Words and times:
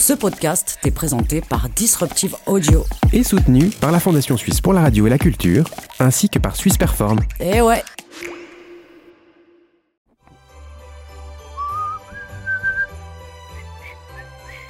Ce 0.00 0.14
podcast 0.14 0.78
t'est 0.80 0.90
présenté 0.90 1.42
par 1.42 1.68
Disruptive 1.68 2.34
Audio. 2.46 2.86
Et 3.12 3.22
soutenu 3.22 3.68
par 3.68 3.92
la 3.92 4.00
Fondation 4.00 4.38
Suisse 4.38 4.62
pour 4.62 4.72
la 4.72 4.80
radio 4.80 5.06
et 5.06 5.10
la 5.10 5.18
culture, 5.18 5.68
ainsi 5.98 6.30
que 6.30 6.38
par 6.38 6.56
Suisse 6.56 6.78
Perform. 6.78 7.20
Eh 7.38 7.60
ouais 7.60 7.82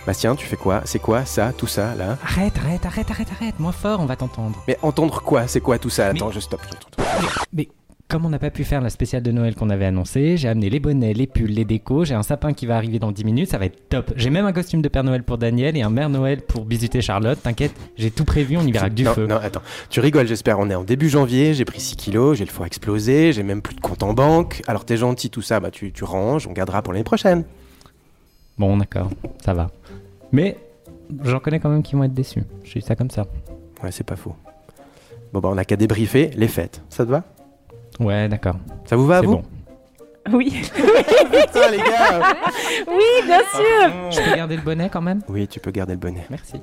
Bastien, 0.06 0.34
tu 0.34 0.46
fais 0.46 0.56
quoi? 0.56 0.80
C'est 0.86 0.98
quoi 0.98 1.24
ça, 1.26 1.52
tout 1.56 1.66
ça, 1.66 1.94
là? 1.94 2.16
Arrête, 2.24 2.56
arrête, 2.56 2.86
arrête, 2.86 3.10
arrête, 3.10 3.28
arrête, 3.38 3.60
moins 3.60 3.72
fort, 3.72 4.00
on 4.00 4.06
va 4.06 4.16
t'entendre. 4.16 4.62
Mais 4.66 4.78
entendre 4.82 5.20
quoi? 5.22 5.46
C'est 5.46 5.60
quoi 5.60 5.78
tout 5.78 5.90
ça? 5.90 6.12
Mais- 6.12 6.18
Attends, 6.18 6.30
je 6.32 6.40
stoppe. 6.40 6.62
je 6.66 6.70
stoppe. 6.76 7.06
Mais 7.52 7.68
comme 8.10 8.26
on 8.26 8.28
n'a 8.28 8.40
pas 8.40 8.50
pu 8.50 8.64
faire 8.64 8.80
la 8.80 8.90
spéciale 8.90 9.22
de 9.22 9.30
Noël 9.30 9.54
qu'on 9.54 9.70
avait 9.70 9.86
annoncé, 9.86 10.36
j'ai 10.36 10.48
amené 10.48 10.68
les 10.68 10.80
bonnets, 10.80 11.14
les 11.14 11.28
pulls, 11.28 11.52
les 11.52 11.64
décos, 11.64 12.04
j'ai 12.04 12.14
un 12.14 12.24
sapin 12.24 12.52
qui 12.52 12.66
va 12.66 12.76
arriver 12.76 12.98
dans 12.98 13.12
10 13.12 13.24
minutes, 13.24 13.50
ça 13.50 13.56
va 13.56 13.66
être 13.66 13.88
top. 13.88 14.12
J'ai 14.16 14.30
même 14.30 14.44
un 14.46 14.52
costume 14.52 14.82
de 14.82 14.88
Père 14.88 15.04
Noël 15.04 15.22
pour 15.22 15.38
Daniel 15.38 15.76
et 15.76 15.82
un 15.82 15.90
Mère 15.90 16.10
Noël 16.10 16.42
pour 16.42 16.64
Bisuter 16.64 17.00
Charlotte, 17.02 17.40
t'inquiète, 17.40 17.72
j'ai 17.96 18.10
tout 18.10 18.24
prévu, 18.24 18.56
on 18.56 18.62
y 18.62 18.72
verra 18.72 18.90
que 18.90 18.94
du 18.94 19.04
non, 19.04 19.14
feu. 19.14 19.26
non, 19.28 19.36
attends. 19.36 19.62
Tu 19.90 20.00
rigoles, 20.00 20.26
j'espère. 20.26 20.58
On 20.58 20.68
est 20.68 20.74
en 20.74 20.82
début 20.82 21.08
janvier, 21.08 21.54
j'ai 21.54 21.64
pris 21.64 21.78
6 21.80 21.94
kilos, 21.94 22.36
j'ai 22.36 22.44
le 22.44 22.50
foie 22.50 22.66
explosé, 22.66 23.32
j'ai 23.32 23.44
même 23.44 23.62
plus 23.62 23.76
de 23.76 23.80
compte 23.80 24.02
en 24.02 24.12
banque. 24.12 24.62
Alors 24.66 24.84
t'es 24.84 24.96
gentil, 24.96 25.30
tout 25.30 25.42
ça, 25.42 25.60
bah 25.60 25.70
tu, 25.70 25.92
tu 25.92 26.02
ranges, 26.02 26.48
on 26.48 26.52
gardera 26.52 26.82
pour 26.82 26.92
l'année 26.92 27.04
prochaine. 27.04 27.44
Bon, 28.58 28.76
d'accord, 28.76 29.08
ça 29.44 29.54
va. 29.54 29.70
Mais 30.32 30.56
j'en 31.22 31.38
connais 31.38 31.60
quand 31.60 31.70
même 31.70 31.84
qui 31.84 31.94
vont 31.94 32.02
être 32.02 32.12
déçus. 32.14 32.42
Je 32.64 32.72
dis 32.72 32.84
ça 32.84 32.96
comme 32.96 33.10
ça. 33.10 33.26
Ouais, 33.84 33.92
c'est 33.92 34.04
pas 34.04 34.16
faux. 34.16 34.34
Bon, 35.32 35.38
bah 35.38 35.48
on 35.52 35.58
a 35.58 35.64
qu'à 35.64 35.76
débriefer 35.76 36.30
les 36.34 36.48
fêtes. 36.48 36.82
Ça 36.88 37.06
te 37.06 37.10
va? 37.10 37.22
Ouais, 37.98 38.28
d'accord. 38.28 38.56
Ça 38.86 38.96
vous 38.96 39.06
va 39.06 39.18
à 39.18 39.20
C'est 39.20 39.26
vous 39.26 39.36
bon. 39.36 39.44
Oui, 40.32 40.50
Putain, 40.74 41.70
les 41.70 41.78
gars 41.78 42.34
oui, 42.86 43.26
bien 43.26 43.40
sûr. 43.40 44.10
Je 44.10 44.30
peux 44.30 44.36
garder 44.36 44.56
le 44.56 44.62
bonnet 44.62 44.88
quand 44.90 45.00
même? 45.00 45.22
Oui, 45.28 45.48
tu 45.48 45.60
peux 45.60 45.70
garder 45.70 45.94
le 45.94 45.98
bonnet. 45.98 46.24
Merci. 46.30 46.60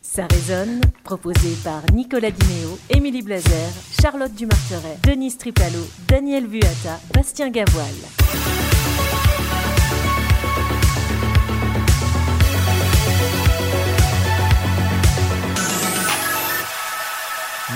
Ça 0.00 0.26
résonne, 0.30 0.80
proposé 1.04 1.56
par 1.62 1.82
Nicolas 1.92 2.30
Diméo, 2.30 2.78
Émilie 2.90 3.22
Blazer, 3.22 3.68
Charlotte 4.00 4.34
Dumarteret, 4.34 4.96
Denise 5.02 5.36
Tripalo, 5.36 5.80
Daniel 6.08 6.46
Vuata, 6.46 6.98
Bastien 7.12 7.50
Gavoil. 7.50 7.84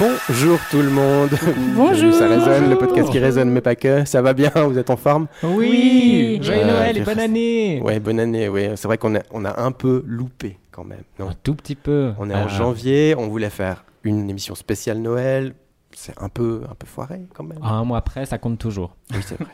Bonjour 0.00 0.58
tout 0.70 0.80
le 0.80 0.88
monde. 0.90 1.30
Bonjour. 1.76 2.14
Ça 2.14 2.26
résonne, 2.26 2.70
le 2.70 2.76
podcast 2.78 3.10
qui 3.10 3.18
résonne, 3.18 3.50
mais 3.50 3.60
pas 3.60 3.74
que. 3.74 4.04
Ça 4.06 4.22
va 4.22 4.32
bien 4.32 4.50
Vous 4.66 4.78
êtes 4.78 4.88
en 4.90 4.96
forme 4.96 5.26
Oui, 5.42 6.38
Joyeux 6.42 6.62
Euh, 6.62 6.66
Noël 6.66 6.96
et 6.96 7.00
bonne 7.02 7.18
année 7.20 7.80
Ouais, 7.84 8.00
bonne 8.00 8.18
année. 8.18 8.48
Ouais, 8.48 8.72
c'est 8.76 8.88
vrai 8.88 8.96
qu'on 8.96 9.14
a, 9.16 9.20
on 9.30 9.44
a 9.44 9.60
un 9.60 9.72
peu 9.72 10.02
loupé 10.06 10.58
quand 10.70 10.84
même. 10.84 11.02
Non 11.18 11.28
Un 11.28 11.34
tout 11.42 11.54
petit 11.54 11.74
peu. 11.76 12.12
On 12.18 12.30
est 12.30 12.34
en 12.34 12.46
Ah. 12.46 12.48
janvier, 12.48 13.14
on 13.18 13.28
voulait 13.28 13.50
faire 13.50 13.84
une 14.02 14.30
émission 14.30 14.54
spéciale 14.54 14.98
Noël. 14.98 15.52
C'est 15.92 16.14
un 16.22 16.28
peu, 16.28 16.62
un 16.70 16.74
peu 16.76 16.86
foiré 16.86 17.20
quand 17.34 17.42
même. 17.42 17.58
Un 17.62 17.84
mois 17.84 17.98
après, 17.98 18.24
ça 18.24 18.38
compte 18.38 18.58
toujours. 18.58 18.96
Oui, 19.12 19.18
c'est 19.26 19.38
vrai. 19.38 19.50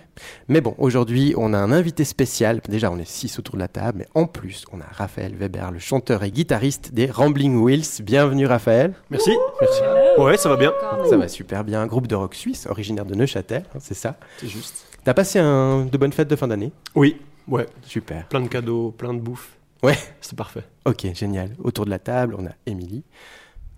Mais 0.49 0.61
bon, 0.61 0.75
aujourd'hui, 0.79 1.35
on 1.37 1.55
a 1.55 1.59
un 1.59 1.73
invité 1.73 2.05
spécial. 2.05 2.61
Déjà, 2.69 2.91
on 2.93 2.99
est 2.99 3.09
six 3.09 3.37
autour 3.39 3.55
de 3.55 3.61
la 3.61 3.69
table, 3.69 4.01
mais 4.01 4.07
en 4.15 4.27
plus, 4.27 4.65
on 4.71 4.81
a 4.81 4.85
Raphaël 4.93 5.35
Weber, 5.35 5.73
le 5.73 5.79
chanteur 5.79 6.23
et 6.25 6.31
guitariste 6.31 6.93
des 6.93 7.11
Rambling 7.11 7.57
Wheels. 7.57 8.03
Bienvenue, 8.03 8.47
Raphaël. 8.47 8.93
Merci. 9.11 9.31
Merci. 9.61 9.81
Ouais, 10.19 10.37
ça 10.37 10.49
va 10.49 10.57
bien. 10.57 10.73
Ça 11.09 11.17
va 11.17 11.29
super 11.29 11.65
bien. 11.65 11.81
Un 11.83 11.87
groupe 11.87 12.07
de 12.07 12.15
rock 12.15 12.35
suisse, 12.35 12.67
originaire 12.67 13.05
de 13.05 13.15
Neuchâtel, 13.15 13.65
hein, 13.75 13.79
c'est 13.81 13.95
ça. 13.95 14.17
C'est 14.39 14.49
juste. 14.49 14.87
T'as 15.05 15.15
passé 15.15 15.39
un, 15.39 15.85
de 15.87 15.99
bonnes 15.99 16.13
fêtes 16.13 16.29
de 16.29 16.37
fin 16.37 16.49
d'année 16.49 16.73
Oui. 16.95 17.17
Ouais. 17.47 17.67
Super. 17.83 18.27
Plein 18.29 18.41
de 18.41 18.49
cadeaux, 18.49 18.91
plein 18.97 19.15
de 19.15 19.21
bouffe. 19.21 19.57
Ouais. 19.83 19.97
C'était 20.21 20.37
parfait. 20.37 20.65
Ok, 20.85 21.07
génial. 21.15 21.51
Autour 21.63 21.85
de 21.85 21.91
la 21.91 21.99
table, 21.99 22.35
on 22.39 22.47
a 22.47 22.51
Émilie, 22.67 23.05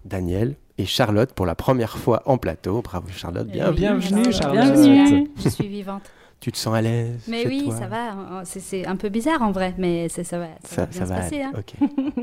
Daniel 0.04 0.54
et 0.78 0.86
Charlotte 0.86 1.32
pour 1.34 1.44
la 1.44 1.54
première 1.54 1.98
fois 1.98 2.22
en 2.24 2.38
plateau. 2.38 2.80
Bravo, 2.82 3.08
Charlotte. 3.10 3.46
Bien. 3.48 3.72
Bienvenue. 3.72 4.32
Charlotte. 4.32 4.72
Bienvenue. 4.72 5.30
Je 5.42 5.48
suis 5.48 5.68
vivante. 5.68 6.02
Tu 6.40 6.52
te 6.52 6.56
sens 6.56 6.72
à 6.74 6.80
l'aise 6.80 7.20
Mais 7.26 7.44
oui, 7.48 7.64
toi 7.64 7.74
ça 7.76 7.88
va. 7.88 8.42
C'est- 8.44 8.60
C'est 8.60 8.86
un 8.86 8.94
peu 8.94 9.08
bizarre 9.08 9.42
en 9.42 9.50
vrai, 9.50 9.74
mais 9.76 10.08
c'est- 10.08 10.22
ça 10.22 10.38
va, 10.38 10.46
ça, 10.62 10.82
va 10.82 10.86
bien 10.86 11.04
se 11.04 11.08
passer. 11.12 11.42
hein. 11.42 11.52
Ok. 11.58 11.74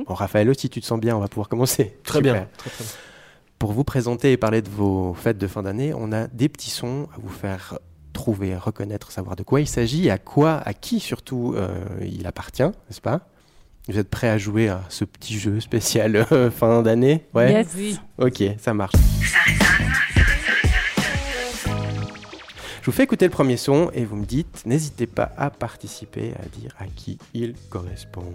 Bon, 0.08 0.14
Raphaël 0.14 0.50
aussi, 0.50 0.70
tu 0.70 0.80
te 0.80 0.86
sens 0.86 1.00
bien. 1.02 1.18
On 1.18 1.20
va 1.20 1.28
pouvoir 1.28 1.50
commencer. 1.50 1.98
Très 2.04 2.20
Super. 2.20 2.34
bien. 2.34 2.48
Très, 2.58 2.70
très 2.70 2.84
bien. 2.86 2.94
Pour 3.66 3.74
vous 3.74 3.84
présenter 3.84 4.32
et 4.32 4.38
parler 4.38 4.62
de 4.62 4.70
vos 4.70 5.16
fêtes 5.16 5.40
de 5.40 5.48
fin 5.48 5.64
d'année, 5.64 5.92
on 5.96 6.12
a 6.12 6.28
des 6.28 6.50
petits 6.50 6.70
sons 6.70 7.08
à 7.16 7.20
vous 7.20 7.34
faire 7.34 7.80
trouver, 8.14 8.56
reconnaître, 8.56 9.12
savoir 9.12 9.36
de 9.36 9.42
quoi 9.42 9.60
il 9.60 9.66
s'agit, 9.68 10.12
à 10.12 10.20
quoi, 10.20 10.58
à 10.58 10.76
qui 10.76 11.00
surtout 11.00 11.56
euh, 11.56 11.84
il 12.00 12.28
appartient, 12.28 12.62
n'est-ce 12.62 13.02
pas? 13.02 13.22
Vous 13.88 13.98
êtes 13.98 14.12
prêts 14.12 14.30
à 14.30 14.38
jouer 14.38 14.70
à 14.70 14.84
ce 14.90 15.04
petit 15.04 15.40
jeu 15.40 15.60
spécial 15.62 16.28
euh, 16.32 16.52
fin 16.56 16.84
d'année? 16.84 17.26
Ouais. 17.34 17.52
Yes. 17.54 18.00
Ok, 18.20 18.44
ça 18.60 18.76
marche. 18.76 18.94
Je 22.82 22.86
vous 22.86 22.92
fais 22.92 23.02
écouter 23.06 23.26
le 23.26 23.32
premier 23.32 23.58
son 23.58 23.90
et 23.96 24.06
vous 24.06 24.16
me 24.16 24.26
dites, 24.26 24.62
n'hésitez 24.68 25.08
pas 25.08 25.32
à 25.40 25.50
participer, 25.50 26.34
à 26.36 26.48
dire 26.60 26.76
à 26.78 26.86
qui 26.86 27.18
il 27.34 27.56
correspond. 27.72 28.32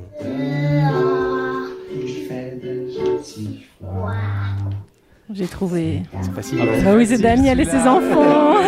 J'ai 5.33 5.47
trouvé. 5.47 6.03
C'est 6.23 6.33
facile. 6.33 6.59
Ah 6.87 6.95
oui, 6.97 7.07
c'est 7.07 7.19
Daniel 7.19 7.61
et 7.61 7.65
ses 7.65 7.87
enfants. 7.87 8.55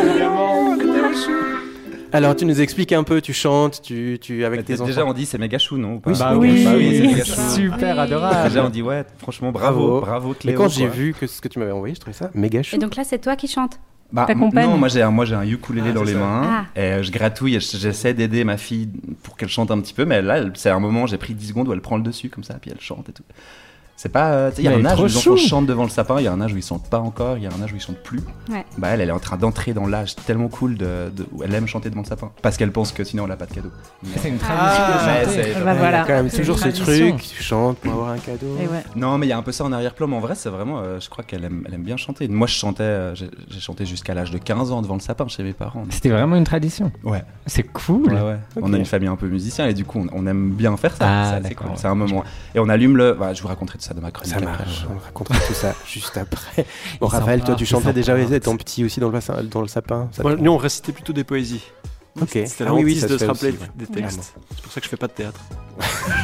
Alors, 2.14 2.36
tu 2.36 2.44
nous 2.44 2.60
expliques 2.60 2.92
un 2.92 3.04
peu, 3.04 3.22
tu 3.22 3.32
chantes, 3.32 3.80
tu, 3.80 4.18
tu 4.20 4.44
avec 4.44 4.60
Bah, 4.60 4.64
tes 4.66 4.74
enfants. 4.74 4.84
déjà, 4.84 5.06
on 5.06 5.14
dit 5.14 5.24
c'est 5.24 5.38
méga 5.38 5.58
chou, 5.58 5.78
non 5.78 5.94
ou 5.94 6.00
pas 6.00 6.10
Oui, 6.10 6.16
Bah 6.18 6.34
oui. 6.36 6.64
Bah 6.64 6.72
oui, 6.76 7.14
c'est 7.24 7.24
super 7.24 7.94
Oui. 7.94 8.00
adorable. 8.00 8.48
Déjà, 8.48 8.66
on 8.66 8.68
dit 8.68 8.82
ouais, 8.82 9.02
franchement, 9.16 9.50
bravo, 9.50 10.00
Bravo. 10.00 10.00
bravo, 10.02 10.34
Mais 10.44 10.52
quand 10.52 10.68
j'ai 10.68 10.86
vu 10.88 11.14
que 11.18 11.26
ce 11.26 11.40
que 11.40 11.48
tu 11.48 11.58
m'avais 11.58 11.72
envoyé, 11.72 11.94
je 11.94 12.00
trouvais 12.00 12.14
ça 12.16 12.30
méga 12.34 12.62
chou. 12.62 12.76
Et 12.76 12.78
donc 12.78 12.96
là, 12.96 13.04
c'est 13.04 13.18
toi 13.18 13.34
qui 13.34 13.48
chantes. 13.48 13.80
Bah, 14.12 14.26
Ta 14.26 14.34
compagne 14.34 14.68
Non, 14.68 14.76
moi 14.76 14.88
j'ai 14.88 15.00
un, 15.00 15.10
moi 15.10 15.24
j'ai 15.24 15.34
un 15.34 15.42
ukulélé 15.48 15.86
Ah, 15.88 15.92
dans 15.94 16.02
les 16.04 16.12
ça. 16.12 16.18
mains 16.18 16.66
et 16.76 16.80
euh, 16.80 17.02
je 17.02 17.10
gratouille. 17.10 17.54
et 17.56 17.60
J'essaie 17.60 18.12
d'aider 18.12 18.44
ma 18.44 18.58
fille 18.58 18.90
pour 19.22 19.38
qu'elle 19.38 19.48
chante 19.48 19.70
un 19.70 19.80
petit 19.80 19.94
peu, 19.94 20.04
mais 20.04 20.20
là, 20.20 20.42
c'est 20.52 20.68
un 20.68 20.80
moment, 20.80 21.06
j'ai 21.06 21.16
pris 21.16 21.32
10 21.32 21.48
secondes 21.48 21.68
où 21.68 21.72
elle 21.72 21.80
prend 21.80 21.96
le 21.96 22.02
dessus 22.02 22.28
comme 22.28 22.44
ça, 22.44 22.58
puis 22.60 22.70
elle 22.70 22.80
chante 22.80 23.08
et 23.08 23.12
tout. 23.12 23.22
C'est 24.02 24.08
pas. 24.08 24.32
euh, 24.32 24.50
Il 24.58 24.64
y 24.64 24.66
a 24.68 24.72
un 24.72 24.84
âge 24.84 24.98
où 24.98 25.04
les 25.06 25.16
enfants 25.16 25.36
chantent 25.36 25.66
devant 25.66 25.84
le 25.84 25.88
sapin, 25.88 26.16
il 26.18 26.24
y 26.24 26.26
a 26.26 26.32
un 26.32 26.40
âge 26.40 26.52
où 26.52 26.56
ils 26.56 26.62
chantent 26.64 26.90
pas 26.90 26.98
encore, 26.98 27.36
il 27.36 27.44
y 27.44 27.46
a 27.46 27.50
un 27.56 27.62
âge 27.62 27.72
où 27.72 27.76
ils 27.76 27.80
chantent 27.80 28.02
plus. 28.02 28.18
Ouais. 28.50 28.64
Bah 28.76 28.88
elle, 28.90 29.00
elle 29.00 29.10
est 29.10 29.12
en 29.12 29.20
train 29.20 29.36
d'entrer 29.36 29.74
dans 29.74 29.86
l'âge 29.86 30.16
tellement 30.16 30.48
cool 30.48 30.76
de, 30.76 31.12
de- 31.14 31.24
où 31.30 31.44
elle 31.44 31.54
aime 31.54 31.68
chanter 31.68 31.88
devant 31.88 32.00
le 32.02 32.06
sapin 32.08 32.32
parce 32.42 32.56
qu'elle 32.56 32.72
pense 32.72 32.90
que 32.90 33.04
sinon 33.04 33.26
elle 33.26 33.30
a 33.30 33.36
pas 33.36 33.46
de 33.46 33.54
cadeau. 33.54 33.68
Mais- 34.02 34.08
C'est 34.20 34.28
une 34.30 34.38
Ah, 34.42 34.46
tradition 34.46 34.82
de 34.86 34.92
chanter. 35.28 35.52
c'est- 35.52 35.52
Bah 35.54 35.60
Il 35.60 35.66
y 35.66 35.68
a 35.68 35.74
voilà. 35.74 36.00
quand 36.04 36.12
même 36.14 36.30
toujours 36.30 36.58
ce 36.58 36.68
truc, 36.70 37.16
tu 37.36 37.42
chantes 37.44 37.78
pour 37.78 37.92
avoir 37.92 38.08
un 38.08 38.18
cadeau. 38.18 38.56
Et 38.60 38.66
ouais. 38.66 38.82
Non, 38.96 39.18
mais 39.18 39.26
il 39.26 39.30
y 39.30 39.32
a 39.32 39.38
un 39.38 39.42
peu 39.42 39.52
ça 39.52 39.62
en 39.64 39.70
arrière-plan, 39.70 40.08
mais 40.08 40.16
en 40.16 40.20
vrai, 40.20 40.34
c'est 40.34 40.48
vraiment. 40.50 40.80
euh, 40.80 40.98
je 40.98 41.08
crois 41.08 41.22
qu'elle 41.22 41.44
aime, 41.44 41.62
elle 41.68 41.74
aime 41.74 41.84
bien 41.84 41.96
chanter. 41.96 42.26
Moi, 42.26 42.48
je 42.48 42.54
chantais, 42.54 42.82
euh, 42.82 43.14
j'ai 43.14 43.60
chanté 43.60 43.86
jusqu'à 43.86 44.14
l'âge 44.14 44.32
de 44.32 44.38
15 44.38 44.72
ans 44.72 44.82
devant 44.82 44.94
le 44.94 45.00
sapin 45.00 45.28
chez 45.28 45.44
mes 45.44 45.52
parents. 45.52 45.84
C'était 45.90 46.08
vraiment 46.10 46.34
une 46.34 46.42
tradition. 46.44 46.90
Ouais. 47.04 47.22
C'est 47.46 47.62
cool. 47.62 48.12
Ouais, 48.12 48.20
ouais. 48.20 48.38
Ok. 48.56 48.62
On 48.66 48.72
a 48.72 48.78
une 48.78 48.84
famille 48.84 49.08
un 49.08 49.14
peu 49.16 49.28
musicien 49.28 49.68
et 49.68 49.74
du 49.74 49.84
coup, 49.84 50.04
on, 50.12 50.24
on 50.24 50.26
aime 50.26 50.50
bien 50.50 50.76
faire 50.76 50.96
ça. 50.96 51.04
Ah, 51.08 51.38
c'est 51.44 51.54
cool. 51.54 51.68
C'est 51.76 51.86
un 51.86 51.94
moment. 51.94 52.24
Et 52.56 52.58
on 52.58 52.68
allume 52.68 52.96
le. 52.96 53.12
Bah, 53.14 53.32
je 53.32 53.40
vous 53.40 53.46
raconterai 53.48 53.78
tout 53.78 53.84
ça 53.84 53.91
de 53.94 54.00
ma 54.00 54.10
chronique. 54.10 54.32
Ça 54.32 54.38
après. 54.38 54.50
marche, 54.50 54.86
on 54.94 54.98
racontera 54.98 55.38
tout 55.46 55.54
ça 55.54 55.74
juste 55.86 56.16
après. 56.16 56.66
Bon, 57.00 57.06
Raphaël, 57.06 57.42
toi, 57.42 57.54
tu 57.54 57.66
chantais 57.66 57.92
déjà 57.92 58.18
étant 58.18 58.56
petit 58.56 58.84
aussi 58.84 59.00
dans 59.00 59.06
le, 59.06 59.12
bassin, 59.12 59.42
dans 59.44 59.60
le 59.62 59.68
sapin 59.68 60.08
ça 60.12 60.22
Moi, 60.22 60.36
nous, 60.36 60.50
on 60.52 60.56
récitait 60.56 60.92
plutôt 60.92 61.12
des 61.12 61.24
poésies. 61.24 61.62
Ok. 62.20 62.28
C'était 62.46 62.64
la 62.64 62.70
Ah 62.70 62.74
oui, 62.74 62.84
oui, 62.84 62.92
hantise 62.92 63.00
ça 63.02 63.08
de 63.08 63.18
se 63.18 63.24
rappeler 63.24 63.50
aussi, 63.50 63.58
ouais. 63.60 63.68
des 63.76 63.86
textes. 63.86 64.34
C'est 64.54 64.62
pour 64.62 64.72
ça 64.72 64.80
que 64.80 64.84
je 64.84 64.90
fais 64.90 64.96
pas 64.96 65.06
de 65.08 65.12
théâtre. 65.12 65.40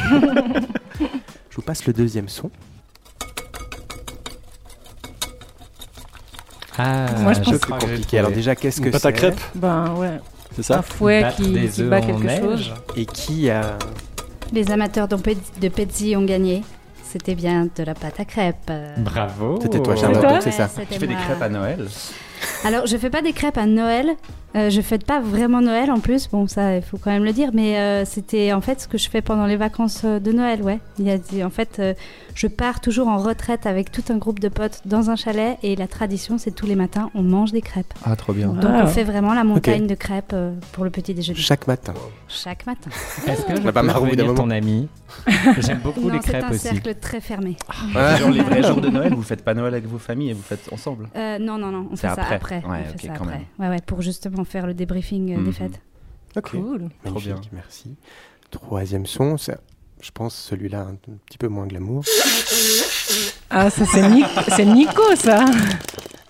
Je 1.49 1.55
vous 1.55 1.61
passe 1.63 1.85
le 1.87 1.93
deuxième 1.93 2.29
son. 2.29 2.51
Ah, 6.77 7.07
Moi, 7.19 7.33
je 7.33 7.39
pense 7.39 7.53
que 7.53 7.59
C'est 7.59 7.79
compliqué. 7.79 8.19
Alors 8.19 8.31
déjà, 8.31 8.55
qu'est-ce 8.55 8.79
que 8.79 8.85
Une 8.85 8.91
pâte 8.91 9.05
à 9.05 9.09
c'est 9.09 9.13
crêpes, 9.15 9.41
Ben 9.55 9.93
ouais. 9.95 10.19
c'est 10.55 10.71
Un 10.71 10.75
ça 10.77 10.81
fouet 10.81 11.21
Battre 11.21 11.35
qui, 11.37 11.51
des 11.51 11.67
qui 11.67 11.81
œufs 11.81 11.89
bat 11.89 12.01
quelque 12.01 12.39
chose. 12.39 12.73
Et 12.95 13.05
qui 13.05 13.49
a... 13.49 13.77
Les 14.53 14.71
amateurs 14.71 15.07
de 15.07 15.67
Pezzi 15.67 16.15
ont 16.15 16.23
gagné. 16.23 16.63
C'était 17.11 17.33
bien 17.35 17.67
de 17.75 17.83
la 17.83 17.95
pâte 17.95 18.19
à 18.19 18.25
crêpes. 18.25 18.71
Bravo. 18.99 19.57
C'était 19.61 19.81
toi, 19.81 19.95
C'est 19.95 20.01
Charlotte, 20.01 20.41
c'est 20.41 20.51
ça. 20.51 20.69
Tu 20.91 20.99
fais 20.99 21.07
des 21.07 21.15
crêpes 21.15 21.41
à 21.41 21.49
Noël 21.49 21.87
Alors, 22.63 22.85
je 22.85 22.95
fais 22.97 23.09
pas 23.09 23.21
des 23.21 23.33
crêpes 23.33 23.57
à 23.57 23.65
Noël. 23.65 24.11
Euh, 24.55 24.69
je 24.69 24.81
fête 24.81 25.05
pas 25.05 25.19
vraiment 25.19 25.61
Noël 25.61 25.91
en 25.91 25.99
plus. 25.99 26.27
Bon, 26.27 26.47
ça, 26.47 26.75
il 26.75 26.81
faut 26.81 26.97
quand 26.97 27.11
même 27.11 27.23
le 27.23 27.33
dire. 27.33 27.49
Mais 27.53 27.77
euh, 27.79 28.05
c'était 28.05 28.53
en 28.53 28.61
fait 28.61 28.81
ce 28.81 28.87
que 28.87 28.97
je 28.97 29.09
fais 29.09 29.21
pendant 29.21 29.45
les 29.45 29.57
vacances 29.57 30.01
euh, 30.05 30.19
de 30.19 30.31
Noël, 30.31 30.61
ouais. 30.61 30.79
Il 30.99 31.05
y 31.05 31.11
a 31.11 31.17
des- 31.17 31.43
en 31.43 31.49
fait, 31.49 31.77
euh, 31.79 31.93
je 32.39 32.47
pars 32.47 32.79
toujours 32.79 33.09
en 33.09 33.17
retraite 33.17 33.65
avec 33.65 33.91
tout 33.91 34.03
un 34.09 34.15
groupe 34.17 34.39
de 34.39 34.47
potes 34.47 34.81
dans 34.85 35.09
un 35.09 35.17
chalet 35.17 35.57
et 35.61 35.75
la 35.75 35.87
tradition, 35.87 36.37
c'est 36.37 36.51
tous 36.51 36.65
les 36.65 36.75
matins, 36.75 37.09
on 37.13 37.21
mange 37.21 37.51
des 37.51 37.59
crêpes. 37.61 37.93
Ah, 38.05 38.15
trop 38.15 38.31
bien. 38.31 38.47
Donc, 38.47 38.63
Ah. 38.73 38.83
on 38.85 38.87
fait 38.87 39.03
vraiment 39.03 39.33
la 39.33 39.43
montagne 39.43 39.87
de 39.87 39.95
crêpes 39.95 40.31
euh, 40.31 40.53
pour 40.71 40.85
le 40.85 40.89
petit 40.89 41.13
déjeuner 41.13 41.37
Chaque 41.37 41.67
matin. 41.67 41.93
chaque 42.29 42.65
matin. 42.65 42.89
Est-ce 43.27 43.41
que 43.45 43.57
je 43.57 43.61
pas 43.69 43.81
peux 43.83 44.15
devenir 44.15 44.33
ton 44.35 44.49
ami 44.51 44.87
J'aime 45.59 45.79
beaucoup 45.79 45.99
non, 46.07 46.13
les 46.13 46.21
c'est 46.21 46.29
crêpes 46.29 46.45
un 46.45 46.49
aussi. 46.51 46.59
cercle 46.59 46.95
très 46.95 47.19
fermé. 47.19 47.57
Ah. 47.93 48.15
Genre 48.15 48.29
les 48.29 48.41
vrais 48.41 48.63
jours 48.67 48.79
de 48.79 48.87
Noël, 48.87 49.13
vous 49.13 49.21
faites 49.23 49.43
pas 49.43 49.53
Noël 49.53 49.73
avec 49.73 49.85
vos 49.87 49.97
familles 49.97 50.29
et 50.29 50.33
vous 50.33 50.41
faites 50.41 50.71
ensemble 50.71 51.09
Euh, 51.17 51.39
non, 51.39 51.57
non, 51.57 51.71
non, 51.71 51.89
on 51.91 51.95
C'est 51.97 52.07
fait 52.07 52.15
ça 52.15 52.21
après. 52.21 52.35
après. 52.35 52.55
Ouais, 52.65 52.83
on 52.93 52.97
fait 52.97 53.07
ça 53.07 53.13
quand 53.17 53.25
après. 53.25 53.37
même. 53.39 53.45
Ouais, 53.59 53.67
ouais, 53.75 53.81
pour 53.85 54.01
justement 54.01 54.45
faire 54.45 54.65
le 54.65 54.73
débriefing 54.73 55.33
euh, 55.33 55.37
Mhm. 55.39 55.45
des 55.45 55.51
fêtes. 55.51 55.81
Ok. 56.37 56.51
Cool. 56.51 56.89
Magnifique, 57.03 57.33
bien. 57.33 57.41
merci. 57.51 57.95
Troisième 58.49 59.05
son, 59.05 59.35
c'est 59.37 59.57
je 60.01 60.11
pense 60.11 60.35
celui-là 60.35 60.79
un 60.81 60.95
petit 61.25 61.37
peu 61.37 61.47
moins 61.47 61.67
glamour. 61.67 62.03
Ah, 63.49 63.69
ça 63.69 63.85
c'est 63.85 64.07
Ni- 64.09 64.23
c'est 64.55 64.65
Nico, 64.65 65.01
ça. 65.15 65.45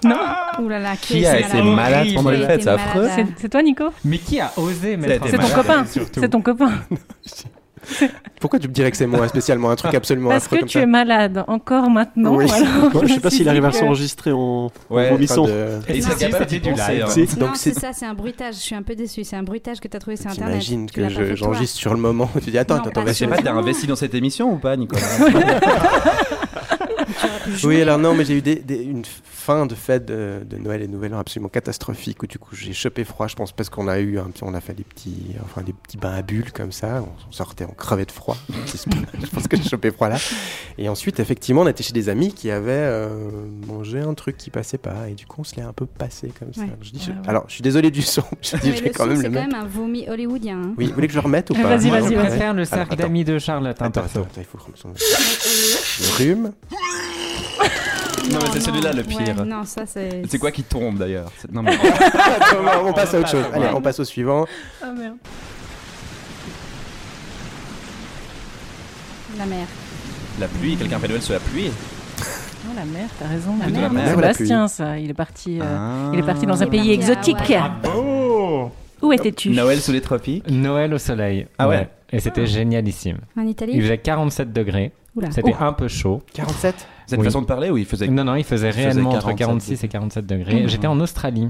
Non? 0.04 0.16
Ouh 0.60 0.70
là 0.70 0.80
là, 0.80 0.96
Qui 0.96 1.26
a 1.26 1.40
été 1.40 1.62
malade 1.62 2.08
pendant 2.16 2.30
les 2.30 2.46
fêtes 2.46 2.64
C'est 2.64 2.70
affreux. 2.70 3.10
C'est 3.16 3.26
c'est 3.38 3.50
toi, 3.50 3.62
Nico? 3.62 3.86
Mais 4.06 4.18
qui 4.18 4.40
a 4.40 4.52
osé 4.58 4.96
mettre 4.96 5.28
C'est 5.30 5.38
ton 5.38 5.50
copain. 5.50 5.86
surtout. 5.86 6.20
C'est 6.22 6.30
ton 6.30 6.42
copain. 6.42 6.72
Pourquoi 8.40 8.60
tu 8.60 8.68
me 8.68 8.74
dirais 8.74 8.90
que 8.92 8.98
c'est 8.98 9.08
moi 9.08 9.28
spécialement 9.28 9.70
un 9.72 9.76
truc 9.76 9.94
absolument 9.94 10.30
Parce 10.30 10.46
affreux 10.46 10.58
que 10.58 10.62
comme 10.62 10.70
tu 10.70 10.78
ça 10.80 10.84
es 10.84 10.86
malade 10.86 11.44
encore 11.48 11.90
maintenant. 11.90 12.36
Oui. 12.36 12.46
alors 12.52 12.94
Moi, 12.94 13.04
je 13.06 13.14
sais 13.16 13.20
pas 13.20 13.30
s'il 13.30 13.48
arrive 13.50 13.66
à 13.66 13.72
s'enregistrer 13.72 14.32
en, 14.32 14.72
Ouais, 14.90 15.08
en 15.10 15.14
vomissant. 15.14 15.44
Enfin, 15.44 15.52
de- 15.52 15.80
Et 15.92 15.98
il 15.98 16.04
serait 16.04 16.14
Non, 16.14 16.20
capable 16.20 16.44
c'était 16.50 16.60
d'y 16.60 16.70
du 16.70 16.70
penser, 16.76 16.92
live. 16.94 17.06
C'est- 17.10 17.38
Non, 17.40 17.48
donc 17.48 17.56
c'est 17.58 17.74
c'est 17.74 17.80
ça, 17.80 17.94
c'est 17.94 18.06
un 18.06 18.14
bruitage. 18.14 18.56
Je 18.56 18.60
suis 18.60 18.76
un 18.76 18.84
peu 18.84 18.96
déçue. 18.96 19.24
C'est 19.24 19.36
un 19.36 19.44
bruitage 19.44 19.80
que 19.80 19.88
tu 19.88 19.98
as 19.98 20.00
trouvé 20.00 20.16
sur 20.18 20.28
internet. 20.32 20.52
T'imagines 20.62 20.86
Tu 20.88 20.94
que 20.94 21.02
l'as 21.02 21.08
pas 21.08 21.14
je- 21.14 21.20
fait 21.20 21.26
toi. 21.28 21.36
j'enregistre 21.36 21.78
sur 21.78 21.94
le 21.94 22.00
moment. 22.00 22.30
Tu 22.44 22.52
dis 22.52 22.58
attends, 22.58 22.76
Non, 22.76 22.82
attends, 22.82 22.92
pas 22.92 23.02
attends, 23.02 23.10
Je 23.10 23.14
sais 23.18 23.28
pas, 23.28 23.38
t'as 23.38 23.54
investi 23.54 23.88
dans 23.88 23.96
cette 23.96 24.14
émission 24.14 24.52
ou 24.54 24.58
pas, 24.58 24.78
Nicolas 24.78 25.02
Oui, 27.64 27.82
alors 27.82 27.98
non, 27.98 28.14
mais 28.14 28.26
j'ai 28.26 28.38
eu 28.38 28.42
des, 28.42 28.56
des- 28.56 28.84
une 28.84 29.04
fin 29.06 29.66
de 29.66 29.74
fête 29.76 30.06
de, 30.06 30.42
de 30.46 30.58
Noël 30.58 30.82
et 30.82 30.88
Nouvel 30.88 31.14
An 31.16 31.20
absolument 31.20 31.50
catastrophique 31.50 32.22
où 32.24 32.28
du 32.28 32.38
coup 32.38 32.56
j'ai 32.56 32.74
chopé 32.74 33.04
froid, 33.04 33.28
je 33.28 33.36
pense, 33.36 33.52
parce 33.52 33.70
qu'on 33.70 33.88
a 33.88 34.00
eu 34.00 34.20
un 34.20 34.30
on 34.42 34.54
a 34.54 34.62
fait 34.62 34.74
des 34.74 34.84
petits, 34.84 35.36
enfin 35.44 35.62
des 35.64 35.74
petits 35.74 35.98
bains 35.98 36.14
à 36.14 36.22
bulles 36.22 36.52
comme 36.52 36.72
ça, 36.72 37.04
on 37.28 37.32
sortait, 37.32 37.66
on 37.66 37.74
crevait 37.74 38.06
de 38.06 38.12
froid. 38.12 38.38
je 38.66 39.28
pense 39.28 39.48
que 39.48 39.58
j'ai 39.58 39.64
chopé 39.68 39.92
froid 39.92 40.10
là. 40.10 40.18
Et 40.78 40.88
ensuite, 40.88 41.20
effectivement, 41.20 41.62
on 41.62 41.68
était 41.68 41.84
chez 41.84 41.94
des 41.94 42.10
amis 42.10 42.32
qui 42.34 42.52
avaient 42.52 42.72
euh, 42.74 43.10
mangé 43.68 44.00
un 44.00 44.14
truc 44.14 44.38
qui 44.38 44.50
passait 44.50 44.78
pas 44.78 45.10
et 45.10 45.14
du 45.14 45.26
coup 45.26 45.42
on 45.42 45.44
se 45.44 45.56
l'est 45.56 45.62
un 45.64 45.74
peu 45.74 45.86
passé 45.86 46.32
comme 46.40 46.54
ça. 46.54 46.62
Ouais. 46.62 46.68
Je 46.82 46.92
dis, 46.92 47.00
Ouais, 47.00 47.06
je- 47.08 47.12
ouais. 47.12 47.28
Alors, 47.30 47.46
je 47.48 47.54
suis 47.54 47.62
désolé 47.64 47.90
du 47.92 48.02
son. 48.02 48.24
Je 48.42 48.56
dis, 48.58 48.68
je 48.76 48.82
vais 48.84 48.90
le 48.90 48.94
quand 48.94 49.04
son, 49.04 49.10
même 49.10 49.18
c'est 49.22 49.30
le 49.30 49.34
quand 49.36 49.48
même 49.48 49.56
un 49.56 49.66
vomi 49.66 50.08
hollywoodien. 50.08 50.58
hein. 50.62 50.74
Oui, 50.78 50.88
vous 50.88 50.94
voulez 50.94 51.08
que 51.08 51.14
je 51.14 51.18
le 51.20 51.24
remette 51.24 51.50
ou 51.50 51.56
Eh, 51.58 51.62
pas? 51.62 51.76
vas-y, 51.76 51.90
vas-y, 51.90 52.04
Je 52.04 52.10
ouais. 52.10 52.16
vas-y. 52.16 52.28
préfère 52.30 52.54
le 52.54 52.66
cercle 52.66 52.96
d'amis 52.96 53.24
de 53.24 53.40
Charlotte, 53.40 53.82
hein, 53.82 53.86
Attends, 53.88 54.02
attends, 54.02 54.22
attends, 54.22 54.30
il 54.42 54.44
faut 54.46 54.58
le 54.58 54.64
remettre. 54.64 54.86
Le 56.02 56.18
rhume. 56.18 56.52
Non, 58.32 58.40
mais 58.42 58.50
c'est 58.54 58.60
celui-là 58.62 58.94
le 58.94 59.04
pire. 59.04 59.20
Ouais, 59.20 59.46
non, 59.46 59.64
ça 59.66 59.84
c'est. 59.86 60.22
C'est 60.28 60.38
quoi 60.38 60.52
qui 60.52 60.64
tombe 60.64 60.98
d'ailleurs 60.98 61.32
Non, 61.52 61.62
mais 61.64 61.78
on 62.86 62.94
passe 62.94 63.14
à 63.14 63.20
autre 63.20 63.30
chose. 63.30 63.46
Allez, 63.54 63.68
on 63.74 63.82
passe 63.82 64.00
au 64.00 64.06
suivant. 64.06 64.46
Ah 64.84 64.92
merde. 64.92 65.16
La 69.38 69.46
mer. 69.46 69.68
la 70.40 70.48
pluie, 70.48 70.76
quelqu'un 70.76 71.00
fait 71.00 71.08
Noël 71.08 71.22
sur 71.22 71.34
la 71.34 71.40
pluie. 71.40 71.72
Oh 72.66 72.72
la 72.76 72.84
mer, 72.84 73.08
t'as 73.18 73.28
raison. 73.28 73.56
La 73.58 73.68
mer, 73.70 73.82
la 73.84 73.90
mer. 73.90 74.10
Sébastien, 74.10 74.68
ça. 74.68 75.00
Il 75.00 75.10
est 75.10 75.14
parti. 75.14 75.60
euh, 75.62 75.64
Ah. 75.66 76.12
Il 76.14 76.20
est 76.20 76.24
parti 76.24 76.46
dans 76.46 76.62
un 76.62 76.66
Il 76.66 76.70
pays 76.70 76.90
à 76.92 76.94
exotique. 76.94 77.38
Hawaï. 77.52 78.70
Où 79.02 79.14
étais-tu? 79.14 79.52
Noël 79.52 79.80
sous 79.80 79.94
les 79.94 80.02
tropiques. 80.02 80.44
Noël 80.52 80.94
au 80.94 80.98
soleil. 80.98 81.48
Ah 81.58 81.70
ouais. 81.70 81.88
Et 82.12 82.20
c'était 82.20 82.46
génialissime. 82.46 83.20
En 83.38 83.44
Il 83.44 83.50
Italie 83.52 83.80
faisait 83.82 83.98
47 83.98 84.52
degrés. 84.52 84.92
Oula. 85.16 85.32
C'était 85.32 85.56
un 85.58 85.72
peu 85.72 85.88
chaud. 85.88 86.22
47 86.34 86.76
C'est 87.10 87.16
une 87.16 87.22
Oui. 87.22 87.28
façon 87.28 87.42
de 87.42 87.48
parler 87.48 87.70
ou 87.72 87.78
il 87.78 87.86
faisait 87.86 88.08
Non, 88.08 88.24
non, 88.24 88.36
il 88.36 88.44
faisait 88.44 88.72
faisait 88.72 88.84
réellement 88.84 89.10
entre 89.10 89.34
47 89.34 89.38
46 89.38 89.84
et 89.84 89.88
47 89.88 90.26
degrés. 90.28 90.68
J'étais 90.68 90.88
en 90.88 91.00
Australie. 91.00 91.50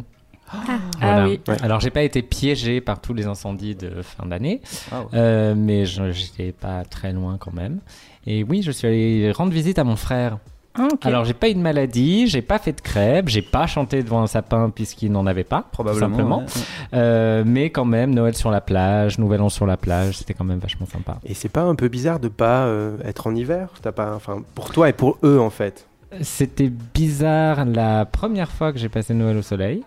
Ah 0.52 0.58
Voilà. 1.00 1.28
oui. 1.28 1.40
Ouais. 1.48 1.62
Alors, 1.62 1.80
j'ai 1.80 1.90
pas 1.92 2.02
été 2.02 2.22
piégé 2.22 2.82
par 2.82 3.00
tous 3.02 3.14
les 3.14 3.28
incendies 3.28 3.76
de 3.76 4.02
fin 4.02 4.26
d'année, 4.26 4.62
Ah 4.92 5.02
ouais. 5.02 5.08
euh, 5.14 5.54
mais 5.56 5.86
j'étais 5.86 6.52
pas 6.54 6.84
très 6.86 7.12
loin 7.14 7.38
quand 7.40 7.54
même. 7.54 7.80
Et 8.26 8.44
oui, 8.44 8.62
je 8.64 8.72
suis 8.72 8.88
allé 8.88 9.32
rendre 9.32 9.52
visite 9.52 9.78
à 9.80 9.84
mon 9.84 9.96
frère. 9.96 10.40
Ah. 10.76 10.88
Alors, 11.02 11.26
j'ai 11.26 11.34
pas 11.34 11.50
eu 11.50 11.54
de 11.56 11.60
maladie, 11.60 12.28
j'ai 12.28 12.42
pas 12.42 12.60
fait 12.60 12.74
de 12.74 12.82
crêpes, 12.82 13.28
j'ai 13.28 13.42
pas 13.42 13.68
chanté 13.68 14.04
devant 14.04 14.22
un 14.22 14.28
sapin 14.28 14.70
puisqu'il 14.70 15.12
n'en 15.12 15.26
avait 15.26 15.44
pas, 15.44 15.66
Probablement. 15.72 16.06
tout 16.08 16.12
simplement. 16.12 16.40
ouais. 16.40 16.46
Euh, 16.94 17.44
mais 17.46 17.70
quand 17.70 17.86
même, 17.86 18.14
Noël 18.14 18.36
sur 18.36 18.52
la 18.52 18.62
plage, 18.62 19.18
Nouvel 19.20 19.42
An 19.42 19.50
sur 19.50 19.66
la 19.66 19.78
plage, 19.78 20.18
c'était 20.20 20.34
quand 20.34 20.46
même 20.46 20.60
vachement 20.60 20.86
sympa. 20.86 21.18
Et 21.26 21.34
c'est 21.34 21.50
pas 21.50 21.64
un 21.64 21.76
peu 21.76 21.88
bizarre 21.88 22.20
de 22.20 22.28
pas 22.28 22.66
euh, 22.66 22.98
être 23.04 23.28
en 23.28 23.36
hiver? 23.36 23.70
T'as 23.82 23.92
pas, 23.92 24.14
enfin, 24.16 24.44
pour 24.56 24.70
toi 24.72 24.90
et 24.90 24.94
pour 24.94 25.18
eux 25.24 25.40
en 25.40 25.50
fait. 25.50 25.88
C'était 26.22 26.70
bizarre 26.94 27.66
la 27.66 28.06
première 28.06 28.52
fois 28.52 28.72
que 28.72 28.80
j'ai 28.80 28.90
passé 28.90 29.14
Noël 29.14 29.38
au 29.38 29.42
soleil. 29.42 29.84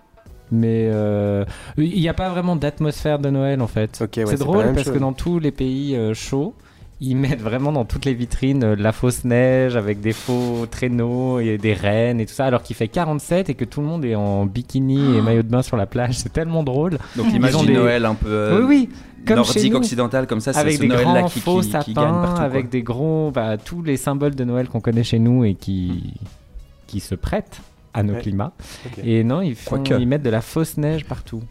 Mais 0.54 0.90
euh, 0.92 1.46
il 1.78 1.98
n'y 1.98 2.10
a 2.10 2.14
pas 2.14 2.28
vraiment 2.28 2.56
d'atmosphère 2.56 3.18
de 3.18 3.30
Noël 3.30 3.62
en 3.62 3.66
fait. 3.66 3.98
Ouais, 4.00 4.26
c'est 4.26 4.38
drôle 4.38 4.72
parce 4.74 4.84
chose. 4.84 4.92
que 4.92 4.98
dans 4.98 5.14
tous 5.14 5.38
les 5.38 5.50
pays 5.50 5.96
euh, 5.96 6.12
chauds, 6.12 6.54
ils 7.04 7.16
mettent 7.16 7.40
vraiment 7.42 7.72
dans 7.72 7.84
toutes 7.84 8.04
les 8.04 8.14
vitrines 8.14 8.62
euh, 8.64 8.76
de 8.76 8.82
la 8.82 8.92
fausse 8.92 9.24
neige 9.24 9.76
avec 9.76 10.00
des 10.00 10.12
faux 10.12 10.66
traîneaux 10.70 11.40
et 11.40 11.58
des 11.58 11.72
rennes 11.74 12.20
et 12.20 12.26
tout 12.26 12.32
ça, 12.34 12.44
alors 12.46 12.62
qu'il 12.62 12.76
fait 12.76 12.88
47 12.88 13.50
et 13.50 13.54
que 13.54 13.64
tout 13.64 13.80
le 13.80 13.86
monde 13.86 14.04
est 14.04 14.14
en 14.14 14.46
bikini 14.46 15.16
et 15.16 15.20
maillot 15.20 15.42
de 15.42 15.48
bain 15.48 15.62
sur 15.62 15.76
la 15.76 15.86
plage. 15.86 16.16
C'est 16.18 16.32
tellement 16.32 16.62
drôle. 16.62 16.98
Donc 17.16 17.26
ont 17.26 17.64
des- 17.64 17.72
Noël 17.74 18.04
un 18.06 18.14
peu 18.14 18.28
euh, 18.28 18.60
oui, 18.60 18.88
oui. 18.88 18.88
Comme 19.26 19.44
chez 19.44 19.54
nordique 19.54 19.72
nous. 19.72 19.78
occidental 19.78 20.26
comme 20.26 20.40
ça, 20.40 20.52
c'est 20.52 20.58
avec 20.60 20.74
ce 20.76 20.80
des 20.80 20.88
Noël 20.88 21.02
grands 21.04 21.14
là 21.14 21.22
qui, 21.24 21.38
faux 21.40 21.60
qui, 21.60 21.66
qui 21.66 21.70
sapins, 21.72 21.92
gagne 21.92 22.22
partout. 22.22 22.42
avec 22.42 22.62
quoi. 22.62 22.70
des 22.70 22.82
gros, 22.82 23.30
bah, 23.32 23.56
tous 23.56 23.82
les 23.82 23.96
symboles 23.96 24.34
de 24.34 24.44
Noël 24.44 24.68
qu'on 24.68 24.80
connaît 24.80 25.04
chez 25.04 25.18
nous 25.20 25.44
et 25.44 25.54
qui, 25.54 26.14
qui 26.88 26.98
se 27.00 27.14
prêtent 27.14 27.60
à 27.94 28.02
nos 28.02 28.14
Ouais. 28.14 28.20
climats. 28.20 28.52
Et 29.04 29.22
non, 29.22 29.40
ils, 29.42 29.54
font, 29.54 29.82
ils 29.84 30.08
mettent 30.08 30.22
de 30.24 30.30
la 30.30 30.40
fausse 30.40 30.76
neige 30.76 31.04
partout. 31.04 31.42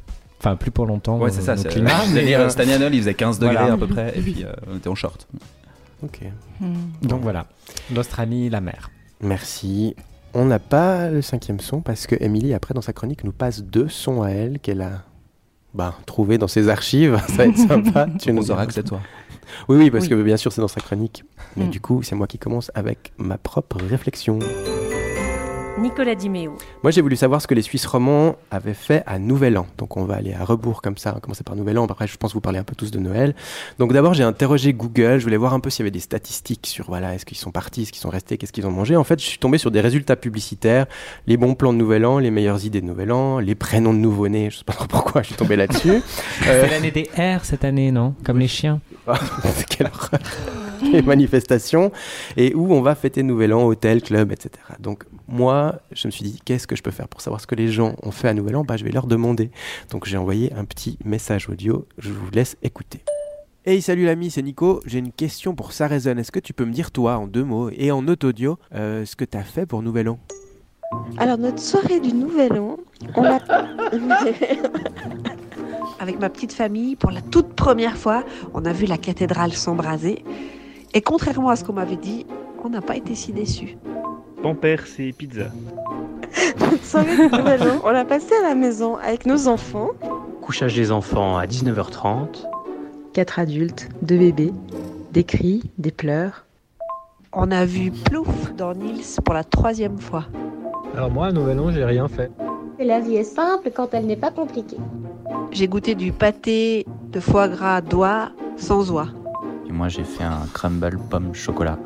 Enfin, 0.43 0.55
plus 0.55 0.71
pour 0.71 0.87
longtemps. 0.87 1.19
Ouais, 1.19 1.29
c'est 1.31 1.41
ça. 1.41 1.55
c'est- 1.55 1.67
euh, 1.77 2.49
cette 2.49 2.59
année 2.59 2.73
à 2.73 2.79
Noël, 2.79 2.95
il 2.95 2.99
faisait 2.99 3.13
15 3.13 3.37
degrés 3.39 3.55
voilà. 3.57 3.73
à 3.73 3.77
peu 3.77 3.87
près, 3.87 4.11
et 4.17 4.21
puis 4.21 4.43
euh, 4.43 4.51
on 4.71 4.77
était 4.77 4.89
en 4.89 4.95
short. 4.95 5.27
Ok. 6.03 6.21
Hmm. 6.59 6.73
donc 7.03 7.21
voilà, 7.21 7.45
l'Australie, 7.93 8.49
la 8.49 8.59
mer. 8.59 8.89
Merci. 9.21 9.95
On 10.33 10.45
n'a 10.45 10.57
pas 10.59 11.09
le 11.11 11.21
cinquième 11.21 11.59
son 11.59 11.81
parce 11.81 12.07
que 12.07 12.15
Émilie, 12.19 12.53
après, 12.55 12.73
dans 12.73 12.81
sa 12.81 12.91
chronique, 12.93 13.23
nous 13.23 13.31
passe 13.33 13.61
deux 13.61 13.87
sons 13.87 14.23
à 14.23 14.29
elle 14.29 14.59
qu'elle 14.59 14.81
a 14.81 15.03
bah, 15.75 15.93
trouvés 16.07 16.37
dans 16.39 16.47
ses 16.47 16.69
archives. 16.69 17.21
Ça 17.27 17.33
va 17.35 17.45
être 17.47 17.57
sympa. 17.57 18.07
tu 18.19 18.33
nous 18.33 18.41
saura 18.41 18.61
diras. 18.61 18.65
que 18.65 18.73
c'est 18.73 18.83
toi. 18.83 18.99
Oui, 19.69 19.77
oui, 19.77 19.91
parce 19.91 20.05
Oui. 20.05 20.09
que 20.09 20.23
bien 20.23 20.37
sûr, 20.37 20.51
c'est 20.51 20.61
dans 20.61 20.67
sa 20.67 20.81
chronique. 20.81 21.23
Mais 21.55 21.65
Mm. 21.65 21.69
du 21.69 21.81
coup, 21.81 22.01
c'est 22.01 22.15
moi 22.15 22.25
qui 22.25 22.39
commence 22.39 22.71
avec 22.73 23.11
ma 23.17 23.37
propre 23.37 23.77
réflexion. 23.87 24.39
Nicolas 25.79 26.15
Diméo. 26.15 26.55
Moi, 26.83 26.91
j'ai 26.91 27.01
voulu 27.01 27.15
savoir 27.15 27.41
ce 27.41 27.47
que 27.47 27.53
les 27.55 27.61
Suisses 27.61 27.85
romands 27.85 28.35
avaient 28.51 28.73
fait 28.73 29.03
à 29.07 29.17
Nouvel 29.17 29.57
An. 29.57 29.65
Donc, 29.77 29.97
on 29.97 30.03
va 30.05 30.15
aller 30.15 30.33
à 30.33 30.43
rebours 30.43 30.81
comme 30.81 30.97
ça. 30.97 31.11
On 31.11 31.13
va 31.15 31.19
commencer 31.21 31.43
par 31.43 31.55
Nouvel 31.55 31.79
An. 31.79 31.85
Après, 31.85 32.07
je 32.07 32.17
pense 32.17 32.33
vous 32.33 32.41
parler 32.41 32.59
un 32.59 32.63
peu 32.63 32.75
tous 32.75 32.91
de 32.91 32.99
Noël. 32.99 33.33
Donc, 33.79 33.91
d'abord, 33.93 34.13
j'ai 34.13 34.23
interrogé 34.23 34.73
Google. 34.73 35.17
Je 35.17 35.23
voulais 35.23 35.37
voir 35.37 35.53
un 35.53 35.59
peu 35.59 35.69
s'il 35.69 35.79
y 35.79 35.83
avait 35.85 35.91
des 35.91 35.99
statistiques 35.99 36.67
sur, 36.67 36.85
voilà, 36.87 37.15
est-ce 37.15 37.25
qu'ils 37.25 37.37
sont 37.37 37.51
partis, 37.51 37.83
est-ce 37.83 37.91
qu'ils 37.91 38.01
sont 38.01 38.09
restés, 38.09 38.37
qu'est-ce 38.37 38.53
qu'ils 38.53 38.67
ont 38.67 38.71
mangé. 38.71 38.95
En 38.95 39.03
fait, 39.03 39.19
je 39.19 39.25
suis 39.25 39.39
tombé 39.39 39.57
sur 39.57 39.71
des 39.71 39.81
résultats 39.81 40.15
publicitaires, 40.15 40.85
les 41.25 41.37
bons 41.37 41.55
plans 41.55 41.73
de 41.73 41.77
Nouvel 41.77 42.05
An, 42.05 42.19
les 42.19 42.31
meilleures 42.31 42.63
idées 42.65 42.81
de 42.81 42.85
Nouvel 42.85 43.11
An, 43.11 43.39
les 43.39 43.55
prénoms 43.55 43.93
de 43.93 43.99
nouveau-nés. 43.99 44.49
Je 44.51 44.57
sais 44.57 44.63
pas 44.65 44.73
trop 44.73 44.87
pourquoi 44.87 45.21
je 45.23 45.27
suis 45.27 45.35
tombé 45.35 45.55
là-dessus. 45.55 46.01
Euh, 46.47 46.63
C'est 46.65 46.71
l'année 46.71 46.91
des 46.91 47.03
R 47.17 47.45
cette 47.45 47.63
année, 47.63 47.91
non? 47.91 48.15
Comme 48.23 48.39
les 48.39 48.47
chiens. 48.47 48.79
Quelle 49.69 49.87
horreur. 49.87 50.19
les 50.91 51.01
manifestations 51.03 51.91
et 52.35 52.55
où 52.55 52.73
on 52.73 52.81
va 52.81 52.95
fêter 52.95 53.21
Nouvel 53.21 53.53
An, 53.53 53.63
hôtel, 53.63 54.01
club, 54.01 54.31
etc. 54.31 54.51
Donc 54.79 55.03
moi, 55.31 55.79
je 55.91 56.07
me 56.07 56.11
suis 56.11 56.23
dit, 56.23 56.39
qu'est-ce 56.43 56.67
que 56.67 56.75
je 56.75 56.83
peux 56.83 56.91
faire 56.91 57.07
pour 57.07 57.21
savoir 57.21 57.41
ce 57.41 57.47
que 57.47 57.55
les 57.55 57.69
gens 57.69 57.95
ont 58.03 58.11
fait 58.11 58.27
à 58.27 58.33
Nouvel 58.33 58.57
An? 58.57 58.63
Bah, 58.63 58.77
Je 58.77 58.83
vais 58.83 58.91
leur 58.91 59.07
demander. 59.07 59.51
Donc 59.89 60.05
j'ai 60.05 60.17
envoyé 60.17 60.53
un 60.53 60.65
petit 60.65 60.97
message 61.05 61.49
audio, 61.49 61.87
je 61.97 62.11
vous 62.11 62.29
laisse 62.31 62.57
écouter. 62.61 63.03
Hey, 63.65 63.81
salut 63.81 64.05
l'ami, 64.05 64.31
c'est 64.31 64.41
Nico. 64.41 64.81
J'ai 64.85 64.99
une 64.99 65.11
question 65.11 65.53
pour 65.53 65.71
Ça. 65.71 65.87
Est-ce 65.87 66.31
que 66.31 66.39
tu 66.39 66.51
peux 66.51 66.65
me 66.65 66.73
dire, 66.73 66.91
toi, 66.91 67.17
en 67.17 67.27
deux 67.27 67.43
mots 67.43 67.69
et 67.69 67.91
en 67.91 68.01
note 68.01 68.23
audio, 68.23 68.57
euh, 68.73 69.05
ce 69.05 69.15
que 69.15 69.23
tu 69.23 69.37
as 69.37 69.43
fait 69.43 69.67
pour 69.67 69.83
Nouvel 69.83 70.09
An? 70.09 70.19
Alors, 71.17 71.37
notre 71.37 71.59
soirée 71.59 71.99
du 71.99 72.11
Nouvel 72.11 72.59
An, 72.59 72.77
on 73.15 73.21
l'a. 73.21 73.39
Avec 75.99 76.19
ma 76.19 76.29
petite 76.29 76.53
famille, 76.53 76.95
pour 76.95 77.11
la 77.11 77.21
toute 77.21 77.53
première 77.53 77.95
fois, 77.95 78.23
on 78.55 78.65
a 78.65 78.73
vu 78.73 78.87
la 78.87 78.97
cathédrale 78.97 79.53
s'embraser. 79.53 80.25
Et 80.95 81.01
contrairement 81.01 81.49
à 81.49 81.55
ce 81.55 81.63
qu'on 81.63 81.73
m'avait 81.73 81.97
dit, 81.97 82.25
on 82.63 82.69
n'a 82.69 82.81
pas 82.81 82.97
été 82.97 83.13
si 83.13 83.31
déçus. 83.31 83.77
Père, 84.49 84.85
c'est 84.85 85.11
pizza. 85.13 85.45
Notre 86.59 86.83
soirée 86.83 87.15
du 87.15 87.35
Nouvel 87.35 87.61
An, 87.63 87.81
on 87.85 87.91
l'a 87.91 88.03
passée 88.03 88.33
à 88.43 88.49
la 88.49 88.55
maison 88.55 88.97
avec 88.97 89.25
nos 89.25 89.47
enfants. 89.47 89.91
Couchage 90.41 90.75
des 90.75 90.91
enfants 90.91 91.37
à 91.37 91.45
19h30. 91.45 92.47
Quatre 93.13 93.39
adultes, 93.39 93.87
deux 94.01 94.17
bébés, 94.17 94.51
des 95.13 95.23
cris, 95.23 95.71
des 95.77 95.91
pleurs. 95.91 96.45
On 97.33 97.49
a 97.51 97.65
vu 97.65 97.91
Plouf 97.91 98.53
dans 98.55 98.73
Nils 98.73 99.21
pour 99.23 99.33
la 99.33 99.43
troisième 99.43 99.99
fois. 99.99 100.25
Alors 100.95 101.11
moi, 101.11 101.27
à 101.27 101.31
Nouvel 101.31 101.59
An, 101.59 101.71
j'ai 101.71 101.85
rien 101.85 102.07
fait. 102.07 102.29
La 102.79 102.99
vie 102.99 103.15
est 103.15 103.23
simple 103.23 103.71
quand 103.73 103.93
elle 103.93 104.05
n'est 104.05 104.17
pas 104.17 104.31
compliquée. 104.31 104.77
J'ai 105.51 105.67
goûté 105.67 105.95
du 105.95 106.11
pâté 106.11 106.85
de 107.11 107.19
foie 107.19 107.47
gras 107.47 107.81
d'oie 107.81 108.31
sans 108.57 108.91
oie. 108.91 109.07
Et 109.69 109.71
moi, 109.71 109.87
j'ai 109.87 110.03
fait 110.03 110.23
un 110.23 110.45
crumble 110.53 110.99
pomme 111.09 111.33
chocolat. 111.33 111.77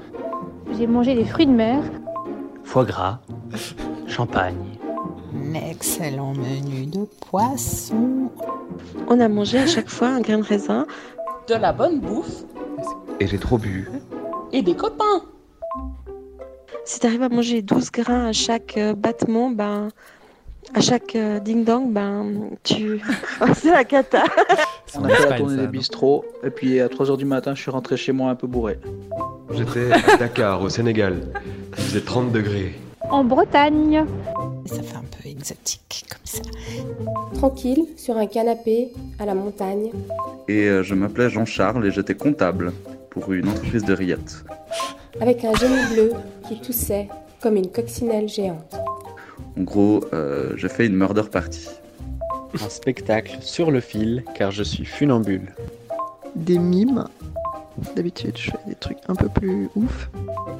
J'ai 0.78 0.88
mangé 0.88 1.16
des 1.16 1.26
fruits 1.26 1.48
de 1.48 1.52
mer. 1.52 1.84
Foie 2.66 2.86
gras, 2.86 3.20
champagne. 4.08 4.78
Un 5.34 5.54
excellent 5.54 6.34
menu 6.34 6.86
de 6.88 7.06
poisson. 7.30 8.30
On 9.08 9.20
a 9.20 9.28
mangé 9.28 9.60
à 9.60 9.68
chaque 9.68 9.90
fois 9.90 10.10
un 10.10 10.22
grain 10.22 10.40
de 10.40 10.44
raisin. 10.44 10.86
De 11.48 11.56
la 11.56 11.72
bonne 11.72 12.00
bouffe 12.00 12.44
Et 13.20 13.28
j'ai 13.28 13.38
trop 13.38 13.58
bu. 13.58 13.90
et 14.52 14.62
des 14.62 14.76
copains. 14.76 15.24
Si 16.86 17.00
tu 17.00 17.08
arrives 17.08 17.24
à 17.24 17.30
manger 17.30 17.62
12 17.62 17.92
grains 17.92 18.28
à 18.28 18.32
chaque 18.32 18.78
euh, 18.78 18.94
battement, 18.94 19.50
ben, 19.50 19.90
à 20.74 20.82
chaque 20.82 21.16
euh, 21.16 21.40
ding-dong, 21.40 21.92
ben, 21.92 22.50
tu. 22.64 23.02
c'est 23.56 23.72
la 23.72 23.84
cata. 23.84 24.24
On 24.98 25.04
a 25.06 25.10
fait 25.10 25.30
la 25.30 25.38
tournée 25.38 25.56
ça, 25.56 25.62
des 25.62 25.68
bistrots, 25.68 26.26
et 26.44 26.50
puis 26.50 26.80
à 26.80 26.88
3h 26.88 27.18
du 27.18 27.26
matin, 27.26 27.54
je 27.56 27.62
suis 27.62 27.72
rentré 27.72 27.98
chez 27.98 28.12
moi 28.12 28.30
un 28.30 28.36
peu 28.36 28.48
bourré. 28.48 28.80
J'étais 29.52 29.92
à 29.92 30.18
Dakar, 30.18 30.62
au 30.62 30.70
Sénégal. 30.70 31.22
Il 31.78 31.84
faisait 31.84 32.02
30 32.02 32.32
degrés. 32.32 32.76
En 33.10 33.24
Bretagne. 33.24 34.06
Ça 34.66 34.82
fait 34.82 34.96
un 34.96 35.04
peu 35.22 35.30
exotique 35.30 36.06
comme 36.10 36.22
ça. 36.24 36.42
Tranquille, 37.36 37.86
sur 37.98 38.18
un 38.18 38.26
canapé, 38.26 38.90
à 39.20 39.26
la 39.26 39.36
montagne. 39.36 39.92
Et 40.48 40.68
euh, 40.68 40.84
je 40.84 40.96
m'appelais 40.96 41.30
Jean-Charles 41.30 41.86
et 41.86 41.92
j'étais 41.92 42.16
comptable 42.16 42.72
pour 43.12 43.32
une 43.32 43.48
entreprise 43.48 43.86
de 43.86 43.94
rillettes. 43.94 44.44
Avec 45.22 45.46
un 45.46 45.54
génie 45.54 45.94
bleu 45.94 46.14
qui 46.48 46.60
toussait 46.60 47.08
comme 47.42 47.56
une 47.56 47.72
coccinelle 47.72 48.28
géante. 48.28 48.76
En 49.58 49.62
gros, 49.62 50.04
euh, 50.14 50.54
j'ai 50.58 50.68
fait 50.68 50.88
une 50.88 50.96
murder 50.96 51.24
party. 51.32 51.70
Un 52.64 52.70
spectacle 52.70 53.38
sur 53.42 53.72
le 53.72 53.80
fil 53.80 54.24
car 54.36 54.52
je 54.52 54.64
suis 54.64 54.86
funambule. 54.86 55.54
Des 56.36 56.58
mimes. 56.58 57.06
D'habitude, 57.96 58.38
je 58.38 58.52
fais 58.52 58.58
des 58.68 58.76
trucs 58.76 58.98
un 59.08 59.16
peu 59.16 59.28
plus 59.28 59.70
ouf. 59.76 60.10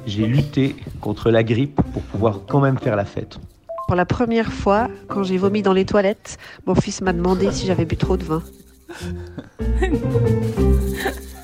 J'ai 0.06 0.26
lutté 0.26 0.76
contre 1.00 1.30
la 1.30 1.42
grippe 1.42 1.80
pour 1.92 2.02
pouvoir 2.02 2.40
quand 2.46 2.60
même 2.60 2.78
faire 2.78 2.96
la 2.96 3.04
fête. 3.04 3.38
Pour 3.86 3.96
la 3.96 4.04
première 4.04 4.52
fois, 4.52 4.88
quand 5.08 5.22
j'ai 5.22 5.38
vomi 5.38 5.62
dans 5.62 5.72
les 5.72 5.86
toilettes, 5.86 6.38
mon 6.66 6.74
fils 6.74 7.00
m'a 7.00 7.12
demandé 7.12 7.50
si 7.52 7.66
j'avais 7.66 7.84
bu 7.84 7.96
trop 7.96 8.16
de 8.16 8.24
vin. 8.24 8.42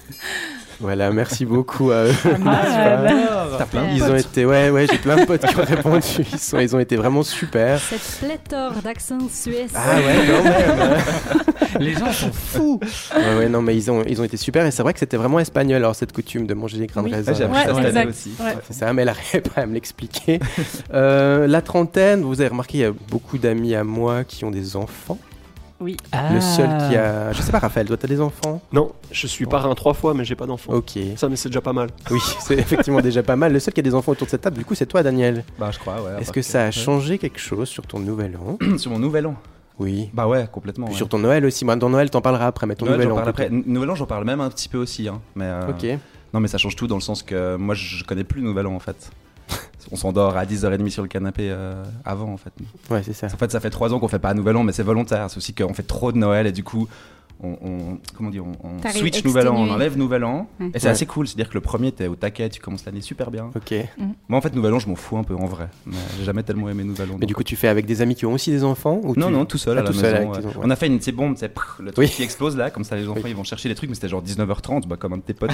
Voilà, 0.82 1.12
merci 1.12 1.46
beaucoup 1.46 1.92
à 1.92 2.06
eux. 2.06 2.12
T'as 2.22 3.66
plein 3.66 3.84
de 3.86 3.92
Ils 3.92 4.00
potes. 4.00 4.10
ont 4.10 4.16
été, 4.16 4.44
ouais, 4.44 4.68
ouais, 4.70 4.86
j'ai 4.90 4.98
plein 4.98 5.16
de 5.16 5.24
potes 5.24 5.46
qui 5.46 5.56
ont 5.56 5.64
répondu. 5.64 6.02
Ils, 6.32 6.38
sont, 6.38 6.58
ils 6.58 6.74
ont 6.74 6.80
été 6.80 6.96
vraiment 6.96 7.22
super. 7.22 7.78
Cette 7.80 8.18
pléthore 8.28 8.72
d'accents 8.82 9.18
suisses. 9.30 9.72
Ah 9.76 9.96
ouais, 9.96 10.26
quand 10.26 10.44
même. 10.44 10.98
Les 11.78 11.92
gens 11.94 12.10
sont 12.12 12.32
fous. 12.32 12.80
Ouais, 13.16 13.36
ouais, 13.38 13.48
non, 13.48 13.62
mais 13.62 13.76
ils 13.76 13.90
ont, 13.90 14.02
ils 14.08 14.20
ont 14.20 14.24
été 14.24 14.36
super. 14.36 14.66
Et 14.66 14.72
c'est 14.72 14.82
vrai 14.82 14.92
que 14.92 14.98
c'était 14.98 15.16
vraiment 15.16 15.38
espagnol, 15.38 15.76
alors, 15.76 15.94
cette 15.94 16.12
coutume 16.12 16.46
de 16.46 16.54
manger 16.54 16.78
des 16.78 16.86
grains 16.88 17.02
Oui. 17.04 17.10
de 17.10 17.16
raisin. 17.16 17.32
Ah, 17.32 17.38
j'ai 17.38 17.44
appris 17.44 17.58
Ouais, 17.58 17.64
ça 17.66 17.74
cette 17.74 17.76
année 17.78 17.88
exact. 17.88 18.08
aussi. 18.10 18.30
Ouais, 18.42 18.56
c'est 18.66 18.74
ça, 18.74 18.92
mais 18.92 19.02
elle 19.02 19.06
n'arrivait 19.06 19.40
pas 19.40 19.60
à 19.62 19.66
me 19.66 19.74
l'expliquer. 19.74 20.40
Euh, 20.92 21.46
la 21.46 21.62
trentaine, 21.62 22.22
vous 22.22 22.40
avez 22.40 22.50
remarqué, 22.50 22.78
il 22.78 22.80
y 22.80 22.84
a 22.84 22.92
beaucoup 23.10 23.38
d'amis 23.38 23.74
à 23.76 23.84
moi 23.84 24.24
qui 24.24 24.44
ont 24.44 24.50
des 24.50 24.76
enfants. 24.76 25.18
Oui. 25.82 25.96
Le 26.32 26.40
seul 26.40 26.68
qui 26.88 26.96
a. 26.96 27.32
Je 27.32 27.42
sais 27.42 27.50
pas, 27.52 27.58
Raphaël, 27.58 27.86
toi, 27.86 27.96
t'as 27.96 28.08
des 28.08 28.20
enfants? 28.20 28.60
Non, 28.72 28.92
je 29.10 29.26
suis 29.26 29.46
parrain 29.46 29.74
trois 29.74 29.94
fois, 29.94 30.14
mais 30.14 30.24
j'ai 30.24 30.36
pas 30.36 30.46
d'enfant. 30.46 30.72
Ok. 30.72 30.92
Ça, 31.16 31.28
mais 31.28 31.36
c'est 31.36 31.48
déjà 31.48 31.60
pas 31.60 31.72
mal. 31.72 31.88
Oui, 32.10 32.20
c'est 32.40 32.54
effectivement 32.54 33.00
déjà 33.00 33.22
pas 33.22 33.36
mal. 33.36 33.52
Le 33.52 33.58
seul 33.58 33.74
qui 33.74 33.80
a 33.80 33.82
des 33.82 33.94
enfants 33.94 34.12
autour 34.12 34.26
de 34.26 34.30
cette 34.30 34.42
table, 34.42 34.58
du 34.58 34.64
coup, 34.64 34.74
c'est 34.74 34.86
toi, 34.86 35.02
Daniel. 35.02 35.44
Bah, 35.58 35.70
je 35.72 35.78
crois, 35.78 36.00
ouais. 36.00 36.20
Est-ce 36.20 36.32
que 36.32 36.42
ça 36.42 36.62
a 36.62 36.64
ouais. 36.66 36.72
changé 36.72 37.18
quelque 37.18 37.40
chose 37.40 37.68
sur 37.68 37.86
ton 37.86 37.98
nouvel 37.98 38.36
an? 38.36 38.58
Sur 38.78 38.92
mon 38.92 38.98
nouvel 38.98 39.26
an? 39.26 39.34
Oui. 39.78 40.10
Bah 40.12 40.28
ouais, 40.28 40.46
complètement. 40.52 40.86
Puis 40.86 40.94
ouais. 40.94 40.98
sur 40.98 41.08
ton 41.08 41.18
Noël 41.18 41.44
aussi. 41.44 41.64
Moi, 41.64 41.74
dans 41.76 41.88
Noël, 41.88 42.10
t'en 42.10 42.20
parleras 42.20 42.46
après, 42.46 42.66
mais 42.66 42.74
ton 42.76 42.84
Noël, 42.86 42.98
nouvel 43.00 43.14
j'en 43.14 43.22
an. 43.22 43.26
après. 43.26 43.48
Nouvel 43.50 43.90
an, 43.90 43.94
j'en 43.94 44.06
parle 44.06 44.24
même 44.24 44.40
un 44.40 44.50
petit 44.50 44.68
peu 44.68 44.78
aussi. 44.78 45.08
Hein, 45.08 45.20
mais, 45.34 45.46
euh, 45.46 45.68
Ok. 45.70 45.98
Non, 46.34 46.40
mais 46.40 46.48
ça 46.48 46.58
change 46.58 46.76
tout 46.76 46.86
dans 46.86 46.94
le 46.94 47.00
sens 47.02 47.22
que 47.22 47.56
moi, 47.56 47.74
je 47.74 47.96
je 47.96 48.04
connais 48.04 48.24
plus 48.24 48.40
le 48.40 48.46
Nouvel 48.48 48.66
An 48.66 48.74
en 48.74 48.78
fait. 48.80 49.10
On 49.90 49.96
s'endort 49.96 50.36
à 50.36 50.44
10h30 50.44 50.90
sur 50.90 51.02
le 51.02 51.08
canapé 51.08 51.48
euh, 51.50 51.82
avant 52.04 52.32
en 52.32 52.36
fait. 52.36 52.52
Ouais, 52.90 53.02
c'est 53.02 53.12
ça. 53.12 53.26
En 53.26 53.36
fait, 53.36 53.50
ça 53.50 53.60
fait 53.60 53.70
3 53.70 53.92
ans 53.94 53.98
qu'on 53.98 54.08
fait 54.08 54.18
pas 54.18 54.30
un 54.30 54.34
Nouvel 54.34 54.56
An, 54.56 54.62
mais 54.62 54.72
c'est 54.72 54.82
volontaire. 54.82 55.28
C'est 55.30 55.38
aussi 55.38 55.54
qu'on 55.54 55.74
fait 55.74 55.82
trop 55.82 56.12
de 56.12 56.18
Noël 56.18 56.46
et 56.46 56.52
du 56.52 56.62
coup, 56.64 56.88
on, 57.42 57.56
on- 57.62 57.98
comment 58.16 58.30
dire, 58.30 58.44
on, 58.46 58.90
switch 58.90 59.24
Nouvel 59.24 59.48
An, 59.48 59.54
on 59.56 59.70
enlève 59.70 59.96
Nouvel 59.98 60.24
An. 60.24 60.48
Et 60.60 60.78
c'est 60.78 60.84
Ouais. 60.86 60.90
assez 60.92 61.06
cool, 61.06 61.26
c'est-à-dire 61.26 61.48
que 61.48 61.54
le 61.54 61.60
premier, 61.60 61.92
t'es 61.92 62.06
au 62.06 62.14
taquet, 62.16 62.48
tu 62.48 62.60
commences 62.60 62.84
l'année 62.84 63.00
super 63.00 63.30
bien. 63.30 63.50
Ok. 63.56 63.74
Moi 64.28 64.38
en 64.38 64.40
fait, 64.40 64.54
Nouvel 64.54 64.74
An, 64.74 64.78
je 64.78 64.88
m'en 64.88 64.96
fous 64.96 65.16
un 65.16 65.24
peu 65.24 65.34
en 65.34 65.46
vrai. 65.46 65.68
Mais 65.86 65.94
J'ai 66.18 66.24
jamais 66.24 66.42
tellement 66.42 66.68
aimé 66.68 66.84
Nouvel 66.84 67.10
An. 67.10 67.16
Mais 67.20 67.26
du 67.26 67.34
coup, 67.34 67.42
tu 67.44 67.56
fais 67.56 67.68
avec 67.68 67.86
des 67.86 68.02
amis 68.02 68.14
qui 68.14 68.26
ont 68.26 68.32
aussi 68.32 68.50
des 68.50 68.64
enfants 68.64 69.00
ou 69.02 69.14
Non, 69.16 69.26
tu- 69.28 69.32
non, 69.32 69.44
tout 69.44 69.58
seul 69.58 69.76
Ah, 69.78 69.80
à 69.80 69.84
la 69.84 69.90
tout 69.90 69.96
maison. 69.96 70.32
seul 70.34 70.44
ouais. 70.46 70.52
On 70.62 70.70
a 70.70 70.76
fait 70.76 70.86
une 70.86 70.98
petite 70.98 71.16
bombe, 71.16 71.34
c'est 71.36 71.52
le 71.80 71.92
truc 71.92 72.06
Oui. 72.08 72.08
qui 72.14 72.22
explose 72.22 72.56
là, 72.56 72.70
comme 72.70 72.84
ça 72.84 72.96
les 72.96 73.08
enfants 73.08 73.20
Oui. 73.24 73.30
ils 73.30 73.36
vont 73.36 73.44
chercher 73.44 73.68
des 73.68 73.74
trucs, 73.74 73.88
mais 73.90 73.94
c'était 73.94 74.08
genre 74.08 74.22
19h30, 74.22 74.86
bah, 74.86 74.96
comme 74.98 75.14
un 75.14 75.16
de 75.18 75.22
tes 75.22 75.34
potes. 75.34 75.50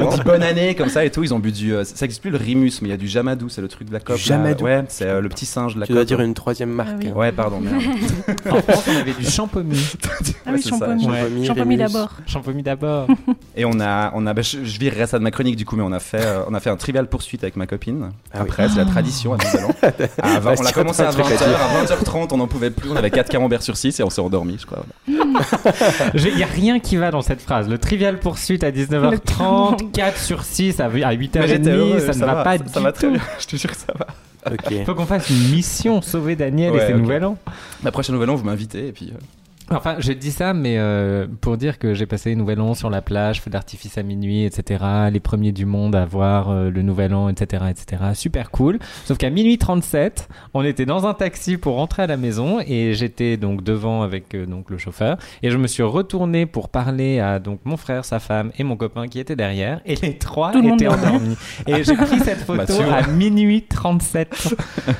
on 0.00 0.08
dit 0.16 0.22
bonne 0.24 0.42
année, 0.42 0.74
comme 0.74 0.88
ça 0.88 1.04
et 1.04 1.10
tout. 1.10 1.22
Ils 1.22 1.32
ont 1.34 1.38
bu 1.38 1.52
du. 1.52 1.74
euh, 1.74 1.84
ça 1.84 2.04
existe 2.04 2.22
plus 2.22 2.30
le 2.30 2.38
Rimus, 2.38 2.72
mais 2.82 2.88
il 2.88 2.90
y 2.90 2.94
a 2.94 2.96
du 2.96 3.08
Jamadou, 3.08 3.48
c'est 3.48 3.60
le 3.60 3.68
truc 3.68 3.88
de 3.88 3.92
la 3.92 4.00
COP. 4.00 4.16
Jamadou 4.16 4.64
Ouais, 4.64 4.84
c'est 4.88 5.06
euh, 5.06 5.20
le 5.20 5.28
petit 5.28 5.46
singe 5.46 5.74
de 5.74 5.80
la 5.80 5.86
Tu 5.86 5.92
dois 5.92 6.04
dire 6.04 6.20
une 6.20 6.34
troisième 6.34 6.70
marque. 6.70 7.04
hein. 7.04 7.12
Ouais, 7.14 7.32
pardon, 7.32 7.60
merde. 7.60 7.82
En 8.50 8.60
France, 8.62 8.84
on 8.88 8.96
avait 8.96 9.12
du 9.12 9.24
champomis. 9.24 9.92
Ah 10.46 10.50
oui, 10.54 11.48
Rémus. 11.48 11.76
d'abord. 11.76 12.10
Champomis 12.26 12.62
d'abord. 12.62 13.06
Et 13.56 13.64
on 13.64 13.78
a, 13.80 14.10
on 14.14 14.26
a, 14.26 14.34
bah, 14.34 14.42
je, 14.42 14.64
je 14.64 14.78
virerai 14.78 15.06
ça 15.06 15.18
de 15.18 15.22
ma 15.24 15.30
chronique 15.30 15.56
du 15.56 15.64
coup, 15.64 15.76
mais 15.76 15.82
on 15.82 15.92
a 15.92 16.00
fait, 16.00 16.20
euh, 16.24 16.42
on 16.48 16.54
a 16.54 16.60
fait 16.60 16.70
un 16.70 16.76
trivial 16.76 17.06
poursuite 17.08 17.42
avec 17.44 17.56
ma 17.56 17.66
copine. 17.66 18.10
Ah 18.32 18.38
oui. 18.38 18.40
Après, 18.42 18.68
c'est 18.68 18.76
la 18.78 18.84
tradition 18.84 19.34
à 19.34 19.36
Nouvel 19.36 19.64
An. 19.64 19.74
À 20.22 20.40
vingt- 20.40 20.40
on 20.40 20.40
Bastien, 20.44 20.66
a 20.66 20.72
commencé 20.72 21.02
à 21.02 21.08
un 21.08 21.12
truc 21.12 21.24
à 21.26 21.28
20h, 21.28 21.38
dire. 21.38 21.58
à 21.60 21.84
20h30, 21.84 22.28
on 22.32 22.36
n'en 22.38 22.46
pouvait 22.46 22.70
plus, 22.70 22.90
on 22.90 22.96
avait 22.96 23.10
4 23.10 23.28
camemberts 23.28 23.62
sur 23.62 23.76
6 23.76 24.00
et 24.00 24.02
on 24.02 24.10
s'est 24.10 24.20
endormi, 24.20 24.56
je 24.60 24.66
crois. 24.66 24.84
Il 25.06 26.36
n'y 26.36 26.42
a 26.42 26.46
rien 26.46 26.78
qui 26.80 26.96
va 26.96 27.10
dans 27.10 27.22
cette 27.22 27.40
phrase. 27.40 27.68
Le 27.68 27.78
trivial 27.78 28.18
poursuite 28.18 28.64
à 28.64 28.70
19h30, 28.70 29.90
4 29.92 30.18
sur 30.18 30.44
6 30.44 30.80
à 30.80 30.88
8h30, 30.88 32.00
ça, 32.00 32.12
ne 32.12 32.24
va, 32.26 32.44
pas 32.44 32.58
ça, 32.58 32.64
du 32.64 32.72
ça 32.72 32.80
va 32.80 32.92
très 32.92 33.06
tout. 33.08 33.12
bien, 33.14 33.22
je 33.40 33.46
te 33.46 33.56
jure 33.56 33.70
que 33.70 33.76
ça 33.76 33.92
va. 33.98 34.06
Ok. 34.50 34.84
Faut 34.86 34.94
qu'on 34.94 35.06
fasse 35.06 35.30
une 35.30 35.50
mission 35.50 36.02
sauver 36.02 36.34
Daniel 36.34 36.74
et 36.74 36.80
ses 36.80 36.92
ok. 36.94 36.98
nouvel 37.00 37.24
an. 37.24 37.36
La 37.84 37.92
prochaine 37.92 38.14
Nouvel 38.14 38.30
An, 38.30 38.34
vous 38.34 38.44
m'invitez 38.44 38.88
et 38.88 38.92
puis. 38.92 39.12
euh, 39.14 39.18
Enfin, 39.70 39.96
je 39.98 40.12
dis 40.12 40.32
ça, 40.32 40.52
mais 40.52 40.76
euh, 40.78 41.26
pour 41.40 41.56
dire 41.56 41.78
que 41.78 41.94
j'ai 41.94 42.06
passé 42.06 42.34
Nouvel 42.34 42.60
An 42.60 42.74
sur 42.74 42.90
la 42.90 43.00
plage, 43.00 43.40
feu 43.40 43.50
d'artifice 43.50 43.96
à 43.96 44.02
minuit, 44.02 44.44
etc. 44.44 44.84
Les 45.10 45.20
premiers 45.20 45.52
du 45.52 45.64
monde 45.66 45.94
à 45.94 46.04
voir 46.04 46.50
euh, 46.50 46.70
le 46.70 46.82
Nouvel 46.82 47.14
An, 47.14 47.28
etc., 47.28 47.64
etc. 47.70 48.02
Super 48.14 48.50
cool. 48.50 48.78
Sauf 49.04 49.18
qu'à 49.18 49.30
minuit 49.30 49.58
37, 49.58 50.28
on 50.54 50.62
était 50.64 50.84
dans 50.84 51.06
un 51.06 51.14
taxi 51.14 51.56
pour 51.56 51.76
rentrer 51.76 52.02
à 52.02 52.06
la 52.06 52.16
maison 52.16 52.58
et 52.66 52.92
j'étais 52.94 53.36
donc 53.36 53.62
devant 53.62 54.02
avec 54.02 54.34
euh, 54.34 54.46
donc 54.46 54.68
le 54.70 54.78
chauffeur 54.78 55.16
et 55.42 55.50
je 55.50 55.56
me 55.56 55.66
suis 55.66 55.82
retourné 55.82 56.44
pour 56.46 56.68
parler 56.68 57.20
à 57.20 57.38
donc 57.38 57.60
mon 57.64 57.76
frère, 57.76 58.04
sa 58.04 58.18
femme 58.18 58.50
et 58.58 58.64
mon 58.64 58.76
copain 58.76 59.06
qui 59.08 59.20
étaient 59.20 59.36
derrière 59.36 59.80
et 59.86 59.94
les 59.96 60.18
trois 60.18 60.52
Tout 60.52 60.60
le 60.60 60.74
étaient 60.74 60.88
endormis. 60.88 61.36
Et 61.66 61.82
j'ai 61.84 61.94
pris 61.94 62.18
cette 62.20 62.40
photo 62.40 62.64
Bah, 62.66 62.84
vois. 62.84 62.94
à 62.94 63.06
minuit 63.06 63.62
37. 63.62 64.56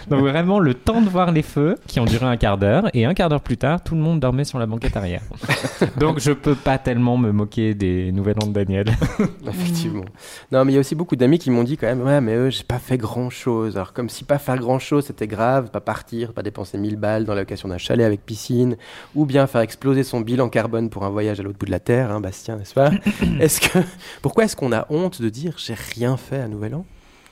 Donc 0.09 0.21
vraiment 0.21 0.59
le 0.61 0.75
temps 0.75 1.03
de 1.03 1.09
voir 1.09 1.33
les 1.33 1.43
feux 1.43 1.77
qui 1.87 2.01
ont 2.01 2.05
duré 2.05 2.27
un 2.27 2.37
quart 2.37 2.59
d'heure 2.59 2.89
et 2.95 3.05
un 3.05 3.15
quart 3.15 3.29
d'heure 3.29 3.41
plus 3.43 3.57
tard, 3.59 3.83
tout 3.83 3.95
le 3.95 4.01
monde 4.01 4.21
dormait 4.21 4.45
sur 4.45 4.52
la 4.59 4.67
banquette 4.67 4.97
arrière. 4.97 5.23
Donc 5.97 6.19
je 6.19 6.33
peux 6.33 6.55
pas 6.55 6.79
tellement 6.79 7.17
me 7.17 7.33
moquer 7.33 7.75
des 7.75 8.13
nouvelles 8.13 8.37
de 8.37 8.53
Daniel. 8.53 8.87
Effectivement. 9.47 10.05
Non, 10.51 10.65
mais 10.65 10.73
il 10.73 10.75
y 10.75 10.79
a 10.79 10.81
aussi 10.81 10.95
beaucoup 10.95 11.17
d'amis 11.17 11.39
qui 11.39 11.51
m'ont 11.51 11.65
dit 11.65 11.77
quand 11.77 11.87
même, 11.87 12.03
ouais, 12.03 12.21
mais 12.21 12.35
eux, 12.35 12.51
j'ai 12.51 12.65
pas 12.65 12.79
fait 12.79 12.99
grand 12.99 13.31
chose. 13.31 13.77
Alors, 13.77 13.93
comme 13.93 14.09
si 14.09 14.25
pas 14.25 14.39
faire 14.39 14.57
grand 14.57 14.79
chose, 14.79 15.07
c'était 15.07 15.27
grave, 15.27 15.71
pas 15.71 15.81
partir, 15.81 16.33
pas 16.33 16.43
dépenser 16.43 16.79
1000 16.79 16.97
balles 16.97 17.25
dans 17.25 17.35
la 17.35 17.43
location 17.43 17.69
d'un 17.69 17.79
chalet 17.79 18.07
avec 18.07 18.25
piscine, 18.25 18.77
ou 19.15 19.27
bien 19.27 19.47
faire 19.47 19.61
exploser 19.61 20.03
son 20.03 20.21
bilan 20.21 20.49
carbone 20.49 20.91
pour 20.91 21.05
un 21.05 21.11
voyage 21.11 21.41
à 21.41 21.43
l'autre 21.43 21.59
bout 21.59 21.67
de 21.67 21.71
la 21.71 21.81
Terre, 21.81 22.11
hein, 22.11 22.21
Bastien, 22.21 22.57
n'est-ce 22.57 22.75
pas? 22.75 22.91
Est-ce 23.41 23.61
que, 23.61 23.79
pourquoi 24.21 24.45
est-ce 24.45 24.57
qu'on 24.57 24.73
a 24.73 24.87
honte 24.91 25.21
de 25.21 25.29
dire 25.29 25.55
j'ai 25.59 25.75
rien 25.75 26.17
fait 26.17 26.41
à 26.41 26.49
Nouvel 26.49 26.75
An, 26.75 26.85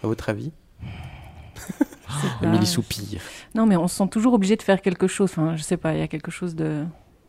à 0.02 0.06
votre 0.06 0.28
avis? 0.28 0.52
Émilie 2.42 2.66
soupire. 2.66 3.20
Non, 3.54 3.66
mais 3.66 3.76
on 3.76 3.88
se 3.88 3.96
sent 3.96 4.08
toujours 4.08 4.34
obligé 4.34 4.56
de 4.56 4.62
faire 4.62 4.80
quelque 4.80 5.06
chose. 5.06 5.30
Enfin, 5.30 5.56
je 5.56 5.62
sais 5.62 5.76
pas, 5.76 5.94
il 5.94 6.00
y 6.00 6.02
a 6.02 6.08
quelque 6.08 6.30
chose 6.30 6.54
de 6.54 6.84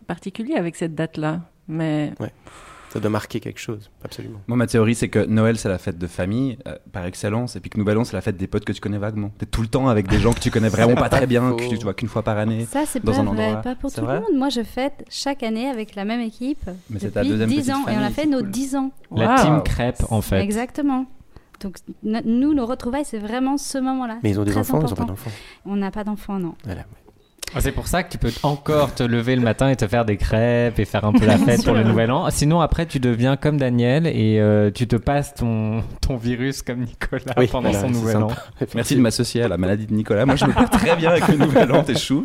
particulier 0.08 0.56
avec 0.56 0.76
cette 0.76 0.96
date-là. 0.96 1.42
Mais 1.68 2.14
Ouais. 2.20 2.32
Ça 2.90 3.00
doit 3.00 3.10
marquer 3.10 3.40
quelque 3.40 3.60
chose, 3.62 3.90
absolument. 4.04 4.42
Moi, 4.48 4.58
ma 4.58 4.68
théorie, 4.68 4.96
c'est 4.96 5.08
que 5.08 5.26
Noël, 5.26 5.58
c'est 5.58 5.70
la 5.70 5.78
fête 5.78 5.98
de 5.98 6.08
famille, 6.08 6.58
euh, 6.68 6.76
par 6.92 7.06
excellence, 7.06 7.56
et 7.56 7.62
puis 7.62 7.70
que 7.70 7.78
Nouvel 7.78 7.98
An, 7.98 8.04
c'est 8.04 8.18
la 8.18 8.22
fête 8.22 8.36
des 8.36 8.48
potes 8.48 8.66
que 8.66 8.74
tu 8.74 8.82
connais 8.82 8.98
vaguement. 8.98 9.32
T'es 9.38 9.46
tout 9.46 9.62
le 9.62 9.70
temps 9.70 9.88
avec 9.88 10.10
des 10.10 10.20
gens 10.20 10.34
que 10.34 10.42
tu 10.42 10.52
connais 10.52 10.68
vraiment 10.68 10.96
pas 10.96 11.08
très 11.08 11.26
bien, 11.26 11.56
que 11.56 11.70
tu 11.70 11.78
vois 11.78 11.94
qu'une 11.94 12.10
fois 12.10 12.22
par 12.22 12.38
année. 12.38 12.66
Ça, 12.66 12.84
c'est 12.86 13.00
pas 13.00 13.14
vrai, 13.14 13.62
pas 13.64 13.76
pour 13.76 13.94
tout 13.94 14.02
le 14.02 14.08
monde. 14.08 14.36
Moi, 14.36 14.50
je 14.50 14.62
fête 14.64 15.06
chaque 15.10 15.42
année 15.42 15.70
avec 15.70 15.96
la 15.96 16.04
même 16.04 16.20
équipe 16.20 16.70
Mais 16.90 17.00
c'est 17.00 17.12
ta 17.12 17.22
depuis 17.24 17.30
deuxième 17.32 17.50
10 17.50 17.56
petite 17.60 17.72
ans. 17.74 17.88
Et 17.88 17.96
on 17.98 18.02
a 18.02 18.10
fait 18.10 18.26
nos 18.26 18.40
cool. 18.40 18.52
10 18.52 18.76
ans. 18.76 18.92
La 19.16 19.36
Wow. 19.36 19.42
team 19.42 19.64
crêpe 19.64 20.04
en 20.10 20.20
fait. 20.22 20.42
Exactement. 20.42 21.06
Donc, 21.62 21.78
nous, 22.04 22.54
nos 22.54 22.66
retrouvailles, 22.66 23.06
c'est 23.06 23.20
vraiment 23.20 23.56
ce 23.58 23.78
moment-là. 23.78 24.18
Mais 24.24 24.32
ils 24.32 24.40
ont 24.40 24.44
des 24.44 24.58
enfants, 24.58 24.80
ils 24.82 24.84
ont 24.84 24.88
pas 24.88 25.04
important. 25.04 25.06
d'enfants. 25.06 25.32
On 25.66 25.78
n'a 25.78 25.92
pas 25.92 26.04
d'enfants, 26.04 26.40
non. 26.40 26.56
Voilà. 26.66 26.82
Ah, 27.54 27.60
C'est 27.60 27.72
pour 27.72 27.88
ça 27.88 28.04
que 28.04 28.12
tu 28.12 28.18
peux 28.18 28.32
encore 28.44 28.94
te 28.94 29.04
lever 29.04 29.36
le 29.36 29.42
matin 29.42 29.70
et 29.70 29.76
te 29.76 29.88
faire 29.88 30.06
des 30.06 30.18
crêpes 30.18 30.80
et 30.80 30.86
faire 30.86 31.06
un 31.06 31.14
peu 31.14 31.26
la 31.26 31.38
fête 31.46 31.64
pour 31.64 31.74
le 31.74 31.84
nouvel 31.84 32.12
an. 32.12 32.30
Sinon 32.30 32.62
après 32.62 32.86
tu 32.86 33.00
deviens 33.00 33.36
comme 33.38 33.58
Daniel 33.58 34.08
et 34.08 34.40
euh, 34.40 34.72
tu 34.72 34.88
te 34.88 34.96
passes 34.96 35.34
ton, 35.34 35.84
ton 36.02 36.18
virus 36.18 36.62
comme 36.62 36.82
Nicolas 36.82 37.34
Oui, 37.38 37.48
pendant 37.48 37.72
voilà, 37.72 37.88
son 37.88 37.90
nouvel 37.90 38.18
an. 38.18 38.28
Merci 38.76 38.96
de 38.96 39.02
m'associer 39.02 39.44
à 39.44 39.48
la 39.48 39.58
maladie 39.58 39.86
de 39.86 39.94
Nicolas. 39.94 40.26
Moi, 40.26 40.36
je 40.36 40.46
me 40.46 40.54
porte 40.54 40.72
très 40.72 40.96
bien 40.96 41.12
avec 41.12 41.28
le 41.28 41.38
Nouvel 41.38 41.72
An, 41.72 41.84
t'es 41.84 41.96
chou. 41.98 42.24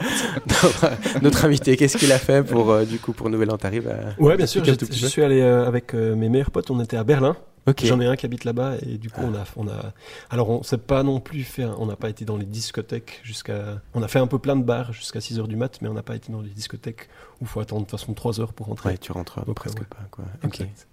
Notre 1.23 1.45
invité, 1.45 1.77
qu'est-ce 1.77 1.97
qu'il 1.97 2.13
a 2.13 2.19
fait 2.19 2.43
pour, 2.43 2.71
euh, 2.71 2.85
du 2.85 2.99
coup, 2.99 3.13
pour 3.13 3.29
Nouvel 3.31 3.51
An? 3.51 3.59
T'arrives 3.59 3.89
à... 3.89 4.21
Ouais, 4.23 4.37
bien 4.37 4.47
sûr. 4.47 4.63
Je 4.65 5.07
suis 5.07 5.23
allé 5.23 5.41
euh, 5.41 5.67
avec 5.67 5.95
euh, 5.95 6.15
mes 6.15 6.29
meilleurs 6.29 6.51
potes. 6.51 6.71
On 6.71 6.81
était 6.81 6.97
à 6.97 7.05
Berlin. 7.05 7.37
J'en 7.83 8.01
ai 8.01 8.07
un 8.07 8.17
qui 8.17 8.27
habite 8.27 8.45
là-bas 8.45 8.75
et 8.87 8.97
du 8.99 9.11
coup 9.11 9.23
on 9.25 9.35
a 9.35 9.45
on 9.57 9.67
a 9.69 9.93
alors 10.31 10.51
on 10.51 10.63
s'est 10.63 10.79
pas 10.79 11.03
non 11.03 11.19
plus 11.21 11.43
fait 11.43 11.65
on 11.65 11.87
n'a 11.87 11.97
pas 11.97 12.09
été 12.09 12.25
dans 12.25 12.37
les 12.37 12.45
discothèques 12.47 13.21
jusqu'à 13.25 13.81
on 13.95 14.03
a 14.03 14.09
fait 14.09 14.19
un 14.21 14.27
peu 14.29 14.39
plein 14.39 14.55
de 14.57 14.63
bars 14.63 14.93
jusqu'à 14.93 15.21
6 15.21 15.39
heures 15.41 15.49
du 15.49 15.57
mat 15.57 15.79
mais 15.83 15.89
on 15.89 15.95
n'a 15.95 16.03
pas 16.05 16.15
été 16.17 16.31
dans 16.33 16.41
les 16.41 16.51
discothèques 16.51 17.09
où 17.41 17.45
il 17.45 17.47
faut 17.49 17.61
attendre 17.61 17.83
de 17.83 17.91
toute 17.91 17.99
façon 18.01 18.15
3 18.15 18.41
heures 18.41 18.53
pour 18.53 18.67
rentrer. 18.67 18.91
Ouais, 18.91 18.99
tu 18.99 19.11
rentres 19.13 19.45
Donc, 19.45 19.57
presque 19.57 19.79
ouais. 19.81 19.87
pas, 19.89 20.07
quoi. 20.11 20.25
Ok. 20.45 20.61
Exact. 20.61 20.87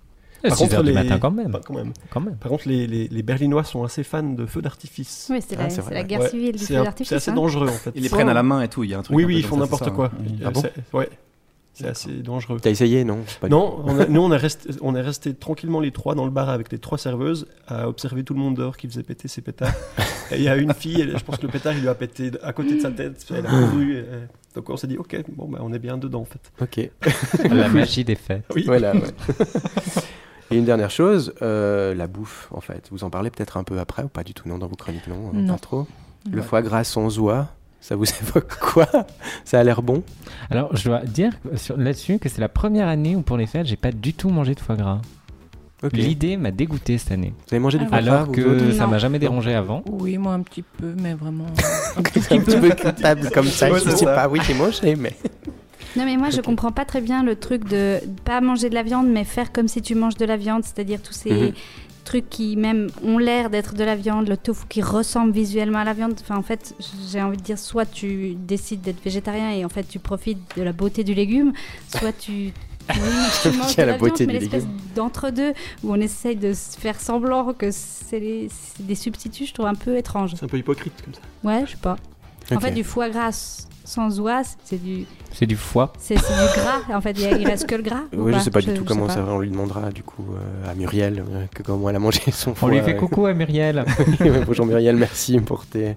Et 0.46 0.50
six 0.52 0.74
heures 0.74 0.84
du 0.84 0.92
matin 0.92 1.20
quand 1.20 1.32
même. 1.32 1.52
Pas 1.54 1.62
quand 1.66 1.74
même. 1.74 1.94
Quand 2.10 2.20
même. 2.20 2.36
Par 2.36 2.50
contre 2.52 2.68
les, 2.68 2.86
les, 2.86 3.08
les 3.08 3.24
Berlinois 3.24 3.64
sont 3.64 3.84
assez 3.84 4.04
fans 4.04 4.24
de 4.24 4.46
feux 4.46 4.62
d'artifice. 4.62 5.28
Oui, 5.32 5.40
c'est 5.48 5.56
la, 5.56 5.66
Ah, 5.70 5.90
la 5.94 6.04
guerre 6.04 6.20
Ouais, 6.22 6.30
civile 6.30 6.52
du 6.54 6.58
c'est 6.66 6.74
feu 6.74 6.80
un- 6.80 6.84
d'artifice. 6.84 7.10
C'est 7.10 7.16
assez 7.16 7.32
hein. 7.32 7.36
dangereux 7.36 7.70
en 7.70 7.72
fait. 7.72 7.92
Ils 7.96 8.04
les 8.04 8.10
prennent 8.10 8.28
à 8.30 8.34
la 8.34 8.44
main 8.44 8.62
et 8.62 8.68
tout, 8.68 8.84
il 8.84 8.90
y 8.90 8.94
a 8.94 9.00
un 9.00 9.04
truc. 9.04 9.16
Oui 9.16 9.24
oui 9.26 9.38
ils 9.38 9.46
font 9.46 9.56
n'importe 9.58 9.92
quoi. 9.92 10.08
hein. 10.08 10.24
Euh, 10.42 10.46
Ah 10.48 10.52
bon 10.52 10.64
ouais. 10.94 11.10
C'est 11.76 11.88
assez 11.88 12.12
dangereux. 12.22 12.60
T'as 12.62 12.70
essayé, 12.70 13.04
non 13.04 13.20
Pas 13.42 13.50
Non, 13.50 13.72
tout. 13.72 13.84
on 13.86 14.00
a- 14.00 14.06
nous 14.06 14.22
on 14.22 14.32
est 14.32 14.38
resté, 14.48 14.70
on 14.82 14.96
est 14.96 15.02
resté 15.02 15.34
tranquillement 15.34 15.80
les 15.80 15.92
trois 15.92 16.14
dans 16.14 16.26
le 16.26 16.32
bar 16.32 16.50
avec 16.50 16.72
les 16.72 16.78
trois 16.78 16.98
serveuses 17.00 17.48
à 17.68 17.88
observer 17.90 18.24
tout 18.24 18.34
le 18.36 18.40
monde 18.40 18.56
dehors 18.56 18.78
qui 18.78 18.88
faisait 18.88 19.02
péter 19.04 19.28
ses 19.28 19.42
pétards. 19.42 19.74
Et 20.32 20.36
il 20.38 20.44
y 20.44 20.48
a 20.48 20.56
une 20.56 20.74
fille, 20.74 21.02
elle- 21.02 21.18
je 21.18 21.24
pense 21.24 21.38
que 21.38 21.48
le 21.48 21.52
pétard 21.52 21.74
il 21.74 21.82
lui 21.82 21.88
a 21.88 21.96
pété 21.96 22.32
à 22.44 22.54
côté 22.54 22.76
de 22.76 22.80
sa 22.80 22.92
tête. 22.92 23.26
Elle 23.32 23.46
a 23.48 23.50
couru. 23.50 23.98
et- 23.98 24.06
donc 24.56 24.70
on 24.70 24.78
s'est 24.78 24.86
dit 24.86 24.98
ok, 24.98 25.24
bon 25.36 25.48
bah, 25.50 25.60
on 25.62 25.74
est 25.74 25.80
bien 25.80 25.98
dedans 25.98 26.22
en 26.22 26.26
fait. 26.26 26.52
Ok. 26.62 26.92
La 27.52 27.68
magie 27.70 28.04
des 28.04 28.16
fêtes. 28.16 28.46
Oui. 28.54 28.64
Voilà. 28.68 28.94
ouais. 28.94 29.02
Et 30.52 30.58
une 30.58 30.66
dernière 30.66 30.92
chose, 30.92 31.34
euh, 31.42 31.96
la 31.96 32.06
bouffe, 32.06 32.50
en 32.52 32.62
fait. 32.62 32.88
Vous 32.92 33.04
en 33.04 33.10
parlez 33.10 33.32
peut-être 33.32 33.58
un 33.58 33.64
peu 33.64 33.80
après 33.80 34.04
ou 34.04 34.08
pas 34.08 34.24
du 34.24 34.36
tout, 34.36 34.48
non, 34.48 34.60
dans 34.60 34.68
vos 34.68 34.76
chroniques, 34.76 35.08
non, 35.08 35.30
euh, 35.34 35.38
Non. 35.40 35.54
Pas 35.54 35.60
trop. 35.60 35.88
Le 36.30 36.38
Ouais. 36.42 36.44
foie 36.46 36.62
gras 36.62 36.84
sans 36.84 37.18
oie, 37.18 37.48
ça 37.84 37.98
vous 37.98 38.06
évoque 38.22 38.56
quoi? 38.60 38.88
Ça 39.44 39.60
a 39.60 39.64
l'air 39.64 39.82
bon? 39.82 40.04
Alors, 40.50 40.74
je 40.76 40.86
dois 40.86 41.00
dire 41.02 41.32
là-dessus 41.76 42.18
que 42.18 42.30
c'est 42.30 42.40
la 42.40 42.48
première 42.48 42.88
année 42.88 43.16
où 43.18 43.22
pour 43.22 43.36
les 43.36 43.46
fêtes, 43.46 43.66
j'ai 43.68 43.76
pas 43.76 43.92
du 43.92 44.14
tout 44.14 44.30
mangé 44.30 44.56
de 44.56 44.60
foie 44.62 44.76
gras. 44.76 45.02
L'idée 45.92 46.38
m'a 46.38 46.52
dégoûté 46.52 46.98
cette 46.98 47.12
année. 47.12 47.34
Vous 47.40 47.54
avez 47.56 47.60
mangé 47.60 47.78
du 47.78 47.86
foie 47.86 48.02
gras, 48.02 48.22
Alors 48.22 48.32
que 48.32 48.72
ça 48.72 48.88
m'a 48.88 49.00
jamais 49.00 49.20
dérangé 49.20 49.54
avant. 49.54 49.84
Oui, 49.90 50.18
moi 50.18 50.32
un 50.34 50.40
petit 50.40 50.62
peu, 50.62 50.94
mais 50.98 51.14
vraiment. 51.14 51.46
un 51.98 52.02
petit 52.04 52.40
peu 52.58 52.70
culpable 52.70 53.30
comme 53.32 53.48
ça. 53.48 53.68
Je 53.70 53.80
c'est 53.80 53.98
sais 53.98 54.06
pas, 54.06 54.30
oui, 54.30 54.40
j'ai 54.48 54.54
mangé, 54.54 54.96
mais. 54.96 55.12
Non 55.96 56.06
mais 56.06 56.18
moi 56.18 56.32
je 56.32 56.42
comprends 56.42 56.72
pas 56.72 56.86
très 56.86 57.02
bien 57.02 57.22
le 57.24 57.36
truc 57.36 57.70
de 57.70 58.00
pas 58.26 58.42
manger 58.42 58.68
de 58.68 58.74
la 58.74 58.82
viande 58.82 59.08
mais 59.10 59.24
faire 59.26 59.52
comme 59.52 59.68
si 59.68 59.80
tu 59.84 59.94
manges 59.94 60.16
de 60.16 60.26
la 60.26 60.38
viande, 60.38 60.64
c'est-à-dire 60.64 61.00
tous 61.04 61.14
ces 61.14 61.30
Mhm. 61.32 61.54
Trucs 62.04 62.30
qui 62.30 62.56
même 62.58 62.90
ont 63.04 63.18
l'air 63.18 63.50
d'être 63.50 63.74
de 63.76 63.84
la 63.84 63.96
viande, 63.96 64.28
le 64.28 64.38
tofu 64.38 64.66
qui 64.68 64.82
ressemble 64.82 65.32
visuellement 65.32 65.80
à 65.80 65.84
la 65.84 65.94
viande. 65.94 66.14
Enfin 66.22 66.38
en 66.38 66.44
fait 66.44 66.76
j'ai 67.12 67.22
envie 67.22 67.38
de 67.38 67.42
dire 67.44 67.58
soit 67.58 67.86
tu 67.86 68.36
décides 68.36 68.82
d'être 68.82 69.04
végétarien 69.04 69.52
et 69.52 69.66
en 69.66 69.70
fait 69.70 69.84
tu 69.88 70.00
profites 70.00 70.40
de 70.58 70.64
la 70.64 70.74
beauté 70.74 71.04
du 71.04 71.14
légume, 71.14 71.54
soit 71.88 72.12
tu 72.18 72.52
oui, 72.90 72.96
tu 73.42 73.48
manges 73.58 73.76
de 73.78 73.82
la 73.82 73.86
la 73.94 73.98
beauté 73.98 74.26
viande, 74.26 74.34
mais 74.34 74.40
l'espèce 74.40 74.68
d'entre-deux 74.94 75.54
où 75.84 75.94
on 75.94 76.02
essaye 76.02 76.36
de 76.36 76.52
se 76.54 76.78
faire 76.78 77.00
semblant 77.00 77.54
que 77.54 77.72
c'est 77.72 78.20
les- 78.20 78.50
des 78.80 78.96
substituts, 78.96 79.46
je 79.46 79.54
trouve 79.54 79.68
un 79.68 79.74
peu 79.76 79.96
étrange. 79.98 80.34
C'est 80.36 80.44
un 80.44 80.50
peu 80.50 80.58
hypocrite 80.58 80.92
comme 81.04 81.14
ça. 81.14 81.22
Ouais, 81.46 81.64
je 81.66 81.72
sais 81.72 81.78
pas. 81.78 81.96
En 82.54 82.60
fait, 82.60 82.72
du 82.72 82.84
foie 82.84 83.10
gras 83.10 83.66
sans 83.86 84.20
oie, 84.20 84.42
c'est 84.64 84.82
du, 84.82 85.06
C'est 85.32 85.46
du 85.46 85.56
foie. 85.56 85.92
c'est 86.00 86.16
du 86.16 86.22
gras. 86.22 86.96
En 86.96 87.02
fait, 87.02 87.12
il 87.12 87.22
y 87.22 87.26
a- 87.26 87.38
il 87.38 87.46
reste 87.48 87.68
que 87.68 87.76
le 87.76 87.84
gras. 87.84 88.04
ou 88.14 88.24
Oui, 88.24 88.34
je 88.34 88.40
sais 88.40 88.52
pas 88.52 88.62
du 88.62 88.74
tout 88.74 88.84
comment 88.86 89.10
ça 89.10 89.22
va. 89.22 89.34
On 89.34 89.40
lui 89.40 89.50
demandera 89.50 89.92
du 89.92 90.04
coup 90.04 90.26
euh, 90.34 90.70
à 90.72 90.74
Muriel 90.76 91.20
euh, 91.28 91.46
que 91.54 91.64
comment 91.64 91.90
elle 91.90 91.96
a 91.96 92.00
mangé 92.00 92.22
son 92.32 92.56
foie. 92.56 92.70
On 92.70 92.72
lui 92.72 92.82
fait 92.82 92.96
euh, 92.96 93.00
coucou 93.00 93.26
à 93.26 93.34
Muriel. 93.34 93.84
Bonjour 94.48 94.66
Muriel, 94.66 94.96
merci 94.96 95.40
pour 95.40 95.66
tes, 95.66 95.96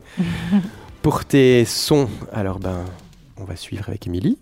pour 1.02 1.24
tes 1.24 1.64
sons. 1.64 2.08
Alors 2.32 2.58
ben, 2.58 2.84
on 3.38 3.44
va 3.44 3.56
suivre 3.56 3.84
avec 3.88 4.06
Émilie. 4.06 4.38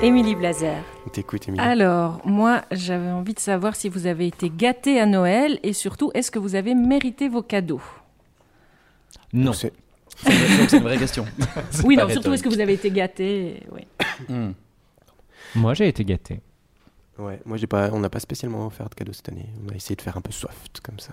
Émilie 0.00 0.36
Blazer. 0.36 0.76
On 1.06 1.10
t'écoute 1.10 1.48
Émilie. 1.48 1.60
Alors, 1.64 2.20
moi, 2.24 2.62
j'avais 2.70 3.10
envie 3.10 3.34
de 3.34 3.40
savoir 3.40 3.74
si 3.74 3.88
vous 3.88 4.06
avez 4.06 4.28
été 4.28 4.48
gâté 4.48 5.00
à 5.00 5.06
Noël 5.06 5.58
et 5.64 5.72
surtout, 5.72 6.12
est-ce 6.14 6.30
que 6.30 6.38
vous 6.38 6.54
avez 6.54 6.76
mérité 6.76 7.28
vos 7.28 7.42
cadeaux? 7.42 7.80
Non. 9.32 9.50
C'est- 10.24 10.76
une 10.76 10.82
vraie 10.82 10.98
question. 10.98 11.24
Oui, 11.84 11.96
non, 11.96 12.08
surtout, 12.08 12.32
est-ce 12.32 12.42
que 12.42 12.48
vous 12.48 12.60
avez 12.60 12.74
été 12.74 12.90
gâté. 12.90 13.62
Hmm. 14.28 14.50
Moi, 15.54 15.74
j'ai 15.74 15.86
été 15.88 16.04
gâté. 16.04 16.40
Ouais, 17.18 17.40
moi 17.44 17.56
j'ai 17.56 17.66
pas, 17.68 17.90
on 17.92 18.00
n'a 18.00 18.10
pas 18.10 18.20
spécialement 18.20 18.66
offert 18.66 18.88
de 18.88 18.94
cadeaux 18.94 19.12
cette 19.12 19.28
année. 19.28 19.48
On 19.64 19.72
a 19.72 19.74
essayé 19.76 19.94
de 19.96 20.02
faire 20.02 20.16
un 20.16 20.20
peu 20.20 20.32
soft 20.32 20.80
comme 20.82 20.98
ça. 20.98 21.12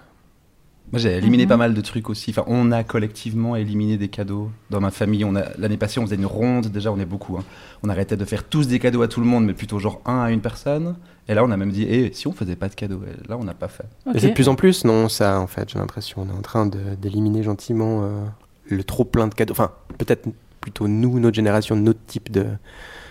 Moi, 0.92 1.00
j'ai 1.00 1.16
éliminé 1.18 1.44
Mhm. 1.44 1.50
pas 1.50 1.58
mal 1.58 1.74
de 1.74 1.82
trucs 1.82 2.10
aussi. 2.10 2.30
Enfin, 2.32 2.44
on 2.48 2.72
a 2.72 2.84
collectivement 2.84 3.56
éliminé 3.56 3.98
des 3.98 4.08
cadeaux 4.08 4.52
dans 4.70 4.80
ma 4.82 4.92
famille. 4.92 5.24
On 5.26 5.36
a 5.36 5.46
l'année 5.58 5.78
passée, 5.78 6.00
on 6.00 6.04
faisait 6.06 6.16
une 6.16 6.26
ronde. 6.28 6.68
Déjà, 6.68 6.92
on 6.92 7.00
est 7.00 7.06
beaucoup. 7.06 7.38
hein. 7.38 7.44
On 7.82 7.90
arrêtait 7.90 8.18
de 8.18 8.26
faire 8.26 8.44
tous 8.44 8.68
des 8.68 8.78
cadeaux 8.78 9.02
à 9.02 9.08
tout 9.08 9.20
le 9.20 9.26
monde, 9.26 9.46
mais 9.46 9.54
plutôt 9.54 9.80
genre 9.80 10.02
un 10.06 10.22
à 10.22 10.32
une 10.32 10.42
personne. 10.42 10.96
Et 11.28 11.34
là, 11.34 11.44
on 11.44 11.50
a 11.50 11.58
même 11.58 11.72
dit, 11.72 11.88
eh, 11.90 12.14
si 12.14 12.28
on 12.28 12.34
faisait 12.34 12.56
pas 12.56 12.70
de 12.70 12.76
cadeaux, 12.76 13.02
Et 13.04 13.28
là, 13.28 13.38
on 13.38 13.44
n'a 13.44 13.56
pas 13.56 13.68
fait. 13.68 13.86
Et 14.14 14.20
c'est 14.20 14.28
de 14.30 14.34
plus 14.34 14.48
en 14.48 14.54
plus, 14.56 14.84
non, 14.86 15.10
ça 15.10 15.40
en 15.40 15.48
fait, 15.48 15.70
j'ai 15.72 15.80
l'impression. 15.80 16.22
On 16.22 16.30
est 16.34 16.38
en 16.38 16.42
train 16.44 16.68
de- 16.68 16.94
d'éliminer 17.02 17.42
gentiment 17.42 18.04
euh, 18.04 18.24
le 18.68 18.84
trop 18.84 19.06
plein 19.06 19.28
de 19.28 19.34
cadeaux. 19.34 19.52
Enfin, 19.52 19.72
peut-être 19.98 20.28
plutôt 20.62 20.88
nous, 20.88 21.20
notre 21.20 21.36
génération, 21.36 21.76
notre 21.76 22.04
type 22.06 22.32
de, 22.32 22.48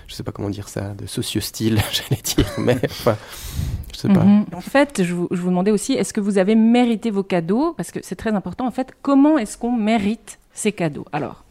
je 0.06 0.14
sais 0.14 0.22
pas 0.22 0.32
comment 0.32 0.50
dire 0.50 0.68
ça, 0.68 0.94
de 0.94 1.06
socio-style, 1.06 1.80
j'allais 1.92 2.22
dire, 2.22 2.46
mais 2.58 2.78
enfin, 2.84 3.16
je 3.92 3.98
sais 3.98 4.08
pas. 4.08 4.24
Mhm. 4.24 4.46
En 4.52 4.60
fait, 4.60 5.02
je 5.02 5.14
vous, 5.14 5.28
je 5.30 5.40
vous 5.40 5.50
demandais 5.50 5.70
aussi, 5.70 5.92
est-ce 5.92 6.12
que 6.12 6.20
vous 6.20 6.38
avez 6.38 6.56
mérité 6.56 7.10
vos 7.10 7.22
cadeaux? 7.22 7.72
Parce 7.76 7.90
que 7.90 8.00
c'est 8.02 8.16
très 8.16 8.34
important, 8.34 8.66
en 8.66 8.70
fait, 8.70 8.92
comment 9.02 9.38
est-ce 9.38 9.56
qu'on 9.56 9.72
mérite 9.72 10.38
ces 10.52 10.72
cadeaux? 10.72 11.06
Alors, 11.12 11.44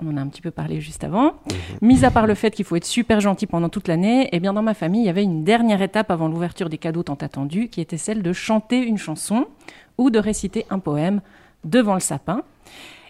on 0.00 0.08
en 0.08 0.16
a 0.16 0.20
un 0.20 0.26
petit 0.26 0.40
peu 0.40 0.50
parlé 0.50 0.80
juste 0.80 1.04
avant. 1.04 1.34
Mis 1.80 2.04
à 2.04 2.10
part 2.10 2.26
le 2.26 2.34
fait 2.34 2.50
qu'il 2.50 2.64
faut 2.64 2.76
être 2.76 2.84
super 2.84 3.20
gentil 3.20 3.46
pendant 3.46 3.68
toute 3.68 3.86
l'année, 3.86 4.28
eh 4.32 4.40
bien, 4.40 4.52
dans 4.52 4.62
ma 4.62 4.74
famille, 4.74 5.02
il 5.02 5.06
y 5.06 5.10
avait 5.10 5.22
une 5.22 5.44
dernière 5.44 5.82
étape 5.82 6.10
avant 6.10 6.26
l'ouverture 6.26 6.68
des 6.68 6.78
cadeaux 6.78 7.04
tant 7.04 7.14
attendus, 7.14 7.68
qui 7.68 7.80
était 7.80 7.96
celle 7.96 8.22
de 8.22 8.32
chanter 8.32 8.78
une 8.78 8.98
chanson 8.98 9.46
ou 9.98 10.10
de 10.10 10.18
réciter 10.18 10.66
un 10.70 10.80
poème 10.80 11.20
devant 11.64 11.94
le 11.94 12.00
sapin. 12.00 12.42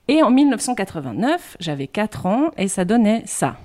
Et 0.07 0.23
en 0.23 0.31
1989, 0.31 1.57
j'avais 1.61 1.87
4 1.87 2.27
ans 2.27 2.51
et 2.59 2.69
ça 2.69 2.85
donnait 2.85 3.23
ça. 3.27 3.57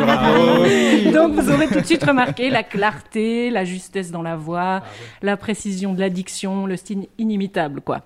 Bravo. 0.00 0.64
Donc 1.12 1.32
vous 1.34 1.50
aurez 1.50 1.68
tout 1.68 1.80
de 1.80 1.86
suite 1.86 2.04
remarqué 2.04 2.50
la 2.50 2.62
clarté, 2.62 3.50
la 3.50 3.64
justesse 3.64 4.10
dans 4.10 4.22
la 4.22 4.36
voix, 4.36 4.82
la 5.22 5.36
précision 5.36 5.94
de 5.94 6.00
la 6.00 6.10
diction, 6.10 6.66
le 6.66 6.76
style 6.76 7.08
inimitable, 7.18 7.80
quoi. 7.80 8.02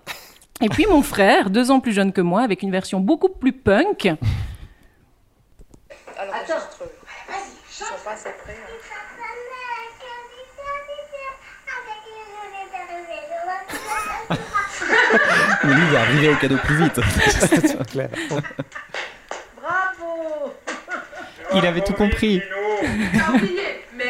Et 0.60 0.68
puis 0.68 0.86
mon 0.88 1.02
frère, 1.02 1.50
deux 1.50 1.70
ans 1.70 1.80
plus 1.80 1.92
jeune 1.92 2.12
que 2.12 2.20
moi, 2.20 2.42
avec 2.42 2.62
une 2.62 2.70
version 2.70 3.00
beaucoup 3.00 3.28
plus 3.28 3.52
punk. 3.52 4.06
Attends, 4.06 4.18
vas-y, 6.18 7.52
ils 7.68 7.74
sont 7.74 7.84
pas 8.04 8.12
assez 8.12 8.30
près. 8.42 8.56
Mais 15.64 15.74
lui, 15.74 15.82
il 15.82 15.90
va 15.92 16.00
arriver 16.00 16.28
au 16.30 16.36
cadeau 16.36 16.56
plus 16.58 16.76
vite. 16.76 17.00
Bravo 19.60 20.54
Il 21.54 21.66
avait 21.66 21.80
tout 21.80 21.92
compris. 21.94 22.42
T'as 22.80 23.32
oublié, 23.34 23.84
mais 23.96 24.04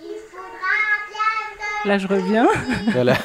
Il 0.00 0.16
faudra 0.30 0.74
bien 1.10 1.82
te 1.82 1.88
Là, 1.88 1.98
je 1.98 2.06
reviens. 2.06 2.48
Voilà, 2.92 3.16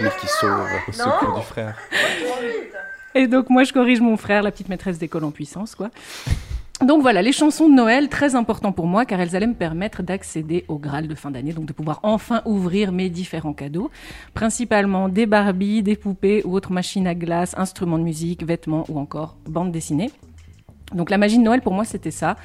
mais 0.00 0.10
qui 0.20 0.26
sauve. 0.26 0.66
Au 0.88 0.92
secours 0.92 1.38
du 1.38 1.46
frère. 1.46 1.76
Et 3.14 3.26
donc 3.26 3.50
moi, 3.50 3.64
je 3.64 3.72
corrige 3.72 4.00
mon 4.00 4.16
frère, 4.16 4.42
la 4.42 4.50
petite 4.50 4.68
maîtresse 4.68 4.98
d'école 4.98 5.24
en 5.24 5.30
puissance, 5.30 5.74
quoi. 5.74 5.90
Donc 6.80 7.02
voilà, 7.02 7.22
les 7.22 7.32
chansons 7.32 7.68
de 7.68 7.74
Noël, 7.74 8.08
très 8.08 8.36
important 8.36 8.70
pour 8.70 8.86
moi, 8.86 9.04
car 9.04 9.20
elles 9.20 9.34
allaient 9.34 9.48
me 9.48 9.54
permettre 9.54 10.04
d'accéder 10.04 10.64
au 10.68 10.78
Graal 10.78 11.08
de 11.08 11.14
fin 11.16 11.32
d'année, 11.32 11.52
donc 11.52 11.66
de 11.66 11.72
pouvoir 11.72 11.98
enfin 12.04 12.40
ouvrir 12.44 12.92
mes 12.92 13.10
différents 13.10 13.52
cadeaux, 13.52 13.90
principalement 14.32 15.08
des 15.08 15.26
Barbies, 15.26 15.82
des 15.82 15.96
poupées 15.96 16.42
ou 16.44 16.54
autres 16.54 16.70
machines 16.70 17.08
à 17.08 17.16
glace, 17.16 17.52
instruments 17.58 17.98
de 17.98 18.04
musique, 18.04 18.44
vêtements 18.44 18.84
ou 18.88 19.00
encore 19.00 19.34
bandes 19.48 19.72
dessinées. 19.72 20.12
Donc 20.94 21.10
la 21.10 21.18
magie 21.18 21.38
de 21.38 21.42
Noël 21.42 21.60
pour 21.60 21.74
moi 21.74 21.84
c'était 21.84 22.10
ça, 22.10 22.36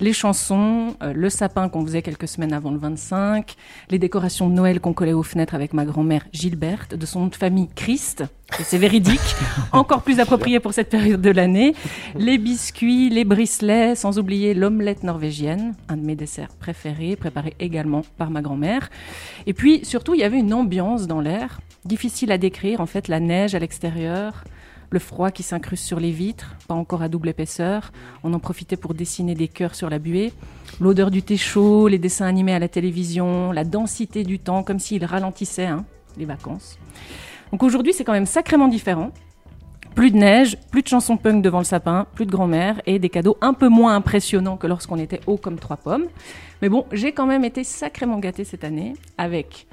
les 0.00 0.12
chansons, 0.12 0.96
euh, 1.02 1.12
le 1.12 1.30
sapin 1.30 1.68
qu'on 1.68 1.84
faisait 1.84 2.02
quelques 2.02 2.26
semaines 2.26 2.52
avant 2.52 2.70
le 2.70 2.78
25, 2.78 3.54
les 3.90 3.98
décorations 3.98 4.48
de 4.48 4.54
Noël 4.54 4.80
qu'on 4.80 4.92
collait 4.92 5.12
aux 5.12 5.22
fenêtres 5.22 5.54
avec 5.54 5.72
ma 5.72 5.84
grand-mère 5.84 6.26
Gilberte, 6.32 6.94
de 6.94 7.06
son 7.06 7.20
nom 7.20 7.26
de 7.28 7.36
famille 7.36 7.68
Christ, 7.74 8.24
et 8.58 8.64
c'est 8.64 8.78
véridique, 8.78 9.20
encore 9.72 10.02
plus 10.02 10.20
approprié 10.20 10.58
pour 10.60 10.74
cette 10.74 10.90
période 10.90 11.22
de 11.22 11.30
l'année, 11.30 11.74
les 12.16 12.38
biscuits, 12.38 13.08
les 13.08 13.24
bricelets, 13.24 13.94
sans 13.94 14.18
oublier 14.18 14.52
l'omelette 14.52 15.04
norvégienne, 15.04 15.74
un 15.88 15.96
de 15.96 16.02
mes 16.04 16.16
desserts 16.16 16.54
préférés, 16.58 17.16
préparé 17.16 17.54
également 17.60 18.02
par 18.18 18.30
ma 18.30 18.42
grand-mère. 18.42 18.90
Et 19.46 19.54
puis 19.54 19.84
surtout 19.84 20.14
il 20.14 20.20
y 20.20 20.24
avait 20.24 20.38
une 20.38 20.52
ambiance 20.52 21.06
dans 21.06 21.20
l'air, 21.20 21.60
difficile 21.84 22.32
à 22.32 22.38
décrire 22.38 22.80
en 22.80 22.86
fait, 22.86 23.08
la 23.08 23.20
neige 23.20 23.54
à 23.54 23.58
l'extérieur, 23.58 24.44
le 24.92 24.98
froid 24.98 25.30
qui 25.30 25.42
s'incruste 25.42 25.84
sur 25.84 25.98
les 25.98 26.10
vitres, 26.10 26.54
pas 26.68 26.74
encore 26.74 27.02
à 27.02 27.08
double 27.08 27.30
épaisseur. 27.30 27.92
On 28.22 28.32
en 28.34 28.38
profitait 28.38 28.76
pour 28.76 28.94
dessiner 28.94 29.34
des 29.34 29.48
cœurs 29.48 29.74
sur 29.74 29.90
la 29.90 29.98
buée. 29.98 30.32
L'odeur 30.80 31.10
du 31.10 31.22
thé 31.22 31.36
chaud, 31.36 31.88
les 31.88 31.98
dessins 31.98 32.26
animés 32.26 32.54
à 32.54 32.58
la 32.58 32.68
télévision, 32.68 33.52
la 33.52 33.64
densité 33.64 34.22
du 34.22 34.38
temps, 34.38 34.62
comme 34.62 34.78
s'il 34.78 35.04
ralentissait 35.04 35.66
hein, 35.66 35.84
les 36.18 36.26
vacances. 36.26 36.78
Donc 37.50 37.62
aujourd'hui, 37.62 37.92
c'est 37.92 38.04
quand 38.04 38.12
même 38.12 38.26
sacrément 38.26 38.68
différent. 38.68 39.10
Plus 39.94 40.10
de 40.10 40.16
neige, 40.16 40.56
plus 40.70 40.82
de 40.82 40.88
chansons 40.88 41.18
punk 41.18 41.42
devant 41.42 41.58
le 41.58 41.64
sapin, 41.64 42.06
plus 42.14 42.24
de 42.24 42.30
grand-mère 42.30 42.80
et 42.86 42.98
des 42.98 43.10
cadeaux 43.10 43.36
un 43.42 43.52
peu 43.52 43.68
moins 43.68 43.94
impressionnants 43.94 44.56
que 44.56 44.66
lorsqu'on 44.66 44.98
était 44.98 45.20
haut 45.26 45.36
comme 45.36 45.58
trois 45.58 45.76
pommes. 45.76 46.06
Mais 46.62 46.70
bon, 46.70 46.86
j'ai 46.92 47.12
quand 47.12 47.26
même 47.26 47.44
été 47.44 47.62
sacrément 47.62 48.18
gâtée 48.18 48.44
cette 48.44 48.64
année 48.64 48.94
avec. 49.18 49.66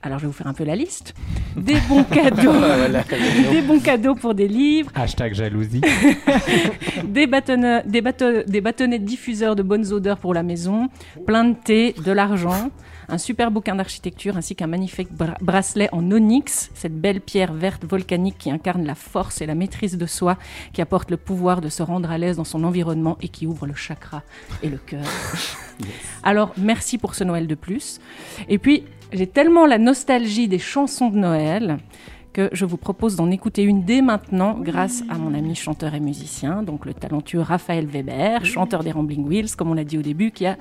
Alors 0.00 0.18
je 0.18 0.24
vais 0.24 0.28
vous 0.28 0.32
faire 0.32 0.46
un 0.46 0.52
peu 0.54 0.64
la 0.64 0.76
liste. 0.76 1.12
Des 1.56 1.76
bons 1.88 2.04
cadeaux, 2.10 2.52
Voilà. 2.52 3.02
des 3.50 3.62
bons 3.62 3.80
cadeaux 3.80 4.14
pour 4.14 4.32
des 4.34 4.46
livres, 4.46 4.90
Hashtag 4.94 5.34
jalousie. 5.34 5.80
des, 7.04 7.26
bâtonnets, 7.26 7.82
des, 7.84 8.00
bâton- 8.00 8.44
des 8.46 8.60
bâtonnets 8.60 8.98
de 9.00 9.04
diffuseurs 9.04 9.56
de 9.56 9.62
bonnes 9.62 9.92
odeurs 9.92 10.18
pour 10.18 10.34
la 10.34 10.42
maison, 10.44 10.88
plein 11.26 11.44
de 11.44 11.54
thé, 11.56 11.94
de 12.04 12.12
l'argent, 12.12 12.70
un 13.08 13.18
super 13.18 13.50
bouquin 13.50 13.74
d'architecture 13.74 14.36
ainsi 14.36 14.54
qu'un 14.54 14.66
magnifique 14.68 15.12
bra- 15.12 15.36
bracelet 15.40 15.88
en 15.92 16.08
onyx, 16.12 16.70
cette 16.74 16.94
belle 17.00 17.20
pierre 17.20 17.52
verte 17.52 17.84
volcanique 17.84 18.36
qui 18.38 18.50
incarne 18.52 18.84
la 18.86 18.94
force 18.94 19.40
et 19.40 19.46
la 19.46 19.54
maîtrise 19.56 19.98
de 19.98 20.06
soi, 20.06 20.36
qui 20.72 20.80
apporte 20.80 21.10
le 21.10 21.16
pouvoir 21.16 21.60
de 21.60 21.68
se 21.68 21.82
rendre 21.82 22.08
à 22.10 22.18
l'aise 22.18 22.36
dans 22.36 22.44
son 22.44 22.62
environnement 22.62 23.16
et 23.20 23.28
qui 23.28 23.46
ouvre 23.46 23.66
le 23.66 23.74
chakra 23.74 24.22
et 24.62 24.68
le 24.68 24.76
cœur. 24.78 25.02
Alors, 26.22 26.52
merci 26.56 26.98
pour 26.98 27.14
ce 27.14 27.24
Noël 27.24 27.46
de 27.48 27.54
plus. 27.54 28.00
Et 28.48 28.58
puis, 28.58 28.84
j'ai 29.12 29.26
tellement 29.26 29.66
la 29.66 29.78
nostalgie 29.78 30.48
des 30.48 30.58
chansons 30.58 31.08
de 31.10 31.16
Noël 31.16 31.78
que 32.32 32.48
je 32.52 32.64
vous 32.64 32.76
propose 32.76 33.16
d'en 33.16 33.30
écouter 33.30 33.62
une 33.62 33.84
dès 33.84 34.02
maintenant 34.02 34.58
grâce 34.58 35.02
à 35.08 35.18
mon 35.18 35.34
ami 35.34 35.54
chanteur 35.54 35.94
et 35.94 36.00
musicien, 36.00 36.62
donc 36.62 36.84
le 36.84 36.94
talentueux 36.94 37.40
Raphaël 37.40 37.86
Weber, 37.86 38.44
chanteur 38.44 38.84
des 38.84 38.92
Rambling 38.92 39.26
Wheels, 39.26 39.56
comme 39.56 39.70
on 39.70 39.74
l'a 39.74 39.84
dit 39.84 39.98
au 39.98 40.02
début, 40.02 40.30
qui 40.30 40.46
a, 40.46 40.56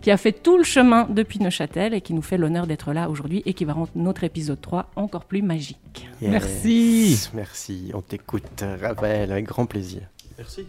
qui 0.00 0.10
a 0.10 0.16
fait 0.16 0.32
tout 0.32 0.56
le 0.56 0.64
chemin 0.64 1.06
depuis 1.08 1.38
Neuchâtel 1.38 1.94
et 1.94 2.00
qui 2.00 2.14
nous 2.14 2.22
fait 2.22 2.38
l'honneur 2.38 2.66
d'être 2.66 2.92
là 2.92 3.08
aujourd'hui 3.10 3.42
et 3.46 3.54
qui 3.54 3.64
va 3.64 3.74
rendre 3.74 3.90
notre 3.94 4.24
épisode 4.24 4.60
3 4.60 4.90
encore 4.96 5.24
plus 5.24 5.42
magique. 5.42 6.08
Yes. 6.20 6.30
Merci. 6.30 7.30
Merci. 7.34 7.90
On 7.94 8.00
t'écoute, 8.00 8.64
Raphaël, 8.80 9.30
avec 9.30 9.44
grand 9.46 9.66
plaisir. 9.66 10.02
Merci. 10.38 10.66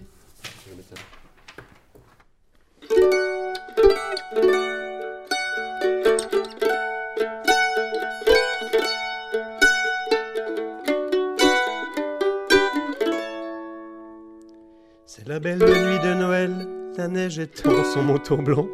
C'est 4.33 4.70
la 17.01 17.07
neige 17.07 17.39
étend 17.39 17.83
son 17.95 18.03
manteau 18.03 18.37
blanc, 18.37 18.67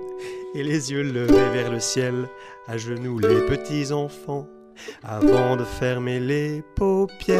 et 0.53 0.61
les 0.61 0.91
yeux 0.91 1.01
levés 1.01 1.49
vers 1.53 1.71
le 1.71 1.79
ciel, 1.79 2.27
à 2.67 2.75
genoux 2.75 3.19
les 3.19 3.39
petits 3.45 3.93
enfants, 3.93 4.49
avant 5.01 5.55
de 5.55 5.63
fermer 5.63 6.19
les 6.19 6.61
paupières, 6.75 7.37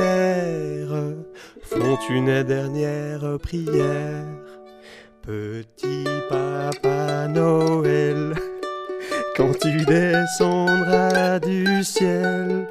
font 1.62 1.98
une 2.10 2.42
dernière 2.44 3.38
prière. 3.44 4.28
Petit 5.24 6.06
papa 6.30 7.28
Noël, 7.28 8.34
quand 9.36 9.60
tu 9.60 9.84
descendras 9.84 11.40
du 11.40 11.84
ciel, 11.84 12.66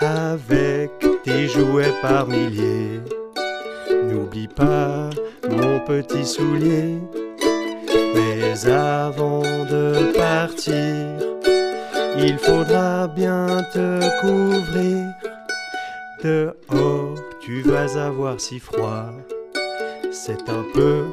avec 0.00 0.92
tes 1.24 1.48
jouets 1.48 1.94
par 2.02 2.28
milliers, 2.28 3.00
n'oublie 4.04 4.46
pas 4.46 5.10
mon 5.50 5.80
petit 5.80 6.24
soulier. 6.24 6.98
Mais 8.52 8.70
avant 8.70 9.40
de 9.40 10.12
partir, 10.12 10.76
il 12.18 12.36
faudra 12.36 13.08
bien 13.08 13.46
te 13.72 14.20
couvrir. 14.20 15.06
Dehors, 16.22 17.14
tu 17.40 17.62
vas 17.62 17.96
avoir 17.96 18.38
si 18.38 18.58
froid. 18.58 19.06
C'est 20.10 20.50
un 20.50 20.64
peu 20.74 21.04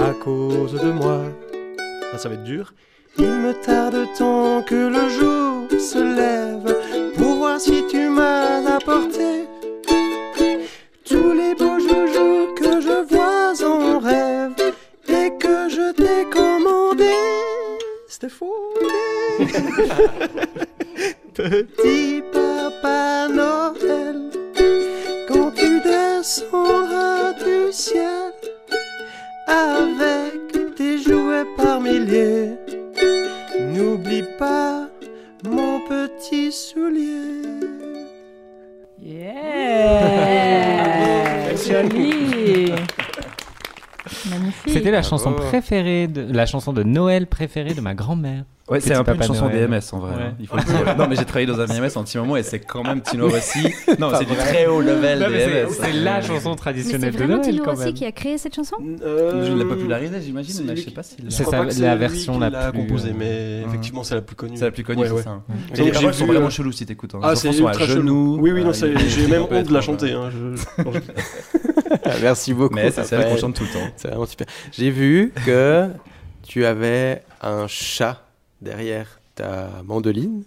à 0.00 0.14
cause 0.14 0.72
de 0.72 0.90
moi. 0.90 1.20
Ah, 2.12 2.18
ça 2.18 2.28
va 2.28 2.34
être 2.34 2.42
dur. 2.42 2.74
Il 3.18 3.30
me 3.30 3.52
tarde 3.52 4.08
tant 4.18 4.60
que 4.62 4.74
le 4.74 5.08
jour 5.10 5.80
se 5.80 5.98
lève 5.98 7.14
pour 7.16 7.36
voir 7.36 7.60
si 7.60 7.84
tu 7.88 8.08
m'as 8.08 8.74
apporté 8.74 9.44
Petit 21.34 22.22
papa 22.32 23.28
Noël, 23.28 24.30
quand 25.28 25.50
tu 25.50 25.80
descendras 25.80 27.32
du 27.34 27.70
ciel 27.70 28.32
avec 29.46 30.74
tes 30.76 30.98
jouets 30.98 31.44
par 31.56 31.80
milliers, 31.80 32.52
n'oublie 33.60 34.24
pas 34.38 34.88
mon 35.44 35.80
petit 35.80 36.50
soulier. 36.50 37.42
Yeah. 39.02 40.44
Joli 41.56 42.83
Magnifique 44.30 44.72
C'était 44.72 44.90
la 44.90 45.02
chanson 45.02 45.30
Bravo. 45.32 45.48
préférée, 45.48 46.06
de, 46.08 46.26
la 46.32 46.46
chanson 46.46 46.72
de 46.72 46.82
Noël 46.82 47.26
préférée 47.26 47.74
de 47.74 47.80
ma 47.80 47.94
grand-mère. 47.94 48.44
Ouais, 48.70 48.80
c'est 48.80 48.94
un 48.94 49.04
peu 49.04 49.14
une 49.14 49.22
chanson 49.22 49.44
Noël. 49.50 49.68
DMS 49.68 49.80
en 49.92 49.98
vrai. 49.98 50.16
Ouais. 50.16 50.22
hein, 50.22 50.34
Il 50.40 50.46
faut 50.46 50.56
le 50.56 50.62
dire. 50.62 50.96
non, 50.96 51.06
mais 51.06 51.16
j'ai 51.16 51.26
travaillé 51.26 51.44
dans 51.46 51.60
un 51.60 51.66
DMS 51.66 51.90
en 51.96 52.02
petit 52.04 52.16
moment 52.16 52.34
et 52.38 52.42
c'est 52.42 52.60
quand 52.60 52.82
même 52.82 53.02
Tino 53.02 53.28
Rossi. 53.28 53.58
Non, 53.98 54.10
c'est 54.18 54.24
du 54.24 54.34
très 54.34 54.66
haut 54.66 54.80
level 54.80 55.18
Non, 55.18 55.26
c'est- 55.28 55.64
DMS. 55.64 55.68
c'est 55.78 55.92
la 55.92 56.22
chanson 56.22 56.32
Mais 56.32 56.40
c'est 56.54 56.56
traditionnelle 56.56 57.14
de 57.14 57.24
Noël 57.24 57.40
Tino 57.42 57.62
quand 57.62 57.74
Rossi 57.74 57.92
qui 57.92 58.06
a 58.06 58.12
créé 58.12 58.38
cette 58.38 58.54
chanson 58.54 58.76
Euh, 59.04 59.44
Je 59.46 59.52
l'ai 59.52 59.66
popularisé, 59.66 60.14
j'imagine, 60.22 60.64
mais 60.66 60.76
je 60.76 60.82
sais 60.84 60.90
pas 60.92 61.02
si. 61.02 61.16
C'est 61.28 61.44
c'est 61.44 61.80
la 61.82 61.96
version 61.96 62.38
la 62.38 62.48
l'a 62.48 62.70
plus, 62.72 62.80
composée, 62.80 63.10
euh, 63.10 63.14
mais 63.18 63.62
effectivement, 63.68 64.02
c'est 64.02 64.14
la 64.14 64.22
plus 64.22 64.34
connue. 64.34 64.56
C'est 64.56 64.64
la 64.64 64.70
plus 64.70 64.82
connue, 64.82 65.04
c'est 65.14 65.22
ça. 65.24 65.42
Et 65.76 65.82
les 65.82 65.92
paroles 65.92 66.14
sont 66.14 66.26
vraiment 66.26 66.48
cheloues 66.50 66.72
si 66.72 66.86
t'écoutes. 66.86 67.14
hein. 67.16 67.20
Ah, 67.22 67.36
c'est 67.36 67.48
ultra 67.54 67.74
chelou. 67.74 67.86
genoux. 68.00 68.38
Oui, 68.40 68.50
oui, 68.52 68.62
non, 68.62 68.70
euh, 68.70 68.72
c'est- 68.72 68.88
il 68.88 68.94
y 68.94 69.04
a- 69.04 69.08
j'ai 69.08 69.26
même 69.26 69.42
honte 69.42 69.68
de 69.68 69.72
la 69.74 69.80
chanter. 69.82 70.16
Merci 72.22 72.54
beaucoup. 72.54 72.74
Mais 72.74 72.90
c'est 72.90 73.04
celle 73.04 73.24
qu'on 73.28 73.36
chante 73.36 73.54
tout 73.56 73.64
le 73.64 73.70
temps. 73.72 73.86
C'est 73.96 74.08
vraiment 74.08 74.26
super. 74.26 74.46
J'ai 74.72 74.90
vu 74.90 75.32
que 75.46 75.88
tu 76.42 76.64
avais 76.64 77.22
un 77.40 77.66
chat 77.66 78.22
derrière 78.60 79.20
ta 79.34 79.68
mandoline. 79.84 80.44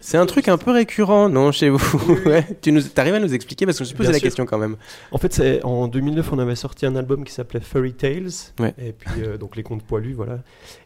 C'est 0.00 0.18
un 0.18 0.26
truc 0.26 0.48
un 0.48 0.58
peu 0.58 0.70
récurrent, 0.70 1.30
non, 1.30 1.50
chez 1.50 1.70
vous? 1.70 1.80
Ouais. 2.26 2.46
Tu 2.60 2.72
nous, 2.72 2.82
arrives 2.96 3.14
à 3.14 3.20
nous 3.20 3.32
expliquer? 3.32 3.64
Parce 3.64 3.78
que 3.78 3.84
je 3.84 3.86
me 3.86 3.88
suis 3.88 3.96
posé 3.96 4.08
Bien 4.08 4.12
la 4.12 4.18
sûr. 4.18 4.26
question 4.26 4.44
quand 4.44 4.58
même. 4.58 4.76
En 5.12 5.16
fait, 5.18 5.32
c'est 5.32 5.64
en 5.64 5.88
2009, 5.88 6.30
on 6.32 6.38
avait 6.38 6.56
sorti 6.56 6.84
un 6.84 6.94
album 6.94 7.24
qui 7.24 7.32
s'appelait 7.32 7.60
Fairy 7.60 7.94
Tales, 7.94 8.28
Ouais. 8.60 8.74
et 8.76 8.92
puis 8.92 9.22
euh, 9.22 9.38
donc 9.38 9.56
les 9.56 9.62
contes 9.62 9.82
poilus, 9.82 10.12
voilà. 10.12 10.40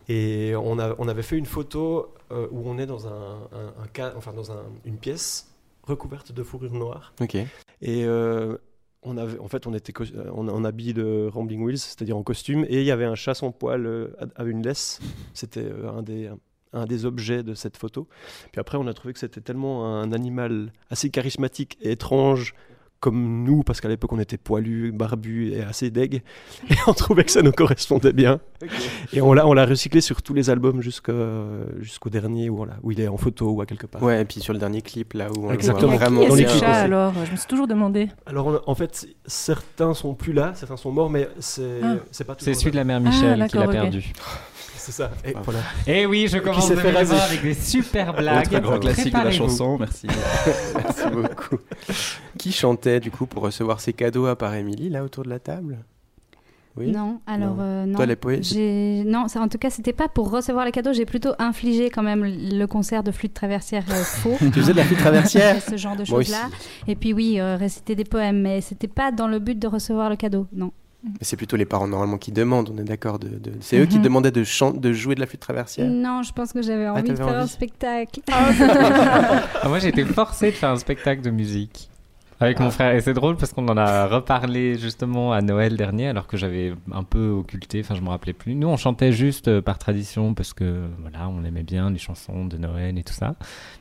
Et 0.08 0.52
on, 0.56 0.78
a, 0.78 0.94
on 0.98 1.08
avait 1.08 1.22
fait 1.24 1.36
une 1.36 1.46
photo 1.46 2.14
euh, 2.30 2.46
où 2.52 2.62
on 2.70 2.78
est 2.78 2.86
dans 2.86 3.08
un, 3.08 3.38
un, 3.52 4.12
enfin 4.16 4.32
dans 4.32 4.52
un- 4.52 4.62
une 4.84 4.98
pièce 4.98 5.48
recouverte 5.82 6.30
de 6.30 6.42
fourrure 6.44 6.72
noire. 6.74 7.12
Ok. 7.20 7.34
Et 7.34 7.46
euh, 8.04 8.56
on 9.06 9.16
avait, 9.16 9.38
en 9.38 9.48
fait, 9.48 9.66
on 9.66 9.74
était 9.74 9.92
euh, 10.00 10.30
en, 10.30 10.48
en 10.48 10.64
habit 10.64 10.92
de 10.92 11.28
Rambling 11.32 11.62
Wheels, 11.62 11.78
c'est-à-dire 11.78 12.16
en 12.16 12.22
costume, 12.22 12.64
et 12.68 12.80
il 12.80 12.84
y 12.84 12.90
avait 12.90 13.04
un 13.04 13.14
chat 13.14 13.34
sans 13.34 13.52
poil 13.52 13.86
euh, 13.86 14.08
avec 14.34 14.52
une 14.52 14.62
laisse. 14.62 15.00
C'était 15.32 15.64
euh, 15.64 15.90
un 15.90 16.02
des 16.02 16.30
un 16.72 16.84
des 16.84 17.06
objets 17.06 17.42
de 17.42 17.54
cette 17.54 17.78
photo. 17.78 18.06
Puis 18.52 18.60
après, 18.60 18.76
on 18.76 18.86
a 18.86 18.92
trouvé 18.92 19.14
que 19.14 19.20
c'était 19.20 19.40
tellement 19.40 19.86
un 19.86 20.12
animal 20.12 20.72
assez 20.90 21.08
charismatique 21.08 21.78
et 21.80 21.92
étrange 21.92 22.54
comme 23.00 23.44
nous, 23.44 23.62
parce 23.62 23.80
qu'à 23.80 23.88
l'époque 23.88 24.12
on 24.12 24.18
était 24.18 24.38
poilus, 24.38 24.90
barbus 24.92 25.52
et 25.52 25.62
assez 25.62 25.90
deg, 25.90 26.22
et 26.70 26.74
on 26.86 26.92
trouvait 26.92 27.24
que 27.24 27.30
ça 27.30 27.42
nous 27.42 27.52
correspondait 27.52 28.12
bien. 28.12 28.40
Et 29.12 29.20
on 29.20 29.32
l'a, 29.32 29.46
on 29.46 29.52
l'a 29.52 29.66
recyclé 29.66 30.00
sur 30.00 30.22
tous 30.22 30.32
les 30.34 30.48
albums 30.50 30.80
jusqu'au 30.80 32.10
dernier 32.10 32.48
où, 32.50 32.62
on 32.62 32.64
l'a- 32.64 32.78
où 32.82 32.90
il 32.92 33.00
est 33.00 33.08
en 33.08 33.16
photo 33.16 33.50
ou 33.50 33.60
à 33.60 33.66
quelque 33.66 33.86
part. 33.86 34.02
Ouais, 34.02 34.22
et 34.22 34.24
puis 34.24 34.40
sur 34.40 34.52
le 34.52 34.58
dernier 34.58 34.82
clip, 34.82 35.12
là 35.12 35.28
où 35.30 35.44
on 35.44 35.48
le 35.48 35.54
Exactement. 35.54 35.88
voit 35.92 35.98
vraiment 35.98 36.20
Qui 36.20 36.26
est 36.26 36.28
Dans 36.28 36.34
ce 36.34 36.38
les 36.40 36.44
bien. 36.46 36.52
clips 36.54 36.64
chat 36.64 36.74
alors? 36.74 37.12
Je 37.26 37.30
me 37.32 37.36
suis 37.36 37.46
toujours 37.46 37.66
demandé. 37.66 38.08
Alors 38.24 38.46
on 38.46 38.60
en 38.66 38.74
fait, 38.74 39.06
certains 39.26 39.94
sont 39.94 40.14
plus 40.14 40.32
là, 40.32 40.52
certains 40.54 40.76
sont 40.76 40.90
morts, 40.92 41.10
mais 41.10 41.28
c'est, 41.38 41.80
Ah. 41.82 41.96
c'est 42.10 42.24
pas 42.24 42.34
C'est 42.38 42.54
celui 42.54 42.70
de 42.72 42.76
la 42.76 42.84
mère 42.84 43.00
Michel 43.00 43.40
Ah, 43.42 43.48
qui 43.48 43.56
l'a 43.58 43.68
perdu. 43.68 44.12
C'est 44.86 44.92
ça. 44.92 45.10
Et 45.24 45.34
voilà. 45.42 45.58
Et 45.88 46.06
oui, 46.06 46.28
je 46.28 46.38
commence 46.38 46.68
s'est 46.68 46.76
fait 46.76 46.92
2020 46.92 46.98
raser. 47.16 47.16
avec 47.16 47.42
des 47.42 47.54
super 47.54 48.14
blagues. 48.14 48.46
Autre 48.46 48.60
grand 48.60 48.78
classique 48.78 49.06
de 49.06 49.10
la 49.14 49.24
Préparez-vous. 49.24 49.48
chanson, 49.48 49.78
merci. 49.78 50.06
Merci 50.76 51.10
beaucoup. 51.12 51.56
Qui 52.38 52.52
chantait 52.52 53.00
du 53.00 53.10
coup 53.10 53.26
pour 53.26 53.42
recevoir 53.42 53.80
ses 53.80 53.92
cadeaux 53.92 54.26
à 54.26 54.36
part 54.36 54.54
Émilie, 54.54 54.88
là 54.88 55.02
autour 55.02 55.24
de 55.24 55.30
la 55.30 55.40
table? 55.40 55.78
Oui? 56.76 56.92
Non, 56.92 57.20
alors 57.26 57.56
Non. 57.56 57.62
euh, 57.62 57.86
non. 57.86 57.96
Toi, 57.96 58.06
les 58.06 58.14
poètes 58.16 58.44
Non, 58.54 59.26
ça, 59.26 59.40
en 59.40 59.48
tout 59.48 59.58
cas, 59.58 59.70
c'était 59.70 59.92
pas 59.94 60.06
pour 60.08 60.30
recevoir 60.30 60.64
les 60.66 60.70
cadeaux. 60.72 60.92
J'ai 60.92 61.06
plutôt 61.06 61.32
infligé 61.40 61.90
quand 61.90 62.02
même 62.04 62.22
le 62.24 62.66
concert 62.66 63.02
de 63.02 63.10
flûte 63.10 63.34
traversière 63.34 63.82
euh, 63.90 63.94
faux. 64.04 64.36
Tu 64.38 64.52
faisais 64.52 64.72
de 64.72 64.76
la 64.76 64.84
flûte 64.84 64.98
traversière? 65.00 65.60
Ce 65.68 65.76
genre 65.76 65.96
de 65.96 66.04
choses-là. 66.04 66.48
Et 66.86 66.94
puis 66.94 67.12
oui, 67.12 67.40
euh, 67.40 67.56
réciter 67.56 67.96
des 67.96 68.04
poèmes, 68.04 68.40
mais 68.42 68.60
c'était 68.60 68.86
pas 68.88 69.10
dans 69.10 69.26
le 69.26 69.40
but 69.40 69.58
de 69.58 69.66
recevoir 69.66 70.10
le 70.10 70.16
cadeau, 70.16 70.46
non. 70.52 70.70
Mais 71.04 71.12
c'est 71.20 71.36
plutôt 71.36 71.56
les 71.56 71.66
parents 71.66 71.86
normalement 71.86 72.18
qui 72.18 72.32
demandent, 72.32 72.70
on 72.74 72.78
est 72.78 72.84
d'accord 72.84 73.18
de, 73.18 73.28
de- 73.28 73.52
C'est 73.60 73.78
eux 73.78 73.86
qui 73.86 73.98
Mhm. 73.98 74.02
demandaient 74.02 74.30
de, 74.32 74.42
jouer 74.92 75.14
de 75.14 75.20
la 75.20 75.26
flûte 75.26 75.40
traversière 75.40 75.88
Non, 75.88 76.22
je 76.22 76.32
pense 76.32 76.52
que 76.52 76.62
j'avais 76.62 76.88
envie 76.88 77.02
de 77.10 77.14
faire 77.16 77.28
un 77.28 77.46
spectacle. 77.46 78.20
Ah, 78.32 78.50
moi, 79.68 79.78
j'ai 79.78 79.88
été 79.88 80.04
forcé 80.04 80.46
de 80.50 80.56
faire 80.56 80.70
un 80.70 80.76
spectacle 80.78 81.22
de 81.22 81.30
musique. 81.30 81.90
Avec 82.38 82.60
mon 82.60 82.70
frère. 82.70 82.94
Et 82.94 83.00
c'est 83.00 83.14
drôle 83.14 83.36
parce 83.36 83.52
qu'on 83.52 83.66
en 83.68 83.76
a 83.76 84.06
reparlé 84.06 84.78
justement 84.78 85.32
à 85.32 85.40
Noël 85.40 85.76
dernier, 85.76 86.08
alors 86.08 86.26
que 86.26 86.36
j'avais 86.36 86.74
un 86.92 87.02
peu 87.02 87.28
occulté, 87.30 87.80
enfin 87.80 87.94
je 87.94 88.02
me 88.02 88.08
rappelais 88.08 88.34
plus. 88.34 88.54
Nous, 88.54 88.68
on 88.68 88.76
chantait 88.76 89.12
juste 89.12 89.48
euh, 89.48 89.62
par 89.62 89.78
tradition 89.78 90.34
parce 90.34 90.52
que 90.52 90.82
voilà, 91.00 91.28
on 91.28 91.44
aimait 91.44 91.62
bien 91.62 91.90
les 91.90 91.98
chansons 91.98 92.44
de 92.44 92.56
Noël 92.58 92.98
et 92.98 93.02
tout 93.02 93.14
ça. 93.14 93.36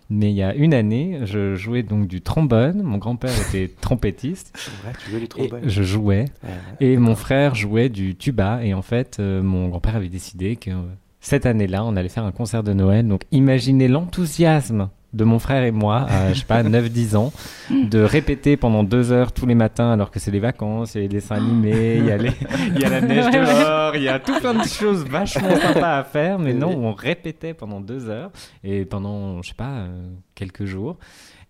Mais 0.10 0.32
il 0.32 0.36
y 0.36 0.44
a 0.44 0.54
une 0.54 0.74
année, 0.74 1.22
je 1.24 1.56
jouais 1.56 1.84
donc 1.84 2.08
du 2.08 2.22
trombone. 2.22 2.82
Mon 2.82 2.98
grand-père 2.98 3.34
était 3.48 3.68
trompettiste. 3.82 4.58
Vrai, 4.84 4.94
tu 5.04 5.12
veux 5.12 5.20
du 5.20 5.28
trombone 5.28 5.62
je 5.64 5.84
jouais. 5.84 6.26
Ouais, 6.44 6.50
ouais. 6.50 6.88
Et 6.88 6.98
mon 6.98 7.16
frère 7.16 7.56
jouait 7.56 7.90
du 7.90 8.16
tuba. 8.16 8.64
Et 8.64 8.74
en 8.74 8.82
fait, 8.82 9.18
euh, 9.20 9.42
mon 9.42 9.68
grand-père 9.68 9.96
avait 9.96 10.10
décidé 10.10 10.56
que 10.56 10.72
euh, 10.72 10.82
cette 11.20 11.46
année-là, 11.46 11.84
on 11.84 11.96
allait 11.96 12.10
faire 12.10 12.24
un 12.24 12.32
concert 12.32 12.64
de 12.64 12.74
Noël. 12.74 13.08
Donc 13.08 13.24
imaginez 13.32 13.88
l'enthousiasme 13.88 14.90
de 15.16 15.24
mon 15.24 15.40
frère 15.40 15.64
et 15.64 15.72
moi, 15.72 16.02
à, 16.10 16.34
je 16.34 16.40
sais 16.40 16.46
pas, 16.46 16.62
9-10 16.64 17.16
ans, 17.16 17.34
de 17.72 18.00
répéter 18.00 18.58
pendant 18.58 18.84
deux 18.84 19.12
heures 19.12 19.32
tous 19.32 19.46
les 19.46 19.56
matins 19.56 19.92
alors 19.92 20.12
que 20.12 20.20
c'est 20.20 20.30
les 20.32 20.40
vacances, 20.40 20.94
il 20.96 20.98
y 20.98 21.00
a 21.00 21.02
les 21.04 21.08
dessins 21.08 21.36
animés, 21.38 21.98
il 21.98 22.06
y 22.06 22.12
a, 22.12 22.18
les- 22.18 22.32
il 22.76 22.80
y 22.82 22.86
a 22.86 22.90
la 22.90 23.02
neige 23.02 23.32
dehors, 23.32 23.96
il 23.96 24.04
y 24.04 24.10
a 24.10 24.20
tout 24.20 24.38
plein 24.40 24.54
de 24.54 24.68
choses 24.68 25.06
vachement 25.06 25.56
sympas 25.56 25.98
à 26.00 26.04
faire, 26.04 26.38
mais 26.38 26.54
non, 26.54 26.70
on 26.78 26.94
répétait 26.94 27.54
pendant 27.54 27.80
deux 27.82 28.10
heures 28.10 28.32
et 28.64 28.86
pendant, 28.86 29.42
je 29.42 29.50
sais 29.50 29.56
pas, 29.56 29.72
euh, 29.80 30.08
quelques 30.36 30.66
jours. 30.66 30.98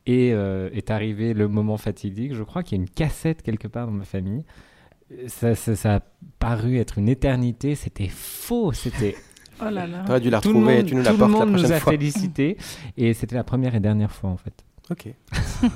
Et 0.08 0.34
euh, 0.34 0.70
est 0.72 0.92
arrivé 0.92 1.34
le 1.34 1.48
moment 1.48 1.78
fatidique. 1.78 2.36
Je 2.36 2.44
crois 2.44 2.62
qu'il 2.62 2.78
y 2.78 2.80
a 2.80 2.84
une 2.84 2.90
cassette 2.90 3.42
quelque 3.42 3.68
part 3.68 3.88
dans 3.88 3.92
ma 3.94 4.04
famille. 4.06 4.44
Ça, 5.26 5.56
ça, 5.56 5.76
ça 5.76 5.96
a 5.96 6.00
paru 6.38 6.78
être 6.78 7.00
une 7.00 7.10
éternité. 7.10 7.74
C'était 7.74 8.08
faux. 8.10 8.72
C'était. 8.72 9.16
Oh 9.62 9.70
là 9.70 9.88
là. 9.88 10.04
T'aurais 10.06 10.20
dû 10.22 10.30
la 10.30 10.42
Tout 10.42 10.50
le 10.50 10.56
retrouver 10.56 10.74
et 10.74 10.78
monde- 10.78 10.86
tu 10.88 10.96
nous 10.96 11.04
tout 11.04 11.08
le 11.10 11.14
l'apportes 11.14 11.32
la 11.32 11.38
monde 11.46 11.50
nous 11.54 11.60
prochaine 11.60 11.72
a 11.76 11.80
fois. 11.80 11.92
félicité. 11.94 12.58
Et 12.98 13.14
c'était 13.14 13.36
la 13.36 13.44
première 13.44 13.74
et 13.76 13.80
dernière 13.80 14.12
fois 14.12 14.30
en 14.30 14.38
fait. 14.38 14.54
Ok. 14.90 15.08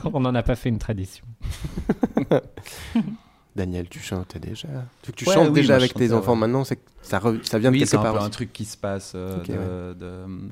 On 0.13 0.20
n'en 0.20 0.36
a 0.36 0.44
pas 0.44 0.56
fait 0.56 0.70
une 0.70 0.78
tradition. 0.80 1.26
Daniel, 3.56 3.89
tu 3.89 4.00
chantes 4.00 4.38
déjà. 4.38 4.68
Tu, 5.02 5.12
tu 5.12 5.28
Ouais, 5.28 5.34
chantes 5.34 5.48
oui, 5.50 5.54
déjà 5.62 5.76
avec 5.76 5.94
tes 5.94 6.13
enfants 6.13 6.34
ouais. 6.34 6.39
maintenant, 6.39 6.63
c'est 6.63 6.80
ça, 7.02 7.20
re- 7.20 7.44
ça 7.44 7.58
vient 7.60 7.72
de 7.72 7.78
quelque 7.78 7.88
c'est 7.89 7.98
un 7.98 8.02
part. 8.02 8.13
peu 8.13 8.20
un 8.20 8.22
aussi. 8.24 8.32
truc 8.32 8.54
qui 8.54 8.63
se 8.65 8.78
passe. 8.78 9.13
euh, 9.15 9.38
Ok, 9.39 9.48
de- 9.48 9.54
ouais. 9.54 9.96
de- 9.96 10.50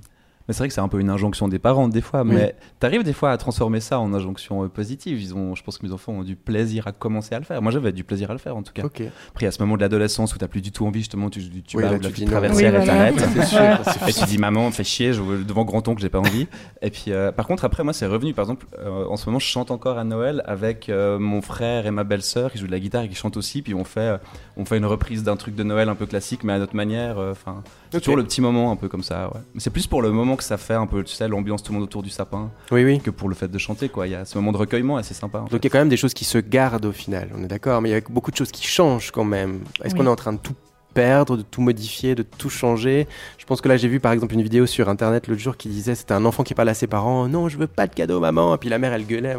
Mais 0.48 0.54
c'est 0.54 0.60
vrai 0.60 0.68
que 0.70 0.74
c'est 0.74 0.82
un 0.82 0.88
peu 0.88 1.00
une 1.00 1.10
injonction 1.10 1.48
des 1.48 1.60
parents 1.60 1.88
des 1.90 2.02
fois, 2.02 2.24
Oui. 2.24 2.34
mais 2.34 2.56
t'arrives 2.80 3.04
des 3.04 3.14
fois 3.14 3.32
à 3.32 3.38
transformer 3.38 3.80
ça 3.82 4.00
en 4.00 4.14
injonction 4.14 4.64
euh, 4.64 4.68
positive. 4.70 5.22
Ils 5.22 5.36
ont, 5.36 5.56
je 5.56 5.64
pense 5.64 5.78
que 5.78 5.86
mes 5.86 5.92
enfants 5.92 6.14
ont 6.14 6.24
du 6.24 6.36
plaisir 6.38 6.88
à 6.88 6.92
commencer 6.94 7.36
à 7.36 7.40
le 7.40 7.46
faire. 7.46 7.62
Moi, 7.62 7.72
j'avais 7.72 7.92
du 7.92 8.04
plaisir 8.04 8.30
à 8.30 8.34
le 8.34 8.40
faire 8.40 8.56
en 8.56 8.64
tout 8.64 8.72
cas. 8.74 8.84
Ok. 8.86 9.02
Après, 9.32 9.46
à 9.46 9.52
ce 9.52 9.62
moment 9.62 9.76
de 9.76 9.82
l'adolescence 9.82 10.34
où 10.34 10.38
t'as 10.38 10.48
plus 10.48 10.62
du 10.62 10.72
tout 10.72 10.86
envie, 10.86 11.00
justement, 11.02 11.30
tu, 11.30 11.42
tu, 11.50 11.62
tu 11.64 11.78
Oui, 11.78 11.84
vas 11.84 11.92
là, 11.98 12.00
tu 12.00 12.26
traversière 12.26 12.74
Oui, 12.74 12.82
et 12.82 12.86
t'arrêtes. 12.86 14.16
Tu 14.18 14.26
dis 14.26 14.38
maman, 14.38 14.72
fais 14.72 14.84
chier, 14.84 15.14
je 15.14 15.22
veux 15.22 15.44
devant 15.44 15.66
grand 15.66 15.86
oncle, 15.88 16.02
j'ai 16.02 16.10
pas 16.10 16.20
envie. 16.20 16.48
Et 16.82 16.90
puis, 16.90 17.06
euh, 17.10 17.32
par 17.32 17.46
contre, 17.48 17.66
après, 17.66 17.84
moi, 17.84 17.94
c'est 17.94 18.08
revenu. 18.08 18.34
Par 18.34 18.44
exemple, 18.44 18.66
euh, 18.80 19.06
en 19.06 19.18
ce 19.18 19.26
moment, 19.28 19.40
je 19.40 19.46
chante 19.46 19.72
encore 19.72 19.98
à 19.98 20.04
Noël 20.04 20.44
avec 20.46 20.90
euh, 20.90 21.20
mon 21.20 21.42
frère 21.42 21.86
et 21.86 21.92
ma 21.92 22.04
belle-sœur 22.04 22.52
qui 22.52 22.58
jouent 22.58 22.68
de 22.68 22.72
la 22.72 22.80
guitare 22.80 23.04
et 23.04 23.10
qui 23.10 23.16
chantent 23.16 23.38
aussi. 23.38 23.62
Puis 23.62 23.74
on 23.74 23.84
fait, 23.84 24.00
euh, 24.00 24.18
on 24.56 24.66
fait 24.66 24.78
une 24.78 24.86
reprise 24.86 25.24
d'un 25.24 25.36
truc 25.36 25.56
de 25.56 25.64
Noël 25.64 25.90
un 25.90 25.96
peu 25.96 26.06
classique, 26.06 26.44
mais 26.44 26.54
à 26.54 26.60
notre 26.60 26.76
manière. 26.76 27.18
euh, 27.20 27.32
Enfin, 27.32 27.64
c'est 27.92 27.98
Ok. 27.98 28.04
toujours 28.04 28.18
le 28.18 28.24
petit 28.24 28.42
moment 28.42 28.72
un 28.72 28.76
peu 28.76 28.88
comme 28.88 29.04
ça. 29.04 29.28
Ouais. 29.34 29.42
C'est 29.58 29.70
plus 29.70 29.88
pour 29.88 30.02
le 30.02 30.12
moment 30.12 30.36
que 30.38 30.44
ça 30.44 30.58
fait 30.58 30.74
un 30.76 30.88
peu, 30.88 31.04
tu 31.04 31.14
sais, 31.14 31.28
l'ambiance 31.28 31.62
tout 31.64 31.72
le 31.74 31.80
monde 31.80 31.84
autour 31.84 32.04
du 32.04 32.10
sapin, 32.10 32.50
Oui, 32.72 32.84
oui. 32.86 33.00
que 33.02 33.10
pour 33.10 33.28
le 33.30 33.36
fait 33.36 33.48
de 33.50 33.58
chanter. 33.58 33.90
Quoi, 33.90 34.08
il 34.08 34.12
y 34.12 34.16
a 34.16 34.24
ce 34.26 34.38
moment 34.38 34.52
de 34.54 34.58
recueillement 34.58 34.98
assez 34.98 35.14
sympa. 35.14 35.40
Donc 35.40 35.50
il 35.54 35.64
y 35.64 35.68
a 35.68 35.70
quand 35.70 35.80
même 35.80 35.90
des 35.90 35.98
choses 35.98 36.14
qui 36.14 36.24
se 36.26 36.38
gardent 36.38 36.86
au 36.86 36.92
final, 36.92 37.30
on 37.36 37.44
est 37.44 37.48
d'accord, 37.48 37.82
mais 37.82 37.90
il 37.90 37.94
y 37.94 37.96
a 37.96 38.02
beaucoup 38.10 38.32
de 38.32 38.38
choses 38.38 38.52
qui 38.52 38.66
changent 38.66 39.12
quand 39.12 39.24
même. 39.26 39.62
Est-ce 39.84 39.94
Oui. 39.94 40.00
qu'on 40.00 40.06
est 40.06 40.10
en 40.10 40.16
train 40.16 40.34
de 40.34 40.40
tout 40.40 40.54
perdre, 40.98 41.38
de 41.38 41.44
tout 41.44 41.62
modifier, 41.62 42.16
de 42.16 42.24
tout 42.24 42.50
changer 42.50 43.08
Je 43.38 43.46
pense 43.46 43.62
que 43.62 43.70
là 43.70 43.78
j'ai 43.78 43.88
vu 43.88 44.00
par 44.00 44.12
exemple 44.14 44.34
une 44.34 44.42
vidéo 44.42 44.66
sur 44.66 44.90
internet 44.90 45.28
l'autre 45.28 45.40
jour 45.42 45.56
qui 45.56 45.70
disait 45.70 45.94
c'était 45.94 46.14
un 46.16 46.26
enfant 46.26 46.42
qui 46.44 46.56
parlait 46.56 46.72
à 46.72 46.74
ses 46.74 46.88
parents 46.88 47.28
non 47.28 47.50
je 47.50 47.58
veux 47.58 47.68
pas 47.68 47.86
de 47.86 47.94
cadeau 47.94 48.20
maman 48.20 48.56
et 48.56 48.58
puis 48.58 48.70
la 48.70 48.80
mère 48.80 48.94
elle 48.94 49.06
gueulait 49.06 49.36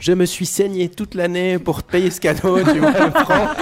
je 0.00 0.12
me 0.12 0.26
suis 0.26 0.44
saigné 0.46 0.88
toute 0.88 1.14
l'année 1.14 1.58
pour 1.60 1.84
payer 1.84 2.10
ce 2.10 2.20
cadeau 2.20 2.58
tu 2.64 2.78
vois. 2.80 2.92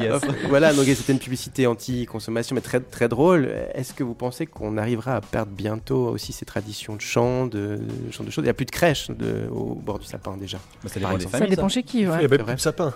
Yes. 0.00 0.20
Voilà 0.48 0.72
donc 0.72 0.86
c'était 0.86 1.12
une 1.12 1.18
publicité 1.18 1.66
anti-consommation 1.66 2.54
mais 2.54 2.60
très 2.60 2.80
très 2.80 3.08
drôle. 3.08 3.48
Est-ce 3.74 3.92
que 3.94 4.02
vous 4.02 4.14
pensez 4.14 4.44
qu'on 4.46 4.76
arrivera 4.76 5.16
à 5.16 5.20
perdre 5.20 5.52
bientôt 5.52 6.08
aussi 6.08 6.32
ces 6.32 6.44
traditions 6.44 6.96
de 6.96 7.00
chant, 7.00 7.46
de, 7.46 7.78
de 8.06 8.12
genre 8.12 8.26
de 8.26 8.30
choses? 8.30 8.42
Il 8.42 8.46
n'y 8.46 8.50
a 8.50 8.54
plus 8.54 8.66
de 8.66 8.70
crèche 8.72 9.08
de- 9.10 9.48
au 9.52 9.74
bord 9.74 9.98
du 9.98 10.06
sapin 10.06 10.36
déjà. 10.36 10.58
Bah, 10.82 10.88
ça 10.88 10.98
dépend 11.00 11.10
des 11.10 11.14
exemple. 11.16 11.32
Ça 11.32 11.38
familles. 11.38 11.56
dépend 11.56 11.68
chez 11.68 11.82
qui, 11.84 12.00
Il 12.00 12.08
ouais. 12.10 12.22
y 12.22 12.24
a 12.24 12.28
même 12.28 12.30
C'est 12.38 12.44
plus 12.44 12.54
de 12.54 12.60
sapin. 12.60 12.94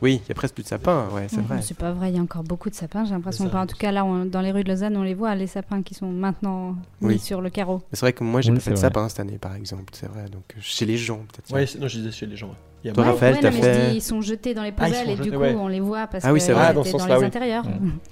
Oui, 0.00 0.20
il 0.24 0.28
y 0.28 0.32
a 0.32 0.34
presque 0.34 0.54
plus 0.54 0.62
de 0.62 0.68
sapins, 0.68 1.08
ouais, 1.12 1.26
c'est 1.28 1.40
vrai. 1.40 1.60
C'est 1.62 1.76
pas 1.76 1.92
vrai, 1.92 2.10
il 2.10 2.16
y 2.16 2.18
a 2.18 2.22
encore 2.22 2.44
beaucoup 2.44 2.70
de 2.70 2.74
sapins, 2.74 3.04
j'ai 3.04 3.12
l'impression. 3.12 3.46
Enfin, 3.46 3.62
en 3.62 3.66
tout 3.66 3.76
cas, 3.76 3.90
là, 3.92 4.04
on- 4.04 4.24
dans 4.24 4.40
les 4.40 4.52
rues 4.52 4.62
de 4.64 4.68
Lausanne, 4.68 4.96
on 4.96 5.02
les 5.02 5.14
voit, 5.14 5.34
les 5.34 5.46
sapins 5.46 5.82
qui 5.82 5.94
sont 5.94 6.06
maintenant 6.08 6.76
mis 7.00 7.08
Oui. 7.14 7.18
sur 7.18 7.40
le 7.40 7.50
carreau. 7.50 7.82
C'est 7.92 8.00
vrai 8.00 8.12
que 8.12 8.22
moi 8.24 8.40
j'ai 8.40 8.50
Oui, 8.50 8.56
pas 8.58 8.62
fait 8.62 8.70
de 8.70 8.76
vrai. 8.76 8.82
sapin 8.82 9.08
cette 9.08 9.20
année 9.20 9.38
par 9.38 9.54
exemple, 9.54 9.84
c'est 9.92 10.08
vrai. 10.08 10.24
Donc 10.30 10.44
euh, 10.56 10.60
chez 10.60 10.86
les 10.86 10.96
gens 10.96 11.18
peut-être. 11.18 11.68
C'est- 11.68 11.78
non, 11.78 11.88
je 11.88 11.98
disais 11.98 12.12
chez 12.12 12.26
les 12.26 12.36
gens. 12.36 12.48
ouais. 12.48 12.54
Il 12.84 12.86
y 12.86 12.90
a 12.90 12.92
Toi, 12.94 13.04
Raphaël, 13.04 13.34
ouais, 13.34 13.40
t'as 13.40 13.50
non, 13.50 13.56
mais 13.56 13.62
je 13.62 13.68
fait- 13.72 13.90
dis, 13.90 13.96
ils 13.96 14.00
sont 14.02 14.20
jetés 14.20 14.54
dans 14.54 14.62
les 14.62 14.72
Ah, 14.78 14.84
poubelles 14.86 15.10
et 15.10 15.16
du 15.16 15.32
coup, 15.32 15.36
ouais. 15.38 15.54
on 15.56 15.66
les 15.66 15.80
voit 15.80 16.06
parce 16.06 16.24
Ah 16.24 16.32
oui, 16.32 16.38
que 16.38 16.52
vrai. 16.52 16.66
Ah, 16.68 16.72
dans 16.72 16.84
ce 16.84 16.92
dans, 16.96 17.06
les 17.06 17.16
oui. 17.16 17.24
intérieurs. 17.24 17.64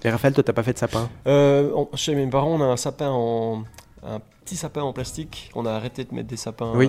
Et 0.03 0.11
Raphaël, 0.11 0.35
toi 0.35 0.42
t'as 0.42 0.53
pas 0.53 0.64
fait 0.64 0.72
de 0.72 0.79
sapin? 0.79 1.09
Euh, 1.29 1.70
on- 1.77 1.88
chez 1.94 2.16
mes 2.16 2.27
parents, 2.27 2.53
on 2.57 2.61
a 2.61 2.64
un 2.66 2.77
sapin 2.77 3.11
en. 3.11 3.62
un 4.09 4.20
petit 4.44 4.57
sapin 4.57 4.83
en 4.83 4.92
plastique. 4.92 5.51
On 5.57 5.66
a 5.66 5.72
arrêté 5.72 6.05
de 6.05 6.14
mettre 6.14 6.29
des 6.29 6.37
sapins, 6.37 6.72
Oui. 6.75 6.88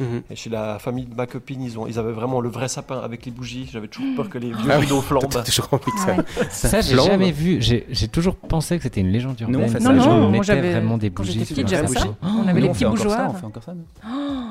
Mhm. 0.00 0.22
Et 0.30 0.34
chez 0.36 0.50
la 0.50 0.78
famille 0.78 1.04
de 1.04 1.14
ma 1.14 1.26
copine, 1.26 1.62
ils, 1.62 1.78
ont, 1.78 1.86
ils 1.86 1.98
avaient 1.98 2.12
vraiment 2.12 2.40
le 2.40 2.48
vrai 2.48 2.68
sapin 2.68 2.98
avec 3.00 3.26
les 3.26 3.30
bougies. 3.30 3.68
J'avais 3.72 3.86
toujours 3.88 4.16
peur 4.16 4.28
que 4.30 4.38
les 4.38 4.48
vieux 4.48 4.56
Ah 4.70 4.76
oui. 4.78 4.84
rideaux 4.86 5.00
flambent. 5.02 5.28
T'as 5.30 5.42
toujours 5.42 5.68
envie 5.72 5.84
que 5.84 5.90
Ah 6.00 6.06
ça. 6.06 6.16
ouais. 6.16 6.48
Ça, 6.50 6.80
j'ai 6.80 6.96
jamais 6.96 7.30
vu. 7.32 7.60
J'ai 7.60 8.08
toujours 8.08 8.34
pensé 8.36 8.76
que 8.78 8.82
c'était 8.82 9.00
une 9.02 9.10
légende 9.12 9.38
urbaine. 9.40 9.58
Nous, 9.60 9.64
on 9.64 9.68
fait 9.68 9.80
ça, 9.80 9.92
Non, 9.92 9.94
non, 10.04 10.20
moi, 10.22 10.30
mettaient 10.30 10.44
j'avais- 10.46 10.72
vraiment 10.72 10.98
des 10.98 11.10
quand 11.10 11.22
bougies. 11.22 11.44
sur 11.44 11.54
petite, 11.54 11.68
j'avais 11.68 11.86
ça. 11.88 12.06
On 12.22 12.48
avait 12.48 12.60
les 12.60 12.68
on 12.68 12.72
petits 12.72 12.80
fait 12.80 12.86
encore 12.86 12.98
ça, 12.98 13.04
bougeoirs. 13.04 13.30
on 13.30 13.34
fait 13.34 13.46
encore 13.46 13.62
ça. 13.62 13.74
nous. 13.74 13.84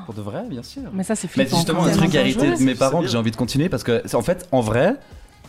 Pour 0.05 0.13
de 0.13 0.21
vrai, 0.21 0.43
bien 0.49 0.63
sûr. 0.63 0.83
Mais 0.93 1.03
ça, 1.03 1.15
c'est 1.15 1.27
Mais 1.35 1.45
flippant. 1.45 1.49
c'est 1.49 1.55
justement 1.57 1.81
quand 1.83 1.87
un 1.89 1.91
truc 1.97 2.15
hérité 2.15 2.51
de 2.57 2.63
mes 2.63 2.75
parents 2.75 3.01
que 3.01 3.07
j'ai 3.07 3.17
envie 3.17 3.31
de 3.31 3.35
continuer 3.35 3.69
parce 3.69 3.83
que, 3.83 4.03
en 4.15 4.21
fait, 4.21 4.47
en 4.51 4.61
vrai, 4.61 4.95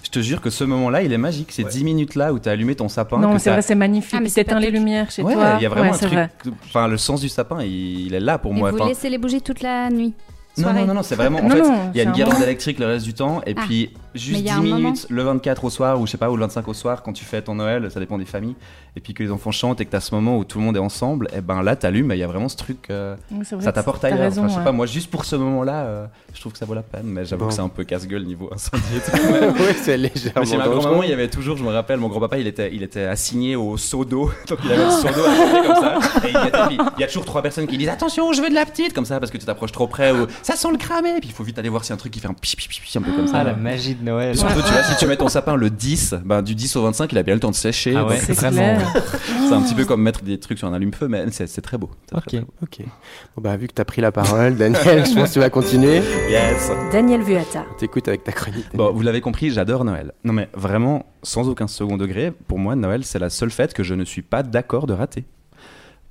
je 0.02 0.10
te 0.10 0.20
jure 0.20 0.40
que 0.40 0.50
ce 0.50 0.64
moment-là, 0.64 1.02
il 1.02 1.12
est 1.12 1.18
magique. 1.18 1.52
Ces 1.52 1.64
10 1.64 1.84
minutes-là 1.84 2.32
où 2.32 2.38
tu 2.38 2.48
as 2.48 2.52
allumé 2.52 2.74
ton 2.74 2.88
sapin. 2.88 3.18
Non, 3.18 3.38
c'est 3.38 3.50
vrai, 3.50 3.62
c'est 3.62 3.74
magnifique. 3.74 4.18
Ah, 4.20 4.28
c'est 4.28 4.50
les 4.58 4.70
lumières 4.70 5.10
chez 5.10 5.22
Ouais, 5.22 5.34
toi. 5.34 5.54
il 5.58 5.62
y 5.62 5.66
a 5.66 5.68
vraiment 5.68 5.90
Ouais, 5.90 5.94
un 5.96 5.98
truc. 5.98 6.12
vrai. 6.12 6.30
Enfin, 6.66 6.88
le 6.88 6.96
sens 6.96 7.20
du 7.20 7.28
sapin, 7.28 7.62
il, 7.62 8.06
il 8.06 8.14
est 8.14 8.20
là 8.20 8.38
pour 8.38 8.52
Et 8.52 8.56
moi. 8.56 8.70
vous 8.70 8.76
Enfin, 8.78 8.88
laissez 8.88 9.08
les 9.10 9.18
bougies 9.18 9.42
toute 9.42 9.60
la 9.62 9.88
nuit 9.90 10.14
non, 10.56 10.64
soirée 10.64 10.80
non, 10.80 10.86
non, 10.88 10.94
non, 10.94 11.02
c'est 11.02 11.14
vraiment. 11.14 11.38
En 11.38 11.42
Non, 11.44 11.50
fait, 11.50 11.62
non, 11.62 11.90
il 11.94 11.96
y 11.96 12.00
a 12.00 12.02
une 12.02 12.08
un 12.10 12.12
guirlande 12.12 12.42
électrique 12.42 12.78
le 12.80 12.86
reste 12.86 13.04
du 13.04 13.14
temps, 13.14 13.40
et 13.46 13.54
Ah. 13.56 13.62
puis 13.66 13.90
juste 14.14 14.40
il 14.40 14.46
y 14.46 14.50
a 14.50 14.54
10 14.54 14.58
un 14.58 14.62
moment. 14.62 14.76
minutes 14.76 15.06
le 15.08 15.22
24 15.22 15.64
au 15.64 15.70
soir, 15.70 16.00
ou 16.00 16.06
je 16.06 16.12
sais 16.12 16.18
pas, 16.18 16.30
ou 16.30 16.36
le 16.36 16.42
25 16.42 16.66
au 16.68 16.74
soir, 16.74 17.02
quand 17.02 17.12
tu 17.12 17.24
fais 17.24 17.42
ton 17.42 17.54
Noël, 17.54 17.90
ça 17.90 18.00
dépend 18.00 18.18
des 18.18 18.24
familles, 18.24 18.56
et 18.96 19.00
puis 19.00 19.14
que 19.14 19.22
les 19.22 19.30
enfants 19.30 19.50
chantent 19.52 19.80
et 19.80 19.84
que 19.84 19.90
tu 19.90 19.96
as 19.96 20.00
ce 20.00 20.14
moment 20.14 20.36
où 20.38 20.44
tout 20.44 20.58
le 20.58 20.64
monde 20.64 20.76
est 20.76 20.80
ensemble, 20.80 21.28
et 21.34 21.40
ben 21.40 21.62
là, 21.62 21.76
t'allumes, 21.76 22.10
et 22.12 22.16
il 22.16 22.18
y 22.18 22.22
a 22.22 22.26
vraiment 22.26 22.48
ce 22.48 22.56
truc. 22.56 22.88
euh, 22.90 23.16
vrai 23.30 23.60
ça 23.62 23.72
t'apporte 23.72 24.04
ailleurs. 24.04 24.18
raison, 24.18 24.40
Enfin, 24.42 24.48
je 24.48 24.52
sais 24.54 24.58
ouais. 24.58 24.64
pas, 24.64 24.72
moi, 24.72 24.86
juste 24.86 25.10
pour 25.10 25.24
ce 25.24 25.36
moment-là, 25.36 25.84
euh, 25.84 26.06
je 26.34 26.40
trouve 26.40 26.52
que 26.52 26.58
ça 26.58 26.66
vaut 26.66 26.74
la 26.74 26.82
peine, 26.82 27.06
mais 27.06 27.24
j'avoue 27.24 27.42
Bon. 27.44 27.48
que 27.48 27.54
c'est 27.54 27.60
un 27.60 27.68
peu 27.68 27.84
casse-gueule 27.84 28.24
niveau 28.24 28.48
incendie 28.54 28.82
et 28.96 29.00
tout. 29.00 29.16
oui, 29.58 29.74
c'est 29.80 29.96
Mais 29.98 30.08
légèrement 30.14 30.44
chez 30.44 30.56
ma 30.56 30.68
grand-maman, 30.68 31.02
il 31.02 31.10
y 31.10 31.12
avait 31.12 31.28
toujours, 31.28 31.56
je 31.56 31.64
me 31.64 31.70
rappelle, 31.70 31.98
mon 31.98 32.08
grand-papa, 32.08 32.38
il 32.38 32.46
était, 32.46 32.70
il 32.74 32.82
était 32.82 33.04
assigné 33.04 33.56
au 33.56 33.76
seau 33.76 34.04
d'eau. 34.04 34.30
Donc 34.48 34.58
il 34.64 34.72
avait 34.72 34.84
le 34.84 34.90
seau 34.90 35.08
d'eau 35.08 35.24
à 35.24 35.34
côté 35.36 35.66
comme 35.66 35.76
ça. 35.76 35.98
Et 36.26 36.30
il, 36.30 36.48
était- 36.48 36.66
puis 36.68 36.78
il 36.96 37.00
y 37.00 37.04
a 37.04 37.06
toujours 37.06 37.24
trois 37.24 37.42
personnes 37.42 37.66
qui 37.66 37.78
disent 37.78 37.88
Attention, 37.88 38.32
je 38.32 38.42
veux 38.42 38.48
de 38.50 38.54
la 38.54 38.66
petite, 38.66 38.92
comme 38.92 39.04
ça, 39.04 39.18
parce 39.20 39.30
que 39.30 39.38
tu 39.38 39.44
t'approches 39.46 39.72
trop 39.72 39.86
près 39.86 40.12
ou 40.12 40.26
ça 40.42 40.56
sent 40.56 40.68
le 40.72 40.78
cramé. 40.78 41.12
Puis 41.20 41.28
il 41.28 41.32
faut 41.32 41.44
vite 41.44 41.58
aller 41.58 41.68
voir 41.68 41.84
si 41.84 41.92
un 41.92 41.96
truc 41.96 42.12
qui 42.12 42.20
fait 42.20 42.28
un 42.28 42.34
pi 42.34 42.56
pi 42.56 42.68
pi 42.68 42.80
pi, 42.80 42.98
un 42.98 43.02
peu 43.02 43.12
comme 43.12 43.26
ça. 43.26 43.38
Ah, 43.38 43.44
la 43.44 43.54
magie 43.54 43.94
de 44.00 44.04
Noël. 44.04 44.36
Surtout, 44.36 44.62
tu 44.62 44.72
vois, 44.72 44.82
si 44.82 44.96
tu 44.96 45.06
mets 45.06 45.16
ton 45.16 45.28
sapin 45.28 45.54
le 45.54 45.70
10, 45.70 46.16
ben, 46.24 46.42
du 46.42 46.54
10 46.54 46.76
au 46.76 46.82
25, 46.82 47.12
il 47.12 47.18
a 47.18 47.22
bien 47.22 47.34
le 47.34 47.40
temps 47.40 47.50
de 47.50 47.56
sécher. 47.56 47.94
Ah 47.96 48.06
ouais, 48.06 48.16
c'est 48.16 48.32
vraiment. 48.32 48.78
c'est 49.48 49.54
un 49.54 49.62
petit 49.62 49.74
peu 49.74 49.84
comme 49.84 50.02
mettre 50.02 50.22
des 50.22 50.38
trucs 50.38 50.58
sur 50.58 50.68
un 50.68 50.72
allume-feu, 50.72 51.08
mais 51.08 51.30
c'est 51.30 51.60
très 51.60 51.78
beau. 51.78 51.90
Ok. 52.12 52.22
très, 52.22 52.30
très 52.30 52.40
beau. 52.40 52.54
Ok. 52.62 52.78
Bon, 53.36 53.42
bah, 53.42 53.56
vu 53.56 53.68
que 53.68 53.74
t'as 53.74 53.84
pris 53.84 54.00
la 54.00 54.12
parole, 54.12 54.56
Daniel, 54.56 55.06
je 55.06 55.14
pense 55.14 55.28
que 55.28 55.34
tu 55.34 55.38
vas 55.38 55.50
continuer. 55.50 56.02
Yes. 56.28 56.70
Daniel 56.92 57.22
Vuata. 57.22 57.64
On 57.70 57.78
t'écoute 57.78 58.08
avec 58.08 58.24
ta 58.24 58.32
chronique. 58.32 58.66
Bon, 58.74 58.92
vous 58.92 59.02
l'avez 59.02 59.20
compris, 59.20 59.50
j'adore 59.50 59.84
Noël. 59.84 60.12
Non 60.24 60.32
mais 60.32 60.48
vraiment, 60.54 61.06
sans 61.22 61.48
aucun 61.48 61.66
second 61.66 61.96
degré, 61.96 62.32
pour 62.48 62.58
moi, 62.58 62.76
Noël, 62.76 63.04
c'est 63.04 63.18
la 63.18 63.30
seule 63.30 63.50
fête 63.50 63.74
que 63.74 63.82
je 63.82 63.94
ne 63.94 64.04
suis 64.04 64.22
pas 64.22 64.42
d'accord 64.42 64.86
de 64.86 64.92
rater. 64.92 65.24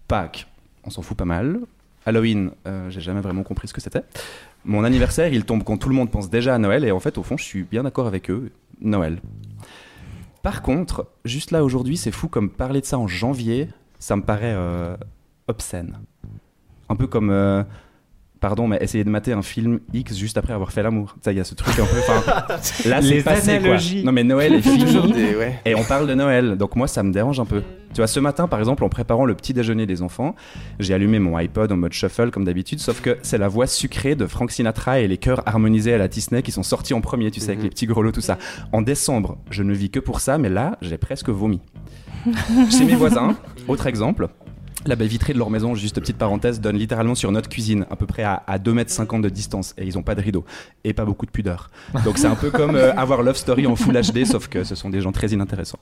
Pâques, 0.07 0.47
on 0.83 0.89
s'en 0.89 1.01
fout 1.01 1.17
pas 1.17 1.25
mal. 1.25 1.59
Halloween, 2.05 2.51
euh, 2.65 2.89
j'ai 2.89 3.01
jamais 3.01 3.21
vraiment 3.21 3.43
compris 3.43 3.67
ce 3.67 3.73
que 3.73 3.81
c'était. 3.81 4.01
Mon 4.65 4.83
anniversaire, 4.83 5.33
il 5.33 5.45
tombe 5.45 5.63
quand 5.63 5.77
tout 5.77 5.89
le 5.89 5.95
monde 5.95 6.11
pense 6.11 6.29
déjà 6.29 6.55
à 6.55 6.57
Noël, 6.57 6.83
et 6.83 6.91
en 6.91 6.99
fait, 6.99 7.17
au 7.17 7.23
fond, 7.23 7.37
je 7.37 7.43
suis 7.43 7.63
bien 7.63 7.83
d'accord 7.83 8.07
avec 8.07 8.29
eux. 8.29 8.51
Noël. 8.81 9.19
Par 10.43 10.61
contre, 10.61 11.07
juste 11.25 11.51
là 11.51 11.63
aujourd'hui, 11.63 11.97
c'est 11.97 12.11
fou 12.11 12.27
comme 12.29 12.49
parler 12.49 12.79
de 12.81 12.85
ça 12.85 12.97
en 12.97 13.07
janvier, 13.07 13.67
ça 13.99 14.15
me 14.15 14.21
paraît 14.21 14.53
euh, 14.55 14.95
obscène. 15.47 15.97
Un 16.87 16.95
peu 16.95 17.07
comme. 17.07 17.29
euh, 17.29 17.63
Pardon, 18.39 18.69
mais 18.69 18.77
essayer 18.79 19.03
de 19.03 19.09
mater 19.09 19.33
un 19.33 19.41
film 19.41 19.81
X 19.93 20.15
juste 20.15 20.37
après 20.37 20.53
avoir 20.53 20.71
fait 20.71 20.81
l'amour. 20.81 21.17
Ça, 21.21 21.33
il 21.33 21.37
y 21.37 21.41
a 21.41 21.43
ce 21.43 21.55
truc 21.55 21.77
un 21.77 21.83
peu. 21.85 22.87
Là, 22.89 23.01
c'est 23.01 23.21
passé, 23.21 23.59
quoi. 23.59 23.75
Non, 24.05 24.13
mais 24.13 24.23
Noël 24.23 24.53
est 24.53 24.61
fini. 24.61 24.85
ouais. 25.35 25.59
Et 25.65 25.75
on 25.75 25.83
parle 25.83 26.07
de 26.07 26.13
Noël, 26.13 26.55
donc 26.55 26.77
moi 26.77 26.87
ça 26.87 27.03
me 27.03 27.11
dérange 27.11 27.41
un 27.41 27.45
peu. 27.45 27.63
Tu 27.93 27.97
vois, 27.97 28.07
ce 28.07 28.19
matin 28.19 28.47
par 28.47 28.59
exemple, 28.59 28.83
en 28.83 28.89
préparant 28.89 29.25
le 29.25 29.33
petit 29.35 29.53
déjeuner 29.53 29.85
des 29.85 30.01
enfants, 30.01 30.35
j'ai 30.79 30.93
allumé 30.93 31.17
mon 31.19 31.35
iPod 31.37 31.71
en 31.71 31.77
mode 31.77 31.93
shuffle 31.93 32.29
comme 32.31 32.45
d'habitude, 32.45 32.79
sauf 32.79 33.01
que 33.01 33.17
c'est 33.23 33.37
la 33.39 33.47
voix 33.47 33.65
sucrée 33.67 34.15
de 34.15 34.25
Frank 34.27 34.51
Sinatra 34.51 34.99
et 34.99 35.07
les 35.07 35.17
chœurs 35.17 35.41
harmonisés 35.47 35.93
à 35.93 35.97
la 35.97 36.07
Disney 36.07 36.41
qui 36.43 36.51
sont 36.51 36.63
sortis 36.63 36.93
en 36.93 37.01
premier, 37.01 37.31
tu 37.31 37.39
sais, 37.39 37.47
avec 37.47 37.59
Mhm. 37.59 37.63
les 37.63 37.69
petits 37.71 37.87
grelots, 37.87 38.11
tout 38.11 38.21
ça. 38.21 38.37
En 38.71 38.81
décembre, 38.81 39.37
je 39.49 39.63
ne 39.63 39.73
vis 39.73 39.89
que 39.89 39.99
pour 39.99 40.19
ça, 40.19 40.37
mais 40.37 40.49
là, 40.49 40.77
j'ai 40.81 40.97
presque 40.97 41.29
vomi. 41.29 41.61
Chez 42.69 42.83
mes 42.85 42.95
voisins, 42.95 43.35
autre 43.67 43.87
exemple. 43.87 44.27
La 44.85 44.95
baie 44.95 45.07
vitrée 45.07 45.33
de 45.33 45.37
leur 45.37 45.49
maison, 45.49 45.75
juste 45.75 45.99
petite 45.99 46.17
parenthèse, 46.17 46.61
donne 46.61 46.77
littéralement 46.77 47.13
sur 47.13 47.33
notre 47.33 47.49
cuisine, 47.49 47.85
à 47.91 47.97
peu 47.97 48.05
près 48.05 48.23
à, 48.23 48.43
à 48.47 48.57
2,50 48.57 49.15
m 49.15 49.21
de 49.21 49.27
distance. 49.27 49.73
Et 49.77 49.85
ils 49.85 49.95
n'ont 49.95 50.03
pas 50.03 50.15
de 50.15 50.21
rideau. 50.21 50.45
Et 50.85 50.93
pas 50.93 51.03
beaucoup 51.03 51.25
de 51.25 51.31
pudeur. 51.31 51.69
Donc 52.05 52.17
c'est 52.17 52.27
un 52.27 52.35
peu 52.35 52.49
comme 52.49 52.75
euh, 52.75 52.93
avoir 52.97 53.21
Love 53.21 53.35
Story 53.35 53.67
en 53.67 53.75
Full 53.75 53.93
HD, 53.99 54.25
sauf 54.25 54.47
que 54.47 54.63
ce 54.63 54.75
sont 54.75 54.89
des 54.89 55.01
gens 55.01 55.11
très 55.11 55.27
inintéressants. 55.27 55.79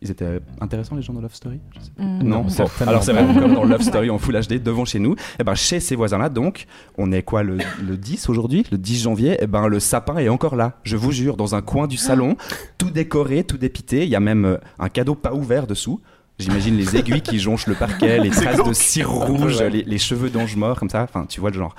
Ils 0.00 0.10
étaient 0.10 0.40
intéressants, 0.62 0.96
les 0.96 1.02
gens 1.02 1.12
de 1.12 1.20
Love 1.20 1.34
Story? 1.34 1.60
Je 1.76 1.80
sais 1.84 1.90
pas. 1.90 2.02
Mm, 2.02 2.22
Non, 2.22 2.48
certainement 2.48 2.90
alors 2.92 3.02
c'est 3.02 3.12
vrai, 3.12 3.26
comme 3.38 3.54
dans 3.54 3.64
Love 3.64 3.82
Story 3.82 4.08
en 4.08 4.18
Full 4.18 4.40
HD 4.40 4.62
devant 4.62 4.86
chez 4.86 4.98
nous. 4.98 5.14
Et 5.38 5.44
ben 5.44 5.54
chez 5.54 5.78
ces 5.78 5.94
voisins-là, 5.94 6.30
donc, 6.30 6.64
on 6.96 7.12
est 7.12 7.22
quoi 7.22 7.42
le, 7.42 7.58
le 7.86 7.96
10 7.98 8.30
aujourd'hui, 8.30 8.64
le 8.72 8.78
10 8.78 9.02
janvier? 9.02 9.36
Et 9.42 9.46
ben 9.46 9.66
le 9.68 9.78
sapin 9.78 10.16
est 10.16 10.30
encore 10.30 10.56
là. 10.56 10.78
Je 10.84 10.96
vous 10.96 11.12
jure, 11.12 11.36
dans 11.36 11.54
un 11.54 11.60
coin 11.60 11.86
du 11.86 11.98
salon, 11.98 12.36
tout 12.78 12.90
décoré, 12.90 13.44
tout 13.44 13.58
dépité. 13.58 14.04
Il 14.04 14.08
y 14.08 14.16
a 14.16 14.20
même 14.20 14.46
euh, 14.46 14.56
un 14.78 14.88
cadeau 14.88 15.14
pas 15.14 15.34
ouvert 15.34 15.66
dessous. 15.66 16.00
J'imagine 16.38 16.76
les 16.76 16.96
aiguilles 16.96 17.22
qui 17.22 17.38
jonchent 17.40 17.66
le 17.66 17.74
parquet, 17.74 18.20
les 18.20 18.30
traces 18.30 18.62
de 18.62 18.72
cire 18.72 19.10
rouge, 19.10 19.60
les 19.62 19.98
cheveux 19.98 20.30
d'ange 20.30 20.56
mort 20.56 20.78
comme 20.78 20.90
ça. 20.90 21.02
Enfin, 21.02 21.26
tu 21.26 21.40
vois 21.40 21.50
le 21.50 21.56
genre. 21.56 21.74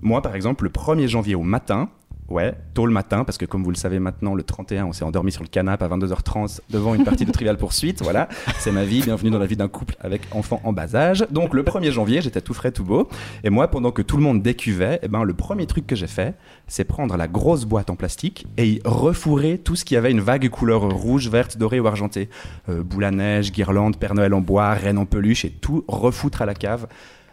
Moi, 0.00 0.22
par 0.22 0.34
exemple, 0.34 0.64
le 0.64 0.70
1er 0.70 1.08
janvier 1.08 1.34
au 1.34 1.42
matin, 1.42 1.90
ouais, 2.30 2.54
tôt 2.74 2.86
le 2.86 2.92
matin, 2.92 3.24
parce 3.24 3.36
que 3.36 3.44
comme 3.44 3.62
vous 3.62 3.70
le 3.70 3.76
savez 3.76 3.98
maintenant, 3.98 4.34
le 4.34 4.42
31, 4.42 4.86
on 4.86 4.92
s'est 4.92 5.04
endormi 5.04 5.32
sur 5.32 5.42
le 5.42 5.48
canapé 5.48 5.84
à 5.84 5.88
22h30 5.88 6.60
devant 6.70 6.94
une 6.94 7.04
partie 7.04 7.24
de 7.24 7.32
Trivial 7.32 7.56
Poursuite. 7.56 8.02
Voilà, 8.02 8.28
c'est 8.58 8.72
ma 8.72 8.84
vie. 8.84 9.02
Bienvenue 9.02 9.30
dans 9.30 9.38
la 9.38 9.46
vie 9.46 9.56
d'un 9.56 9.68
couple 9.68 9.96
avec 10.00 10.22
enfants 10.32 10.60
en 10.64 10.72
bas 10.72 10.94
âge. 10.94 11.26
Donc, 11.30 11.54
le 11.54 11.62
1er 11.62 11.90
janvier, 11.90 12.22
j'étais 12.22 12.40
tout 12.40 12.54
frais, 12.54 12.72
tout 12.72 12.84
beau. 12.84 13.08
Et 13.44 13.50
moi, 13.50 13.68
pendant 13.68 13.90
que 13.90 14.02
tout 14.02 14.16
le 14.16 14.22
monde 14.22 14.42
décuvait, 14.42 15.00
eh 15.02 15.08
ben, 15.08 15.24
le 15.24 15.34
premier 15.34 15.66
truc 15.66 15.86
que 15.86 15.96
j'ai 15.96 16.06
fait, 16.06 16.34
c'est 16.66 16.84
prendre 16.84 17.16
la 17.16 17.28
grosse 17.28 17.64
boîte 17.64 17.90
en 17.90 17.96
plastique 17.96 18.46
et 18.56 18.68
y 18.68 18.80
refourrer 18.84 19.58
tout 19.58 19.76
ce 19.76 19.84
qui 19.84 19.96
avait 19.96 20.10
une 20.10 20.20
vague 20.20 20.48
couleur 20.48 20.82
rouge, 20.82 21.28
verte, 21.28 21.58
dorée 21.58 21.80
ou 21.80 21.86
argentée. 21.86 22.28
Euh, 22.68 22.82
boule 22.82 23.04
à 23.04 23.10
neige, 23.10 23.52
guirlande, 23.52 23.96
Père 23.96 24.14
Noël 24.14 24.34
en 24.34 24.40
bois, 24.40 24.72
reine 24.72 24.98
en 24.98 25.06
peluche 25.06 25.44
et 25.44 25.50
tout 25.50 25.84
refoutre 25.88 26.42
à 26.42 26.46
la 26.46 26.54
cave 26.54 26.86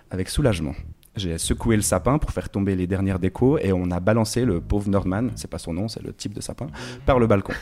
avec 0.10 0.30
soulagement. 0.30 0.74
J'ai 1.18 1.40
secoué 1.40 1.76
le 1.76 1.82
sapin 1.82 2.20
pour 2.20 2.32
faire 2.32 2.50
tomber 2.50 2.76
les 2.76 2.86
dernières 2.86 3.18
décos 3.18 3.58
et 3.58 3.74
on 3.74 3.90
a 3.90 4.00
balancé 4.00 4.46
le 4.46 4.62
pauvre 4.62 4.88
Nordman, 4.88 5.32
c'est 5.36 5.50
pas 5.50 5.58
son 5.58 5.74
nom, 5.74 5.88
c'est 5.88 6.04
le 6.04 6.14
type 6.14 6.34
de 6.34 6.42
sapin, 6.42 6.68
par 7.06 7.18
le 7.20 7.26
balcon. 7.26 7.54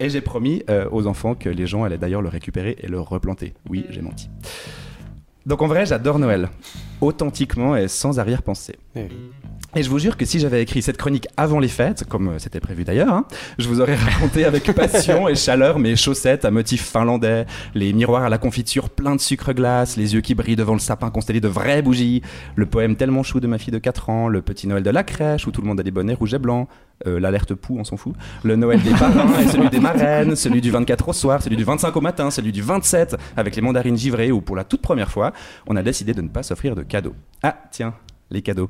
Et 0.00 0.10
j'ai 0.10 0.20
promis 0.20 0.64
euh, 0.68 0.88
aux 0.90 1.06
enfants 1.06 1.36
que 1.36 1.48
les 1.48 1.66
gens 1.66 1.84
allaient 1.84 1.98
d'ailleurs 1.98 2.22
le 2.22 2.28
récupérer 2.28 2.76
et 2.80 2.88
le 2.88 3.00
replanter. 3.00 3.54
Oui, 3.70 3.86
j'ai 3.90 4.02
menti. 4.02 4.28
Donc 5.46 5.62
en 5.62 5.68
vrai, 5.68 5.86
j'adore 5.86 6.18
Noël, 6.18 6.48
authentiquement 7.00 7.76
et 7.76 7.86
sans 7.86 8.18
arrière-pensée. 8.18 8.76
Et 9.74 9.82
je 9.82 9.88
vous 9.88 9.98
jure 9.98 10.18
que 10.18 10.26
si 10.26 10.38
j'avais 10.38 10.60
écrit 10.60 10.82
cette 10.82 10.98
chronique 10.98 11.26
avant 11.38 11.58
les 11.58 11.68
fêtes, 11.68 12.04
comme 12.06 12.28
euh, 12.28 12.38
c'était 12.38 12.60
prévu 12.60 12.84
d'ailleurs, 12.84 13.10
hein, 13.10 13.24
je 13.58 13.68
vous 13.68 13.80
aurais 13.80 13.94
raconté 13.94 14.44
avec 14.44 14.70
passion 14.74 15.30
et 15.30 15.34
chaleur 15.34 15.78
mes 15.78 15.96
chaussettes 15.96 16.44
à 16.44 16.50
motif 16.50 16.90
finlandais, 16.90 17.46
les 17.74 17.94
miroirs 17.94 18.24
à 18.24 18.28
la 18.28 18.36
confiture 18.36 18.90
pleins 18.90 19.16
de 19.16 19.20
sucre 19.20 19.54
glace, 19.54 19.96
les 19.96 20.12
yeux 20.12 20.20
qui 20.20 20.34
brillent 20.34 20.56
devant 20.56 20.74
le 20.74 20.78
sapin 20.78 21.08
constellé 21.08 21.40
de 21.40 21.48
vraies 21.48 21.80
bougies, 21.80 22.20
le 22.54 22.66
poème 22.66 22.96
tellement 22.96 23.22
chou 23.22 23.40
de 23.40 23.46
ma 23.46 23.56
fille 23.56 23.72
de 23.72 23.78
4 23.78 24.10
ans, 24.10 24.28
le 24.28 24.42
petit 24.42 24.66
Noël 24.66 24.82
de 24.82 24.90
la 24.90 25.04
crèche 25.04 25.46
où 25.46 25.52
tout 25.52 25.62
le 25.62 25.68
monde 25.68 25.80
a 25.80 25.82
des 25.82 25.90
bonnets 25.90 26.12
rouges 26.12 26.34
et 26.34 26.38
blancs, 26.38 26.68
euh, 27.06 27.18
l'alerte 27.18 27.54
pou, 27.54 27.78
on 27.78 27.84
s'en 27.84 27.96
fout, 27.96 28.14
le 28.42 28.56
Noël 28.56 28.82
des 28.82 28.90
parrains 28.90 29.40
et 29.40 29.48
celui 29.48 29.70
des 29.70 29.80
marraines, 29.80 30.36
celui 30.36 30.60
du 30.60 30.70
24 30.70 31.08
au 31.08 31.12
soir, 31.14 31.42
celui 31.42 31.56
du 31.56 31.64
25 31.64 31.96
au 31.96 32.00
matin, 32.02 32.30
celui 32.30 32.52
du 32.52 32.60
27 32.60 33.16
avec 33.38 33.56
les 33.56 33.62
mandarines 33.62 33.96
givrées 33.96 34.32
où 34.32 34.42
pour 34.42 34.54
la 34.54 34.64
toute 34.64 34.82
première 34.82 35.10
fois, 35.10 35.32
on 35.66 35.76
a 35.76 35.82
décidé 35.82 36.12
de 36.12 36.20
ne 36.20 36.28
pas 36.28 36.42
s'offrir 36.42 36.74
de 36.74 36.82
cadeaux. 36.82 37.14
Ah, 37.42 37.56
tiens, 37.70 37.94
les 38.30 38.42
cadeaux. 38.42 38.68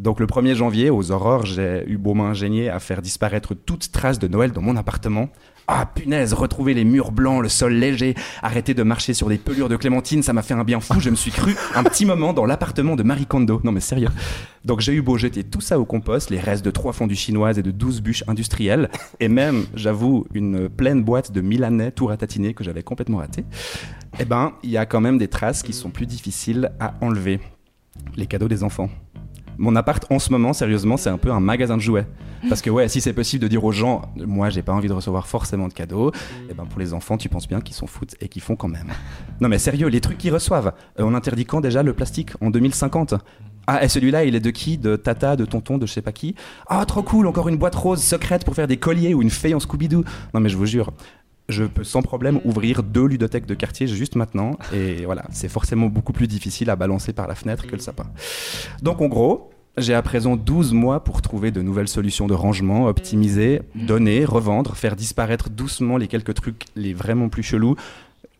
Donc 0.00 0.18
le 0.18 0.24
1er 0.24 0.54
janvier, 0.54 0.88
aux 0.88 1.10
aurores, 1.10 1.44
j'ai 1.44 1.84
eu 1.86 1.98
beau 1.98 2.14
m'ingénier 2.14 2.70
à 2.70 2.80
faire 2.80 3.02
disparaître 3.02 3.52
toute 3.52 3.92
trace 3.92 4.18
de 4.18 4.28
Noël 4.28 4.50
dans 4.50 4.62
mon 4.62 4.76
appartement. 4.76 5.28
Ah 5.68 5.84
punaise, 5.84 6.32
retrouver 6.32 6.72
les 6.72 6.84
murs 6.84 7.12
blancs, 7.12 7.42
le 7.42 7.50
sol 7.50 7.74
léger, 7.74 8.14
arrêter 8.42 8.72
de 8.72 8.82
marcher 8.82 9.12
sur 9.12 9.28
des 9.28 9.36
pelures 9.36 9.68
de 9.68 9.76
clémentine, 9.76 10.22
ça 10.22 10.32
m'a 10.32 10.40
fait 10.40 10.54
un 10.54 10.64
bien 10.64 10.80
fou. 10.80 11.00
Je 11.00 11.10
me 11.10 11.16
suis 11.16 11.30
cru 11.30 11.54
un 11.74 11.82
petit 11.82 12.06
moment 12.06 12.32
dans 12.32 12.46
l'appartement 12.46 12.96
de 12.96 13.02
Marie 13.02 13.26
Kondo. 13.26 13.60
Non 13.62 13.72
mais 13.72 13.80
sérieux. 13.80 14.08
Donc 14.64 14.80
j'ai 14.80 14.94
eu 14.94 15.02
beau 15.02 15.18
jeter 15.18 15.44
tout 15.44 15.60
ça 15.60 15.78
au 15.78 15.84
compost, 15.84 16.30
les 16.30 16.40
restes 16.40 16.64
de 16.64 16.70
trois 16.70 16.94
fondus 16.94 17.16
chinoises 17.16 17.58
et 17.58 17.62
de 17.62 17.70
12 17.70 18.00
bûches 18.00 18.24
industrielles, 18.26 18.88
et 19.20 19.28
même, 19.28 19.66
j'avoue, 19.74 20.26
une 20.32 20.70
pleine 20.70 21.04
boîte 21.04 21.30
de 21.30 21.42
Milanais 21.42 21.90
tout 21.90 22.06
ratatiné 22.06 22.54
que 22.54 22.64
j'avais 22.64 22.82
complètement 22.82 23.18
raté. 23.18 23.44
Eh 24.18 24.24
ben, 24.24 24.54
il 24.62 24.70
y 24.70 24.78
a 24.78 24.86
quand 24.86 25.02
même 25.02 25.18
des 25.18 25.28
traces 25.28 25.62
qui 25.62 25.74
sont 25.74 25.90
plus 25.90 26.06
difficiles 26.06 26.72
à 26.80 26.94
enlever. 27.02 27.38
Les 28.16 28.26
cadeaux 28.26 28.48
des 28.48 28.64
enfants. 28.64 28.88
Mon 29.58 29.76
appart 29.76 30.04
en 30.10 30.18
ce 30.18 30.30
moment, 30.30 30.52
sérieusement, 30.52 30.96
c'est 30.96 31.10
un 31.10 31.18
peu 31.18 31.30
un 31.30 31.40
magasin 31.40 31.76
de 31.76 31.82
jouets. 31.82 32.06
Parce 32.48 32.62
que 32.62 32.70
ouais, 32.70 32.88
si 32.88 33.00
c'est 33.00 33.12
possible 33.12 33.42
de 33.42 33.48
dire 33.48 33.64
aux 33.64 33.72
gens, 33.72 34.02
moi 34.16 34.48
j'ai 34.48 34.62
pas 34.62 34.72
envie 34.72 34.88
de 34.88 34.92
recevoir 34.92 35.26
forcément 35.26 35.68
de 35.68 35.74
cadeaux, 35.74 36.10
et 36.48 36.54
ben 36.54 36.64
pour 36.64 36.80
les 36.80 36.94
enfants, 36.94 37.18
tu 37.18 37.28
penses 37.28 37.46
bien 37.46 37.60
qu'ils 37.60 37.74
s'en 37.74 37.86
foutent 37.86 38.14
et 38.20 38.28
qu'ils 38.28 38.42
font 38.42 38.56
quand 38.56 38.68
même. 38.68 38.88
Non 39.40 39.48
mais 39.48 39.58
sérieux, 39.58 39.88
les 39.88 40.00
trucs 40.00 40.18
qu'ils 40.18 40.32
reçoivent, 40.32 40.72
euh, 40.98 41.04
on 41.04 41.14
interdit 41.14 41.44
quand 41.44 41.60
déjà 41.60 41.82
le 41.82 41.92
plastique 41.92 42.30
En 42.40 42.50
2050 42.50 43.14
ah, 43.66 43.84
et 43.84 43.88
celui-là, 43.88 44.24
il 44.24 44.34
est 44.34 44.40
de 44.40 44.50
qui? 44.50 44.78
De 44.78 44.96
tata, 44.96 45.36
de 45.36 45.44
tonton, 45.44 45.78
de 45.78 45.86
je 45.86 45.92
sais 45.92 46.02
pas 46.02 46.10
qui? 46.10 46.34
Ah, 46.66 46.84
trop 46.86 47.04
cool, 47.04 47.28
encore 47.28 47.48
une 47.48 47.56
boîte 47.56 47.76
rose 47.76 48.02
secrète 48.02 48.44
pour 48.44 48.56
faire 48.56 48.66
des 48.66 48.78
colliers 48.78 49.14
ou 49.14 49.22
une 49.22 49.30
fée 49.30 49.54
en 49.54 49.60
Scooby-Doo. 49.60 50.02
Non, 50.34 50.40
mais 50.40 50.48
je 50.48 50.56
vous 50.56 50.66
jure, 50.66 50.90
je 51.50 51.64
peux 51.64 51.84
sans 51.84 52.02
problème 52.02 52.40
ouvrir 52.44 52.82
deux 52.82 53.06
ludothèques 53.06 53.46
de 53.46 53.54
quartier 53.54 53.86
juste 53.86 54.16
maintenant. 54.16 54.58
Et 54.72 55.04
voilà, 55.04 55.24
c'est 55.30 55.48
forcément 55.48 55.86
beaucoup 55.86 56.12
plus 56.12 56.26
difficile 56.26 56.70
à 56.70 56.76
balancer 56.76 57.12
par 57.12 57.26
la 57.26 57.34
fenêtre 57.34 57.66
que 57.66 57.72
le 57.72 57.80
sapin. 57.80 58.06
Donc 58.82 59.00
en 59.00 59.08
gros, 59.08 59.50
j'ai 59.76 59.94
à 59.94 60.02
présent 60.02 60.36
12 60.36 60.72
mois 60.72 61.04
pour 61.04 61.22
trouver 61.22 61.50
de 61.50 61.62
nouvelles 61.62 61.88
solutions 61.88 62.26
de 62.26 62.34
rangement, 62.34 62.86
optimiser, 62.86 63.62
donner, 63.74 64.24
revendre, 64.24 64.76
faire 64.76 64.96
disparaître 64.96 65.48
doucement 65.48 65.96
les 65.96 66.08
quelques 66.08 66.34
trucs 66.34 66.64
les 66.76 66.92
vraiment 66.92 67.28
plus 67.28 67.42
chelous. 67.42 67.76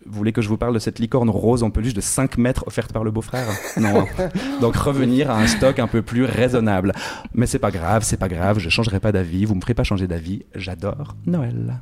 Vous 0.06 0.16
voulez 0.16 0.32
que 0.32 0.40
je 0.40 0.48
vous 0.48 0.56
parle 0.56 0.74
de 0.74 0.78
cette 0.78 0.98
licorne 0.98 1.28
rose 1.28 1.62
en 1.62 1.70
peluche 1.70 1.92
de 1.94 2.00
5 2.00 2.38
mètres 2.38 2.64
offerte 2.66 2.92
par 2.92 3.04
le 3.04 3.10
beau-frère? 3.10 3.46
Non. 3.76 4.06
Donc 4.60 4.74
revenir 4.76 5.30
à 5.30 5.38
un 5.38 5.46
stock 5.46 5.78
un 5.78 5.86
peu 5.86 6.02
plus 6.02 6.24
raisonnable. 6.24 6.92
Mais 7.34 7.46
c'est 7.46 7.58
pas 7.58 7.70
grave, 7.70 8.02
c'est 8.02 8.16
pas 8.16 8.28
grave, 8.28 8.58
je 8.58 8.68
changerai 8.70 8.98
pas 8.98 9.12
d'avis, 9.12 9.44
vous 9.44 9.54
me 9.54 9.60
ferez 9.60 9.74
pas 9.74 9.84
changer 9.84 10.06
d'avis. 10.06 10.42
J'adore 10.54 11.16
Noël. 11.26 11.80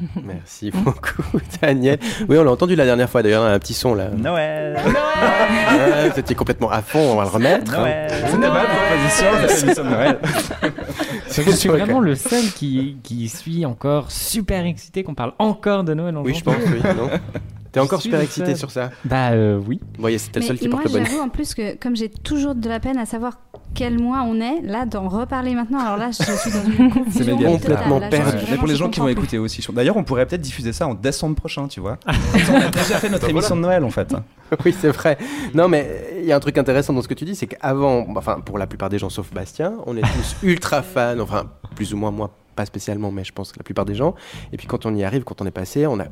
Merci 0.24 0.70
beaucoup, 0.70 1.22
Daniel. 1.60 1.98
Oui, 2.28 2.36
on 2.38 2.44
l'a 2.44 2.50
entendu 2.52 2.76
la 2.76 2.84
dernière 2.84 3.08
fois 3.10 3.22
d'ailleurs, 3.22 3.42
un 3.44 3.58
petit 3.58 3.74
son 3.74 3.94
là. 3.94 4.08
Noël 4.10 4.76
Ouais, 4.86 6.08
Vous 6.10 6.20
étiez 6.20 6.36
complètement 6.36 6.70
à 6.70 6.82
fond, 6.82 7.00
on 7.12 7.16
va 7.16 7.22
le 7.24 7.28
remettre. 7.30 7.74
hein. 7.74 7.78
Noël. 7.80 8.10
C'était 8.26 8.48
ma 8.50 8.64
proposition, 8.64 9.26
cette 9.48 9.62
émission 9.64 9.84
de 9.84 9.88
Noël. 9.90 10.18
Je 11.30 11.50
suis 11.52 11.68
vraiment 11.68 12.00
le 12.00 12.14
seul 12.14 12.44
qui, 12.54 12.96
qui 13.02 13.28
suis 13.28 13.64
encore 13.66 14.10
super 14.10 14.64
excité 14.64 15.02
qu'on 15.04 15.14
parle 15.14 15.32
encore 15.38 15.84
de 15.84 15.94
Noël 15.94 16.16
en 16.16 16.22
Oui, 16.22 16.34
je 16.34 16.42
janvier. 16.44 16.80
pense, 16.80 16.84
oui. 16.84 16.96
non 16.96 17.10
T'es 17.72 17.80
encore 17.80 18.00
super 18.00 18.20
excité 18.20 18.54
sur 18.54 18.70
ça 18.70 18.90
Bah 19.04 19.30
euh, 19.30 19.60
oui. 19.66 19.80
Bon, 19.98 20.08
yeah, 20.08 20.18
c'était 20.18 20.40
le 20.40 20.46
seul 20.46 20.56
Mais 20.56 20.60
qui 20.60 20.68
moi, 20.68 20.80
porte 20.80 20.86
le 20.86 20.98
bonnet. 21.00 21.10
j'avoue 21.10 21.22
en 21.22 21.28
plus 21.28 21.54
que 21.54 21.76
comme 21.76 21.96
j'ai 21.96 22.08
toujours 22.08 22.54
de 22.54 22.68
la 22.68 22.80
peine 22.80 22.98
à 22.98 23.06
savoir 23.06 23.38
quel 23.74 23.98
mois 23.98 24.22
on 24.26 24.40
est, 24.40 24.62
là, 24.62 24.86
d'en 24.86 25.08
reparler 25.08 25.54
maintenant, 25.54 25.78
alors 25.78 25.96
là, 25.98 26.10
je 26.10 26.22
suis 26.22 26.50
dans 26.50 26.64
une 26.64 26.90
C'est 27.12 27.24
confusion 27.26 27.52
complètement 27.52 28.00
totale. 28.00 28.00
Là, 28.00 28.06
je 28.10 28.30
perdu. 28.30 28.38
suis 28.38 28.50
Mais 28.52 28.58
pour 28.58 28.68
les 28.68 28.76
gens 28.76 28.88
qui 28.88 29.00
vont 29.00 29.08
écouter 29.08 29.38
aussi. 29.38 29.64
D'ailleurs, 29.72 29.96
on 29.96 30.04
pourrait 30.04 30.26
peut-être 30.26 30.40
diffuser 30.40 30.72
ça 30.72 30.88
en 30.88 30.94
décembre 30.94 31.36
prochain, 31.36 31.68
tu 31.68 31.80
vois. 31.80 31.98
On 32.06 32.54
a 32.54 32.70
déjà 32.70 32.98
fait 32.98 33.10
notre 33.10 33.28
émission 33.28 33.56
de 33.56 33.60
Noël 33.60 33.84
en 33.84 33.90
fait. 33.90 34.14
Oui, 34.64 34.74
c'est 34.80 34.88
vrai. 34.88 35.18
Non, 35.52 35.68
mais 35.68 36.16
il 36.20 36.24
y 36.24 36.32
a 36.32 36.36
un 36.36 36.40
truc 36.40 36.56
intéressant 36.56 36.94
dans 36.94 37.02
ce 37.02 37.08
que 37.08 37.12
tu 37.12 37.26
dis, 37.26 37.34
c'est 37.34 37.46
qu'avant, 37.46 38.06
enfin, 38.16 38.40
pour 38.40 38.56
la 38.56 38.66
plupart 38.66 38.88
des 38.88 38.98
gens 38.98 39.10
sauf 39.10 39.30
Bastien, 39.30 39.74
on 39.86 39.94
est 39.94 40.00
tous 40.00 40.36
ultra 40.42 40.80
fans, 40.80 41.18
enfin, 41.20 41.50
plus 41.74 41.92
ou 41.92 41.98
moins 41.98 42.10
moi, 42.10 42.30
pas 42.56 42.64
spécialement, 42.64 43.12
mais 43.12 43.24
je 43.24 43.32
pense 43.32 43.52
que 43.52 43.58
la 43.58 43.62
plupart 43.62 43.84
des 43.84 43.94
gens. 43.94 44.14
Et 44.50 44.56
puis 44.56 44.66
quand 44.66 44.86
on 44.86 44.94
y 44.94 45.04
arrive, 45.04 45.24
quand 45.24 45.42
on 45.42 45.46
est 45.46 45.50
passé, 45.50 45.86
on 45.86 46.00
a, 46.00 46.06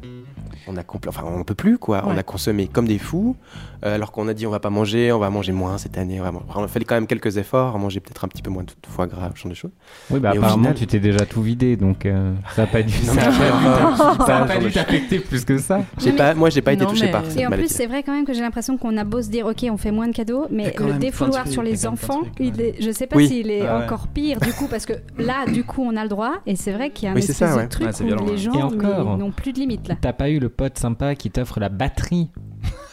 on 0.68 0.76
a 0.76 0.82
compl- 0.82 1.08
enfin, 1.08 1.22
on 1.26 1.44
peut 1.44 1.54
plus 1.54 1.78
quoi. 1.78 2.02
On 2.06 2.16
a 2.16 2.22
consommé 2.22 2.66
comme 2.68 2.86
des 2.86 2.98
fous, 2.98 3.36
euh, 3.84 3.94
alors 3.94 4.12
qu'on 4.12 4.28
a 4.28 4.34
dit 4.34 4.46
on 4.46 4.50
va 4.50 4.60
pas 4.60 4.70
manger, 4.70 5.12
on 5.12 5.18
va 5.18 5.30
manger 5.30 5.52
moins 5.52 5.78
cette 5.78 5.96
année. 5.98 6.20
On, 6.20 6.24
va 6.24 6.32
on 6.56 6.68
fait 6.68 6.82
quand 6.84 6.94
même 6.96 7.06
quelques 7.06 7.36
efforts, 7.36 7.74
à 7.74 7.78
manger 7.78 8.00
peut-être 8.00 8.24
un 8.24 8.28
petit 8.28 8.42
peu 8.42 8.50
moins 8.50 8.64
de 8.64 8.72
foie 8.88 9.06
gras, 9.06 9.30
ce 9.34 9.40
genre 9.42 9.50
de 9.50 9.54
choses. 9.56 9.70
Oui, 10.10 10.20
bah 10.20 10.32
Et 10.34 10.38
apparemment, 10.38 10.62
final- 10.64 10.74
tu 10.74 10.86
t'es 10.86 10.98
déjà 11.00 11.24
tout 11.26 11.42
vidé, 11.42 11.76
donc 11.76 12.06
euh, 12.06 12.32
ça 12.54 12.62
a 12.64 12.66
pas 12.66 12.82
dû, 12.82 12.94
Non, 13.06 13.14
ça 13.14 14.38
a 14.38 14.44
pas 14.46 14.58
dû 14.58 14.70
ça 14.70 14.84
t'affecter 14.84 15.18
plus 15.20 15.44
que 15.44 15.58
ça. 15.58 15.80
J'ai 15.98 16.12
pas, 16.12 16.34
moi, 16.34 16.50
j'ai 16.50 16.62
pas 16.62 16.72
été 16.72 16.84
Non, 16.84 16.90
touché 16.90 17.06
mais- 17.06 17.12
par 17.12 17.24
Et 17.26 17.30
cette 17.30 17.46
en 17.46 17.50
plus, 17.50 17.68
c'est 17.68 17.86
vrai 17.86 18.02
quand 18.02 18.12
même 18.12 18.24
que 18.24 18.32
j'ai 18.34 18.40
l'impression 18.40 18.76
qu'on 18.76 18.96
a 18.96 19.04
beau 19.04 19.22
se 19.22 19.28
dire, 19.30 19.46
ok, 19.46 19.66
on 19.70 19.76
fait 19.76 19.90
moins 19.90 20.08
de 20.08 20.12
cadeaux, 20.14 20.46
mais 20.50 20.74
le 20.78 20.94
défouloir 20.94 21.46
sur 21.48 21.62
les 21.62 21.86
enfants, 21.86 22.22
il 22.40 22.60
est, 22.60 22.74
je 22.80 22.90
sais 22.90 23.06
pas 23.06 23.16
Oui. 23.16 23.28
s'il 23.28 23.50
est 23.50 23.66
Ah 23.66 23.78
ouais. 23.78 23.84
encore 23.84 24.08
pire 24.08 24.40
du 24.40 24.52
coup, 24.52 24.66
parce 24.68 24.86
que 24.86 24.94
là, 25.18 25.46
du 25.46 25.64
coup, 25.64 25.82
on 25.84 25.96
a 25.96 26.02
le 26.02 26.08
droit, 26.08 26.34
et 26.46 26.56
c'est 26.56 26.72
vrai 26.72 26.90
qu'il 26.90 27.06
y 27.06 27.08
a 27.08 27.12
un 27.12 27.16
espèce 27.16 27.36
ça, 27.36 27.56
ouais. 27.56 27.64
de 27.64 27.68
truc 27.68 27.86
Ouais, 27.86 27.92
c'est 27.92 28.04
où 28.04 28.06
violent, 28.08 28.26
les 28.26 28.36
gens 28.38 28.52
Et 28.52 29.18
n'ont 29.18 29.30
plus 29.30 29.52
de 29.52 29.58
limite 29.58 29.88
là. 29.88 29.96
T'as 30.00 30.12
pas 30.12 30.28
eu 30.30 30.38
le 30.38 30.48
pote 30.56 30.78
sympa 30.78 31.14
qui 31.14 31.30
t'offre 31.30 31.60
la 31.60 31.68
batterie. 31.68 32.30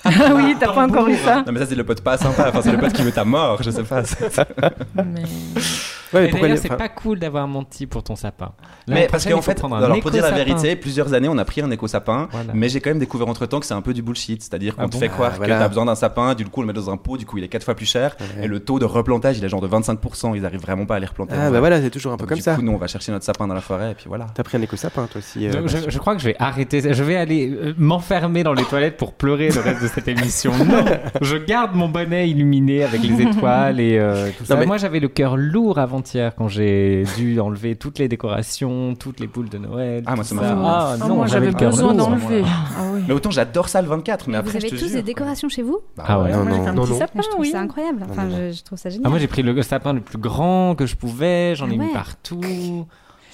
Ah 0.05 0.09
oui, 0.35 0.55
t'as 0.59 0.73
pas 0.73 0.85
encore 0.85 1.07
eu 1.07 1.15
ça. 1.15 1.43
Non 1.47 1.53
mais 1.53 1.59
ça 1.59 1.65
c'est 1.65 1.75
le 1.75 1.85
pote 1.85 2.01
pas 2.01 2.17
sympa, 2.17 2.49
enfin 2.49 2.61
c'est 2.61 2.71
le 2.73 2.77
pote 2.77 2.91
qui 2.93 3.01
veut 3.03 3.11
ta 3.11 3.23
mort, 3.23 3.63
je 3.63 3.71
sais 3.71 3.83
pas. 3.83 4.03
Mais- 4.95 5.23
Ouais, 6.13 6.31
d'ailleurs, 6.31 6.57
c'est 6.57 6.69
pas 6.69 6.89
cool 6.89 7.19
d'avoir 7.19 7.47
menti 7.47 7.85
pour 7.87 8.03
ton 8.03 8.15
sapin. 8.15 8.51
Mais 8.87 9.07
parce 9.11 9.25
qu'en 9.25 9.41
fait, 9.41 9.63
un 9.63 9.71
alors 9.71 9.99
pour 9.99 10.11
dire 10.11 10.23
la 10.23 10.31
vérité, 10.31 10.75
plusieurs 10.75 11.13
années 11.13 11.29
on 11.29 11.37
a 11.37 11.45
pris 11.45 11.61
un 11.61 11.71
éco-sapin, 11.71 12.27
Voilà. 12.31 12.51
mais 12.53 12.69
j'ai 12.69 12.81
quand 12.81 12.89
même 12.89 12.99
découvert 12.99 13.27
entre 13.27 13.45
temps 13.45 13.59
que 13.59 13.65
c'est 13.65 13.73
un 13.73 13.81
peu 13.81 13.93
du 13.93 14.01
bullshit. 14.01 14.41
C'est-à-dire 14.41 14.75
qu'on 14.75 14.83
Ah 14.83 14.87
te 14.87 14.91
bon 14.93 14.99
fait 14.99 15.09
croire 15.09 15.29
Ah, 15.33 15.37
que 15.37 15.37
voilà. 15.37 15.57
tu 15.57 15.63
as 15.63 15.67
besoin 15.67 15.85
d'un 15.85 15.95
sapin, 15.95 16.33
du 16.35 16.45
coup 16.45 16.59
on 16.59 16.63
le 16.63 16.67
met 16.67 16.73
dans 16.73 16.89
un 16.89 16.97
pot, 16.97 17.17
du 17.17 17.25
coup 17.25 17.37
il 17.37 17.43
est 17.43 17.47
quatre 17.47 17.63
fois 17.63 17.75
plus 17.75 17.85
cher, 17.85 18.15
Ouais. 18.37 18.45
et 18.45 18.47
le 18.47 18.59
taux 18.59 18.79
de 18.79 18.85
replantage 18.85 19.37
il 19.37 19.45
est 19.45 19.49
genre 19.49 19.61
de 19.61 19.67
25%, 19.67 20.35
ils 20.35 20.45
arrivent 20.45 20.61
vraiment 20.61 20.85
pas 20.85 20.95
à 20.95 20.99
les 20.99 21.05
replanter. 21.05 21.33
Ah, 21.37 21.49
bah 21.49 21.59
voilà, 21.59 21.81
c'est 21.81 21.89
toujours 21.89 22.11
un 22.13 22.17
peu 22.17 22.21
Donc, 22.23 22.29
comme 22.29 22.37
du 22.37 22.43
ça. 22.43 22.55
coup, 22.55 22.61
nous 22.61 22.71
on 22.71 22.77
va 22.77 22.87
chercher 22.87 23.11
notre 23.11 23.25
sapin 23.25 23.47
dans 23.47 23.53
la 23.53 23.61
forêt, 23.61 23.91
et 23.91 23.95
puis 23.95 24.05
voilà. 24.07 24.27
T'as 24.33 24.43
pris 24.43 24.57
un 24.57 24.61
éco-sapin, 24.61 25.07
toi 25.07 25.19
aussi. 25.19 25.47
euh, 25.47 25.53
Donc, 25.53 25.67
je, 25.67 25.97
crois 25.99 26.15
que 26.15 26.21
je 26.21 26.27
vais 26.27 26.35
arrêter. 26.39 26.93
Je 26.93 27.03
vais 27.03 27.15
aller 27.15 27.49
euh, 27.51 27.73
m'enfermer 27.77 28.43
dans 28.43 28.53
les 28.53 28.63
toilettes 28.63 28.97
pour 28.97 29.13
pleurer 29.13 29.49
le 29.49 29.59
reste 29.61 29.81
de 29.81 29.87
cette 29.87 30.07
émission. 30.07 30.51
Non, 30.65 30.85
je 31.21 31.37
garde 31.37 31.75
mon 31.75 31.89
bonnet 31.89 32.29
illuminé 32.29 32.83
avec 32.83 33.01
les 33.03 33.21
étoiles 33.27 33.79
et 33.79 33.97
euh, 33.97 34.29
tout 34.37 34.45
ça. 34.45 34.55
mais- 34.55 34.65
Moi, 34.65 34.77
j'avais 34.77 34.99
le 34.99 35.07
cœur 35.07 35.37
lourd 35.37 35.79
quand 36.37 36.47
j'ai 36.47 37.03
dû 37.17 37.39
enlever 37.39 37.75
toutes 37.75 37.99
les 37.99 38.07
décorations, 38.07 38.95
toutes 38.95 39.19
les 39.19 39.27
boules 39.27 39.49
de 39.49 39.57
Noël. 39.57 40.03
Ah, 40.05 40.15
moi, 40.15 40.23
ça 40.23 40.35
m'a 40.35 40.41
fait 40.41 40.55
mal. 40.55 40.63
Ah, 40.65 40.89
Ah, 40.93 40.97
non, 41.07 41.15
moi, 41.15 41.27
j'avais 41.27 41.47
le 41.47 41.53
cœur 41.53 41.71
besoin 41.71 41.93
d'enlever. 41.93 42.43
Ah 42.45 42.81
oui. 42.93 43.01
Mais 43.07 43.13
autant 43.13 43.31
j'adore 43.31 43.69
ça 43.69 43.81
le 43.81 43.87
24, 43.87 44.27
mais 44.27 44.33
Vous 44.33 44.39
après 44.39 44.57
avez 44.57 44.69
je 44.69 44.75
te 44.75 44.79
tous 44.79 44.91
des 44.93 45.01
décorations 45.03 45.49
chez 45.49 45.61
vous 45.61 45.79
Ah 45.97 46.21
ouais. 46.21 46.31
non, 46.31 46.43
Moi, 46.43 46.51
j'ai 46.51 46.57
fait 46.57 46.61
non, 46.63 46.67
un 46.67 46.73
non, 46.73 46.81
petit 46.83 46.91
non. 46.93 46.97
sapin, 46.99 47.21
Je 47.21 47.27
trouve 47.29 47.41
oui. 47.41 47.51
ça 47.51 47.59
incroyable. 47.59 48.05
Enfin, 48.09 48.23
Non, 48.25 48.29
non. 48.29 48.37
je, 48.51 48.57
je 48.57 48.63
trouve 48.63 48.77
ça 48.77 48.89
génial. 48.89 49.03
Ah, 49.05 49.09
moi, 49.09 49.19
j'ai 49.19 49.27
pris 49.27 49.41
le 49.43 49.61
sapin 49.61 49.93
le 49.93 50.01
plus 50.01 50.17
grand 50.17 50.75
que 50.75 50.85
je 50.85 50.95
pouvais. 50.95 51.55
J'en 51.55 51.69
ai 51.69 51.77
mis 51.77 51.91
partout. 51.93 52.85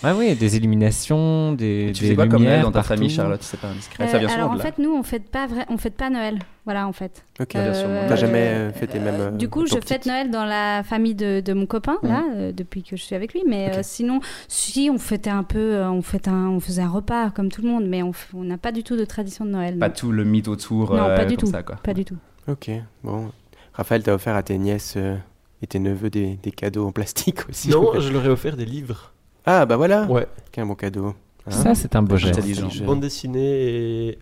Ah 0.02 0.16
oui, 0.16 0.34
des 0.36 0.56
illuminations, 0.56 1.52
des, 1.54 1.91
Tu 1.93 2.04
des 2.04 2.10
fais 2.10 2.16
quoi 2.16 2.28
comme 2.28 2.43
Noël 2.43 2.62
dans 2.62 2.68
ta 2.72 2.80
partout. 2.80 2.88
famille, 2.89 3.10
Charlotte? 3.10 3.41
C'est 3.43 3.60
pas 3.60 3.68
indiscret. 3.68 4.06
Euh, 4.06 4.08
ça 4.08 4.18
vient 4.18 4.30
souvent 4.30 4.41
alors 4.45 4.56
en 4.56 4.60
fait, 4.60 4.78
nous, 4.78 4.93
on 4.95 5.04
fête 5.04 5.30
pas 5.30 5.45
vrai, 5.47 5.66
on 5.70 5.78
fête 5.78 5.95
pas 5.95 6.10
Noël. 6.10 6.39
Voilà, 6.66 6.88
en 6.88 6.93
fait. 6.93 7.26
Ok. 7.39 7.56
Euh, 7.56 8.08
T'as 8.08 8.16
jamais 8.16 8.39
euh, 8.47 8.72
fêté 8.72 9.00
même. 9.00 9.16
euh, 9.20 9.32
Du 9.32 9.50
coup, 9.50 9.66
je 9.66 9.76
petit- 9.76 9.88
fête 9.88 10.06
Noël 10.06 10.30
dans 10.32 10.45
la 10.45 10.84
famille 10.84 11.16
de, 11.16 11.41
de 11.41 11.54
mon 11.54 11.66
copain 11.66 11.97
là, 12.04 12.24
euh, 12.36 12.52
depuis 12.54 12.84
que 12.84 12.95
je 12.95 13.02
suis 13.04 13.16
avec 13.16 13.34
lui. 13.34 13.43
Mais 13.47 13.72
euh, 13.76 13.80
sinon, 13.82 14.20
si 14.47 14.89
on 14.93 14.97
fêtait 15.00 15.30
un 15.32 15.43
peu, 15.43 15.58
euh, 15.76 15.89
on 15.91 16.02
fêtait 16.02 16.30
un, 16.30 16.47
on 16.47 16.60
faisait 16.60 16.82
un 16.84 16.89
repas 16.89 17.30
comme 17.32 17.50
tout 17.52 17.62
le 17.62 17.68
monde, 17.70 17.86
mais 17.88 18.02
on 18.04 18.12
f- 18.12 18.36
n'a 18.36 18.58
pas 18.58 18.72
du 18.72 18.84
tout 18.84 18.95
de 18.95 19.04
tradition 19.06 19.45
de 19.45 19.50
Noël. 19.52 19.78
Pas 19.80 19.88
non. 19.89 19.93
tout 19.97 20.12
le 20.12 20.24
mythe 20.24 20.47
autour. 20.47 20.93
Non, 20.95 21.04
euh, 21.10 21.16
pas 21.18 21.26
du 21.26 21.36
tout. 21.38 21.47
ça, 21.47 21.64
quoi. 21.64 21.76
Pas 21.78 21.93
du 21.93 22.06
tout. 22.06 22.18
Ok, 22.47 22.70
bon. 23.04 23.32
Raphaël, 23.74 24.04
t'as 24.04 24.14
offert 24.14 24.36
à 24.36 24.43
tes 24.43 24.58
nièces 24.58 24.93
euh, 24.97 25.16
et 25.62 25.68
tes 25.68 25.80
neveux 25.80 26.10
des, 26.10 26.38
des 26.41 26.52
cadeaux 26.52 26.88
en 26.88 26.91
plastique 26.91 27.50
aussi. 27.50 27.70
Non, 27.70 27.91
je 28.00 28.12
leur 28.14 28.26
ai 28.26 28.30
offert 28.30 28.56
des 28.56 28.66
livres. 28.66 29.12
Ah, 29.46 29.66
bah 29.66 29.78
voilà. 29.78 30.06
Ouais. 30.06 30.28
Quel 30.52 30.66
bon 30.66 30.76
cadeau. 30.76 31.08
Hein 31.08 31.16
Ça, 31.52 31.76
c'est 31.76 31.96
un 31.96 32.02
beau 32.04 32.18
geste. 32.18 32.40
Bande 32.84 33.02
dessinée 33.02 34.08
et 34.10 34.20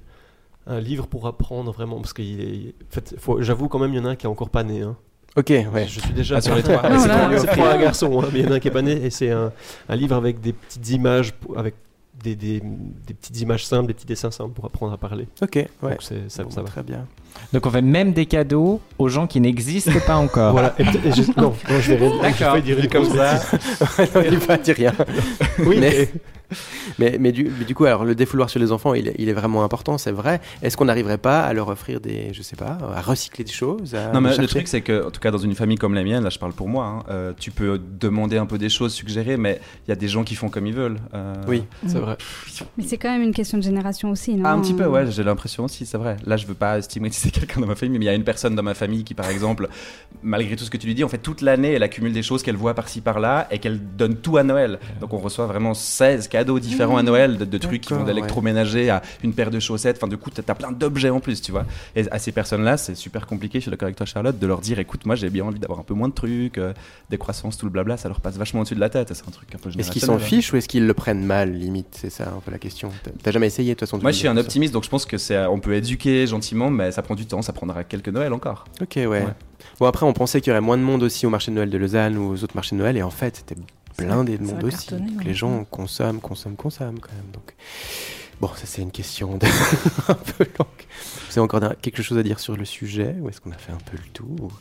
un 0.68 0.80
livre 0.80 1.08
pour 1.08 1.28
apprendre 1.28 1.72
vraiment. 1.72 1.98
Parce 2.00 2.14
que 2.14 2.22
il 2.22 2.42
est... 2.42 2.70
en 2.70 2.92
fait, 2.94 3.16
faut- 3.20 3.42
j'avoue 3.42 3.68
quand 3.68 3.80
même, 3.80 3.94
il 3.94 3.98
y 3.98 4.00
en 4.00 4.06
a 4.06 4.10
un 4.10 4.16
qui 4.16 4.26
est 4.26 4.30
encore 4.30 4.50
pas 4.50 4.64
né. 4.64 4.82
hein. 4.82 4.96
Ok, 5.36 5.50
ouais. 5.50 5.86
Je 5.88 6.00
suis 6.00 6.14
déjà 6.14 6.38
Ah, 6.38 6.42
sur 6.42 6.56
les 6.56 6.64
trois. 6.64 6.82
Ah, 6.84 6.98
c'est 7.38 7.62
un 7.62 7.78
garçon, 7.80 8.22
hein, 8.22 8.28
mais 8.34 8.40
il 8.40 8.46
y 8.46 8.48
en 8.48 8.52
a 8.52 8.56
un 8.56 8.60
qui 8.60 8.68
est 8.70 8.72
pas 8.72 8.82
né 8.82 8.94
et 9.06 9.10
c'est 9.10 9.30
un, 9.32 9.52
un 9.90 9.96
livre 9.96 10.16
avec 10.16 10.40
des 10.42 10.54
petites 10.54 10.90
images, 10.90 11.34
pour- 11.34 11.58
avec 11.58 11.76
des, 12.24 12.36
des, 12.36 12.60
des 12.62 13.14
petites 13.14 13.40
images 13.42 13.66
simples, 13.66 13.88
des 13.88 13.94
petits 13.94 14.08
dessins 14.08 14.32
simples 14.32 14.54
pour 14.54 14.66
apprendre 14.66 14.94
à 14.94 14.98
parler. 14.98 15.28
Ok, 15.42 15.56
ouais. 15.56 15.68
Donc 15.92 16.02
ça, 16.02 16.44
Bon, 16.44 16.50
ça 16.50 16.62
va. 16.62 16.68
Très 16.68 16.82
bien. 16.84 17.06
Donc, 17.54 17.66
on 17.66 17.70
fait 17.70 17.82
même 17.82 18.12
des 18.14 18.26
cadeaux 18.26 18.82
aux 18.98 19.08
gens 19.08 19.26
qui 19.28 19.40
n'existent 19.40 19.92
pas 20.06 20.18
encore. 20.18 20.52
Voilà. 20.52 20.76
Et 20.80 20.84
et 20.84 21.12
je- 21.14 21.22
non, 21.40 21.54
non, 21.70 21.80
je 21.80 21.94
vais 21.94 22.08
rien- 22.08 22.18
je 22.18 22.22
D'accord. 22.22 22.56
vais 22.56 22.62
dire 22.62 22.80
une 22.80 22.90
comme 22.90 23.06
ça. 23.06 23.36
non, 24.16 24.22
il 24.30 24.38
va 24.38 24.58
dire 24.58 24.76
rien. 24.76 24.94
Oui, 25.60 25.78
mais, 25.80 25.90
mais- 25.90 26.08
mais, 26.98 27.18
mais 27.20 27.32
du, 27.34 27.52
mais 27.60 27.66
du 27.66 27.76
coup, 27.76 27.84
alors 27.86 28.06
le 28.06 28.16
défouloir 28.16 28.50
sur 28.50 28.60
les 28.60 28.72
enfants, 28.72 28.94
il 28.94 29.10
est, 29.10 29.16
il 29.18 29.28
est 29.28 29.34
vraiment 29.34 29.64
important, 29.66 29.98
c'est 29.98 30.12
vrai. 30.14 30.40
Est-ce 30.62 30.78
qu'on 30.78 30.86
n'arriverait 30.86 31.18
pas 31.18 31.42
à 31.42 31.52
leur 31.54 31.68
offrir 31.68 32.00
des, 32.00 32.34
je 32.34 32.42
sais 32.42 32.56
pas, 32.56 32.78
à 32.96 33.02
recycler 33.02 33.44
des 33.44 33.52
choses 33.52 33.94
à 33.96 34.12
Non, 34.14 34.22
mais 34.22 34.30
chercher 34.30 34.42
le 34.44 34.48
truc, 34.48 34.68
c'est 34.70 34.80
que, 34.82 35.08
en 35.08 35.12
tout 35.12 35.20
cas, 35.20 35.30
dans 35.32 35.38
une 35.38 35.56
famille 35.56 35.78
comme 35.78 35.94
la 35.94 36.04
mienne, 36.04 36.24
là, 36.24 36.30
je 36.30 36.40
parle 36.40 36.54
pour 36.54 36.70
moi, 36.70 36.86
hein, 36.86 37.04
euh, 37.10 37.34
tu 37.38 37.52
peux 37.52 37.80
demander 38.00 38.38
un 38.38 38.46
peu 38.46 38.58
des 38.58 38.70
choses, 38.70 38.94
suggérer, 38.94 39.36
mais 39.36 39.60
il 39.86 39.90
y 39.90 39.92
a 39.92 39.96
des 39.98 40.08
gens 40.08 40.24
qui 40.24 40.36
font 40.36 40.48
comme 40.50 40.68
ils 40.68 40.74
veulent. 40.74 41.00
euh, 41.14 41.34
Oui, 41.50 41.64
c'est 41.86 42.00
vrai. 42.00 42.16
Mais 42.78 42.86
c'est 42.88 42.98
quand 42.98 43.10
même 43.12 43.24
une 43.24 43.34
question 43.34 43.58
de 43.58 43.64
génération 43.64 44.10
aussi, 44.10 44.36
non? 44.36 44.44
Ah, 44.46 44.54
un 44.54 44.62
petit 44.62 44.74
peu, 44.74 44.86
ouais, 44.86 45.06
j'ai 45.12 45.24
l'impression 45.24 45.66
aussi, 45.66 45.86
c'est 45.86 45.98
vrai. 45.98 46.16
Là, 46.26 46.38
je 46.38 46.48
veux 46.48 46.54
pas 46.54 46.82
stigmatiser 46.82 47.27
quelqu'un 47.32 47.62
dans 47.62 47.68
ma 47.68 47.76
famille, 47.76 47.98
mais 48.00 48.06
il 48.06 48.08
y 48.08 48.12
a 48.12 48.16
une 48.16 48.24
personne 48.24 48.56
dans 48.56 48.64
ma 48.64 48.74
famille 48.74 49.04
qui, 49.04 49.14
par 49.14 49.30
exemple, 49.30 49.70
malgré 50.24 50.56
tout 50.56 50.64
ce 50.64 50.70
que 50.70 50.78
tu 50.78 50.88
lui 50.88 50.96
dis, 50.96 51.04
en 51.04 51.10
fait, 51.10 51.18
toute 51.18 51.42
l'année, 51.42 51.74
elle 51.74 51.84
accumule 51.84 52.14
des 52.14 52.24
choses 52.24 52.44
qu'elle 52.44 52.56
voit 52.56 52.74
par-ci, 52.74 53.02
par-là, 53.02 53.48
et 53.52 53.60
qu'elle 53.60 53.80
donne 53.96 54.16
tout 54.18 54.38
à 54.38 54.44
Noël. 54.44 54.80
Donc, 55.00 55.14
on 55.14 55.18
reçoit 55.18 55.46
vraiment 55.46 55.74
16 55.74 56.28
cadeaux 56.28 56.60
différents 56.60 56.98
à 56.98 57.04
Noël, 57.04 57.38
de, 57.38 57.46
de 57.46 57.58
trucs 57.58 57.82
qui 57.82 57.94
vont 57.94 58.04
d'électroménager 58.04 58.90
à 58.90 59.02
une 59.24 59.34
paire 59.34 59.52
de 59.52 59.60
chaussettes. 59.60 59.98
Enfin, 59.98 60.08
du 60.08 60.18
coup, 60.18 60.30
t'as 60.30 60.42
as 60.52 60.56
plein 60.56 60.72
d'objets 60.72 61.10
en 61.10 61.20
plus, 61.20 61.42
tu 61.42 61.52
vois. 61.52 61.66
Et 61.96 62.10
à 62.12 62.20
ces 62.20 62.32
personnes-là, 62.32 62.78
c'est 62.78 62.96
super 62.96 63.26
compliqué, 63.28 63.60
je 63.60 63.64
suis 63.64 63.72
d'accord 63.72 63.88
avec 63.88 63.96
toi, 63.96 64.06
Charlotte, 64.06 64.38
de 64.38 64.48
leur 64.48 64.60
dire, 64.62 64.80
écoute, 64.80 65.06
moi, 65.06 65.16
j'ai 65.16 65.30
bien 65.30 65.46
envie 65.46 65.60
d'avoir 65.60 65.80
un 65.80 65.84
peu 65.84 65.94
moins 65.94 66.08
de 66.10 66.14
trucs, 66.14 66.58
euh, 66.58 66.74
des 67.10 67.18
croissances, 67.18 67.58
tout 67.58 67.66
le 67.66 67.72
blabla, 67.72 67.98
ça 67.98 68.08
leur 68.10 68.22
passe 68.22 68.38
vachement 68.38 68.62
au-dessus 68.62 68.76
de 68.76 68.80
la 68.80 68.90
tête. 68.90 69.14
C'est 69.14 69.28
un 69.28 69.32
truc 69.32 69.50
un 69.54 69.58
peu 69.58 69.70
Est-ce 69.78 69.92
qu'ils 69.92 70.02
s'en 70.02 70.16
hein. 70.16 70.20
fichent 70.20 70.54
ou 70.54 70.58
est-ce 70.58 70.68
qu'ils 70.68 70.86
le 70.86 70.94
prennent 70.94 71.26
mal, 71.26 71.54
limite? 71.54 71.88
C'est 71.92 72.10
ça 72.10 72.26
un 72.36 72.40
peu 72.40 72.52
la 72.52 72.60
question. 72.60 72.92
T'as- 73.24 73.32
jamais 73.32 73.48
essayé, 73.48 73.74
de 73.74 73.80
toute 73.80 73.88
façon 73.88 74.02
Moi, 74.02 74.12
je 74.12 74.18
suis 74.18 74.28
un 74.28 74.38
optimiste, 74.38 74.74
donc 74.74 74.84
je 74.84 74.90
pense 74.90 75.06
que 75.06 75.18
c'est, 75.18 75.46
on 75.46 75.60
peut 75.60 75.74
éduquer 75.76 76.28
gentiment, 76.28 76.70
mais 76.70 76.92
ça 76.92 77.02
prend 77.08 77.16
du 77.16 77.26
temps, 77.26 77.42
ça 77.42 77.54
prendra 77.54 77.84
quelques 77.86 78.10
Noëls 78.10 78.34
encore. 78.34 78.66
Ok, 78.82 78.96
ouais. 78.98 79.26
Bon, 79.80 79.86
après, 79.86 80.06
on 80.06 80.12
pensait 80.14 80.42
qu'il 80.42 80.50
y 80.50 80.52
aurait 80.52 80.62
moins 80.62 80.78
de 80.78 80.84
monde 80.84 81.04
aussi 81.04 81.26
au 81.26 81.30
marché 81.30 81.52
de 81.52 81.56
Noël 81.56 81.70
de 81.70 81.78
Lausanne 81.78 82.18
ou 82.18 82.32
aux 82.34 82.44
autres 82.44 82.56
marchés 82.56 82.76
de 82.76 82.82
Noël, 82.82 82.98
et 82.98 83.04
en 83.04 83.10
fait, 83.10 83.38
c'était 83.38 83.56
blindé 83.98 84.38
de 84.38 84.44
monde 84.44 84.62
a 84.62 84.66
aussi. 84.68 84.88
cartonné, 84.88 85.10
Donc, 85.12 85.20
ouais. 85.20 85.24
les 85.26 85.34
gens 85.34 85.64
consomment, 85.72 86.20
consomment, 86.20 86.56
consomment 86.58 87.00
quand 87.00 87.14
même. 87.14 87.32
Donc, 87.34 87.56
bon, 88.42 88.50
ça, 88.56 88.66
c'est 88.66 88.82
une 88.82 88.92
question 88.92 89.38
de- 89.38 89.46
un 90.10 90.14
peu 90.16 90.44
longue. 90.60 90.68
Vous 91.30 91.40
avez 91.40 91.42
encore 91.42 91.62
quelque 91.82 92.02
chose 92.04 92.18
à 92.18 92.24
dire 92.24 92.40
sur 92.40 92.56
le 92.58 92.66
sujet? 92.66 93.16
Ou 93.22 93.30
est-ce 93.30 93.40
qu'on 93.42 93.52
a 93.52 93.58
fait 93.58 93.72
un 93.72 93.78
peu 93.78 93.96
le 93.98 94.10
tour? 94.12 94.52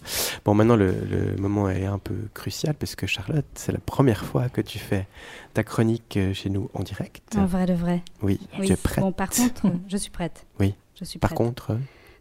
Bon, 0.45 0.55
maintenant, 0.55 0.77
le, 0.77 0.93
le 1.11 1.37
moment 1.37 1.69
est 1.69 1.85
un 1.87 1.99
peu 1.99 2.15
crucial 2.33 2.75
parce 2.75 2.95
que 2.95 3.07
Charlotte, 3.07 3.45
c'est 3.55 3.73
la 3.73 3.79
première 3.79 4.25
fois 4.25 4.49
que 4.49 4.61
tu 4.61 4.79
fais 4.79 5.07
ta 5.55 5.65
chronique 5.65 6.17
euh, 6.17 6.33
chez 6.33 6.49
nous 6.51 6.71
en 6.75 6.83
direct. 6.83 7.35
En 7.37 7.47
vrai 7.47 7.67
de 7.67 7.73
vrai. 7.75 8.03
Oui, 8.23 8.39
Oui. 8.59 8.67
tu 8.67 8.73
es 8.73 8.77
prête 8.77 9.01
Bon, 9.05 9.13
par 9.13 9.31
contre, 9.31 9.67
je 9.89 9.97
suis 9.97 10.11
prête. 10.11 10.47
Oui. 10.61 10.75
Je 10.99 11.05
suis 11.05 11.19
Par 11.19 11.31
prête. 11.31 11.39
contre. 11.39 11.77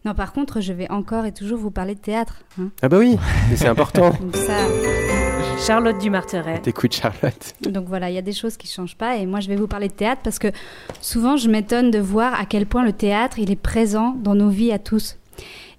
Non, 0.05 0.13
par 0.13 0.33
contre, 0.33 0.61
je 0.61 0.71
vais 0.71 0.89
encore 0.91 1.25
et 1.25 1.31
toujours 1.31 1.57
vous 1.57 1.71
parler 1.71 1.95
de 1.95 1.99
théâtre. 1.99 2.41
hein. 2.61 2.69
Ah 2.81 2.89
bah 2.89 2.97
oui, 2.99 3.17
mais 3.49 3.55
c'est 3.55 3.67
important. 3.67 4.11
Donc 4.21 4.35
ça, 4.35 4.53
Charlotte 5.65 5.97
Dumarteret. 5.97 6.59
T'écoutes 6.61 6.93
Charlotte. 6.93 7.53
donc 7.61 7.85
voilà, 7.87 8.09
il 8.11 8.13
y 8.15 8.17
a 8.19 8.21
des 8.21 8.33
choses 8.33 8.55
qui 8.57 8.67
changent 8.67 8.97
pas. 8.97 9.17
Et 9.17 9.25
moi, 9.25 9.39
je 9.39 9.47
vais 9.47 9.55
vous 9.55 9.67
parler 9.67 9.87
de 9.87 9.93
théâtre 9.93 10.21
parce 10.23 10.37
que 10.37 10.49
souvent, 11.01 11.37
je 11.37 11.49
m'étonne 11.49 11.89
de 11.91 11.99
voir 11.99 12.39
à 12.39 12.45
quel 12.45 12.65
point 12.67 12.83
le 12.85 12.93
théâtre, 12.93 13.39
il 13.39 13.49
est 13.51 13.55
présent 13.55 14.15
dans 14.21 14.35
nos 14.35 14.49
vies 14.49 14.71
à 14.71 14.77
tous. 14.79 15.17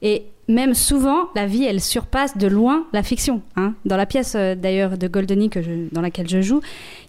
Et 0.02 0.24
même 0.48 0.74
souvent, 0.74 1.26
la 1.34 1.46
vie, 1.46 1.64
elle 1.64 1.80
surpasse 1.80 2.36
de 2.36 2.46
loin 2.46 2.86
la 2.92 3.02
fiction. 3.02 3.42
hein. 3.56 3.74
Dans 3.84 3.96
la 3.96 4.06
pièce, 4.06 4.34
euh, 4.36 4.54
d'ailleurs, 4.54 4.96
de 4.98 5.08
Goldoni 5.08 5.50
que 5.50 5.60
je- 5.62 5.88
dans 5.92 6.00
laquelle 6.00 6.28
je 6.28 6.40
joue, 6.40 6.60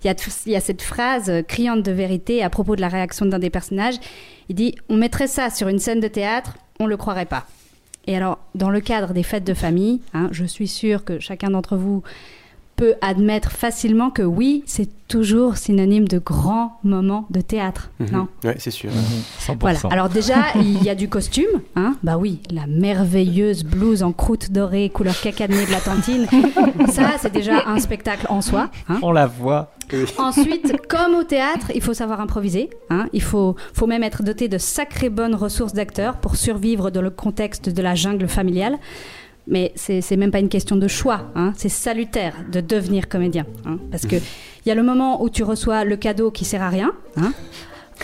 il 0.03 0.07
y 0.07 0.09
a, 0.09 0.15
tout- 0.15 0.32
il 0.45 0.51
y 0.51 0.55
a 0.55 0.59
cette 0.59 0.82
phrase 0.82 1.30
euh, 1.30 1.41
criante 1.43 1.84
de 1.84 1.91
vérité 1.91 2.43
à 2.43 2.49
propos 2.49 2.76
de 2.76 2.82
la 2.82 2.88
réaction 2.89 3.26
d'un 3.26 3.39
des 3.39 3.49
personnages. 3.49 3.95
Il 4.49 4.55
dit 4.55 4.76
On 4.89 4.95
mettrait 4.97 5.28
ça 5.28 5.49
sur 5.49 5.68
une 5.68 5.78
scène 5.80 5.99
de 5.99 6.07
théâtre, 6.07 6.55
on 6.80 6.86
le 6.86 6.97
croirait 6.97 7.25
pas. 7.25 7.45
Et 8.07 8.15
alors, 8.15 8.39
dans 8.55 8.69
le 8.69 8.80
cadre 8.80 9.13
des 9.13 9.23
fêtes 9.23 9.43
de 9.43 9.53
famille, 9.53 10.01
hein, 10.13 10.30
je 10.32 10.45
suis 10.45 10.67
sûre 10.67 11.03
que 11.03 11.19
chacun 11.19 11.49
d'entre 11.49 11.75
vous 11.75 12.03
peut 12.78 12.93
admettre 13.01 13.51
facilement 13.51 14.09
que 14.11 14.21
oui, 14.21 14.63
c'est 14.67 14.88
toujours 15.07 15.57
synonyme 15.57 16.07
de 16.07 16.19
grands 16.19 16.80
moments 16.84 17.25
de 17.30 17.41
théâtre. 17.41 17.89
Mhm. 17.99 18.07
Non? 18.11 18.28
Ouais, 18.43 18.55
c'est 18.59 18.71
sûr. 18.71 18.91
100%. 19.39 19.57
voilà. 19.59 19.80
Alors 19.89 20.09
déjà, 20.09 20.36
il 20.55 20.84
y 20.84 20.89
a 20.89 20.95
du 20.95 21.09
costume, 21.09 21.61
hein? 21.75 21.95
Bah 22.03 22.17
oui, 22.17 22.39
la 22.51 22.67
merveilleuse 22.67 23.63
blouse 23.63 24.03
en 24.03 24.11
croûte 24.13 24.51
dorée 24.51 24.89
couleur 24.89 25.19
cacadnée 25.19 25.65
de 25.65 25.71
la 25.71 25.80
tantine. 25.82 26.28
Ça, 26.91 27.11
c'est 27.19 27.34
déjà 27.34 27.63
un 27.67 27.80
spectacle 27.80 28.28
en 28.30 28.41
soi. 28.41 28.69
hein? 28.89 28.99
On 29.01 29.11
la 29.11 29.25
voit. 29.28 29.73
Ensuite, 30.17 30.75
comme 30.88 31.15
au 31.15 31.23
théâtre, 31.23 31.71
il 31.73 31.82
faut 31.82 31.93
savoir 31.93 32.19
improviser. 32.21 32.69
hein? 32.89 33.07
Il 33.13 33.21
faut, 33.21 33.55
faut 33.73 33.88
même 33.88 34.03
être 34.03 34.21
doté 34.21 34.47
de 34.49 34.57
sacrées 34.57 35.09
bonnes 35.09 35.34
ressources 35.36 35.73
d'acteurs 35.73 36.17
pour 36.17 36.36
survivre 36.36 36.91
dans 36.91 37.01
le 37.01 37.09
contexte 37.09 37.69
de 37.69 37.82
la 37.82 37.95
jungle 37.95 38.28
familiale. 38.28 38.78
Mais 39.48 39.72
c'est 39.76 40.18
même 40.18 40.32
pas 40.32 40.39
une 40.39 40.50
question 40.50 40.76
de 40.76 40.88
choix. 40.88 41.32
hein. 41.36 41.54
C'est 41.58 41.70
salutaire 41.70 42.34
de 42.52 42.60
devenir 42.62 43.08
comédien. 43.08 43.45
hein. 43.66 43.78
Parce 43.91 44.06
que 44.06 44.16
il 44.18 44.70
y 44.70 44.72
a 44.72 44.76
le 44.76 44.84
moment 44.84 45.22
où 45.24 45.30
tu 45.30 45.43
reçois 45.43 45.86
le 45.86 45.95
cadeau 45.95 46.32
qui 46.32 46.43
sert 46.45 46.62
à 46.62 46.70
rien. 46.70 46.91
hein. 47.16 47.32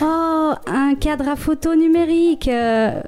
Oh, 0.02 0.54
un 0.66 0.96
cadre 0.96 1.28
à 1.30 1.36
photo 1.36 1.76
numérique. 1.76 2.48
euh, 2.48 3.00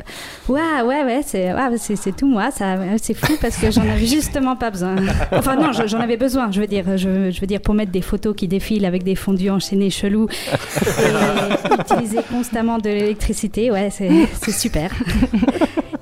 Ouais, 0.48 0.82
ouais, 0.86 1.04
ouais, 1.04 1.22
c'est 1.26 1.52
ouais, 1.52 2.12
tout 2.16 2.28
moi. 2.28 2.52
Ça, 2.52 2.76
c'est 3.02 3.16
fou 3.16 3.34
parce 3.42 3.58
que 3.58 3.72
j'en 3.72 3.82
avais 3.82 4.06
justement 4.06 4.56
pas 4.56 4.70
besoin. 4.70 4.96
Enfin 5.32 5.56
non, 5.56 5.72
je- 5.72 5.88
j'en 5.88 6.00
avais 6.00 6.16
besoin. 6.18 6.52
Je 6.52 6.62
veux 6.62 6.68
dire, 6.68 6.86
je, 6.96 7.32
je 7.32 7.42
veux 7.42 7.48
dire 7.48 7.60
pour 7.62 7.74
mettre 7.74 7.92
des 7.92 8.04
photos 8.04 8.36
qui 8.36 8.48
défilent 8.48 8.86
avec 8.86 9.02
des 9.04 9.16
fondus 9.16 9.50
enchaînés 9.50 9.90
chelous 9.90 10.28
et 10.30 11.74
utiliser 11.96 12.20
constamment 12.30 12.78
de 12.78 12.90
l'électricité. 12.90 13.72
Ouais, 13.72 13.90
c'est 13.90 14.52
super. 14.52 14.92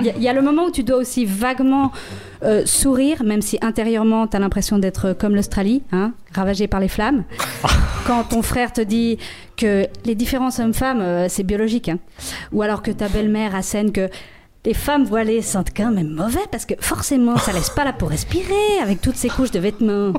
Il 0.04 0.08
y, 0.08 0.10
a- 0.10 0.14
il 0.18 0.24
y 0.24 0.28
a 0.28 0.34
le 0.34 0.42
moment 0.42 0.66
où 0.66 0.72
tu 0.72 0.84
dois 0.84 0.98
aussi 0.98 1.24
vaguement 1.26 1.92
euh, 2.44 2.64
sourire, 2.66 3.24
même 3.24 3.42
si 3.42 3.58
intérieurement 3.62 4.28
tu 4.28 4.36
as 4.36 4.40
l'impression 4.40 4.78
d'être 4.78 5.14
comme 5.14 5.34
l'Australie, 5.36 5.82
hein, 5.94 6.12
ravagée 6.34 6.68
par 6.68 6.80
les 6.82 6.90
flammes. 6.90 7.24
Quand 8.06 8.24
ton 8.26 8.42
frère 8.42 8.74
te 8.74 8.82
dit 8.82 9.18
que 9.56 9.88
les 10.04 10.16
différences 10.16 10.60
hommes-femmes, 10.60 11.00
euh, 11.00 11.28
c'est 11.30 11.44
biologique. 11.44 11.88
hein. 11.88 12.00
Ou 12.52 12.62
alors 12.62 12.82
que 12.82 12.92
ta 12.92 13.08
belle-mère 13.08 13.56
assène 13.56 13.94
que 13.94 14.10
les 14.66 14.74
femmes 14.74 15.04
voilées 15.06 15.42
sentent 15.42 15.72
quand 15.76 15.92
même 15.92 16.10
mauvais 16.10 16.40
parce 16.52 16.66
que 16.66 16.74
forcément, 16.80 17.38
ça 17.38 17.52
laisse 17.54 17.70
pas 17.70 17.84
la 17.84 17.92
peau 17.94 18.06
respirer 18.06 18.80
avec 18.82 19.02
toutes 19.02 19.16
ces 19.18 19.28
couches 19.30 19.52
de 19.52 19.60
vêtements. 19.60 20.14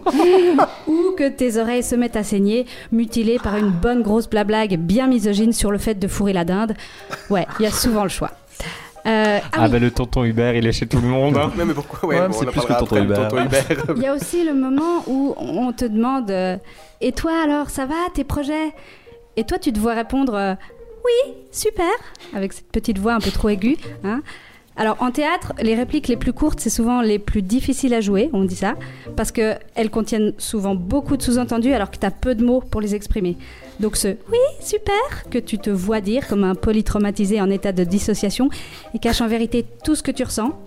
Ou 0.86 1.12
que 1.16 1.28
tes 1.30 1.56
oreilles 1.58 1.82
se 1.82 1.94
mettent 1.94 2.16
à 2.16 2.22
saigner, 2.22 2.66
mutilées 2.92 3.38
par 3.38 3.56
une 3.56 3.70
bonne 3.70 4.02
grosse 4.02 4.28
blablague 4.28 4.76
bien 4.78 5.06
misogyne 5.06 5.52
sur 5.52 5.70
le 5.70 5.78
fait 5.78 5.94
de 5.94 6.08
fourrer 6.08 6.32
la 6.34 6.44
dinde. 6.44 6.74
Ouais, 7.30 7.46
il 7.58 7.62
y 7.64 7.66
a 7.66 7.70
souvent 7.70 8.02
le 8.02 8.10
choix. 8.10 8.32
Euh, 9.06 9.38
ah 9.42 9.48
Ah, 9.52 9.64
oui. 9.66 9.70
bah 9.72 9.78
le 9.78 9.90
tonton 9.90 10.24
Hubert, 10.24 10.54
il 10.56 10.66
est 10.66 10.72
chez 10.72 10.86
tout 10.86 11.00
le 11.00 11.08
monde. 11.08 11.36
hein. 11.36 11.50
Mais, 11.56 11.64
mais 11.64 11.74
pourquoi? 11.74 12.08
Ouais, 12.08 12.20
Ouais, 12.20 12.28
bon, 12.28 12.34
c'est 12.38 12.46
plus 12.46 12.60
que 12.62 12.78
tonton 12.78 13.02
Hubert. 13.04 13.28
tonton 13.28 13.44
Hubert. 13.44 13.64
Il 13.96 14.02
y 14.02 14.06
a 14.06 14.14
aussi 14.14 14.44
le 14.44 14.54
moment 14.54 15.04
où 15.06 15.34
on 15.38 15.72
te 15.72 15.84
demande 15.84 16.30
euh, 16.30 16.56
Et 17.00 17.12
toi 17.12 17.32
alors, 17.44 17.70
ça 17.70 17.84
va, 17.86 17.94
tes 18.14 18.24
projets? 18.24 18.72
Et 19.36 19.44
toi, 19.44 19.58
tu 19.58 19.72
te 19.72 19.78
vois 19.78 19.94
répondre 19.94 20.34
euh, 20.34 20.54
Oui, 21.04 21.34
super, 21.52 21.90
avec 22.34 22.52
cette 22.52 22.70
petite 22.72 22.98
voix 22.98 23.14
un 23.14 23.20
peu 23.20 23.30
trop 23.30 23.48
aiguë. 23.50 23.76
hein. 24.04 24.22
Alors 24.76 24.96
en 25.00 25.12
théâtre, 25.12 25.52
les 25.62 25.76
répliques 25.76 26.08
les 26.08 26.16
plus 26.16 26.32
courtes, 26.32 26.58
c'est 26.58 26.68
souvent 26.70 27.00
les 27.00 27.20
plus 27.20 27.42
difficiles 27.42 27.94
à 27.94 28.00
jouer, 28.00 28.28
on 28.32 28.42
dit 28.42 28.56
ça, 28.56 28.74
parce 29.16 29.30
qu'elles 29.30 29.90
contiennent 29.92 30.32
souvent 30.38 30.74
beaucoup 30.74 31.16
de 31.16 31.22
sous-entendus 31.22 31.72
alors 31.72 31.92
que 31.92 31.96
tu 31.96 32.04
as 32.04 32.10
peu 32.10 32.34
de 32.34 32.44
mots 32.44 32.60
pour 32.60 32.80
les 32.80 32.96
exprimer. 32.96 33.36
Donc 33.80 33.96
ce 33.96 34.08
oui, 34.08 34.38
super, 34.60 35.28
que 35.30 35.38
tu 35.38 35.58
te 35.58 35.70
vois 35.70 36.00
dire 36.00 36.28
comme 36.28 36.44
un 36.44 36.54
polytraumatisé 36.54 37.40
en 37.40 37.50
état 37.50 37.72
de 37.72 37.84
dissociation, 37.84 38.48
et 38.94 38.98
cache 38.98 39.20
en 39.20 39.28
vérité 39.28 39.64
tout 39.84 39.94
ce 39.94 40.02
que 40.02 40.10
tu 40.10 40.22
ressens, 40.22 40.58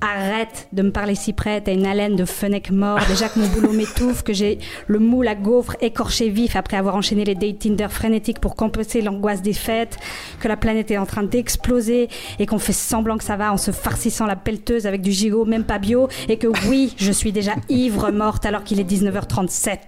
Arrête 0.00 0.68
de 0.72 0.82
me 0.82 0.92
parler 0.92 1.14
si 1.16 1.32
près, 1.32 1.60
t'as 1.60 1.72
une 1.72 1.84
haleine 1.86 2.14
de 2.14 2.24
fenêtre 2.24 2.72
mort. 2.72 3.00
Déjà 3.08 3.28
que 3.28 3.38
mon 3.40 3.48
boulot 3.48 3.72
m'étouffe, 3.72 4.22
que 4.22 4.32
j'ai 4.32 4.58
le 4.86 4.98
moule 5.00 5.26
à 5.26 5.34
gaufre 5.34 5.76
écorché 5.80 6.28
vif 6.28 6.54
après 6.54 6.76
avoir 6.76 6.94
enchaîné 6.94 7.24
les 7.24 7.34
dates 7.34 7.58
Tinder 7.58 7.88
frénétiques 7.90 8.38
pour 8.38 8.54
compenser 8.54 9.02
l'angoisse 9.02 9.42
des 9.42 9.52
fêtes, 9.52 9.96
que 10.40 10.46
la 10.46 10.56
planète 10.56 10.90
est 10.90 10.98
en 10.98 11.06
train 11.06 11.24
d'exploser 11.24 12.08
et 12.38 12.46
qu'on 12.46 12.58
fait 12.58 12.72
semblant 12.72 13.18
que 13.18 13.24
ça 13.24 13.36
va 13.36 13.52
en 13.52 13.56
se 13.56 13.72
farcissant 13.72 14.26
la 14.26 14.36
pelleteuse 14.36 14.86
avec 14.86 15.02
du 15.02 15.10
gigot 15.10 15.44
même 15.44 15.64
pas 15.64 15.78
bio 15.78 16.08
et 16.28 16.38
que 16.38 16.48
oui, 16.68 16.94
je 16.96 17.10
suis 17.10 17.32
déjà 17.32 17.54
ivre 17.68 18.10
morte 18.10 18.46
alors 18.46 18.62
qu'il 18.64 18.78
est 18.80 18.88
19h37. 18.90 19.78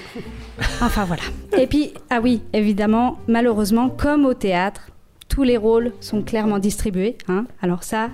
Enfin 0.82 1.06
voilà. 1.06 1.24
Et 1.58 1.68
puis, 1.68 1.94
ah 2.10 2.20
oui, 2.22 2.42
évidemment, 2.54 3.18
malheureusement, 3.28 3.90
comme 3.90 4.26
au 4.26 4.34
théâtre, 4.34 4.90
tous 5.30 5.44
les 5.44 5.58
rôles 5.58 5.94
sont 6.02 6.22
clairement 6.22 6.60
distribués. 6.60 7.18
hein. 7.28 7.46
Alors 7.62 7.84
ça, 7.84 8.10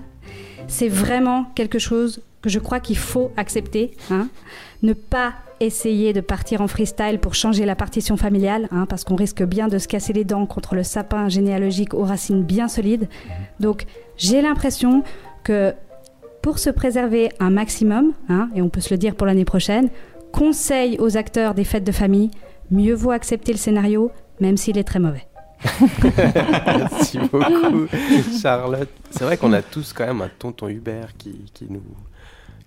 c'est 0.67 0.89
vraiment 0.89 1.45
quelque 1.55 1.79
chose 1.79 2.21
que 2.41 2.49
je 2.49 2.59
crois 2.59 2.79
qu'il 2.79 2.97
faut 2.97 3.31
accepter. 3.37 3.91
hein. 4.11 4.27
Ne 4.83 4.93
pas 4.93 5.33
essayer 5.59 6.11
de 6.13 6.21
partir 6.21 6.61
en 6.61 6.67
freestyle 6.67 7.19
pour 7.19 7.33
changer 7.33 7.65
la 7.65 7.75
partition 7.75 8.17
familiale, 8.17 8.67
hein, 8.71 8.85
parce 8.87 9.03
qu'on 9.03 9.15
risque 9.15 9.41
bien 9.43 9.67
de 9.67 9.77
se 9.77 9.87
casser 9.87 10.13
les 10.13 10.25
dents 10.25 10.45
contre 10.45 10.75
le 10.75 10.83
sapin 10.83 11.29
généalogique 11.29 11.93
aux 11.93 12.03
racines 12.03 12.43
bien 12.43 12.67
solides. 12.67 13.07
Donc 13.59 13.85
j'ai 14.17 14.41
l'impression 14.41 15.03
que 15.43 15.73
pour 16.41 16.59
se 16.59 16.69
préserver 16.69 17.29
un 17.39 17.49
maximum, 17.49 18.13
hein, 18.29 18.49
et 18.53 18.61
on 18.61 18.69
peut 18.69 18.81
se 18.81 18.93
le 18.93 18.97
dire 18.97 19.15
pour 19.15 19.25
l'année 19.25 19.45
prochaine, 19.45 19.89
conseil 20.31 20.97
aux 20.99 21.17
acteurs 21.17 21.53
des 21.55 21.63
fêtes 21.63 21.85
de 21.85 21.91
famille, 21.91 22.29
mieux 22.69 22.93
vaut 22.93 23.11
accepter 23.11 23.51
le 23.53 23.57
scénario, 23.57 24.11
même 24.41 24.57
s'il 24.57 24.77
est 24.77 24.83
très 24.83 24.99
mauvais. 24.99 25.25
Merci 26.79 27.19
beaucoup, 27.19 27.87
Charlotte. 28.41 28.89
C'est 29.09 29.23
vrai 29.23 29.37
qu'on 29.37 29.53
a 29.53 29.61
tous 29.61 29.93
quand 29.93 30.05
même 30.05 30.21
un 30.21 30.29
tonton 30.39 30.67
Hubert 30.67 31.15
qui, 31.17 31.33
qui 31.53 31.67
nous 31.69 31.83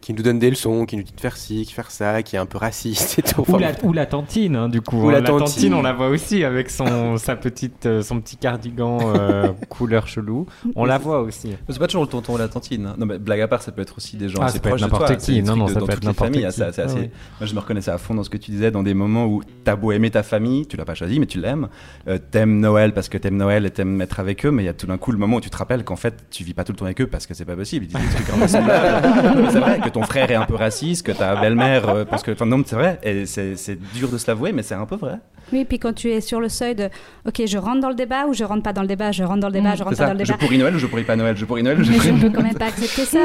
qui 0.08 0.14
nous 0.14 0.22
donne 0.22 0.38
des 0.38 0.48
leçons, 0.48 0.86
qui 0.86 0.96
nous 0.96 1.02
dit 1.02 1.12
de 1.14 1.20
faire 1.20 1.36
ci, 1.36 1.66
de 1.66 1.70
faire 1.70 1.90
ça, 1.90 2.22
qui 2.22 2.34
est 2.34 2.38
un 2.38 2.46
peu 2.46 2.56
raciste 2.56 3.18
et 3.18 3.22
tout. 3.22 3.44
Ou 3.46 3.58
la, 3.58 3.72
ou 3.82 3.92
la 3.92 4.06
tantine, 4.06 4.56
hein, 4.56 4.70
du 4.70 4.80
coup. 4.80 5.02
Ou 5.02 5.08
hein. 5.10 5.12
la 5.12 5.20
La, 5.20 5.26
tantine. 5.28 5.44
tantine, 5.44 5.74
on 5.74 5.82
la 5.82 5.92
voit 5.92 6.08
aussi 6.08 6.44
avec 6.44 6.70
son, 6.70 7.16
sa 7.18 7.36
petite, 7.36 7.84
euh, 7.84 8.00
son 8.00 8.18
petit 8.18 8.38
cardigan 8.38 9.00
euh, 9.02 9.52
couleur 9.68 10.08
chelou. 10.08 10.46
On 10.76 10.86
la 10.86 10.96
voit 10.96 11.20
aussi. 11.20 11.50
C'est 11.68 11.78
pas 11.78 11.88
toujours 11.88 12.04
le 12.04 12.08
tonton 12.08 12.32
ou 12.32 12.38
la 12.38 12.48
tantine. 12.48 12.86
hein. 12.86 12.94
Non, 12.96 13.04
mais 13.04 13.18
blague 13.18 13.42
à 13.42 13.48
part, 13.48 13.60
ça 13.60 13.70
peut 13.70 13.82
être 13.82 13.98
aussi 13.98 14.16
des 14.16 14.30
gens 14.30 14.38
Ah, 14.40 14.46
assez 14.46 14.60
proches 14.60 14.80
de 14.80 14.86
n'importe 14.86 15.08
toi. 15.08 15.16
qui. 15.16 15.42
Non, 15.42 15.56
non, 15.56 15.66
de- 15.66 15.72
ça 15.74 15.80
peut 15.80 15.92
être 15.92 16.02
familles. 16.02 16.06
n'importe 16.06 16.30
qui. 16.32 16.44
assez- 16.46 16.62
assez- 16.62 16.80
Ah 16.86 16.86
oui. 16.94 17.10
Moi, 17.40 17.46
je 17.46 17.54
me 17.54 17.60
reconnaissais 17.60 17.90
à 17.90 17.98
fond 17.98 18.14
dans 18.14 18.22
ce 18.24 18.30
que 18.30 18.38
tu 18.38 18.50
disais, 18.50 18.70
dans 18.70 18.82
des 18.82 18.94
moments 18.94 19.26
où 19.26 19.42
t'as 19.64 19.76
beau 19.76 19.92
aimer 19.92 20.10
ta 20.10 20.22
famille, 20.22 20.66
tu 20.66 20.78
l'as 20.78 20.86
pas 20.86 20.94
choisi, 20.94 21.20
mais 21.20 21.26
tu 21.26 21.38
l'aimes. 21.38 21.68
Euh, 22.08 22.16
t'aimes 22.30 22.60
Noël 22.60 22.94
parce 22.94 23.10
que 23.10 23.18
t'aimes 23.18 23.36
Noël 23.36 23.66
et 23.66 23.70
t'aimes 23.70 24.00
être 24.00 24.20
avec 24.20 24.46
eux, 24.46 24.50
mais 24.50 24.62
il 24.62 24.66
y 24.66 24.70
a 24.70 24.72
tout 24.74 24.86
d'un 24.86 24.96
coup 24.96 25.12
le 25.12 25.18
moment 25.18 25.36
où 25.36 25.40
tu 25.42 25.50
te 25.50 25.56
rappelles 25.58 25.84
qu'en 25.84 25.96
fait, 25.96 26.14
tu 26.30 26.44
vis 26.44 26.54
pas 26.54 26.64
tout 26.64 26.72
le 26.72 26.78
temps 26.78 26.86
avec 26.86 26.98
eux 27.02 27.06
parce 27.08 27.26
que 27.26 27.34
c'est 27.34 27.44
pas 27.44 27.56
possible. 27.56 27.84
Ils 27.90 27.94
disent 27.94 28.08
des 28.08 28.24
trucs 28.24 28.38
c'est 28.48 29.60
vrai 29.60 29.80
que 29.80 29.90
ton 30.00 30.06
frère 30.06 30.30
est 30.30 30.34
un 30.34 30.44
peu 30.44 30.54
raciste, 30.54 31.04
que 31.06 31.12
ta 31.12 31.36
belle-mère, 31.36 31.88
euh, 31.88 32.04
parce 32.04 32.22
que, 32.22 32.30
enfin, 32.32 32.46
non, 32.46 32.62
c'est 32.66 32.76
vrai, 32.76 32.98
et 33.02 33.26
c'est 33.26 33.78
dur 33.94 34.08
de 34.08 34.18
se 34.18 34.26
l'avouer, 34.28 34.52
mais 34.52 34.62
c'est 34.62 34.74
un 34.74 34.86
peu 34.86 34.96
vrai. 34.96 35.18
Oui, 35.52 35.64
puis 35.64 35.78
quand 35.78 35.94
tu 35.94 36.10
es 36.10 36.20
sur 36.20 36.40
le 36.40 36.48
seuil 36.48 36.74
de 36.74 36.88
OK, 37.26 37.42
je 37.46 37.58
rentre 37.58 37.80
dans 37.80 37.88
le 37.88 37.94
débat 37.94 38.26
ou 38.26 38.34
je 38.34 38.44
rentre 38.44 38.62
pas 38.62 38.72
dans 38.74 38.82
le 38.82 38.88
débat, 38.88 39.12
je 39.12 39.24
rentre 39.24 39.40
dans 39.40 39.48
le 39.48 39.52
débat, 39.54 39.74
je 39.76 39.82
rentre 39.82 39.96
pas 39.96 40.04
ça. 40.04 40.06
dans 40.08 40.12
le 40.18 40.18
Je 40.20 40.24
débat. 40.24 40.38
pourris 40.38 40.58
Noël 40.58 40.74
ou 40.76 40.78
je 40.78 40.86
pourris 40.86 41.04
pas 41.04 41.16
Noël? 41.16 41.36
Je 41.36 41.44
pourris 41.46 41.62
Noël 41.62 41.80
ou 41.80 41.84
je 41.84 41.90
Mais 41.90 41.98
je 41.98 42.10
ne 42.10 42.20
peux 42.20 42.30
quand 42.30 42.42
même 42.42 42.54
pas 42.54 42.66
accepter 42.66 43.04
ça. 43.06 43.18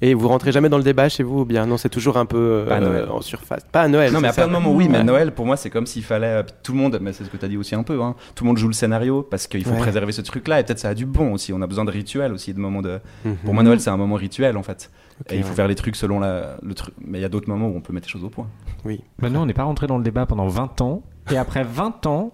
Et 0.00 0.14
vous 0.14 0.28
rentrez 0.28 0.52
jamais 0.52 0.68
dans 0.68 0.78
le 0.78 0.84
débat 0.84 1.08
chez 1.08 1.22
vous 1.24 1.40
ou 1.40 1.44
bien? 1.44 1.66
Non, 1.66 1.76
c'est 1.76 1.88
toujours 1.88 2.18
un 2.18 2.26
peu 2.26 2.36
euh, 2.38 2.66
Pas 2.66 2.76
à 2.76 2.80
Noël. 2.80 3.08
en 3.10 3.20
surface. 3.20 3.64
Pas 3.72 3.82
à 3.82 3.88
Noël. 3.88 4.12
Non, 4.12 4.20
mais 4.20 4.28
à 4.28 4.32
c'est 4.32 4.42
plein 4.42 4.46
de 4.48 4.52
moments, 4.52 4.72
oui, 4.72 4.88
mais. 4.88 5.02
Noël, 5.02 5.32
pour 5.32 5.44
moi, 5.44 5.56
c'est 5.56 5.70
comme 5.70 5.86
s'il 5.86 6.04
fallait. 6.04 6.26
euh, 6.26 6.42
tout 6.62 6.72
le 6.72 6.78
monde, 6.78 6.98
mais 7.00 7.12
c'est 7.12 7.24
ce 7.24 7.30
que 7.30 7.36
tu 7.36 7.44
as 7.44 7.48
dit 7.48 7.56
aussi 7.56 7.74
un 7.74 7.82
peu, 7.82 8.00
hein, 8.00 8.14
tout 8.34 8.44
le 8.44 8.48
monde 8.48 8.58
joue 8.58 8.68
le 8.68 8.74
scénario 8.74 9.22
parce 9.22 9.46
qu'il 9.48 9.64
faut 9.64 9.72
Ouais. 9.72 9.78
préserver 9.78 10.12
ce 10.12 10.20
truc-là 10.22 10.60
et 10.60 10.64
peut-être 10.64 10.78
ça 10.78 10.90
a 10.90 10.94
du 10.94 11.04
bon 11.06 11.32
aussi. 11.32 11.52
On 11.52 11.60
a 11.62 11.66
besoin 11.66 11.84
de 11.84 11.90
rituels 11.90 12.32
aussi, 12.32 12.54
de 12.54 12.60
moments 12.60 12.82
de. 12.82 13.00
Mhm. 13.24 13.36
Pour 13.44 13.54
moi, 13.54 13.62
Noël, 13.62 13.80
c'est 13.80 13.90
un 13.90 13.96
moment 13.96 14.14
rituel 14.14 14.56
en 14.56 14.62
fait. 14.62 14.90
Et 15.30 15.36
il 15.36 15.42
faut 15.42 15.48
ouais. 15.48 15.54
faire 15.56 15.66
les 15.68 15.74
trucs 15.74 15.96
selon 15.96 16.20
la, 16.20 16.58
le 16.62 16.74
truc. 16.74 16.94
Mais 17.04 17.18
il 17.18 17.22
y 17.22 17.24
a 17.24 17.28
d'autres 17.28 17.48
moments 17.48 17.66
où 17.66 17.76
on 17.76 17.80
peut 17.80 17.92
mettre 17.92 18.06
les 18.06 18.12
choses 18.12 18.22
au 18.24 18.28
point. 18.28 18.46
Oui. 18.84 19.00
Bah, 19.18 19.28
nous, 19.30 19.40
on 19.40 19.46
n'est 19.46 19.52
pas 19.52 19.64
rentré 19.64 19.88
dans 19.88 19.98
le 19.98 20.04
débat 20.04 20.26
pendant 20.26 20.46
20 20.46 20.80
ans. 20.80 21.02
Et 21.32 21.36
après 21.36 21.64
20 21.64 22.06
ans, 22.06 22.32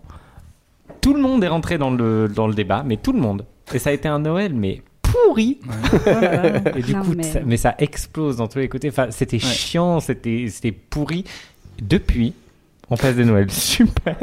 tout 1.00 1.14
le 1.14 1.20
monde 1.22 1.42
est 1.42 1.48
rentré 1.48 1.78
dans 1.78 1.90
le, 1.90 2.28
dans 2.28 2.46
le 2.46 2.52
débat, 2.54 2.82
mais 2.86 2.98
tout 2.98 3.12
le 3.12 3.20
monde. 3.20 3.46
Et 3.72 3.78
ça 3.78 3.88
a 3.88 3.92
été 3.94 4.06
un 4.06 4.18
Noël, 4.18 4.52
mais 4.54 4.82
pourri. 5.26 5.58
Et 6.76 6.82
du 6.82 6.94
Non, 6.94 7.02
coup, 7.02 7.14
mais- 7.16 7.22
ça, 7.22 7.38
mais 7.44 7.56
ça 7.56 7.74
explose 7.78 8.36
dans 8.36 8.48
tous 8.48 8.58
les 8.58 8.68
côtés. 8.68 8.88
Enfin, 8.88 9.08
c'était 9.10 9.38
chiant, 9.38 10.00
c'était 10.00 10.46
c'était 10.48 10.72
pourri. 10.72 11.24
Depuis, 11.82 12.34
on 12.90 12.96
passe 12.96 13.16
des 13.16 13.24
Noëls 13.24 13.50
super. 13.50 14.16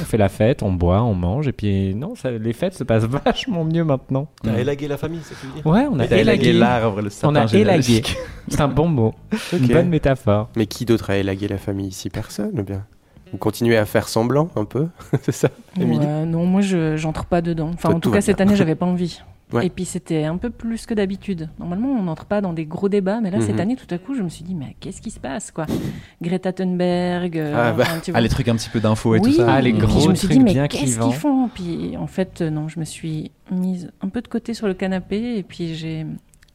on 0.00 0.04
fait 0.04 0.16
la 0.16 0.28
fête, 0.28 0.62
on 0.62 0.72
boit, 0.72 1.02
on 1.02 1.14
mange, 1.14 1.46
et 1.48 1.52
puis 1.52 1.94
non, 1.94 2.14
ça- 2.16 2.30
les 2.30 2.52
fêtes 2.52 2.74
se 2.74 2.84
passent 2.84 3.04
vachement 3.24 3.64
mieux 3.64 3.84
maintenant. 3.84 4.28
T'as 4.42 4.58
élagué 4.58 4.88
la 4.88 4.96
famille, 4.96 5.20
c'est 5.22 5.34
ce 5.34 5.40
que 5.40 5.46
tu 5.46 5.46
veux 5.48 5.62
dire 5.62 5.66
Ouais, 5.66 5.86
on 5.90 5.98
a 6.00 6.06
T'as 6.06 6.16
élagué 6.16 6.48
élagué 6.48 6.52
l'arbre, 6.58 7.00
le 7.02 7.10
On 7.22 7.34
a 7.34 7.46
sapin 7.46 7.58
élagué. 7.58 8.02
C'est 8.48 8.60
un 8.60 8.68
bon 8.68 8.88
mot. 8.88 9.14
Une 9.52 9.66
bonne 9.68 9.88
métaphore. 9.88 10.48
Mais 10.56 10.66
qui 10.66 10.84
d'autre 10.84 11.10
a 11.10 11.16
élagué 11.18 11.46
la 11.46 11.58
famille 11.58 11.86
ici? 11.88 12.10
Personne 12.10 12.58
ou 12.58 12.64
bien? 12.64 12.84
Vous 13.30 13.38
continuez 13.38 13.76
à 13.76 13.84
faire 13.86 14.08
semblant 14.08 14.50
un 14.56 14.64
peu? 14.64 14.88
C'est 15.22 15.30
ça, 15.30 15.48
Émilie? 15.80 16.04
Ouais, 16.04 16.24
non, 16.26 16.46
moi 16.46 16.62
je 16.62 16.96
j'entre 16.96 17.24
pas 17.26 17.40
dedans. 17.40 17.70
Enfin, 17.74 17.90
Toi, 17.90 17.96
en 17.96 18.00
tout 18.00 18.08
tout 18.08 18.14
cas, 18.14 18.20
cette 18.20 18.40
année, 18.40 18.56
j'avais 18.56 18.74
pas 18.74 18.86
envie. 18.86 19.20
Ouais. 19.52 19.66
Et 19.66 19.70
puis 19.70 19.84
c'était 19.84 20.24
un 20.24 20.36
peu 20.36 20.50
plus 20.50 20.86
que 20.86 20.94
d'habitude. 20.94 21.48
Normalement, 21.58 21.88
on 21.88 22.02
n'entre 22.02 22.24
pas 22.24 22.40
dans 22.40 22.52
des 22.52 22.66
gros 22.66 22.88
débats, 22.88 23.20
mais 23.20 23.30
là, 23.30 23.40
cette 23.40 23.54
Mhm. 23.56 23.60
année, 23.60 23.76
tout 23.76 23.92
à 23.92 23.98
coup, 23.98 24.14
je 24.14 24.22
me 24.22 24.28
suis 24.28 24.44
dit, 24.44 24.54
mais 24.54 24.76
qu'est-ce 24.78 25.00
qui 25.02 25.10
se 25.10 25.18
passe, 25.20 25.50
quoi? 25.50 25.66
Greta 26.22 26.52
Thunberg. 26.52 27.36
euh, 27.38 27.54
Ah, 27.56 27.72
bah. 27.72 27.84
enfin, 27.86 27.98
tu 28.02 28.10
Ah, 28.10 28.12
vois. 28.12 28.20
les 28.20 28.28
trucs 28.28 28.48
un 28.48 28.54
petit 28.56 28.70
peu 28.70 28.80
d'infos 28.80 29.14
et 29.16 29.18
Oui, 29.20 29.30
tout 29.30 29.36
ça. 29.38 29.52
Ah, 29.52 29.60
les 29.60 29.70
et 29.70 29.72
puis 29.72 29.82
gros 29.86 30.00
je 30.00 30.08
me 30.10 30.14
suis 30.14 30.28
dit, 30.28 30.38
mais 30.40 30.52
bien 30.52 30.68
qu'est-ce 30.68 30.98
qu'ils 30.98 31.14
font? 31.14 31.48
Puis 31.52 31.96
en 31.96 32.06
fait, 32.06 32.40
euh, 32.42 32.50
non, 32.50 32.68
je 32.68 32.78
me 32.78 32.84
suis 32.84 33.32
mise 33.50 33.90
un 34.02 34.08
peu 34.08 34.20
de 34.22 34.28
côté 34.28 34.54
sur 34.54 34.66
le 34.68 34.74
canapé 34.74 35.36
et 35.38 35.42
puis 35.42 35.74
j'ai 35.74 36.06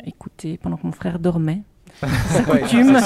écouté 0.06 0.58
pendant 0.62 0.78
que 0.78 0.86
mon 0.86 0.93
frère 0.93 1.20
dormait. 1.20 1.62
Sa 2.02 2.43
coutume, 2.43 2.98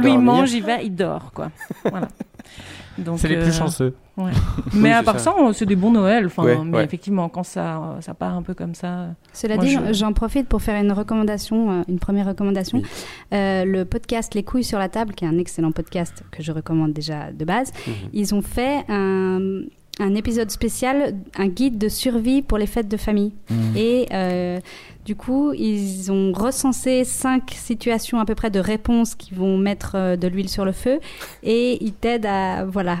lui 0.00 0.16
mange, 0.16 0.52
il 0.52 0.62
va, 0.62 0.80
il 0.82 0.94
dort, 0.94 1.32
quoi. 1.34 1.50
Voilà. 1.84 2.08
C'est 3.16 3.28
les 3.28 3.36
plus 3.36 3.48
euh, 3.48 3.52
chanceux. 3.52 3.94
ouais. 4.16 4.30
Oui, 4.58 4.62
Mais 4.74 4.92
à 4.92 5.02
part 5.02 5.20
ça. 5.20 5.34
c'est 5.54 5.66
des 5.66 5.76
bons. 5.76 5.94
Enfin, 5.96 6.44
Ouais, 6.44 6.58
mais 6.64 6.76
ouais. 6.78 6.84
effectivement, 6.84 7.28
quand 7.28 7.42
ça, 7.44 7.96
ça 8.00 8.14
part 8.14 8.34
un 8.36 8.42
peu 8.42 8.54
comme 8.54 8.74
ça. 8.74 9.06
Cela 9.32 9.54
moi, 9.56 9.64
dit, 9.64 9.70
je- 9.72 9.92
j'en 9.92 10.12
profite 10.12 10.48
pour 10.48 10.60
faire 10.62 10.82
une 10.82 10.92
recommandation, 10.92 11.70
euh, 11.70 11.82
une 11.88 11.98
première 11.98 12.26
recommandation. 12.26 12.82
Euh, 13.32 13.64
le 13.64 13.84
podcast 13.84 14.34
Les 14.34 14.42
couilles 14.42 14.64
sur 14.64 14.78
la 14.78 14.88
table, 14.88 15.14
qui 15.14 15.24
est 15.24 15.28
un 15.28 15.38
excellent 15.38 15.72
podcast 15.72 16.24
que 16.30 16.42
je 16.42 16.52
recommande 16.52 16.92
déjà 16.92 17.32
de 17.32 17.44
base, 17.44 17.72
Mhm. 17.86 17.92
ils 18.12 18.34
ont 18.34 18.42
fait 18.42 18.84
un, 18.88 19.62
un 20.00 20.14
épisode 20.14 20.50
spécial, 20.50 21.14
un 21.36 21.48
guide 21.48 21.78
de 21.78 21.88
survie 21.88 22.42
pour 22.42 22.58
les 22.58 22.66
fêtes 22.66 22.88
de 22.88 22.96
famille. 22.96 23.32
Mhm. 23.50 23.76
Et 23.76 24.06
euh, 24.12 24.58
du 25.08 25.16
coup, 25.16 25.54
ils 25.54 26.12
ont 26.12 26.32
recensé 26.34 27.02
cinq 27.02 27.52
situations 27.52 28.20
à 28.20 28.26
peu 28.26 28.34
près 28.34 28.50
de 28.50 28.60
réponses 28.60 29.14
qui 29.14 29.32
vont 29.32 29.56
mettre 29.56 29.92
euh, 29.94 30.16
de 30.16 30.28
l'huile 30.28 30.50
sur 30.50 30.66
le 30.66 30.72
feu. 30.72 31.00
Et 31.42 31.82
ils 31.82 31.94
t'aident 31.94 32.26
à, 32.26 32.66
voilà. 32.66 32.98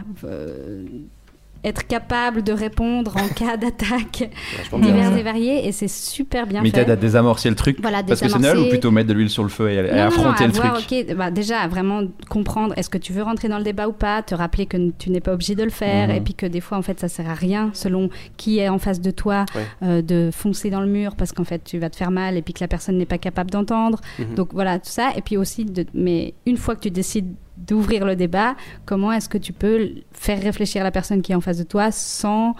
Être 1.68 1.86
capable 1.86 2.42
de 2.42 2.52
répondre 2.52 3.16
en 3.16 3.28
cas 3.28 3.56
d'attaque 3.58 4.30
diverses 4.72 5.16
et 5.18 5.22
variées 5.22 5.66
et 5.68 5.72
c'est 5.72 5.88
super 5.88 6.46
bien 6.46 6.62
Mais 6.62 6.70
fait. 6.70 6.78
t'aides 6.80 6.90
à 6.90 6.96
désamorcer 6.96 7.48
le 7.48 7.54
truc. 7.54 7.78
Voilà, 7.80 8.02
parce 8.02 8.20
que 8.20 8.28
c'est 8.28 8.38
Noël 8.38 8.58
ou 8.58 8.68
plutôt 8.68 8.90
mettre 8.90 9.08
de 9.08 9.14
l'huile 9.14 9.30
sur 9.30 9.42
le 9.42 9.48
feu 9.48 9.70
et, 9.70 9.82
Non, 9.82 9.96
non, 9.96 10.02
affronter 10.04 10.44
à 10.44 10.46
le 10.46 10.52
voir, 10.52 10.82
truc. 10.82 11.14
bah, 11.16 11.30
déjà, 11.30 11.66
vraiment 11.68 12.02
comprendre 12.28 12.74
est-ce 12.76 12.90
que 12.90 12.98
tu 12.98 13.12
veux 13.12 13.22
rentrer 13.22 13.48
dans 13.48 13.58
le 13.58 13.64
débat 13.64 13.88
ou 13.88 13.92
pas, 13.92 14.22
te 14.22 14.34
rappeler 14.34 14.66
que 14.66 14.90
tu 14.98 15.10
n'es 15.10 15.20
pas 15.20 15.32
obligé 15.32 15.54
de 15.54 15.62
le 15.64 15.70
faire, 15.70 16.08
Mhm. 16.08 16.14
et 16.16 16.20
puis 16.20 16.34
que 16.34 16.46
des 16.46 16.60
fois, 16.60 16.78
en 16.78 16.82
fait, 16.82 16.98
ça 17.00 17.08
sert 17.08 17.28
à 17.28 17.34
rien, 17.34 17.70
selon 17.74 18.10
qui 18.36 18.58
est 18.58 18.68
en 18.68 18.78
face 18.78 19.00
de 19.00 19.10
toi, 19.10 19.44
Ouais. 19.54 19.62
euh, 19.82 20.02
de 20.02 20.30
foncer 20.32 20.70
dans 20.70 20.80
le 20.80 20.86
mur 20.88 21.14
parce 21.16 21.32
qu'en 21.32 21.44
fait, 21.44 21.62
tu 21.64 21.78
vas 21.78 21.90
te 21.90 21.96
faire 21.96 22.10
mal 22.10 22.36
et 22.36 22.42
puis 22.42 22.54
que 22.54 22.60
la 22.60 22.68
personne 22.68 22.96
n'est 22.98 23.06
pas 23.06 23.18
capable 23.18 23.50
d'entendre. 23.50 24.00
Mhm. 24.18 24.34
Donc 24.34 24.48
voilà, 24.52 24.78
tout 24.78 24.90
ça. 24.90 25.10
Et 25.16 25.22
puis 25.22 25.36
aussi, 25.36 25.64
de, 25.64 25.84
mais 25.94 26.34
une 26.46 26.56
fois 26.56 26.74
que 26.74 26.80
tu 26.80 26.90
décides 26.90 27.34
d'ouvrir 27.66 28.04
le 28.04 28.16
débat, 28.16 28.56
comment 28.86 29.12
est-ce 29.12 29.28
que 29.28 29.38
tu 29.38 29.52
peux 29.52 29.90
faire 30.12 30.42
réfléchir 30.42 30.84
la 30.84 30.90
personne 30.90 31.22
qui 31.22 31.32
est 31.32 31.34
en 31.34 31.40
face 31.40 31.58
de 31.58 31.64
toi 31.64 31.90
sans 31.90 32.54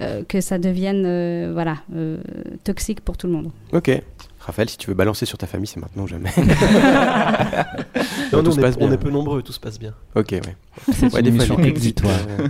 euh, 0.00 0.22
que 0.26 0.40
ça 0.40 0.58
devienne 0.58 1.04
euh, 1.06 1.50
voilà, 1.52 1.78
euh, 1.94 2.18
toxique 2.64 3.00
pour 3.00 3.16
tout 3.16 3.26
le 3.26 3.34
monde? 3.34 3.50
Raphaël, 4.44 4.68
si 4.68 4.76
tu 4.76 4.88
veux 4.88 4.94
balancer 4.94 5.24
sur 5.24 5.38
ta 5.38 5.46
famille, 5.46 5.68
c'est 5.68 5.80
maintenant 5.80 6.02
ou 6.02 6.08
jamais. 6.08 6.30
Non, 8.32 8.38
tout 8.42 8.46
nous, 8.46 8.52
se 8.52 8.60
on, 8.60 8.90
est, 8.90 8.94
on 8.94 8.96
peu 8.96 9.10
nombreux, 9.10 9.42
tout 9.42 9.52
se 9.52 9.60
passe 9.60 9.78
bien. 9.78 9.92
Ok, 10.16 10.28
ouais. 10.32 10.40
C'est 10.92 11.12
Ouais, 11.12 11.20
une 11.20 11.26
des 11.26 11.30
fois, 11.32 11.40
mission 11.40 11.56
les 11.58 11.72
petites, 11.72 12.00
exitoire. 12.00 12.12
euh, 12.40 12.48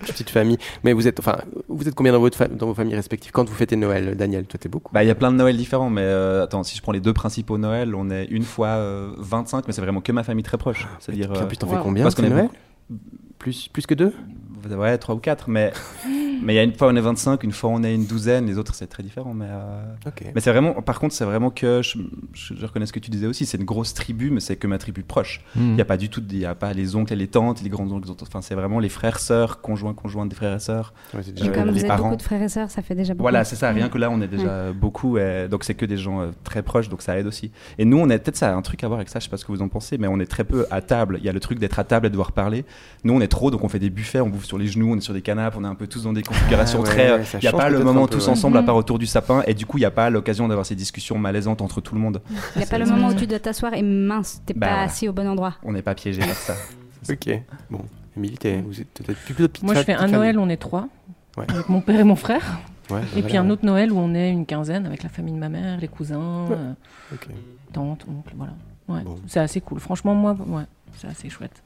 petite 0.00 0.30
famille. 0.30 0.56
Mais 0.84 0.94
vous 0.94 1.06
êtes, 1.06 1.20
enfin, 1.20 1.36
vous 1.68 1.86
êtes 1.86 1.94
combien 1.94 2.12
dans, 2.12 2.18
votre 2.20 2.36
fa- 2.36 2.48
dans 2.48 2.66
vos 2.66 2.74
familles 2.74 2.94
respectives? 2.94 3.30
Quand 3.32 3.46
vous 3.46 3.54
fêtez 3.54 3.76
Noël, 3.76 4.16
Daniel 4.16 4.46
Toi, 4.46 4.58
t'es 4.58 4.68
beaucoup. 4.70 4.92
Bah, 4.92 5.04
il 5.04 5.06
y 5.06 5.10
a 5.10 5.14
plein 5.14 5.30
de 5.30 5.36
Noël 5.36 5.56
différents, 5.56 5.90
mais 5.90 6.00
euh, 6.02 6.44
attends, 6.44 6.62
si 6.62 6.76
je 6.76 6.82
prends 6.82 6.92
les 6.92 7.00
deux 7.00 7.12
principaux 7.12 7.58
Noël, 7.58 7.94
on 7.94 8.10
est 8.10 8.24
une 8.26 8.44
fois 8.44 8.68
euh, 8.68 9.12
25, 9.18 9.66
mais 9.66 9.72
c'est 9.74 9.82
vraiment 9.82 10.00
que 10.00 10.12
ma 10.12 10.22
famille 10.22 10.44
très 10.44 10.56
proche. 10.58 10.86
C'est-à-dire. 10.98 11.28
Putain, 11.28 11.42
euh, 11.44 11.46
putain, 11.46 11.66
fais 11.66 11.76
combien 11.82 12.02
parce 12.04 12.14
qu'on 12.14 12.22
c'est 12.22 12.28
est 12.28 12.30
Noël 12.32 12.48
beaucoup- 12.88 13.00
plus, 13.38 13.68
plus 13.68 13.86
que 13.86 13.94
deux? 13.94 14.12
Ouais, 14.76 14.96
trois 14.98 15.14
ou 15.14 15.18
quatre, 15.18 15.48
mais 15.48 15.72
mais 16.42 16.52
il 16.54 16.56
y 16.56 16.60
a 16.60 16.62
une 16.62 16.72
fois 16.74 16.88
on 16.88 16.96
est 16.96 17.00
25, 17.00 17.42
une 17.42 17.52
fois 17.52 17.70
on 17.70 17.82
est 17.82 17.94
une 17.94 18.06
douzaine, 18.06 18.46
les 18.46 18.58
autres 18.58 18.74
c'est 18.74 18.86
très 18.86 19.02
différent. 19.02 19.34
Mais, 19.34 19.46
euh, 19.48 19.82
mais 20.34 20.40
c'est 20.40 20.50
vraiment, 20.52 20.74
par 20.82 21.00
contre, 21.00 21.14
c'est 21.14 21.24
vraiment 21.24 21.50
que 21.50 21.82
je, 21.82 21.98
je- 22.32 22.54
je 22.54 22.66
reconnais 22.66 22.86
ce 22.86 22.92
que 22.92 23.00
tu 23.00 23.10
disais 23.10 23.26
aussi, 23.26 23.44
c'est 23.46 23.58
une 23.58 23.64
grosse 23.64 23.92
tribu, 23.94 24.30
mais 24.30 24.40
c'est 24.40 24.56
que 24.56 24.66
ma 24.66 24.78
tribu 24.78 25.02
proche. 25.02 25.42
Il 25.56 25.62
Mhm. 25.62 25.74
n'y 25.74 25.80
a 25.80 25.84
pas 25.84 25.96
du 25.96 26.08
tout, 26.08 26.22
il 26.30 26.38
y 26.38 26.44
a 26.46 26.54
pas 26.54 26.72
les 26.72 26.94
oncles 26.96 27.12
et 27.12 27.16
les 27.16 27.26
tantes, 27.28 27.62
les 27.62 27.68
grands 27.68 27.90
oncles, 27.90 28.06
les 28.08 28.14
enfin 28.22 28.40
c'est 28.42 28.54
vraiment 28.54 28.78
les 28.78 28.88
frères, 28.88 29.18
sœurs, 29.18 29.60
conjoints, 29.60 29.94
conjointes 29.94 30.28
des 30.28 30.36
frères 30.36 30.54
et 30.54 30.60
sœurs. 30.60 30.92
Ouais, 31.14 31.20
Et 31.28 31.32
déjà- 31.32 31.50
comme 31.50 31.66
les 31.66 31.72
vous 31.72 31.78
êtes 31.80 31.86
parents. 31.88 32.04
beaucoup 32.10 32.16
de 32.16 32.22
frères 32.22 32.42
et 32.42 32.48
sœurs, 32.48 32.70
ça 32.70 32.82
fait 32.82 32.94
déjà 32.94 33.14
beaucoup. 33.14 33.22
Voilà, 33.24 33.44
c'est 33.44 33.56
ça. 33.56 33.70
Rien 33.70 33.88
que 33.88 33.98
là, 33.98 34.10
on 34.10 34.20
est 34.20 34.28
déjà 34.28 34.72
beaucoup. 34.72 35.18
et 35.18 35.48
donc, 35.48 35.64
c'est 35.64 35.74
que 35.74 35.86
des 35.86 35.96
gens 35.96 36.20
euh, 36.20 36.28
très 36.44 36.62
proches, 36.62 36.88
donc 36.88 37.02
ça 37.02 37.18
aide 37.18 37.26
aussi. 37.26 37.50
Et 37.78 37.84
nous, 37.84 37.98
on 37.98 38.08
est 38.10 38.18
peut-être 38.18 38.36
ça 38.36 38.50
a 38.50 38.54
un 38.54 38.62
truc 38.62 38.84
à 38.84 38.88
voir 38.88 38.98
avec 39.00 39.08
ça. 39.08 39.18
Je 39.18 39.24
sais 39.24 39.30
pas 39.30 39.36
ce 39.36 39.44
que 39.44 39.52
vous 39.52 39.62
en 39.62 39.68
pensez, 39.68 39.98
mais 39.98 40.06
on 40.08 40.18
est 40.20 40.26
très 40.26 40.44
peu 40.44 40.66
à 40.70 40.80
table. 40.80 41.16
Il 41.20 41.24
y 41.24 41.28
a 41.28 41.32
le 41.32 41.40
truc 41.40 41.58
d'être 41.58 41.78
à 41.78 41.84
table 41.84 42.06
et 42.06 42.08
de 42.10 42.12
devoir 42.12 42.32
parler. 42.32 42.64
Nous, 43.04 43.12
on 43.14 43.20
est 43.20 43.28
trop, 43.28 43.50
donc 43.50 43.64
on 43.64 43.68
fait 43.68 43.78
des 43.78 43.90
buffets, 43.90 44.20
on 44.20 44.28
bouffe 44.28 44.44
sur 44.44 44.57
les 44.58 44.66
genoux, 44.68 44.92
on 44.92 44.96
est 44.96 45.00
sur 45.00 45.14
des 45.14 45.22
canapes, 45.22 45.54
on 45.56 45.64
est 45.64 45.68
un 45.68 45.74
peu 45.74 45.86
tous 45.86 46.02
dans 46.04 46.12
des 46.12 46.22
configurations 46.22 46.80
Ah 46.80 46.82
ouais, 46.82 46.88
très. 46.88 47.12
ouais, 47.12 47.18
euh, 47.20 47.24
Il 47.34 47.40
n'y 47.40 47.48
a 47.48 47.52
pas 47.52 47.68
le 47.70 47.78
moment 47.82 48.06
peu, 48.06 48.16
tous 48.16 48.26
ouais. 48.26 48.32
ensemble, 48.32 48.58
à 48.58 48.62
part 48.62 48.76
autour 48.76 48.98
du 48.98 49.06
sapin, 49.06 49.42
et 49.46 49.54
du 49.54 49.64
coup, 49.66 49.78
il 49.78 49.82
n'y 49.82 49.86
a 49.86 49.90
pas 49.90 50.10
l'occasion 50.10 50.48
d'avoir 50.48 50.66
ces 50.66 50.74
discussions 50.74 51.18
malaisantes 51.18 51.62
entre 51.62 51.80
tout 51.80 51.94
le 51.94 52.00
monde. 52.00 52.20
Il 52.54 52.58
n'y 52.58 52.64
a 52.64 52.66
pas 52.66 52.78
le 52.78 52.86
moment 52.86 53.08
où 53.08 53.14
tu 53.14 53.26
dois 53.26 53.38
t'asseoir 53.38 53.74
et 53.74 53.82
mince, 53.82 54.42
t'es 54.44 54.54
Bah, 54.54 54.66
pas 54.66 54.72
voilà. 54.74 54.86
assis 54.88 55.08
au 55.08 55.12
bon 55.12 55.26
endroit. 55.28 55.54
On 55.64 55.72
n'est 55.72 55.82
pas 55.82 55.94
piégé 55.94 56.20
par 56.20 56.30
ça. 56.34 56.54
Ok. 57.10 57.30
Bon, 57.70 57.80
Émilie, 58.16 58.36
t'es- 58.36 58.60
vous 58.60 58.80
êtes 58.80 58.88
peut-être 58.88 59.18
plutôt 59.20 59.48
petite 59.48 59.62
Moi, 59.64 59.72
je 59.74 59.78
fa- 59.78 59.84
fais 59.84 59.94
un 59.94 60.08
Noël, 60.08 60.38
on 60.38 60.48
est 60.48 60.56
trois, 60.58 60.88
Ouais. 61.38 61.46
avec 61.48 61.68
mon 61.68 61.80
père 61.80 62.00
et 62.00 62.04
mon 62.04 62.16
frère. 62.16 62.58
Ouais, 62.90 63.00
Et 63.16 63.22
puis 63.22 63.36
un 63.36 63.48
autre 63.50 63.64
Noël 63.64 63.92
où 63.92 63.98
on 63.98 64.14
est 64.14 64.30
une 64.30 64.44
quinzaine 64.46 64.84
avec 64.84 65.02
la 65.04 65.08
famille 65.08 65.32
de 65.34 65.38
ma 65.38 65.48
mère, 65.48 65.78
les 65.78 65.88
cousins, 65.88 66.46
Ouais. 66.48 66.56
euh, 66.56 66.72
Ok. 67.14 67.28
tantes, 67.72 68.04
oncles, 68.08 68.32
voilà. 68.36 68.52
Ouais, 68.88 69.02
Bon. 69.04 69.16
c'est 69.26 69.40
assez 69.40 69.60
cool. 69.60 69.78
Franchement, 69.78 70.14
moi, 70.14 70.36
ouais, 70.48 70.64
c'est 70.96 71.06
assez 71.06 71.28
chouette. 71.30 71.62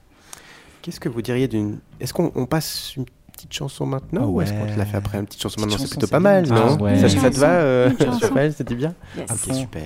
Qu'est-ce 0.83 1.01
que 1.01 1.09
vous 1.09 1.23
diriez 1.23 1.49
d'une. 1.49 1.79
Est-ce 2.01 2.13
qu'on 2.13 2.33
on 2.35 2.45
passe 2.47 2.95
une 2.97 3.05
petite 3.33 3.53
chanson 3.55 3.87
maintenant 3.87 4.23
Ah 4.25 4.29
ou 4.29 4.41
est-ce 4.43 4.53
qu'on 4.53 4.67
te 4.67 4.71
la 4.73 4.79
ouais. 4.79 4.85
fait 4.85 4.97
après 4.97 5.19
Une 5.19 5.27
petite 5.27 5.41
chanson 5.41 5.55
Petite 5.57 5.71
maintenant, 5.71 5.85
c'est 5.87 5.91
plutôt 5.91 6.07
pas 6.09 6.21
mal, 6.21 6.45
Ah 6.51 6.55
non? 6.55 6.79
ouais. 6.83 7.09
ça, 7.09 7.31
te 7.31 7.39
va, 7.39 7.51
euh. 7.61 7.91
Raphaël 8.21 8.53
dit 8.59 8.75
bien? 8.75 8.95
Yes. 9.17 9.27
Ah, 9.31 9.35
Ok, 9.35 9.55
super. 9.55 9.83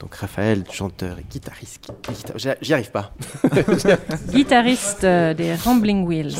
Donc 0.00 0.14
Raphaël, 0.14 0.64
chanteur 0.70 1.18
et 1.18 1.24
guitariste. 1.30 1.88
gui- 2.02 2.12
guita- 2.14 2.56
J'y 2.60 2.72
arrive 2.72 2.90
pas. 2.90 3.12
Guitariste 4.32 5.04
euh, 5.04 5.34
des 5.34 5.54
Rambling 5.54 6.04
Wheels. 6.06 6.34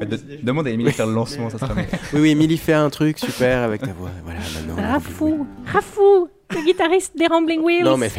De- 0.00 0.20
demande 0.42 0.66
à 0.68 0.70
Émilie 0.70 0.90
de 0.90 0.94
faire 0.94 1.06
le 1.06 1.14
lancement, 1.14 1.50
ça 1.50 1.58
sera 1.58 1.74
mieux. 1.74 1.82
Oui, 2.14 2.20
oui, 2.20 2.30
Émilie 2.30 2.58
fait 2.58 2.72
un 2.74 2.88
truc 2.90 3.18
super 3.18 3.62
avec 3.62 3.82
ta 3.82 3.92
voix. 3.92 4.10
Voilà, 4.24 4.40
maintenant. 4.54 4.76
Rafou, 4.92 5.46
Rafou, 5.66 6.28
le 6.54 6.64
guitariste 6.64 7.16
des 7.18 7.26
Rambling 7.26 7.60
Wheels. 7.62 7.84
Non, 7.84 7.96
mais. 7.96 8.10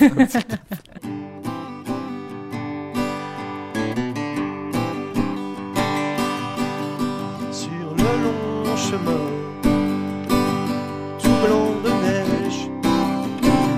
chemin, 8.88 9.26
tout 11.22 11.36
blanc 11.44 11.70
de 11.84 11.90
neige. 12.06 12.60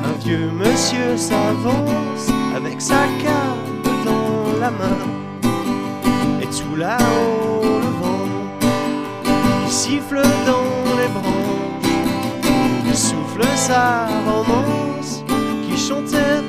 Un 0.09 0.16
vieux 0.24 0.50
monsieur 0.62 1.16
s'avance 1.16 2.26
avec 2.57 2.80
sa 2.80 3.03
canne 3.22 3.82
dans 4.05 4.61
la 4.61 4.70
main. 4.70 5.03
Et 6.40 6.46
tout 6.46 6.76
là-haut, 6.76 7.80
le 7.86 7.92
vent 8.00 8.28
qui 9.66 9.72
siffle 9.72 10.22
dans 10.46 10.72
les 11.00 11.09
branches, 11.18 11.96
il 12.86 12.96
souffle 12.96 13.44
sa 13.57 14.07
romance 14.26 15.24
qui 15.64 15.76
chantait 15.76 16.41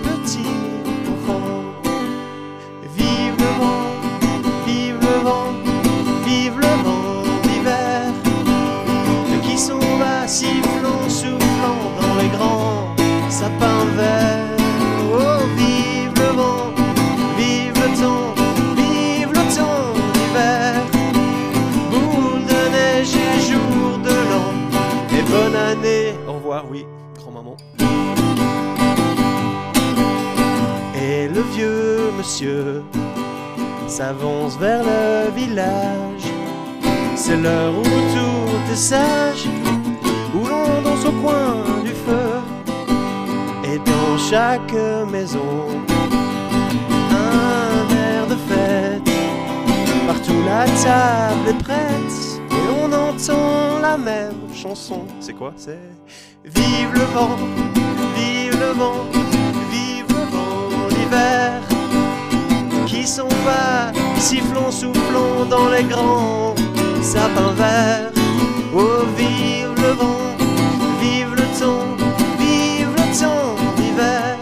oui, 26.69 26.85
grand-maman. 27.15 27.55
Et 30.95 31.27
le 31.27 31.41
vieux 31.55 32.11
monsieur 32.17 32.83
s'avance 33.87 34.57
vers 34.57 34.83
le 34.83 35.31
village. 35.31 36.27
C'est 37.15 37.37
l'heure 37.37 37.73
où 37.77 37.83
tout 37.83 38.71
est 38.71 38.75
sage, 38.75 39.47
où 40.33 40.47
l'on 40.47 40.81
danse 40.81 41.05
au 41.05 41.11
coin 41.21 41.63
du 41.83 41.91
feu. 41.91 42.41
Et 43.65 43.77
dans 43.77 44.17
chaque 44.17 44.73
maison, 45.11 45.67
un 47.11 47.95
air 47.95 48.27
de 48.27 48.35
fête. 48.35 49.09
Partout 50.07 50.41
la 50.45 50.65
table 50.65 51.49
est 51.49 51.63
prête, 51.63 52.41
et 52.51 52.65
on 52.83 52.91
entend 52.91 53.79
la 53.81 53.97
même 53.97 54.53
chanson. 54.53 55.05
C'est 55.19 55.33
quoi? 55.33 55.53
C'est 55.55 55.79
Vive 56.45 56.91
le 56.93 57.05
vent, 57.13 57.37
vive 58.17 58.59
le 58.59 58.73
vent, 58.73 59.05
vive 59.71 60.05
le 60.09 60.25
vent 60.29 60.87
d'hiver 60.89 61.61
qui 62.85 63.07
s'en 63.07 63.29
va, 63.45 63.93
sifflant, 64.19 64.69
soufflant 64.69 65.45
dans 65.49 65.69
les 65.69 65.83
grands 65.83 66.53
sapins 67.01 67.53
verts. 67.53 68.11
Oh, 68.75 69.05
vive 69.15 69.73
le 69.77 69.91
vent, 69.93 70.19
vive 70.99 71.33
le 71.33 71.47
temps, 71.57 71.95
vive 72.37 72.89
le 72.91 73.17
temps 73.17 73.55
d'hiver. 73.77 74.37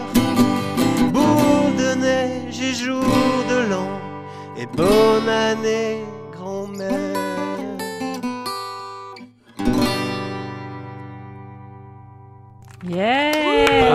Boule 1.12 1.76
de 1.76 1.94
neige 2.00 2.60
et 2.60 2.74
jour 2.74 3.04
de 3.48 3.70
l'an, 3.70 4.00
et 4.56 4.66
bonne 4.66 5.28
année, 5.28 6.01
Yeah 12.94 13.32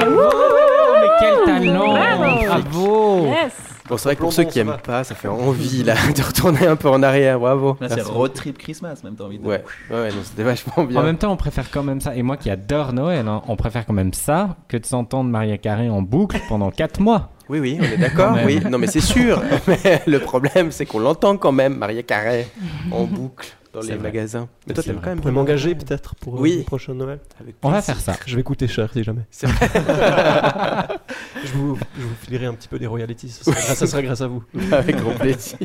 Mais 0.06 1.08
quel 1.20 1.46
talent 1.46 1.94
Bravo. 1.94 2.46
Bravo 2.46 3.26
Yes 3.28 3.54
Bon, 3.88 3.96
c'est 3.96 4.10
vrai 4.10 4.16
que 4.18 4.22
pour 4.22 4.34
ceux 4.34 4.44
qui 4.44 4.60
aiment 4.60 4.76
pas, 4.84 5.06
ça 5.06 5.16
fait 5.16 5.30
envie 5.30 5.82
là 5.84 5.94
de 6.16 6.22
retourner 6.22 6.68
un 6.68 6.76
peu 6.76 6.90
en 6.90 7.02
arrière. 7.04 7.40
Bravo. 7.40 7.78
Là, 7.80 7.88
c'est 7.88 7.96
Merci. 7.98 8.12
road 8.12 8.34
trip 8.34 8.58
Christmas, 8.58 9.00
même, 9.04 9.16
t'as 9.16 9.24
envie 9.24 9.40
de. 9.40 9.48
Ouais, 9.48 9.64
ouais, 9.90 9.96
ouais, 9.96 10.10
non, 10.10 10.18
c'était 10.24 10.44
vachement 10.44 10.84
bien. 10.84 11.00
En 11.00 11.04
même 11.04 11.18
temps, 11.18 11.32
on 11.32 11.38
préfère 11.38 11.72
quand 11.72 11.84
même 11.84 12.02
ça. 12.02 12.14
Et 12.14 12.22
moi 12.22 12.36
qui 12.36 12.50
adore 12.50 12.92
Noël, 12.92 13.26
hein, 13.28 13.42
on 13.48 13.56
préfère 13.56 13.86
quand 13.86 13.94
même 13.94 14.12
ça 14.14 14.58
que 14.68 14.76
de 14.76 14.86
s'entendre 14.86 15.30
Maria 15.30 15.58
Carré 15.58 15.90
en 15.90 16.02
boucle 16.02 16.42
pendant 16.50 16.70
4 16.70 17.00
mois. 17.00 17.30
Oui, 17.48 17.60
oui, 17.60 17.78
on 17.80 17.86
est 17.86 17.98
d'accord. 17.98 18.36
Oui, 18.46 18.60
non, 18.70 18.78
mais 18.78 18.88
c'est 18.88 19.00
sûr. 19.00 19.42
mais 19.68 20.02
le 20.06 20.20
problème, 20.20 20.72
c'est 20.72 20.86
qu'on 20.86 21.00
l'entend 21.00 21.38
quand 21.38 21.54
même, 21.54 21.78
Maria 21.78 22.04
Carré, 22.04 22.48
en 22.92 23.06
boucle 23.06 23.56
dans 23.82 23.88
les 23.88 23.94
vrai. 23.96 24.04
magasins. 24.04 24.50
Mais 24.68 24.74
toi, 24.74 24.84
t'aimes 24.84 25.00
quand 25.02 25.10
même. 25.10 25.20
Vous 25.20 25.32
m'engager 25.32 25.70
Noël. 25.74 25.84
peut-être 25.86 26.16
pour 26.16 26.36
euh, 26.38 26.42
Oui. 26.42 26.58
le 26.60 26.64
prochain 26.64 26.94
Noël 26.94 27.20
Avec 27.40 27.56
On 27.64 27.70
va 27.70 27.82
faire 27.82 28.00
ça. 28.00 28.16
Je 28.26 28.36
vais 28.36 28.44
coûter 28.44 28.68
cher 28.68 28.92
si 28.94 29.04
jamais. 29.04 29.22
C'est 29.32 29.48
vrai. 29.48 29.70
je, 31.46 31.52
vous, 31.54 31.78
je 31.98 32.02
vous 32.04 32.16
filerai 32.22 32.46
un 32.48 32.54
petit 32.54 32.68
peu 32.68 32.80
des 32.80 32.88
royalties. 32.88 33.30
Ça 33.30 33.44
sera, 33.54 33.76
ça 33.76 33.88
sera 33.88 34.02
grâce 34.02 34.22
à 34.22 34.28
vous. 34.28 34.44
Avec 34.72 34.98
grand 34.98 35.12
plaisir. 35.16 35.58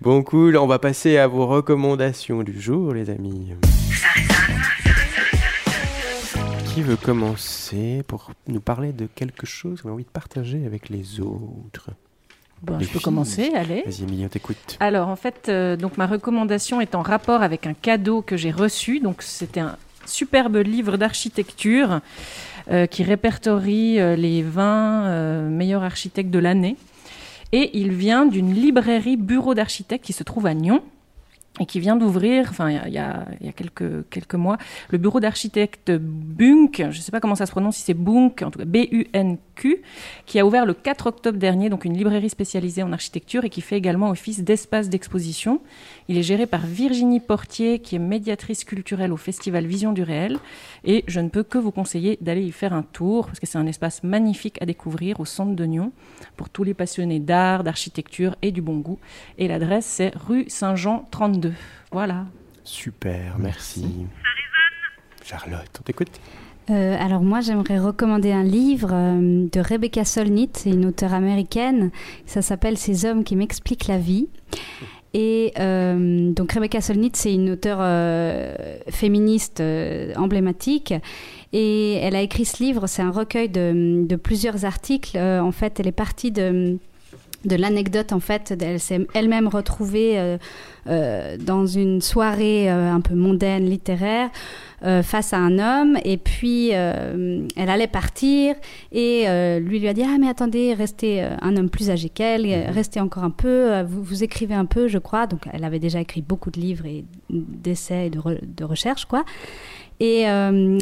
Bon, 0.00 0.22
cool. 0.22 0.56
On 0.56 0.66
va 0.66 0.78
passer 0.78 1.18
à 1.18 1.26
vos 1.26 1.46
recommandations 1.46 2.42
du 2.42 2.60
jour, 2.60 2.94
les 2.94 3.10
amis. 3.10 3.52
Qui 6.66 6.82
veut 6.82 6.96
commencer 6.96 8.02
pour 8.06 8.30
nous 8.46 8.60
parler 8.60 8.92
de 8.92 9.06
quelque 9.06 9.44
chose 9.44 9.82
qu'on 9.82 9.88
a 9.90 9.92
envie 9.92 10.04
de 10.04 10.08
partager 10.10 10.64
avec 10.64 10.88
les 10.88 11.20
autres? 11.20 11.90
Bon, 12.62 12.76
Les 12.78 12.84
je 12.84 12.90
peux 12.90 13.00
commencer, 13.00 13.52
allez. 13.54 13.84
Vas-y, 13.86 14.28
t'écoute. 14.28 14.76
Alors 14.80 15.08
en 15.08 15.16
fait, 15.16 15.46
euh, 15.48 15.76
donc 15.76 15.96
ma 15.96 16.06
recommandation 16.06 16.80
est 16.80 16.94
en 16.94 17.02
rapport 17.02 17.42
avec 17.42 17.66
un 17.66 17.74
cadeau 17.74 18.20
que 18.20 18.36
j'ai 18.36 18.50
reçu. 18.50 19.00
Donc 19.00 19.22
c'était 19.22 19.60
un 19.60 19.76
superbe 20.06 20.56
livre 20.56 20.96
d'architecture 20.96 22.00
euh, 22.70 22.86
qui 22.86 23.02
répertorie 23.02 23.98
euh, 23.98 24.16
les 24.16 24.42
20 24.42 25.04
euh, 25.06 25.48
meilleurs 25.48 25.82
architectes 25.82 26.30
de 26.30 26.38
l'année. 26.38 26.76
Et 27.52 27.78
il 27.78 27.92
vient 27.92 28.26
d'une 28.26 28.54
librairie 28.54 29.16
bureau 29.16 29.54
d'architectes 29.54 30.04
qui 30.04 30.12
se 30.12 30.22
trouve 30.22 30.46
à 30.46 30.54
Nyon. 30.54 30.82
Et 31.58 31.66
qui 31.66 31.80
vient 31.80 31.96
d'ouvrir, 31.96 32.46
enfin 32.50 32.70
il 32.70 32.92
y 32.92 32.98
a, 32.98 33.26
quelques 33.52 34.34
mois, 34.34 34.56
le 34.90 34.98
bureau 34.98 35.18
d'architecte 35.18 35.90
Bunk, 35.90 36.76
je 36.76 36.84
ne 36.84 36.92
sais 36.92 37.10
pas 37.10 37.20
comment 37.20 37.34
ça 37.34 37.46
se 37.46 37.50
prononce, 37.50 37.76
si 37.76 37.82
c'est 37.82 37.94
Bunk, 37.94 38.42
en 38.42 38.50
tout 38.50 38.60
cas 38.60 38.64
B-U-N-Q, 38.64 39.82
qui 40.26 40.38
a 40.38 40.46
ouvert 40.46 40.64
le 40.64 40.74
4 40.74 41.06
octobre 41.08 41.38
dernier, 41.38 41.68
donc 41.68 41.84
une 41.84 41.96
librairie 41.96 42.30
spécialisée 42.30 42.82
en 42.82 42.92
architecture 42.92 43.44
et 43.44 43.50
qui 43.50 43.62
fait 43.62 43.76
également 43.76 44.10
office 44.10 44.42
d'espace 44.44 44.88
d'exposition. 44.88 45.60
Il 46.10 46.18
est 46.18 46.24
géré 46.24 46.46
par 46.46 46.66
Virginie 46.66 47.20
Portier, 47.20 47.78
qui 47.78 47.94
est 47.94 48.00
médiatrice 48.00 48.64
culturelle 48.64 49.12
au 49.12 49.16
festival 49.16 49.64
Vision 49.64 49.92
du 49.92 50.02
Réel, 50.02 50.38
et 50.82 51.04
je 51.06 51.20
ne 51.20 51.28
peux 51.28 51.44
que 51.44 51.56
vous 51.56 51.70
conseiller 51.70 52.18
d'aller 52.20 52.42
y 52.42 52.50
faire 52.50 52.72
un 52.72 52.82
tour, 52.82 53.26
parce 53.26 53.38
que 53.38 53.46
c'est 53.46 53.58
un 53.58 53.66
espace 53.68 54.02
magnifique 54.02 54.60
à 54.60 54.66
découvrir 54.66 55.20
au 55.20 55.24
centre 55.24 55.54
de 55.54 55.64
Nyon, 55.64 55.92
pour 56.36 56.48
tous 56.50 56.64
les 56.64 56.74
passionnés 56.74 57.20
d'art, 57.20 57.62
d'architecture 57.62 58.34
et 58.42 58.50
du 58.50 58.60
bon 58.60 58.78
goût. 58.78 58.98
Et 59.38 59.46
l'adresse, 59.46 59.86
c'est 59.86 60.12
rue 60.16 60.46
Saint-Jean 60.48 61.06
32. 61.12 61.52
Voilà. 61.92 62.26
Super, 62.64 63.38
merci. 63.38 63.86
Charlotte, 65.24 65.78
on 65.78 65.82
t'écoute 65.84 66.20
Euh, 66.70 66.96
alors 66.98 67.22
moi, 67.22 67.40
j'aimerais 67.40 67.78
recommander 67.78 68.32
un 68.32 68.42
livre 68.42 68.90
euh, 68.92 69.46
de 69.48 69.60
Rebecca 69.60 70.04
Solnit, 70.04 70.50
c'est 70.54 70.70
une 70.70 70.86
auteure 70.86 71.14
américaine. 71.14 71.92
Ça 72.26 72.42
s'appelle 72.42 72.76
Ces 72.78 73.04
hommes 73.04 73.22
qui 73.22 73.36
m'expliquent 73.36 73.86
la 73.86 73.98
vie. 73.98 74.28
Et 75.12 75.52
euh, 75.58 76.30
donc 76.30 76.52
Rebecca 76.52 76.80
Solnit, 76.80 77.12
c'est 77.14 77.34
une 77.34 77.50
auteure 77.50 77.78
euh, 77.80 78.54
féministe 78.88 79.60
euh, 79.60 80.12
emblématique. 80.16 80.94
Et 81.52 81.94
elle 81.94 82.14
a 82.14 82.22
écrit 82.22 82.44
ce 82.44 82.62
livre, 82.62 82.86
c'est 82.86 83.02
un 83.02 83.10
recueil 83.10 83.48
de, 83.48 84.04
de 84.06 84.16
plusieurs 84.16 84.64
articles. 84.64 85.16
Euh, 85.16 85.40
en 85.40 85.50
fait, 85.50 85.80
elle 85.80 85.88
est 85.88 85.92
partie 85.92 86.30
de 86.30 86.78
de 87.44 87.56
l'anecdote 87.56 88.12
en 88.12 88.20
fait 88.20 88.54
elle 88.60 88.80
s'est 88.80 89.06
elle-même 89.14 89.48
retrouvée 89.48 90.18
euh, 90.18 90.36
euh, 90.88 91.36
dans 91.38 91.66
une 91.66 92.00
soirée 92.00 92.70
euh, 92.70 92.92
un 92.92 93.00
peu 93.00 93.14
mondaine 93.14 93.64
littéraire 93.68 94.30
face 95.02 95.34
à 95.34 95.36
un 95.36 95.58
homme. 95.58 95.98
Et 96.06 96.16
puis 96.16 96.70
elle 96.70 97.48
allait 97.56 97.86
partir 97.86 98.54
et 98.92 99.26
lui 99.60 99.78
lui 99.78 99.88
a 99.88 99.92
dit 99.92 100.04
ah 100.06 100.16
mais 100.18 100.28
attendez 100.28 100.72
restez 100.72 101.22
un 101.22 101.56
homme 101.56 101.68
plus 101.68 101.90
âgé 101.90 102.08
qu'elle 102.08 102.46
euh, 102.46 102.70
restez 102.70 102.98
encore 102.98 103.24
un 103.24 103.30
peu 103.30 103.82
vous, 103.82 104.02
vous 104.02 104.24
écrivez 104.24 104.54
un 104.54 104.64
peu 104.64 104.88
je 104.88 104.96
crois 104.96 105.26
donc 105.26 105.42
elle 105.52 105.64
avait 105.64 105.80
déjà 105.80 106.00
écrit 106.00 106.22
beaucoup 106.22 106.50
de 106.50 106.58
livres 106.60 106.86
et 106.86 107.04
d'essais 107.28 108.06
et 108.06 108.10
de, 108.10 108.18
re- 108.20 108.40
de 108.42 108.64
recherches 108.64 109.04
quoi 109.04 109.24
et 110.00 110.26
euh, 110.26 110.78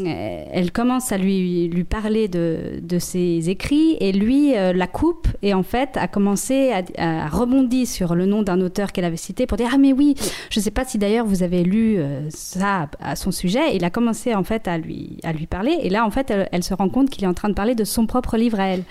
elle 0.53 0.71
commence 0.71 1.11
à 1.11 1.19
lui, 1.19 1.66
lui 1.69 1.83
parler 1.83 2.29
de, 2.29 2.81
de 2.81 2.99
ses 3.01 3.51
écrits. 3.51 3.97
Et 3.99 4.12
lui 4.12 4.57
euh, 4.57 4.73
la 4.73 4.87
coupe 4.87 5.27
et 5.43 5.55
en 5.55 5.64
fait 5.64 5.97
a 5.97 6.07
commencé 6.07 6.73
à, 6.73 6.83
à 7.25 7.27
rebondir 7.27 7.87
sur 7.87 8.14
le 8.14 8.27
nom 8.27 8.43
d'un 8.43 8.61
auteur 8.61 8.93
qu'elle 8.93 9.05
avait 9.05 9.16
cité 9.16 9.47
pour 9.47 9.59
dire 9.59 9.71
ah 9.75 9.79
mais 9.79 9.93
oui 9.93 10.14
je 10.51 10.61
ne 10.61 10.62
sais 10.62 10.71
pas 10.71 10.85
si 10.85 10.99
d'ailleurs 10.99 11.27
vous 11.27 11.43
avez 11.43 11.64
lu 11.64 11.99
euh, 11.99 12.29
ça 12.31 12.89
à 13.01 13.16
son 13.16 13.33
sujet. 13.33 13.75
Il 13.75 13.85
a 13.85 13.91
commencé 13.91 14.37
en 14.37 14.45
fait 14.45 14.69
à 14.69 14.79
lui, 14.79 15.19
à 15.25 15.33
lui 15.33 15.47
parler. 15.47 15.77
Et 15.83 15.91
là 15.91 16.07
en 16.07 16.11
fait 16.12 16.31
elle, 16.31 16.49
elle 16.53 16.62
se 16.62 16.75
rend 16.75 16.89
compte 16.89 17.11
qu'il 17.11 17.25
est 17.25 17.29
en 17.29 17.35
train 17.35 17.49
de 17.49 17.55
parler 17.55 17.75
de 17.75 17.85
son 17.85 18.07
propre 18.07 18.37
livre 18.37 18.61
à 18.61 18.69
elle 18.69 18.85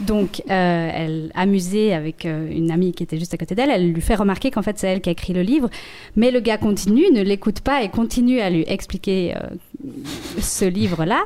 donc, 0.00 0.42
euh, 0.50 0.90
elle, 0.92 1.30
amusée 1.34 1.94
avec 1.94 2.26
euh, 2.26 2.50
une 2.50 2.70
amie 2.70 2.92
qui 2.92 3.02
était 3.02 3.18
juste 3.18 3.32
à 3.34 3.38
côté 3.38 3.54
d'elle, 3.54 3.70
elle 3.70 3.92
lui 3.92 4.02
fait 4.02 4.14
remarquer 4.14 4.50
qu'en 4.50 4.62
fait 4.62 4.78
c'est 4.78 4.88
elle 4.88 5.00
qui 5.00 5.08
a 5.08 5.12
écrit 5.12 5.32
le 5.32 5.42
livre. 5.42 5.70
Mais 6.16 6.30
le 6.30 6.40
gars 6.40 6.58
continue, 6.58 7.10
ne 7.12 7.22
l'écoute 7.22 7.60
pas 7.60 7.82
et 7.82 7.88
continue 7.88 8.40
à 8.40 8.50
lui 8.50 8.64
expliquer 8.66 9.34
euh, 9.36 9.40
ce 10.38 10.64
livre-là. 10.64 11.24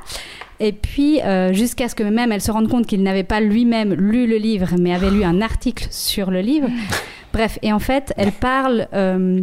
Et 0.60 0.72
puis, 0.72 1.22
euh, 1.22 1.52
jusqu'à 1.54 1.88
ce 1.88 1.94
que 1.94 2.02
même 2.02 2.32
elle 2.32 2.42
se 2.42 2.52
rende 2.52 2.68
compte 2.68 2.86
qu'il 2.86 3.02
n'avait 3.02 3.24
pas 3.24 3.40
lui-même 3.40 3.94
lu 3.94 4.26
le 4.26 4.36
livre, 4.36 4.68
mais 4.78 4.94
avait 4.94 5.10
lu 5.10 5.24
un 5.24 5.40
article 5.40 5.86
sur 5.90 6.30
le 6.30 6.40
livre. 6.40 6.68
Bref, 7.32 7.58
et 7.62 7.72
en 7.72 7.78
fait, 7.78 8.12
elle 8.16 8.32
parle 8.32 8.86
euh, 8.92 9.40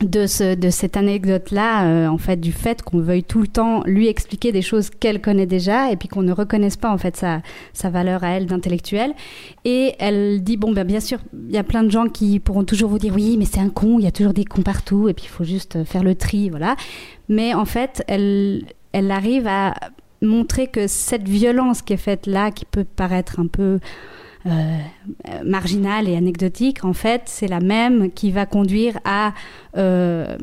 de, 0.00 0.26
ce, 0.26 0.54
de 0.54 0.70
cette 0.70 0.96
anecdote-là, 0.96 1.86
euh, 1.86 2.06
en 2.08 2.18
fait, 2.18 2.36
du 2.36 2.52
fait 2.52 2.82
qu'on 2.82 2.98
veuille 2.98 3.22
tout 3.22 3.40
le 3.40 3.46
temps 3.46 3.82
lui 3.84 4.08
expliquer 4.08 4.50
des 4.50 4.62
choses 4.62 4.90
qu'elle 4.90 5.20
connaît 5.20 5.46
déjà 5.46 5.90
et 5.90 5.96
puis 5.96 6.08
qu'on 6.08 6.22
ne 6.22 6.32
reconnaisse 6.32 6.76
pas, 6.76 6.90
en 6.90 6.98
fait, 6.98 7.16
sa, 7.16 7.42
sa 7.72 7.90
valeur 7.90 8.24
à 8.24 8.30
elle 8.30 8.46
d'intellectuelle. 8.46 9.14
Et 9.64 9.94
elle 9.98 10.42
dit, 10.42 10.56
bon, 10.56 10.72
ben, 10.72 10.84
bien 10.84 11.00
sûr, 11.00 11.18
il 11.48 11.54
y 11.54 11.58
a 11.58 11.62
plein 11.62 11.84
de 11.84 11.90
gens 11.90 12.08
qui 12.08 12.40
pourront 12.40 12.64
toujours 12.64 12.90
vous 12.90 12.98
dire, 12.98 13.14
oui, 13.14 13.36
mais 13.38 13.44
c'est 13.44 13.60
un 13.60 13.70
con, 13.70 13.98
il 13.98 14.04
y 14.04 14.08
a 14.08 14.12
toujours 14.12 14.34
des 14.34 14.44
cons 14.44 14.62
partout 14.62 15.08
et 15.08 15.14
puis 15.14 15.24
il 15.26 15.30
faut 15.30 15.44
juste 15.44 15.84
faire 15.84 16.02
le 16.02 16.14
tri, 16.14 16.50
voilà. 16.50 16.76
Mais 17.28 17.54
en 17.54 17.64
fait, 17.64 18.02
elle, 18.08 18.64
elle 18.92 19.10
arrive 19.10 19.46
à 19.46 19.74
montrer 20.22 20.66
que 20.66 20.86
cette 20.86 21.28
violence 21.28 21.82
qui 21.82 21.92
est 21.92 21.98
faite 21.98 22.26
là, 22.26 22.50
qui 22.50 22.64
peut 22.64 22.84
paraître 22.84 23.38
un 23.38 23.46
peu 23.46 23.78
euh, 24.46 24.78
marginale 25.44 26.06
et 26.08 26.16
anecdotique, 26.16 26.84
en 26.84 26.92
fait, 26.92 27.22
c'est 27.26 27.48
la 27.48 27.60
même 27.60 28.10
qui 28.12 28.30
va 28.30 28.44
conduire 28.44 28.98
à 29.04 29.32
euh, 29.76 30.36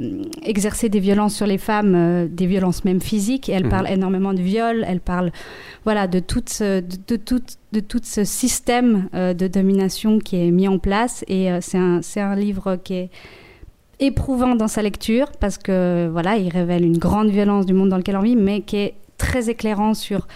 exercer 0.43 0.89
des 0.89 0.99
violences 0.99 1.35
sur 1.35 1.45
les 1.45 1.59
femmes, 1.59 1.93
euh, 1.95 2.27
des 2.27 2.47
violences 2.47 2.83
même 2.83 2.99
physiques. 2.99 3.47
Et 3.47 3.51
elle 3.51 3.65
Mhm. 3.65 3.69
parle 3.69 3.89
énormément 3.89 4.33
de 4.33 4.41
viol, 4.41 4.83
elle 4.87 5.01
parle 5.01 5.31
voilà, 5.83 6.07
de, 6.07 6.19
tout 6.19 6.43
ce, 6.47 6.79
de, 6.79 6.97
de 7.07 7.15
tout, 7.15 7.41
de 7.73 7.79
tout 7.79 8.01
ce 8.03 8.23
système 8.23 9.07
de 9.13 9.47
domination 9.47 10.17
qui 10.19 10.35
est 10.37 10.51
mis 10.51 10.67
en 10.67 10.79
place. 10.79 11.23
Et 11.27 11.49
c'est 11.61 11.77
un, 11.77 12.01
c'est 12.01 12.21
un 12.21 12.35
livre 12.35 12.77
qui 12.83 12.95
est 12.95 13.09
éprouvant 13.99 14.55
dans 14.55 14.67
sa 14.67 14.81
lecture 14.81 15.31
parce 15.39 15.59
que 15.59 16.09
voilà, 16.11 16.37
il 16.37 16.49
révèle 16.49 16.83
une 16.83 16.97
grande 16.97 17.29
violence 17.29 17.67
du 17.67 17.73
monde 17.73 17.89
dans 17.89 17.97
lequel 17.97 18.17
on 18.17 18.21
vit, 18.21 18.35
mais 18.35 18.61
qui 18.61 18.77
est 18.77 18.95
très 19.19 19.49
éclairant 19.51 19.93
sur 19.93 20.27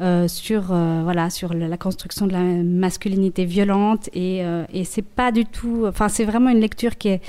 euh, 0.00 0.28
sur 0.28 0.72
euh, 0.72 1.00
voilà 1.04 1.30
sur 1.30 1.54
la, 1.54 1.76
construction 1.78 2.26
de 2.26 2.32
la 2.32 2.40
masculinité 2.42 3.44
violente 3.44 4.08
et, 4.12 4.44
euh, 4.44 4.64
et 4.72 4.84
c'est 4.84 5.02
pas 5.02 5.32
du 5.32 5.46
tout 5.46 5.84
enfin 5.86 6.08
c'est 6.08 6.24
vraiment 6.24 6.50
une 6.50 6.60
lecture 6.60 6.96
qui 6.98 7.08
est 7.08 7.20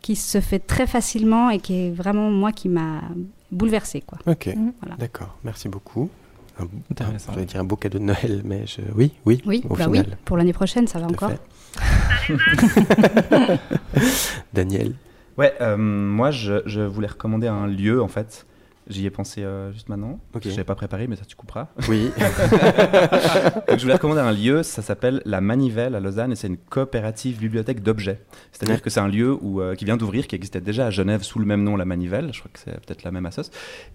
qui 0.00 0.16
se 0.16 0.40
fait 0.40 0.58
très 0.58 0.86
facilement 0.86 1.50
et 1.50 1.58
qui 1.58 1.86
est 1.86 1.90
vraiment 1.90 2.30
moi 2.30 2.52
qui 2.52 2.68
m'a 2.68 3.02
bouleversée 3.50 4.02
quoi. 4.02 4.18
Ok, 4.26 4.48
Voilà. 4.80 4.96
d'accord, 4.98 5.36
merci 5.44 5.68
beaucoup. 5.68 6.10
Un, 6.58 6.66
Intéressant. 6.90 7.32
un- 7.32 7.34
j'allais 7.34 7.46
dire 7.46 7.60
un 7.60 7.64
beau 7.64 7.76
cadeau 7.76 7.98
de 7.98 8.04
Noël, 8.04 8.42
mais 8.44 8.66
je... 8.66 8.80
oui, 8.94 9.12
oui, 9.26 9.42
Oui, 9.46 9.62
au 9.68 9.76
bah 9.76 9.84
final. 9.84 10.06
oui, 10.08 10.14
pour 10.24 10.36
l'année 10.36 10.52
prochaine 10.52 10.86
ça 10.86 10.98
va 10.98 11.06
encore. 11.06 11.32
Daniel. 14.52 14.94
Ouais, 15.36 15.52
euh, 15.60 15.76
moi 15.76 16.30
je, 16.30 16.62
je 16.66 16.80
voulais 16.80 17.08
recommander 17.08 17.48
un 17.48 17.66
lieu 17.66 18.02
en 18.02 18.08
fait. 18.08 18.46
J'y 18.88 19.06
ai 19.06 19.10
pensé 19.10 19.42
euh, 19.42 19.72
juste 19.72 19.88
maintenant. 19.88 20.18
Ok. 20.34 20.42
Je 20.44 20.50
l'avais 20.50 20.64
pas 20.64 20.74
préparé, 20.74 21.06
mais 21.06 21.16
ça 21.16 21.24
tu 21.24 21.36
couperas. 21.36 21.68
Oui. 21.88 22.10
Donc, 23.68 23.78
je 23.78 23.82
voulais 23.82 23.94
recommander 23.94 24.20
un 24.20 24.32
lieu, 24.32 24.62
ça 24.62 24.82
s'appelle 24.82 25.22
La 25.24 25.40
Manivelle 25.40 25.94
à 25.94 26.00
Lausanne 26.00 26.32
et 26.32 26.36
c'est 26.36 26.48
une 26.48 26.56
coopérative 26.58 27.38
bibliothèque 27.38 27.82
d'objets. 27.82 28.20
C'est-à-dire 28.52 28.76
Ouais. 28.76 28.80
que 28.80 28.90
c'est 28.90 29.00
un 29.00 29.08
lieu 29.08 29.32
où, 29.40 29.60
euh, 29.60 29.74
qui 29.74 29.84
vient 29.84 29.96
d'ouvrir, 29.96 30.26
qui 30.26 30.34
existait 30.36 30.60
déjà 30.60 30.86
à 30.86 30.90
Genève 30.90 31.22
sous 31.22 31.38
le 31.38 31.46
même 31.46 31.62
nom, 31.62 31.76
La 31.76 31.84
Manivelle. 31.84 32.30
Je 32.32 32.40
crois 32.40 32.50
que 32.52 32.58
c'est 32.58 32.72
peut-être 32.72 33.04
la 33.04 33.10
même 33.10 33.26
assoce. 33.26 33.50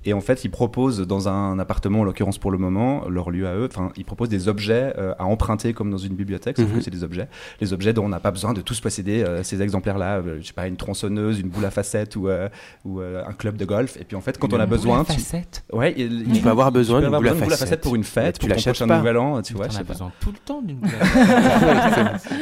Et 0.05 0.13
en 0.13 0.21
fait, 0.21 0.43
ils 0.43 0.49
proposent 0.51 1.01
dans 1.05 1.27
un 1.29 1.59
appartement, 1.59 1.99
en 2.01 2.03
l'occurrence 2.03 2.37
pour 2.37 2.51
le 2.51 2.57
moment, 2.57 3.07
leur 3.09 3.29
lieu 3.31 3.47
à 3.47 3.55
eux, 3.55 3.67
enfin, 3.71 3.91
ils 3.95 4.05
proposent 4.05 4.29
des 4.29 4.47
objets 4.47 4.93
euh, 4.97 5.13
à 5.19 5.25
emprunter 5.25 5.73
comme 5.73 5.91
dans 5.91 5.97
une 5.97 6.15
bibliothèque, 6.15 6.57
sauf 6.57 6.67
Mhm. 6.69 6.75
que 6.77 6.81
c'est 6.81 6.91
des 6.91 7.03
objets. 7.03 7.27
Les 7.61 7.73
objets 7.73 7.93
dont 7.93 8.05
on 8.05 8.09
n'a 8.09 8.19
pas 8.19 8.31
besoin 8.31 8.53
de 8.53 8.61
tous 8.61 8.79
posséder 8.79 9.23
ces 9.43 9.61
exemplaires-là. 9.61 10.21
je 10.39 10.45
sais 10.47 10.53
pas, 10.53 10.67
une 10.67 10.77
tronçonneuse, 10.77 11.39
une 11.39 11.49
boule 11.49 11.65
à 11.65 11.71
facettes 11.71 12.15
ou, 12.15 12.27
ou 12.85 12.99
un 13.01 13.33
club 13.33 13.55
de 13.57 13.65
golf. 13.65 13.97
Et 13.99 14.03
puis 14.03 14.15
en 14.15 14.21
fait, 14.21 14.37
quand 14.37 14.53
on 14.53 14.59
a 14.59 14.65
boule 14.65 14.78
besoin. 14.79 15.01
à 15.01 15.05
tu- 15.05 15.13
facettes 15.13 15.63
Ouais, 15.71 15.93
il- 15.97 16.31
Tu 16.33 16.41
peux 16.41 16.49
avoir 16.49 16.71
besoin 16.71 16.99
tu 17.01 17.07
d'une 17.07 17.15
boule 17.17 17.27
à 17.29 17.35
facettes. 17.35 17.81
pour 17.81 17.95
une 17.95 18.01
Mais 18.01 18.07
fête, 18.07 18.35
tu 18.35 18.39
pour 18.39 18.49
ton 18.49 18.55
l'achètes 18.55 18.73
prochain 18.73 18.87
pas. 18.87 18.97
nouvel 18.97 19.17
an, 19.17 19.41
tu 19.41 19.53
vois. 19.53 19.67
Pas. 19.67 19.83
besoin 19.83 20.11
tout 20.19 20.31
le 20.31 20.37
temps 20.45 20.61
d'une 20.61 20.77
boule 20.79 20.89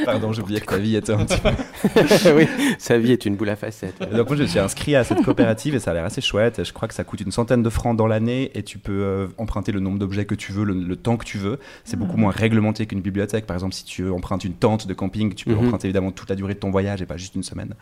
Pardon, 0.06 0.34
j'oubliais 0.34 0.60
que 0.62 0.66
ta 0.66 0.78
vie 0.78 0.96
était 0.96 1.14
un 1.14 1.26
petit 1.26 1.40
peu. 1.40 1.50
oui, 2.36 2.48
sa 2.78 2.98
vie 2.98 3.12
est 3.12 3.26
une 3.26 3.36
boule 3.36 3.50
à 3.50 3.56
facettes. 3.56 3.96
Et 4.02 4.16
Donc 4.16 4.28
moi 4.30 4.38
je 4.38 4.44
suis 4.44 4.60
inscrit 4.60 4.96
à 4.96 5.04
cette 5.04 5.22
coopérative 5.24 5.76
et 5.76 5.80
ça 5.80 5.92
a 5.92 5.94
l'air 5.94 6.06
assez 6.06 6.22
chouette. 6.22 6.60
Et 6.60 6.66
je 6.66 6.74
crois 6.74 6.88
que 6.88 6.94
ça 6.94 7.04
coûte 7.04 7.22
une 7.22 7.32
centaine 7.32 7.64
de 7.64 7.70
francs 7.70 7.96
dans 7.98 8.08
l'année 8.08 8.52
et 8.56 8.64
tu 8.64 8.78
peux 8.78 8.92
euh, 9.04 9.28
emprunter 9.38 9.72
le 9.72 9.80
nombre 9.80 10.00
d'objets 10.00 10.26
que 10.26 10.36
tu 10.36 10.52
veux, 10.52 10.64
le, 10.64 10.74
le 10.74 10.96
temps 10.96 11.18
que 11.18 11.26
tu 11.26 11.38
veux. 11.38 11.60
C'est 11.84 11.98
beaucoup 11.98 12.14
Mhm. 12.16 12.22
moins 12.22 12.32
réglementé 12.32 12.86
qu'une 12.86 13.02
bibliothèque. 13.02 13.46
Par 13.46 13.56
exemple, 13.56 13.74
si 13.74 13.84
tu 13.86 14.10
empruntes 14.10 14.44
une 14.44 14.54
tente 14.54 14.88
de 14.88 14.94
camping, 14.94 15.34
tu 15.34 15.46
peux 15.46 15.54
Mhm. 15.54 15.68
emprunter 15.68 15.88
évidemment 15.88 16.12
toute 16.12 16.30
la 16.30 16.36
durée 16.36 16.54
de 16.54 16.60
ton 16.60 16.72
voyage 16.72 17.02
et 17.02 17.06
pas 17.06 17.18
juste 17.18 17.36
une 17.36 17.44
semaine. 17.44 17.74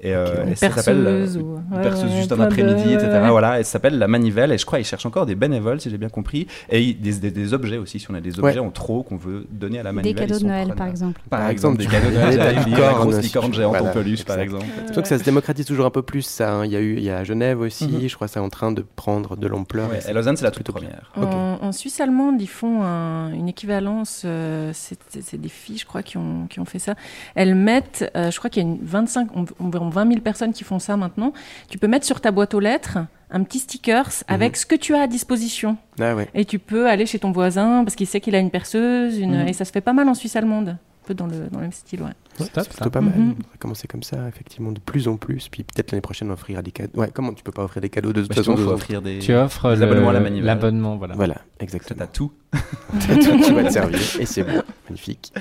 Et, 0.00 0.14
euh, 0.14 0.46
et 0.46 0.54
ça 0.56 0.70
s'appelle 0.70 1.06
euh, 1.06 1.18
perceuse 1.20 1.36
ou- 1.38 1.40
une 1.70 1.76
ouais, 1.76 1.82
perceuse 1.82 2.10
ouais, 2.10 2.16
juste 2.16 2.32
un 2.32 2.40
après-midi, 2.40 2.92
etc. 2.94 3.20
Voilà, 3.30 3.60
et 3.60 3.64
ça 3.64 3.72
s'appelle 3.72 3.98
la 4.00 4.08
manivelle. 4.08 4.52
Et 4.52 4.58
je 4.58 4.66
crois 4.66 4.78
qu'ils 4.78 4.86
cherchent 4.86 5.06
encore 5.06 5.26
des 5.26 5.34
bénévoles, 5.36 5.80
si 5.80 5.90
j'ai 5.90 5.98
bien 5.98 6.08
compris, 6.08 6.46
et 6.70 6.92
des, 6.94 7.12
des- 7.14 7.30
des 7.30 7.54
objets 7.54 7.76
aussi. 7.78 7.98
Si 8.00 8.10
on 8.10 8.14
a 8.14 8.20
des 8.20 8.38
objets 8.40 8.58
Ouais. 8.58 8.66
en 8.66 8.70
trop 8.70 9.02
qu'on 9.02 9.16
veut 9.16 9.46
donner 9.50 9.78
à 9.78 9.82
la 9.84 9.90
Des 9.90 9.96
manivelle. 9.96 10.26
cadeaux 10.26 10.38
ils 10.38 10.42
de 10.42 10.48
Noël 10.48 10.74
par 10.76 10.86
exemple. 10.88 11.20
Par, 11.30 11.40
Par 11.40 11.48
exemple, 11.50 11.80
exemple, 11.82 12.00
des 12.00 12.08
cadeaux 12.10 12.16
de 12.16 12.20
Noël, 12.20 12.64
des 12.64 12.70
la 12.80 12.92
grosse 12.92 13.14
aussi. 13.14 13.22
licorne 13.28 13.54
géante 13.54 13.74
en 13.76 13.78
Voilà, 13.78 13.92
peluche, 13.92 14.24
par 14.24 14.40
exemple. 14.40 14.64
Je 14.86 14.90
trouve 14.92 15.02
que 15.02 15.08
ça 15.08 15.18
se 15.18 15.24
démocratise 15.24 15.66
toujours 15.66 15.86
un 15.86 15.90
peu 15.90 16.02
plus. 16.02 16.22
Ça, 16.22 16.52
hein. 16.52 16.64
il 16.64 16.72
y 16.72 16.76
a 16.76 16.80
eu, 16.80 16.96
il 16.96 17.02
y 17.04 17.10
a 17.10 17.18
à 17.18 17.24
Genève 17.24 17.60
aussi. 17.60 17.86
Mhm. 17.86 18.08
Je 18.08 18.14
crois 18.14 18.26
que 18.26 18.32
c'est 18.32 18.40
en 18.40 18.48
train 18.48 18.72
de 18.72 18.84
prendre 18.96 19.36
de 19.36 19.46
l'ampleur. 19.46 19.88
Ouais, 19.90 20.00
Et 20.06 20.10
et 20.10 20.12
Lausanne, 20.14 20.36
c'est 20.36 20.44
la 20.44 20.50
toute 20.50 20.66
première. 20.70 21.12
En, 21.16 21.58
en 21.62 21.72
Suisse 21.72 22.00
allemande, 22.00 22.40
ils 22.40 22.48
font 22.48 22.82
un- 22.82 23.32
une 23.32 23.48
équivalence. 23.48 24.22
euh, 24.24 24.72
c'est 24.74 25.40
des 25.40 25.48
filles, 25.48 25.78
je 25.78 25.86
crois, 25.86 26.02
qui 26.02 26.16
ont, 26.16 26.46
qui 26.48 26.60
ont 26.60 26.64
fait 26.64 26.78
ça. 26.78 26.94
Elles 27.34 27.54
mettent, 27.54 28.10
euh, 28.16 28.30
je 28.30 28.38
crois 28.38 28.50
qu'il 28.50 28.62
y 28.62 28.66
a 28.66 28.68
une 28.68 28.78
25, 28.82 29.28
en- 29.36 29.44
environ 29.64 29.88
20 29.90 30.08
000 30.08 30.20
personnes 30.20 30.52
qui 30.52 30.64
font 30.64 30.78
ça 30.78 30.96
maintenant. 30.96 31.32
Tu 31.68 31.78
peux 31.78 31.86
mettre 31.88 32.06
sur 32.06 32.20
ta 32.20 32.30
boîte 32.30 32.54
aux 32.54 32.60
lettres 32.60 32.98
un 33.30 33.42
petit 33.44 33.58
stickers 33.60 34.10
avec 34.28 34.56
ce 34.56 34.66
que 34.66 34.74
tu 34.74 34.94
as 34.94 35.02
à 35.02 35.06
disposition. 35.06 35.76
Ah 36.00 36.14
ouais. 36.16 36.28
Et 36.34 36.44
tu 36.44 36.58
peux 36.58 36.88
aller 36.88 37.06
chez 37.06 37.18
ton 37.18 37.32
voisin 37.32 37.84
parce 37.84 37.94
qu'il 37.96 38.06
sait 38.06 38.20
qu'il 38.20 38.34
a 38.34 38.38
une 38.38 38.50
perceuse, 38.50 39.18
une... 39.18 39.42
Mhm. 39.42 39.48
et 39.48 39.52
ça 39.52 39.64
se 39.64 39.72
fait 39.72 39.80
pas 39.80 39.92
mal 39.92 40.08
en 40.08 40.14
Suisse 40.14 40.36
allemande. 40.36 40.76
peu 41.06 41.14
dans 41.14 41.26
le, 41.26 41.48
dans 41.50 41.58
le 41.58 41.62
même 41.62 41.72
style. 41.72 42.02
Ouais. 42.02 42.08
Ouais, 42.38 42.46
Stop, 42.46 42.64
c'est 42.64 42.74
plutôt 42.74 42.90
pas 42.90 43.00
mal. 43.00 43.14
Mhm. 43.16 43.30
On 43.38 43.50
va 43.50 43.56
commencer 43.58 43.88
comme 43.88 44.02
ça, 44.02 44.28
effectivement, 44.28 44.70
de 44.72 44.80
plus 44.80 45.08
en 45.08 45.16
plus. 45.16 45.48
Puis 45.48 45.62
peut-être 45.64 45.90
l'année 45.92 46.00
prochaine, 46.02 46.28
on 46.30 46.34
offrira 46.34 46.62
des 46.62 46.70
cadeaux. 46.72 47.00
Ouais, 47.00 47.10
comment 47.12 47.32
tu 47.32 47.42
peux 47.42 47.52
pas 47.52 47.64
offrir 47.64 47.82
des 47.82 47.88
cadeaux 47.90 48.12
de 48.12 48.20
toute 48.22 48.28
Bah, 48.30 48.34
façon 48.36 48.56
faut 48.56 48.64
faut- 48.64 48.70
offrir 48.70 49.02
des, 49.02 49.18
Tu 49.18 49.34
offres 49.34 49.66
abonnements 49.82 50.10
à 50.10 50.12
la 50.12 50.20
manivelle. 50.20 50.46
l'abonnement, 50.46 50.96
voilà. 50.96 51.14
Voilà, 51.16 51.36
exactement. 51.58 51.98
T'as 51.98 52.06
tout. 52.06 52.32
T'as 52.52 53.16
tout 53.16 53.38
qui 53.40 53.52
va 53.52 53.64
te 53.64 53.70
servir. 53.70 53.98
Et 54.20 54.26
c'est 54.26 54.42
bon. 54.44 54.62
Magnifique. 54.88 55.32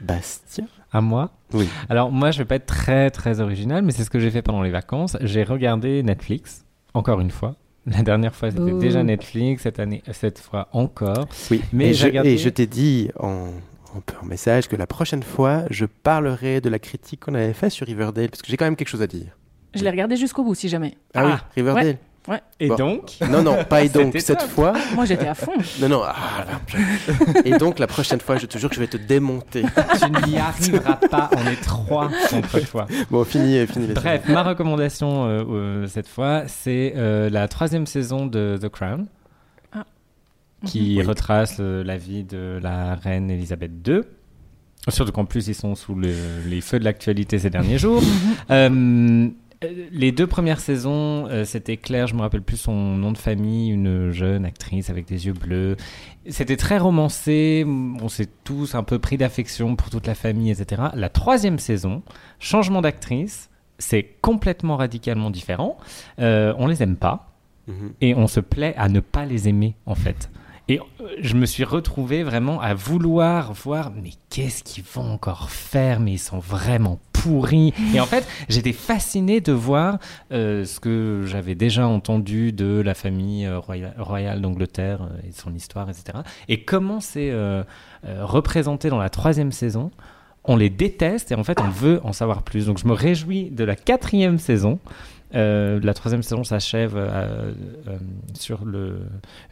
Bastien 0.00 0.66
À 0.92 1.00
moi 1.00 1.30
Oui. 1.52 1.68
Alors 1.88 2.10
moi, 2.12 2.30
je 2.30 2.38
vais 2.38 2.44
pas 2.44 2.56
être 2.56 2.66
très 2.66 3.10
très 3.10 3.40
original, 3.40 3.82
mais 3.84 3.92
c'est 3.92 4.04
ce 4.04 4.10
que 4.10 4.18
j'ai 4.18 4.30
fait 4.30 4.42
pendant 4.42 4.62
les 4.62 4.70
vacances. 4.70 5.16
J'ai 5.20 5.44
regardé 5.44 6.02
Netflix, 6.02 6.63
encore 6.94 7.20
une 7.20 7.30
fois. 7.30 7.54
La 7.86 8.02
dernière 8.02 8.34
fois, 8.34 8.50
c'était 8.50 8.72
déjà 8.78 9.02
Netflix. 9.02 9.62
Cette 9.64 9.78
année, 9.78 10.02
cette 10.12 10.38
fois 10.38 10.68
encore. 10.72 11.28
Oui, 11.50 11.60
Mais 11.72 11.90
et, 11.90 11.94
je, 11.94 12.06
regardé- 12.06 12.30
et 12.30 12.38
je 12.38 12.48
t'ai 12.48 12.66
dit 12.66 13.10
en, 13.18 13.50
en, 13.94 13.98
en 14.22 14.24
message 14.24 14.68
que 14.68 14.76
la 14.76 14.86
prochaine 14.86 15.22
fois, 15.22 15.64
je 15.70 15.84
parlerai 15.84 16.60
de 16.62 16.70
la 16.70 16.78
critique 16.78 17.20
qu'on 17.20 17.34
avait 17.34 17.52
faite 17.52 17.72
sur 17.72 17.86
Riverdale, 17.86 18.30
parce 18.30 18.40
que 18.40 18.48
j'ai 18.48 18.56
quand 18.56 18.64
même 18.64 18.76
quelque 18.76 18.88
chose 18.88 19.02
à 19.02 19.06
dire. 19.06 19.36
Je 19.74 19.82
l'ai 19.84 19.90
regardé 19.90 20.16
jusqu'au 20.16 20.44
bout, 20.44 20.54
si 20.54 20.68
jamais. 20.70 20.96
Ah, 21.14 21.26
oui, 21.26 21.32
Riverdale 21.56 21.84
Ouais. 21.86 21.98
Ouais. 22.28 22.40
Et 22.60 22.68
Bon. 22.68 22.76
donc 22.76 23.12
Non, 23.30 23.42
non, 23.42 23.64
pas 23.64 23.82
et 23.84 23.88
donc, 23.90 24.14
cette 24.18 24.38
top. 24.38 24.48
fois. 24.48 24.72
Moi, 24.94 25.04
j'étais 25.04 25.26
à 25.28 25.34
fond. 25.34 25.52
Non, 25.80 25.88
non, 25.88 26.02
ah, 26.04 26.44
Et 27.44 27.52
donc, 27.58 27.78
la 27.78 27.86
prochaine 27.86 28.20
fois, 28.20 28.36
je 28.36 28.46
te 28.46 28.58
jure 28.58 28.68
que 28.68 28.74
je 28.76 28.80
vais 28.80 28.86
te 28.86 28.96
démonter. 28.96 29.62
Tu 29.62 30.28
n'y 30.30 30.38
arriveras 30.38 30.96
pas. 30.96 31.30
On 31.36 31.46
est 31.50 31.60
trois 31.62 32.10
contre 32.30 32.60
toi. 32.70 32.86
Bon, 33.10 33.24
fini, 33.24 33.66
fini 33.66 33.86
les 33.88 33.94
Bref, 33.94 34.22
ma 34.28 34.42
recommandation 34.42 35.24
euh, 35.26 35.44
euh, 35.48 35.86
cette 35.86 36.08
fois, 36.08 36.44
c'est 36.46 36.94
euh, 36.96 37.28
la 37.30 37.48
troisième 37.48 37.86
saison 37.86 38.26
de 38.26 38.58
The 38.60 38.68
Crown, 38.68 39.06
Ah. 39.72 39.84
qui 40.66 40.96
Oui. 40.98 41.02
retrace 41.02 41.56
euh, 41.60 41.84
la 41.84 41.96
vie 41.96 42.24
de 42.24 42.58
la 42.62 42.94
reine 42.94 43.30
Elisabeth 43.30 43.72
II. 43.86 44.00
Surtout 44.88 45.12
qu'en 45.12 45.24
plus, 45.24 45.48
ils 45.48 45.54
sont 45.54 45.74
sous 45.74 45.94
le- 45.94 46.12
les 46.46 46.60
feux 46.60 46.78
de 46.78 46.84
l'actualité 46.84 47.38
ces 47.38 47.48
derniers 47.48 47.78
jours. 47.78 48.02
Euh, 49.64 49.86
les 49.92 50.12
deux 50.12 50.26
premières 50.26 50.60
saisons, 50.60 51.26
euh, 51.28 51.44
c'était 51.44 51.76
Claire, 51.76 52.06
je 52.06 52.14
me 52.14 52.20
rappelle 52.20 52.42
plus 52.42 52.56
son 52.56 52.74
nom 52.74 53.12
de 53.12 53.18
famille, 53.18 53.70
une 53.70 54.10
jeune 54.10 54.44
actrice 54.44 54.90
avec 54.90 55.06
des 55.06 55.26
yeux 55.26 55.32
bleus. 55.32 55.76
C'était 56.28 56.56
très 56.56 56.78
romancé, 56.78 57.64
on 57.66 58.08
s'est 58.08 58.28
tous 58.44 58.74
un 58.74 58.82
peu 58.82 58.98
pris 58.98 59.16
d'affection 59.16 59.76
pour 59.76 59.90
toute 59.90 60.06
la 60.06 60.14
famille, 60.14 60.50
etc. 60.50 60.82
La 60.94 61.08
troisième 61.08 61.58
saison, 61.58 62.02
changement 62.38 62.80
d'actrice, 62.82 63.50
c'est 63.78 64.04
complètement 64.20 64.76
radicalement 64.76 65.30
différent. 65.30 65.76
Euh, 66.20 66.54
on 66.58 66.66
les 66.66 66.82
aime 66.82 66.96
pas 66.96 67.30
Mhm. 67.66 67.92
et 68.02 68.14
on 68.14 68.26
se 68.26 68.40
plaît 68.40 68.74
à 68.76 68.90
ne 68.90 69.00
pas 69.00 69.24
les 69.24 69.48
aimer 69.48 69.74
en 69.86 69.94
fait. 69.94 70.28
Et 70.68 70.80
euh, 70.80 71.08
je 71.20 71.34
me 71.34 71.46
suis 71.46 71.64
retrouvé 71.64 72.22
vraiment 72.22 72.60
à 72.60 72.74
vouloir 72.74 73.54
voir, 73.54 73.90
mais 73.90 74.10
qu'est-ce 74.28 74.62
qu'ils 74.62 74.84
vont 74.84 75.10
encore 75.10 75.50
faire 75.50 75.98
Mais 76.00 76.12
ils 76.12 76.18
sont 76.18 76.38
vraiment 76.38 77.00
Et 77.94 78.00
en 78.00 78.06
fait, 78.06 78.26
j'étais 78.48 78.72
fasciné 78.72 79.40
de 79.40 79.52
voir 79.52 79.98
euh, 80.32 80.64
ce 80.64 80.80
que 80.80 81.22
j'avais 81.26 81.54
déjà 81.54 81.86
entendu 81.86 82.52
de 82.52 82.80
la 82.84 82.94
famille 82.94 83.46
euh, 83.46 83.58
roya- 83.58 83.94
royale 83.98 84.40
d'Angleterre 84.40 85.02
euh, 85.02 85.26
et 85.26 85.30
de 85.30 85.34
son 85.34 85.54
histoire, 85.54 85.88
etc. 85.88 86.18
Et 86.48 86.64
comment 86.64 87.00
c'est 87.00 87.32
représenté 88.20 88.90
dans 88.90 88.98
la 88.98 89.08
troisième 89.10 89.52
saison. 89.52 89.90
On 90.44 90.56
les 90.56 90.68
déteste 90.70 91.32
et 91.32 91.34
en 91.34 91.44
fait, 91.44 91.58
on 91.60 91.70
veut 91.70 92.00
en 92.04 92.12
savoir 92.12 92.42
plus. 92.42 92.66
Donc, 92.66 92.78
je 92.78 92.86
me 92.86 92.92
réjouis 92.92 93.50
de 93.50 93.64
la 93.64 93.76
quatrième 93.76 94.38
saison. 94.38 94.78
La 95.32 95.94
troisième 95.94 96.22
saison 96.22 96.44
s'achève 96.44 96.96
sur 98.34 98.64
le 98.64 99.00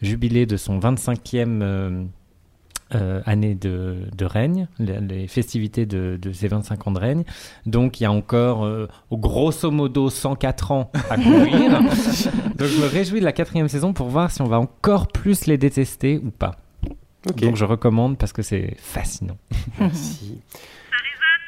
jubilé 0.01 0.45
de 0.45 0.55
son 0.55 0.79
25e 0.79 2.05
euh, 2.95 3.21
année 3.25 3.55
de, 3.55 3.97
de 4.15 4.25
règne, 4.25 4.67
les, 4.79 4.99
les 4.99 5.27
festivités 5.27 5.85
de, 5.85 6.17
de 6.21 6.31
ses 6.31 6.47
25 6.47 6.87
ans 6.87 6.91
de 6.91 6.99
règne. 6.99 7.23
Donc 7.65 7.99
il 7.99 8.03
y 8.03 8.05
a 8.05 8.11
encore, 8.11 8.65
euh, 8.65 8.87
grosso 9.11 9.71
modo, 9.71 10.09
104 10.09 10.71
ans 10.71 10.91
à 11.09 11.15
courir. 11.17 11.81
Donc 12.57 12.67
je 12.67 12.81
me 12.81 12.87
réjouis 12.87 13.19
de 13.19 13.25
la 13.25 13.31
quatrième 13.31 13.67
saison 13.67 13.93
pour 13.93 14.07
voir 14.07 14.31
si 14.31 14.41
on 14.41 14.47
va 14.47 14.59
encore 14.59 15.07
plus 15.07 15.45
les 15.45 15.57
détester 15.57 16.19
ou 16.23 16.31
pas. 16.31 16.55
Donc 17.37 17.55
je 17.55 17.65
recommande 17.65 18.17
parce 18.17 18.33
que 18.33 18.41
c'est 18.41 18.75
fascinant. 18.77 19.37
Merci. 19.79 20.41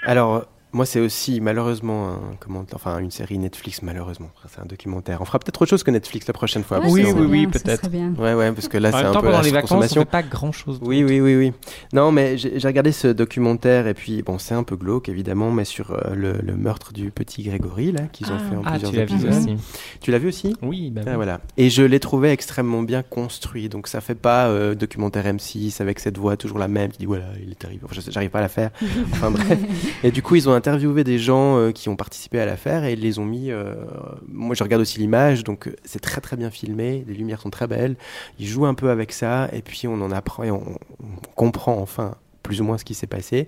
Alors, 0.03 0.45
moi, 0.75 0.85
c'est 0.85 0.99
aussi 0.99 1.39
malheureusement 1.41 2.09
un 2.09 2.19
comment, 2.39 2.65
enfin 2.73 2.99
une 2.99 3.09
série 3.11 3.37
Netflix. 3.37 3.81
Malheureusement, 3.81 4.29
c'est 4.53 4.59
un 4.61 4.65
documentaire. 4.65 5.21
On 5.21 5.25
fera 5.25 5.39
peut-être 5.39 5.61
autre 5.61 5.69
chose 5.69 5.83
que 5.83 5.91
Netflix 5.91 6.27
la 6.27 6.33
prochaine 6.33 6.63
fois. 6.63 6.79
Ouais, 6.79 6.87
Oui, 6.91 7.03
oui, 7.05 7.11
oui, 7.27 7.45
bien, 7.47 7.49
peut-être. 7.49 7.89
Ouais, 8.19 8.33
ouais, 8.33 8.51
parce 8.51 8.67
que 8.67 8.77
là, 8.77 8.91
c'est 8.91 8.97
un 8.97 9.11
temps, 9.13 9.21
peu 9.21 9.27
pendant 9.27 9.37
la 9.39 9.43
les 9.43 9.51
vacances, 9.51 9.71
on 9.95 9.99
fait 9.99 10.05
pas 10.05 10.21
grand 10.23 10.51
chose. 10.51 10.79
Oui, 10.81 11.03
oui, 11.03 11.21
oui, 11.21 11.35
oui. 11.35 11.53
Non, 11.93 12.11
mais 12.11 12.37
j'ai 12.37 12.59
regardé 12.67 12.91
ce 12.91 13.07
documentaire 13.07 13.87
et 13.87 13.93
puis 13.93 14.21
bon, 14.21 14.37
c'est 14.37 14.53
un 14.53 14.63
peu 14.63 14.75
glauque 14.75 15.09
évidemment, 15.09 15.49
mais 15.51 15.65
sur 15.65 15.91
euh, 15.91 16.13
le, 16.13 16.33
le 16.33 16.55
meurtre 16.55 16.91
du 16.93 17.09
petit 17.11 17.43
Grégory 17.43 17.91
là 17.91 18.01
qu'ils 18.11 18.27
ont 18.31 18.37
Ah. 18.37 18.49
fait 18.49 18.55
en 18.57 18.61
Ah, 18.65 18.71
plusieurs 18.71 18.91
tu 18.91 18.97
l'as 18.97 19.05
vu 19.05 19.13
épisodes. 19.15 19.31
aussi. 19.31 19.57
Tu 20.01 20.11
l'as 20.11 20.19
vu 20.19 20.27
aussi? 20.27 20.55
Oui, 20.61 20.91
bah 20.91 21.01
Ah, 21.05 21.09
oui. 21.11 21.15
voilà. 21.15 21.39
Et 21.57 21.69
je 21.69 21.83
l'ai 21.83 21.99
trouvé 21.99 22.31
extrêmement 22.31 22.81
bien 22.81 23.01
construit. 23.01 23.69
Donc 23.69 23.87
ça 23.87 24.01
fait 24.01 24.15
pas 24.15 24.47
euh, 24.47 24.75
documentaire 24.75 25.25
M6 25.25 25.81
avec 25.81 25.99
cette 25.99 26.17
voix 26.17 26.35
toujours 26.37 26.59
la 26.59 26.67
même 26.67 26.91
qui 26.91 26.97
dit 26.99 27.05
voilà 27.05 27.25
il 27.41 27.51
est 27.51 27.63
arrivé. 27.65 27.81
Enfin, 27.85 28.01
j'arrive 28.09 28.29
pas 28.29 28.39
à 28.39 28.41
la 28.43 28.49
faire. 28.49 28.71
Enfin 29.13 29.31
bref. 29.31 29.57
Et 30.03 30.11
du 30.11 30.21
coup 30.21 30.35
ils 30.35 30.49
ont 30.49 30.53
interviewé 30.65 31.03
des 31.03 31.19
gens 31.19 31.57
euh, 31.59 31.71
qui 31.71 31.89
ont 31.89 31.95
participé 31.95 32.39
à 32.39 32.45
l'affaire 32.45 32.85
et 32.85 32.93
ils 32.93 32.99
les 32.99 33.19
ont 33.19 33.25
mis. 33.25 33.51
euh, 33.51 33.75
Moi 34.27 34.55
je 34.55 34.63
regarde 34.63 34.81
aussi 34.81 34.97
l'image 34.99 35.43
donc 35.43 35.67
euh, 35.67 35.75
c'est 35.83 35.99
très 35.99 36.21
très 36.21 36.35
bien 36.37 36.49
filmé. 36.49 37.05
Les 37.07 37.13
lumières 37.13 37.39
sont 37.39 37.51
très 37.51 37.67
belles. 37.67 37.95
Ils 38.39 38.47
jouent 38.47 38.65
un 38.65 38.73
peu 38.73 38.89
avec 38.89 39.11
ça 39.11 39.47
et 39.53 39.61
puis 39.61 39.87
on 39.87 40.01
en 40.01 40.11
apprend 40.11 40.43
et 40.43 40.49
on, 40.49 40.63
on 41.03 41.27
comprend 41.35 41.77
enfin 41.79 42.15
plus 42.41 42.61
ou 42.61 42.63
moins 42.63 42.79
ce 42.79 42.85
qui 42.85 42.95
s'est 42.95 43.05
passé. 43.07 43.47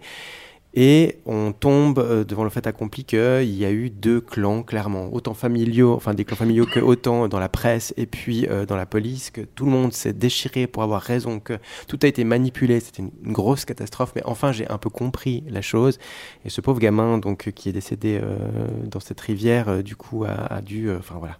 Et 0.80 1.17
on 1.25 1.53
tombe 1.53 1.97
euh, 1.97 2.23
devant 2.23 2.43
le 2.43 2.51
fait 2.51 2.67
accompli 2.67 3.03
qu'il 3.03 3.51
y 3.55 3.65
a 3.65 3.71
eu 3.71 3.89
deux 3.89 4.21
clans, 4.21 4.61
clairement, 4.61 5.11
autant 5.11 5.34
familiaux, 5.34 5.95
enfin 5.95 6.13
des 6.13 6.23
clans 6.23 6.38
familiaux 6.38 6.67
que 6.67 6.80
autant 6.80 7.28
dans 7.28 7.39
la 7.39 7.49
presse 7.49 7.95
et 7.97 8.05
puis 8.05 8.45
euh, 8.47 8.67
dans 8.67 8.75
la 8.75 8.86
police, 8.86 9.32
que 9.32 9.41
tout 9.41 9.65
le 9.65 9.71
monde 9.71 9.91
s'est 9.91 10.13
déchiré 10.13 10.67
pour 10.67 10.84
avoir 10.84 11.01
raison, 11.01 11.39
que 11.39 11.57
tout 11.88 11.97
a 12.03 12.07
été 12.07 12.23
manipulé, 12.23 12.80
c'était 12.80 13.01
une, 13.01 13.34
grosse 13.34 13.65
catastrophe, 13.65 14.11
mais 14.15 14.21
enfin 14.25 14.51
j'ai 14.51 14.69
un 14.69 14.78
peu 14.78 14.91
compris 14.91 15.43
la 15.49 15.63
chose. 15.63 15.97
Et 16.45 16.51
ce 16.51 16.61
pauvre 16.61 16.80
gamin, 16.80 17.17
donc, 17.17 17.49
qui 17.55 17.69
est 17.69 17.73
décédé 17.73 18.19
euh, 18.21 18.38
dans 18.84 18.99
cette 18.99 19.19
rivière, 19.19 19.82
du 19.82 19.95
coup, 19.95 20.25
a, 20.25 20.61
dû, 20.61 20.91
enfin 20.91 21.15
voilà, 21.17 21.39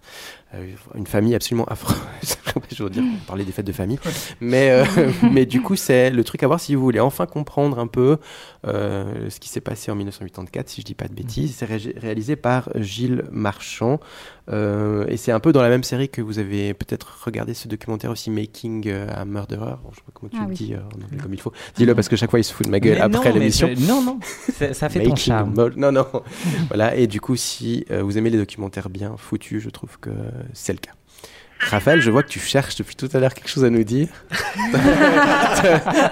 une 0.94 1.06
famille 1.06 1.34
absolument 1.34 1.66
affreuse. 1.66 1.96
Je 2.74 2.82
veux 2.82 2.90
dire, 2.90 3.02
parler 3.26 3.44
des 3.44 3.52
fêtes 3.52 3.66
de 3.66 3.72
famille. 3.72 3.98
Mais, 4.40 4.70
euh, 4.70 4.84
mais 5.32 5.46
du 5.46 5.60
coup, 5.62 5.76
c'est 5.76 6.10
le 6.10 6.24
truc 6.24 6.42
à 6.42 6.46
voir 6.46 6.58
si 6.60 6.74
vous 6.74 6.82
voulez 6.82 7.00
enfin 7.00 7.26
comprendre 7.26 7.78
un 7.78 7.86
peu 7.86 8.18
euh, 8.66 9.30
ce 9.30 9.38
qui 9.40 9.48
s'est 9.48 9.60
passé 9.60 9.90
en 9.90 9.94
1984, 9.94 10.68
si 10.68 10.80
je 10.80 10.86
dis 10.86 10.94
pas 10.94 11.08
de 11.08 11.14
bêtises. 11.14 11.54
C'est 11.56 11.66
ré- 11.66 11.94
réalisé 11.96 12.36
par 12.36 12.68
Gilles 12.76 13.24
Marchand. 13.30 14.00
Euh, 14.50 15.04
et 15.08 15.16
c'est 15.16 15.32
un 15.32 15.40
peu 15.40 15.52
dans 15.52 15.60
la 15.62 15.68
même 15.68 15.82
série 15.84 16.08
que 16.08 16.22
vous 16.22 16.38
avez 16.38 16.72
peut-être 16.74 17.18
regardé 17.24 17.52
ce 17.54 17.68
documentaire 17.68 18.10
aussi, 18.10 18.30
Making 18.30 18.88
euh, 18.88 19.06
a 19.14 19.24
Murderer. 19.24 19.74
Bon, 19.82 19.90
je 19.92 19.96
sais 19.96 20.02
pas 20.06 20.12
comment 20.14 20.30
tu 20.30 20.38
Ah 20.40 20.44
le 20.44 20.48
oui. 20.50 20.54
dis 20.54 20.74
euh, 20.74 20.78
en 20.78 21.04
anglais 21.04 21.18
comme 21.22 21.34
il 21.34 21.40
faut. 21.40 21.52
Dis-le 21.76 21.94
parce 21.94 22.08
que 22.08 22.16
chaque 22.16 22.30
fois 22.30 22.38
il 22.40 22.44
se 22.44 22.52
fout 22.54 22.64
de 22.66 22.70
ma 22.70 22.80
gueule 22.80 22.94
Mais 22.96 23.00
après 23.02 23.32
l'émission. 23.32 23.68
je- 23.74 23.86
Non, 23.86 24.02
non, 24.02 24.18
ça, 24.72 24.88
fait 24.88 25.02
ton 25.02 25.16
charme. 25.16 25.54
Non, 25.76 25.92
non. 25.92 26.06
voilà. 26.68 26.96
Et 26.96 27.06
du 27.06 27.20
coup, 27.20 27.36
si 27.36 27.84
euh, 27.90 28.02
vous 28.02 28.16
aimez 28.16 28.30
les 28.30 28.38
documentaires 28.38 28.88
bien 28.88 29.16
foutus, 29.18 29.62
je 29.62 29.70
trouve 29.70 29.98
que 30.00 30.10
c'est 30.54 30.72
le 30.72 30.78
cas. 30.78 30.92
Raphaël, 31.60 32.00
je 32.00 32.10
vois 32.10 32.22
que 32.22 32.28
tu 32.28 32.38
cherches 32.38 32.76
depuis 32.76 32.96
tout 32.96 33.08
à 33.12 33.18
l'heure 33.18 33.34
quelque 33.34 33.48
chose 33.48 33.64
à 33.64 33.70
nous 33.70 33.84
dire. 33.84 34.08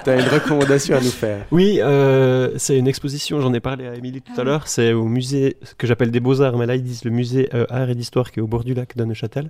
Tu 0.03 0.09
as 0.09 0.19
une 0.19 0.27
recommandation 0.27 0.97
à 0.97 0.99
nous 0.99 1.09
faire. 1.09 1.45
Oui, 1.51 1.79
euh, 1.81 2.51
c'est 2.57 2.77
une 2.77 2.87
exposition, 2.87 3.39
j'en 3.39 3.53
ai 3.53 3.59
parlé 3.59 3.87
à 3.87 3.95
Émilie 3.95 4.21
tout 4.21 4.39
à 4.39 4.43
l'heure, 4.43 4.67
c'est 4.67 4.91
au 4.91 5.05
musée 5.05 5.57
que 5.77 5.87
j'appelle 5.87 6.11
des 6.11 6.19
Beaux-Arts, 6.19 6.57
mais 6.57 6.65
là 6.65 6.75
ils 6.75 6.83
disent 6.83 7.05
le 7.05 7.11
musée 7.11 7.49
euh, 7.53 7.65
Art 7.69 7.89
et 7.89 7.95
d'Histoire 7.95 8.31
qui 8.31 8.39
est 8.39 8.41
au 8.41 8.47
bord 8.47 8.63
du 8.65 8.73
lac 8.73 8.97
de 8.97 9.05
Neuchâtel. 9.05 9.49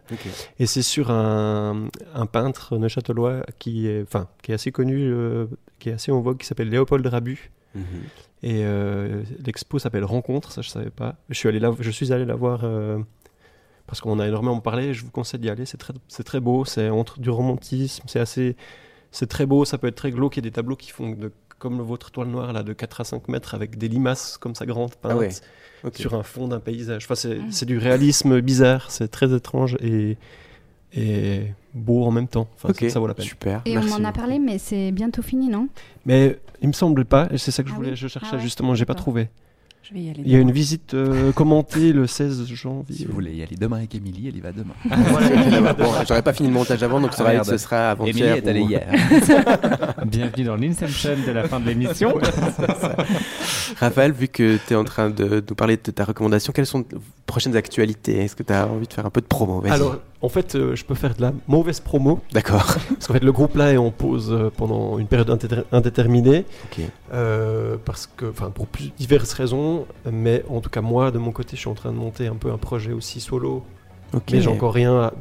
Et 0.60 0.68
c'est 0.68 0.84
sur 0.84 1.10
un, 1.10 1.88
un 2.14 2.26
peintre 2.28 2.78
neuchâtelois 2.78 3.41
qui 3.58 3.88
est, 3.88 4.04
enfin, 4.04 4.28
qui 4.43 4.52
est 4.52 4.56
assez 4.56 4.72
connu, 4.72 4.98
euh, 5.02 5.48
qui 5.80 5.89
est 5.89 5.93
assez 5.93 6.12
en 6.12 6.22
vogue, 6.22 6.38
qui 6.38 6.45
s'appelle 6.45 6.70
Léopold 6.70 7.06
Rabu. 7.08 7.50
Mhm. 7.76 7.84
Et 8.43 8.62
euh, 8.64 9.24
l'expo 9.43 9.80
s'appelle 9.80 10.06
Rencontre, 10.06 10.52
ça 10.52 10.62
je 10.62 10.70
savais 10.70 10.91
pas. 10.91 11.16
Je 11.30 11.36
suis 11.36 11.50
allé, 11.50 11.60
la, 11.60 11.72
je 11.80 11.89
suis 11.89 12.14
allé 12.14 12.24
la 12.24 12.36
voir 12.36 12.62
euh, 12.64 13.00
parce 13.88 14.02
qu'on 14.02 14.20
a 14.20 14.28
énormément 14.28 14.60
parlé. 14.60 14.94
Je 14.94 15.04
vous 15.04 15.12
conseille 15.12 15.40
d'y 15.40 15.50
aller, 15.50 15.66
c'est 15.66 15.78
très, 15.78 15.94
c'est 16.08 16.24
très 16.24 16.40
beau. 16.40 16.66
C'est 16.66 16.90
entre 16.90 17.20
du 17.20 17.30
romantisme, 17.30 18.04
c'est 18.08 18.20
assez, 18.20 18.56
c'est 19.12 19.28
très 19.28 19.46
beau. 19.46 19.66
Ça 19.66 19.78
peut 19.78 19.88
être 19.88 19.96
très 19.96 20.12
glauque. 20.12 20.38
Il 20.38 20.42
y 20.42 20.46
a 20.46 20.50
des 20.50 20.52
tableaux 20.52 20.76
qui 20.76 20.92
font 20.92 21.10
de, 21.12 21.32
comme 21.58 21.78
le 21.78 21.84
vôtre 21.84 22.12
toile 22.12 22.28
noire 22.28 22.54
là, 22.54 22.64
de 22.64 22.74
4 22.74 23.02
à 23.02 23.04
5 23.04 23.28
mètres 23.30 23.56
avec 23.56 23.78
des 23.78 23.88
limaces 23.88 24.38
comme 24.38 24.54
ça 24.54 24.66
grandes 24.66 24.94
peintes 24.96 25.12
Ah 25.14 25.18
ouais, 25.18 25.30
sur 25.96 26.14
un 26.14 26.24
fond 26.24 26.48
d'un 26.48 26.60
paysage. 26.60 27.06
Enfin, 27.06 27.16
c'est, 27.16 27.40
c'est 27.50 27.66
du 27.66 27.78
réalisme 27.78 28.42
bizarre. 28.42 28.92
C'est 28.92 29.08
très 29.08 29.34
étrange 29.34 29.78
et 29.82 30.18
et 30.94 31.42
beau 31.74 32.06
en 32.06 32.12
même 32.12 32.28
temps. 32.30 32.48
Enfin, 32.56 32.70
Ok, 32.70 32.80
ça, 32.80 32.90
ça 32.92 33.00
vaut 33.00 33.08
la 33.08 33.14
peine. 33.14 33.26
super. 33.26 33.62
Et 33.66 33.78
on 33.78 33.84
m'en 33.84 34.04
a 34.06 34.12
parlé, 34.14 34.40
mais 34.40 34.58
c'est 34.58 34.92
bientôt 34.92 35.22
fini, 35.22 35.50
non? 35.50 35.68
Mais 36.06 36.40
il 36.62 36.70
me 36.70 36.74
semble 36.74 37.04
pas, 37.04 37.28
et 37.30 37.38
c'est 37.38 37.52
ça 37.52 37.62
que 37.62 37.70
je 37.70 37.74
Ah 37.74 37.78
voulais, 37.78 37.90
oui 37.92 37.96
je 37.98 38.08
cherchais 38.08 38.30
Ah 38.32 38.36
ouais, 38.38 38.42
justement, 38.42 38.74
j'ai 38.74 38.86
pas 38.86 38.96
trouvé. 38.96 39.30
Je 39.84 39.93
vais 39.93 40.01
y 40.01 40.09
aller. 40.09 40.21
Il 40.25 40.32
y 40.32 40.36
a 40.36 40.39
une 40.39 40.51
visite 40.51 40.93
euh, 40.95 41.32
commentée 41.32 41.93
le 41.93 42.07
16 42.07 42.45
janvier. 42.53 42.93
Si 42.95 43.05
vous 43.05 43.13
voulez 43.13 43.34
y 43.36 43.41
aller 43.43 43.55
demain 43.55 43.78
avec 43.78 43.95
Émilie, 43.95 44.28
elle 44.28 44.36
y 44.36 44.41
va 44.41 44.51
demain. 44.51 44.73
Bon, 45.78 45.86
j'aurais 46.05 46.21
pas 46.21 46.34
fini 46.34 46.49
le 46.49 46.53
montage 46.53 46.84
avant, 46.84 46.99
donc 46.99 47.13
ça 47.13 47.23
va 47.23 47.30
Ah, 47.30 47.34
être- 47.36 47.45
ce 47.45 47.57
sera 47.57 47.95
Émilie 48.05 48.23
avant-hier. 48.23 48.36
est 48.36 48.47
allée 48.49 48.61
ou- 48.61 48.69
hier. 48.69 48.86
Bienvenue 50.05 50.43
dans 50.43 50.55
l'Inception 50.57 51.11
de 51.25 51.32
la 51.32 51.47
fin 51.47 51.61
de 51.61 51.67
l'émission. 51.67 52.13
Raphaël, 53.80 54.11
vu 54.11 54.28
que 54.28 54.57
tu 54.67 54.73
es 54.73 54.75
en 54.75 54.84
train 54.84 55.09
de 55.09 55.41
nous 55.47 55.55
parler 55.55 55.78
de 55.78 55.91
ta 55.91 56.03
recommandation, 56.03 56.51
quelles 56.51 56.65
sont 56.65 56.84
prochaines 57.28 57.55
actualités 57.55 58.23
Est-ce 58.23 58.36
que 58.36 58.41
tu 58.41 58.51
as 58.53 58.65
envie 58.67 58.88
de 58.88 58.93
faire 58.93 59.05
un 59.05 59.11
peu 59.11 59.21
de 59.21 59.28
promo? 59.28 59.61
Alors, 59.69 59.97
en 60.21 60.30
fait, 60.30 60.55
euh, 60.55 60.75
je 60.75 60.84
peux 60.84 60.95
faire 60.95 61.13
de 61.13 61.21
la 61.21 61.32
mauvaise 61.47 61.80
promo. 61.80 62.21
D'accord. 62.34 62.65
Parce 62.89 63.05
qu'en 63.07 63.13
fait, 63.13 63.23
le 63.23 63.32
groupe 63.32 63.55
là 63.55 63.71
est 63.73 63.78
en 63.78 63.91
pause 63.91 64.32
euh, 64.32 64.49
pendant 64.55 64.97
une 64.97 65.05
période 65.07 65.30
indéter- 65.30 65.63
indéterminée. 65.71 66.45
Euh, 67.13 67.78
parce 67.86 68.07
que, 68.07 68.25
enfin, 68.30 68.49
pour 68.49 68.65
plus 68.67 68.91
diverses 68.97 69.34
raisons. 69.34 69.86
Mais 70.11 70.43
en 70.49 70.59
tout 70.61 70.69
cas, 70.71 70.82
moi, 70.82 71.11
de 71.11 71.19
mon 71.19 71.32
côté, 71.32 71.51
je 71.55 71.61
suis 71.61 71.69
en 71.69 71.75
train 71.75 71.91
de 71.91 71.97
monter 71.97 72.28
un 72.28 72.36
peu 72.36 72.51
un 72.51 72.57
projet 72.57 72.91
aussi 72.93 73.19
solo. 73.21 73.63
Mais 74.13 74.41
j'ai 74.41 74.49
encore 74.49 74.73
rien, 74.73 74.95
à- 74.99 75.13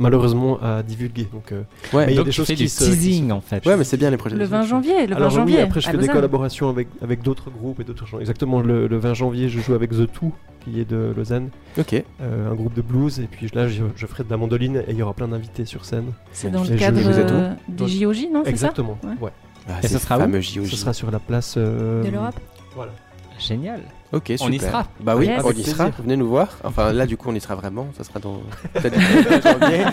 malheureusement, 0.00 0.58
à 0.60 0.82
divulguer. 0.82 1.28
Donc, 1.32 1.52
euh, 1.52 1.62
Ouais, 1.92 2.06
mais 2.06 2.12
il 2.12 2.16
y 2.16 2.20
a 2.20 2.24
des 2.24 2.32
choses 2.32 2.46
qui 2.48 2.54
du 2.56 2.68
se- 2.68 2.82
qui 2.84 2.90
teasing 2.90 3.30
en 3.30 3.40
fait. 3.40 3.64
Ouais, 3.66 3.76
mais 3.76 3.84
c'est 3.84 3.96
bien 3.96 4.10
les 4.10 4.16
projets. 4.16 4.34
Le 4.36 4.44
20 4.44 4.62
janvier, 4.62 5.06
le 5.06 5.10
20 5.14 5.16
Alors 5.16 5.30
janvier. 5.30 5.56
oui, 5.56 5.62
après 5.62 5.80
je 5.80 5.86
à 5.88 5.90
fais 5.92 5.96
des 5.96 6.02
Lausanne. 6.02 6.14
collaborations 6.16 6.68
avec, 6.68 6.88
avec 7.02 7.22
d'autres 7.22 7.50
groupes 7.50 7.78
et 7.80 7.84
d'autres 7.84 8.06
gens. 8.06 8.18
Exactement, 8.18 8.60
le, 8.60 8.86
le 8.88 8.98
20 8.98 9.14
janvier, 9.14 9.48
je 9.48 9.60
joue 9.60 9.74
avec 9.74 9.90
The 9.90 10.10
Two, 10.12 10.32
qui 10.64 10.80
est 10.80 10.84
de 10.90 11.12
Lausanne, 11.16 11.50
Ok. 11.78 11.94
euh, 12.20 12.50
un 12.50 12.54
groupe 12.54 12.74
de 12.74 12.82
blues. 12.82 13.20
Et 13.20 13.28
puis 13.30 13.48
là, 13.54 13.68
je, 13.68 13.84
je 13.94 14.06
ferai 14.06 14.24
de 14.24 14.30
la 14.30 14.36
mandoline 14.36 14.78
et 14.86 14.90
il 14.90 14.96
y 14.96 15.02
aura 15.02 15.14
plein 15.14 15.28
d'invités 15.28 15.64
sur 15.64 15.84
scène. 15.84 16.12
C'est 16.32 16.50
dans 16.50 16.64
le 16.64 16.76
cadre 16.76 16.98
je 17.00 17.08
euh, 17.08 17.52
des 17.68 17.86
JOJ, 17.88 18.26
non 18.32 18.44
ça 18.44 18.50
Exactement, 18.50 18.98
Ouais. 19.04 19.10
ouais. 19.20 19.30
Ah, 19.68 19.74
Et 19.82 19.88
ce 19.88 19.98
sera 19.98 20.18
où. 20.18 20.42
Ce 20.42 20.76
sera 20.76 20.92
sur 20.92 21.10
la 21.10 21.18
place 21.18 21.54
euh, 21.56 22.02
De 22.02 22.10
l'Europe 22.10 22.34
Voilà. 22.74 22.92
Génial. 23.38 23.80
Ok, 24.12 24.24
super. 24.28 24.46
On 24.46 24.50
y 24.50 24.58
sera. 24.58 24.86
Bah 25.00 25.14
oui, 25.16 25.26
Yes. 25.26 25.42
on 25.44 25.52
y 25.52 25.62
sera. 25.62 25.90
Venez 26.02 26.16
nous 26.16 26.28
voir. 26.28 26.48
Enfin, 26.64 26.92
là, 26.92 27.06
du 27.06 27.16
coup, 27.16 27.28
on 27.30 27.34
y 27.34 27.40
sera 27.40 27.54
vraiment. 27.54 27.86
Ça 27.96 28.02
sera 28.04 28.18
dans. 28.18 28.40
T'as 28.74 28.90
dit 28.90 28.96
le 28.98 29.38
20 29.38 29.40
janvier. 29.60 29.84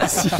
Merci. 0.00 0.30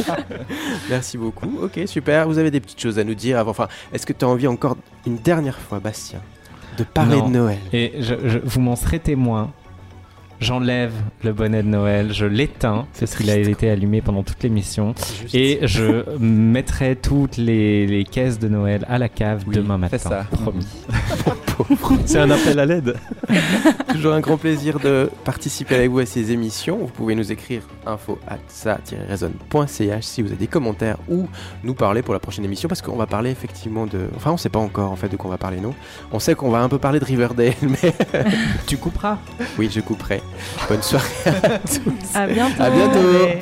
Merci 0.89 1.17
beaucoup. 1.17 1.59
Ok, 1.63 1.79
super. 1.85 2.27
Vous 2.27 2.37
avez 2.37 2.51
des 2.51 2.59
petites 2.59 2.81
choses 2.81 2.97
à 2.99 3.03
nous 3.03 3.15
dire 3.15 3.37
avant. 3.37 3.51
Enfin, 3.51 3.67
est-ce 3.93 4.05
que 4.05 4.13
tu 4.13 4.25
as 4.25 4.27
envie 4.27 4.47
encore 4.47 4.77
une 5.05 5.17
dernière 5.17 5.57
fois, 5.59 5.79
Bastien, 5.79 6.19
de 6.77 6.83
parler 6.83 7.17
Non. 7.17 7.27
de 7.27 7.33
Noël? 7.33 7.59
Et 7.73 7.93
je, 7.99 8.15
je- 8.25 8.39
vous 8.43 8.61
m'en 8.61 8.75
serez 8.75 8.99
témoin. 8.99 9.51
J'enlève 10.41 10.93
le 11.23 11.33
bonnet 11.33 11.63
de 11.63 11.67
Noël, 11.67 12.13
je 12.13 12.25
l'éteins 12.25 12.87
parce 12.97 13.13
qu'il 13.15 13.29
a 13.29 13.35
été 13.35 13.69
allumé 13.69 14.01
pendant 14.01 14.23
toute 14.23 14.41
l'émission 14.41 14.95
et 15.33 15.59
je 15.63 16.03
mettrai 16.17 16.95
toutes 16.95 17.35
les, 17.35 17.85
les 17.85 18.05
caisses 18.05 18.39
de 18.39 18.47
Noël 18.47 18.85
à 18.87 18.97
la 18.97 19.09
cave 19.09 19.43
Oui, 19.47 19.55
demain 19.55 19.77
matin. 19.77 19.97
fais 19.97 20.09
ça. 20.09 20.25
Promis. 20.31 20.65
C'est 22.05 22.19
un 22.19 22.31
appel 22.31 22.57
à 22.57 22.65
l'aide. 22.65 22.95
Toujours 23.91 24.13
un 24.13 24.21
grand 24.21 24.37
plaisir 24.37 24.79
de 24.79 25.09
participer 25.25 25.75
avec 25.75 25.89
vous 25.91 25.99
à 25.99 26.05
ces 26.05 26.31
émissions. 26.31 26.77
Vous 26.77 26.87
pouvez 26.87 27.15
nous 27.15 27.33
écrire 27.33 27.63
info 27.85 28.17
at 28.27 28.37
ça-raisonne.ch 28.47 30.03
si 30.05 30.21
vous 30.21 30.29
avez 30.29 30.37
des 30.37 30.47
commentaires 30.47 30.97
ou 31.09 31.27
nous 31.65 31.73
parler 31.73 32.01
pour 32.01 32.13
la 32.13 32.19
prochaine 32.21 32.45
émission 32.45 32.69
parce 32.69 32.81
qu'on 32.81 32.95
va 32.95 33.07
parler 33.07 33.29
effectivement 33.29 33.85
de. 33.85 34.07
Enfin, 34.15 34.31
on 34.31 34.37
sait 34.37 34.47
pas 34.49 34.59
encore 34.59 34.91
en 34.91 34.95
fait 34.95 35.09
de 35.09 35.17
quoi 35.17 35.27
on 35.27 35.31
va 35.31 35.37
parler, 35.37 35.59
non? 35.59 35.73
On 36.13 36.19
sait 36.19 36.33
qu'on 36.33 36.49
va 36.49 36.59
un 36.59 36.69
peu 36.69 36.77
parler 36.79 36.99
de 37.01 37.05
Riverdale, 37.05 37.53
mais 37.61 37.93
Tu 38.65 38.77
couperas? 38.77 39.17
oui, 39.57 39.69
je 39.71 39.81
couperai. 39.81 40.21
Bonne 40.67 40.81
soirée 40.81 41.07
à 41.25 41.59
tous. 41.59 42.15
À 42.15 42.27
bientôt. 42.27 42.61
À 42.61 42.69
bientôt. 42.69 42.99
Allez. 42.99 43.41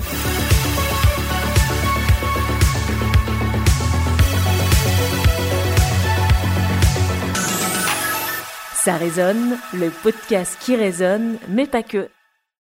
Ça 8.74 8.96
résonne, 8.96 9.58
le 9.74 9.90
podcast 9.90 10.58
qui 10.62 10.76
résonne, 10.76 11.38
mais 11.50 11.68
pas 11.68 11.84
que. 11.84 12.10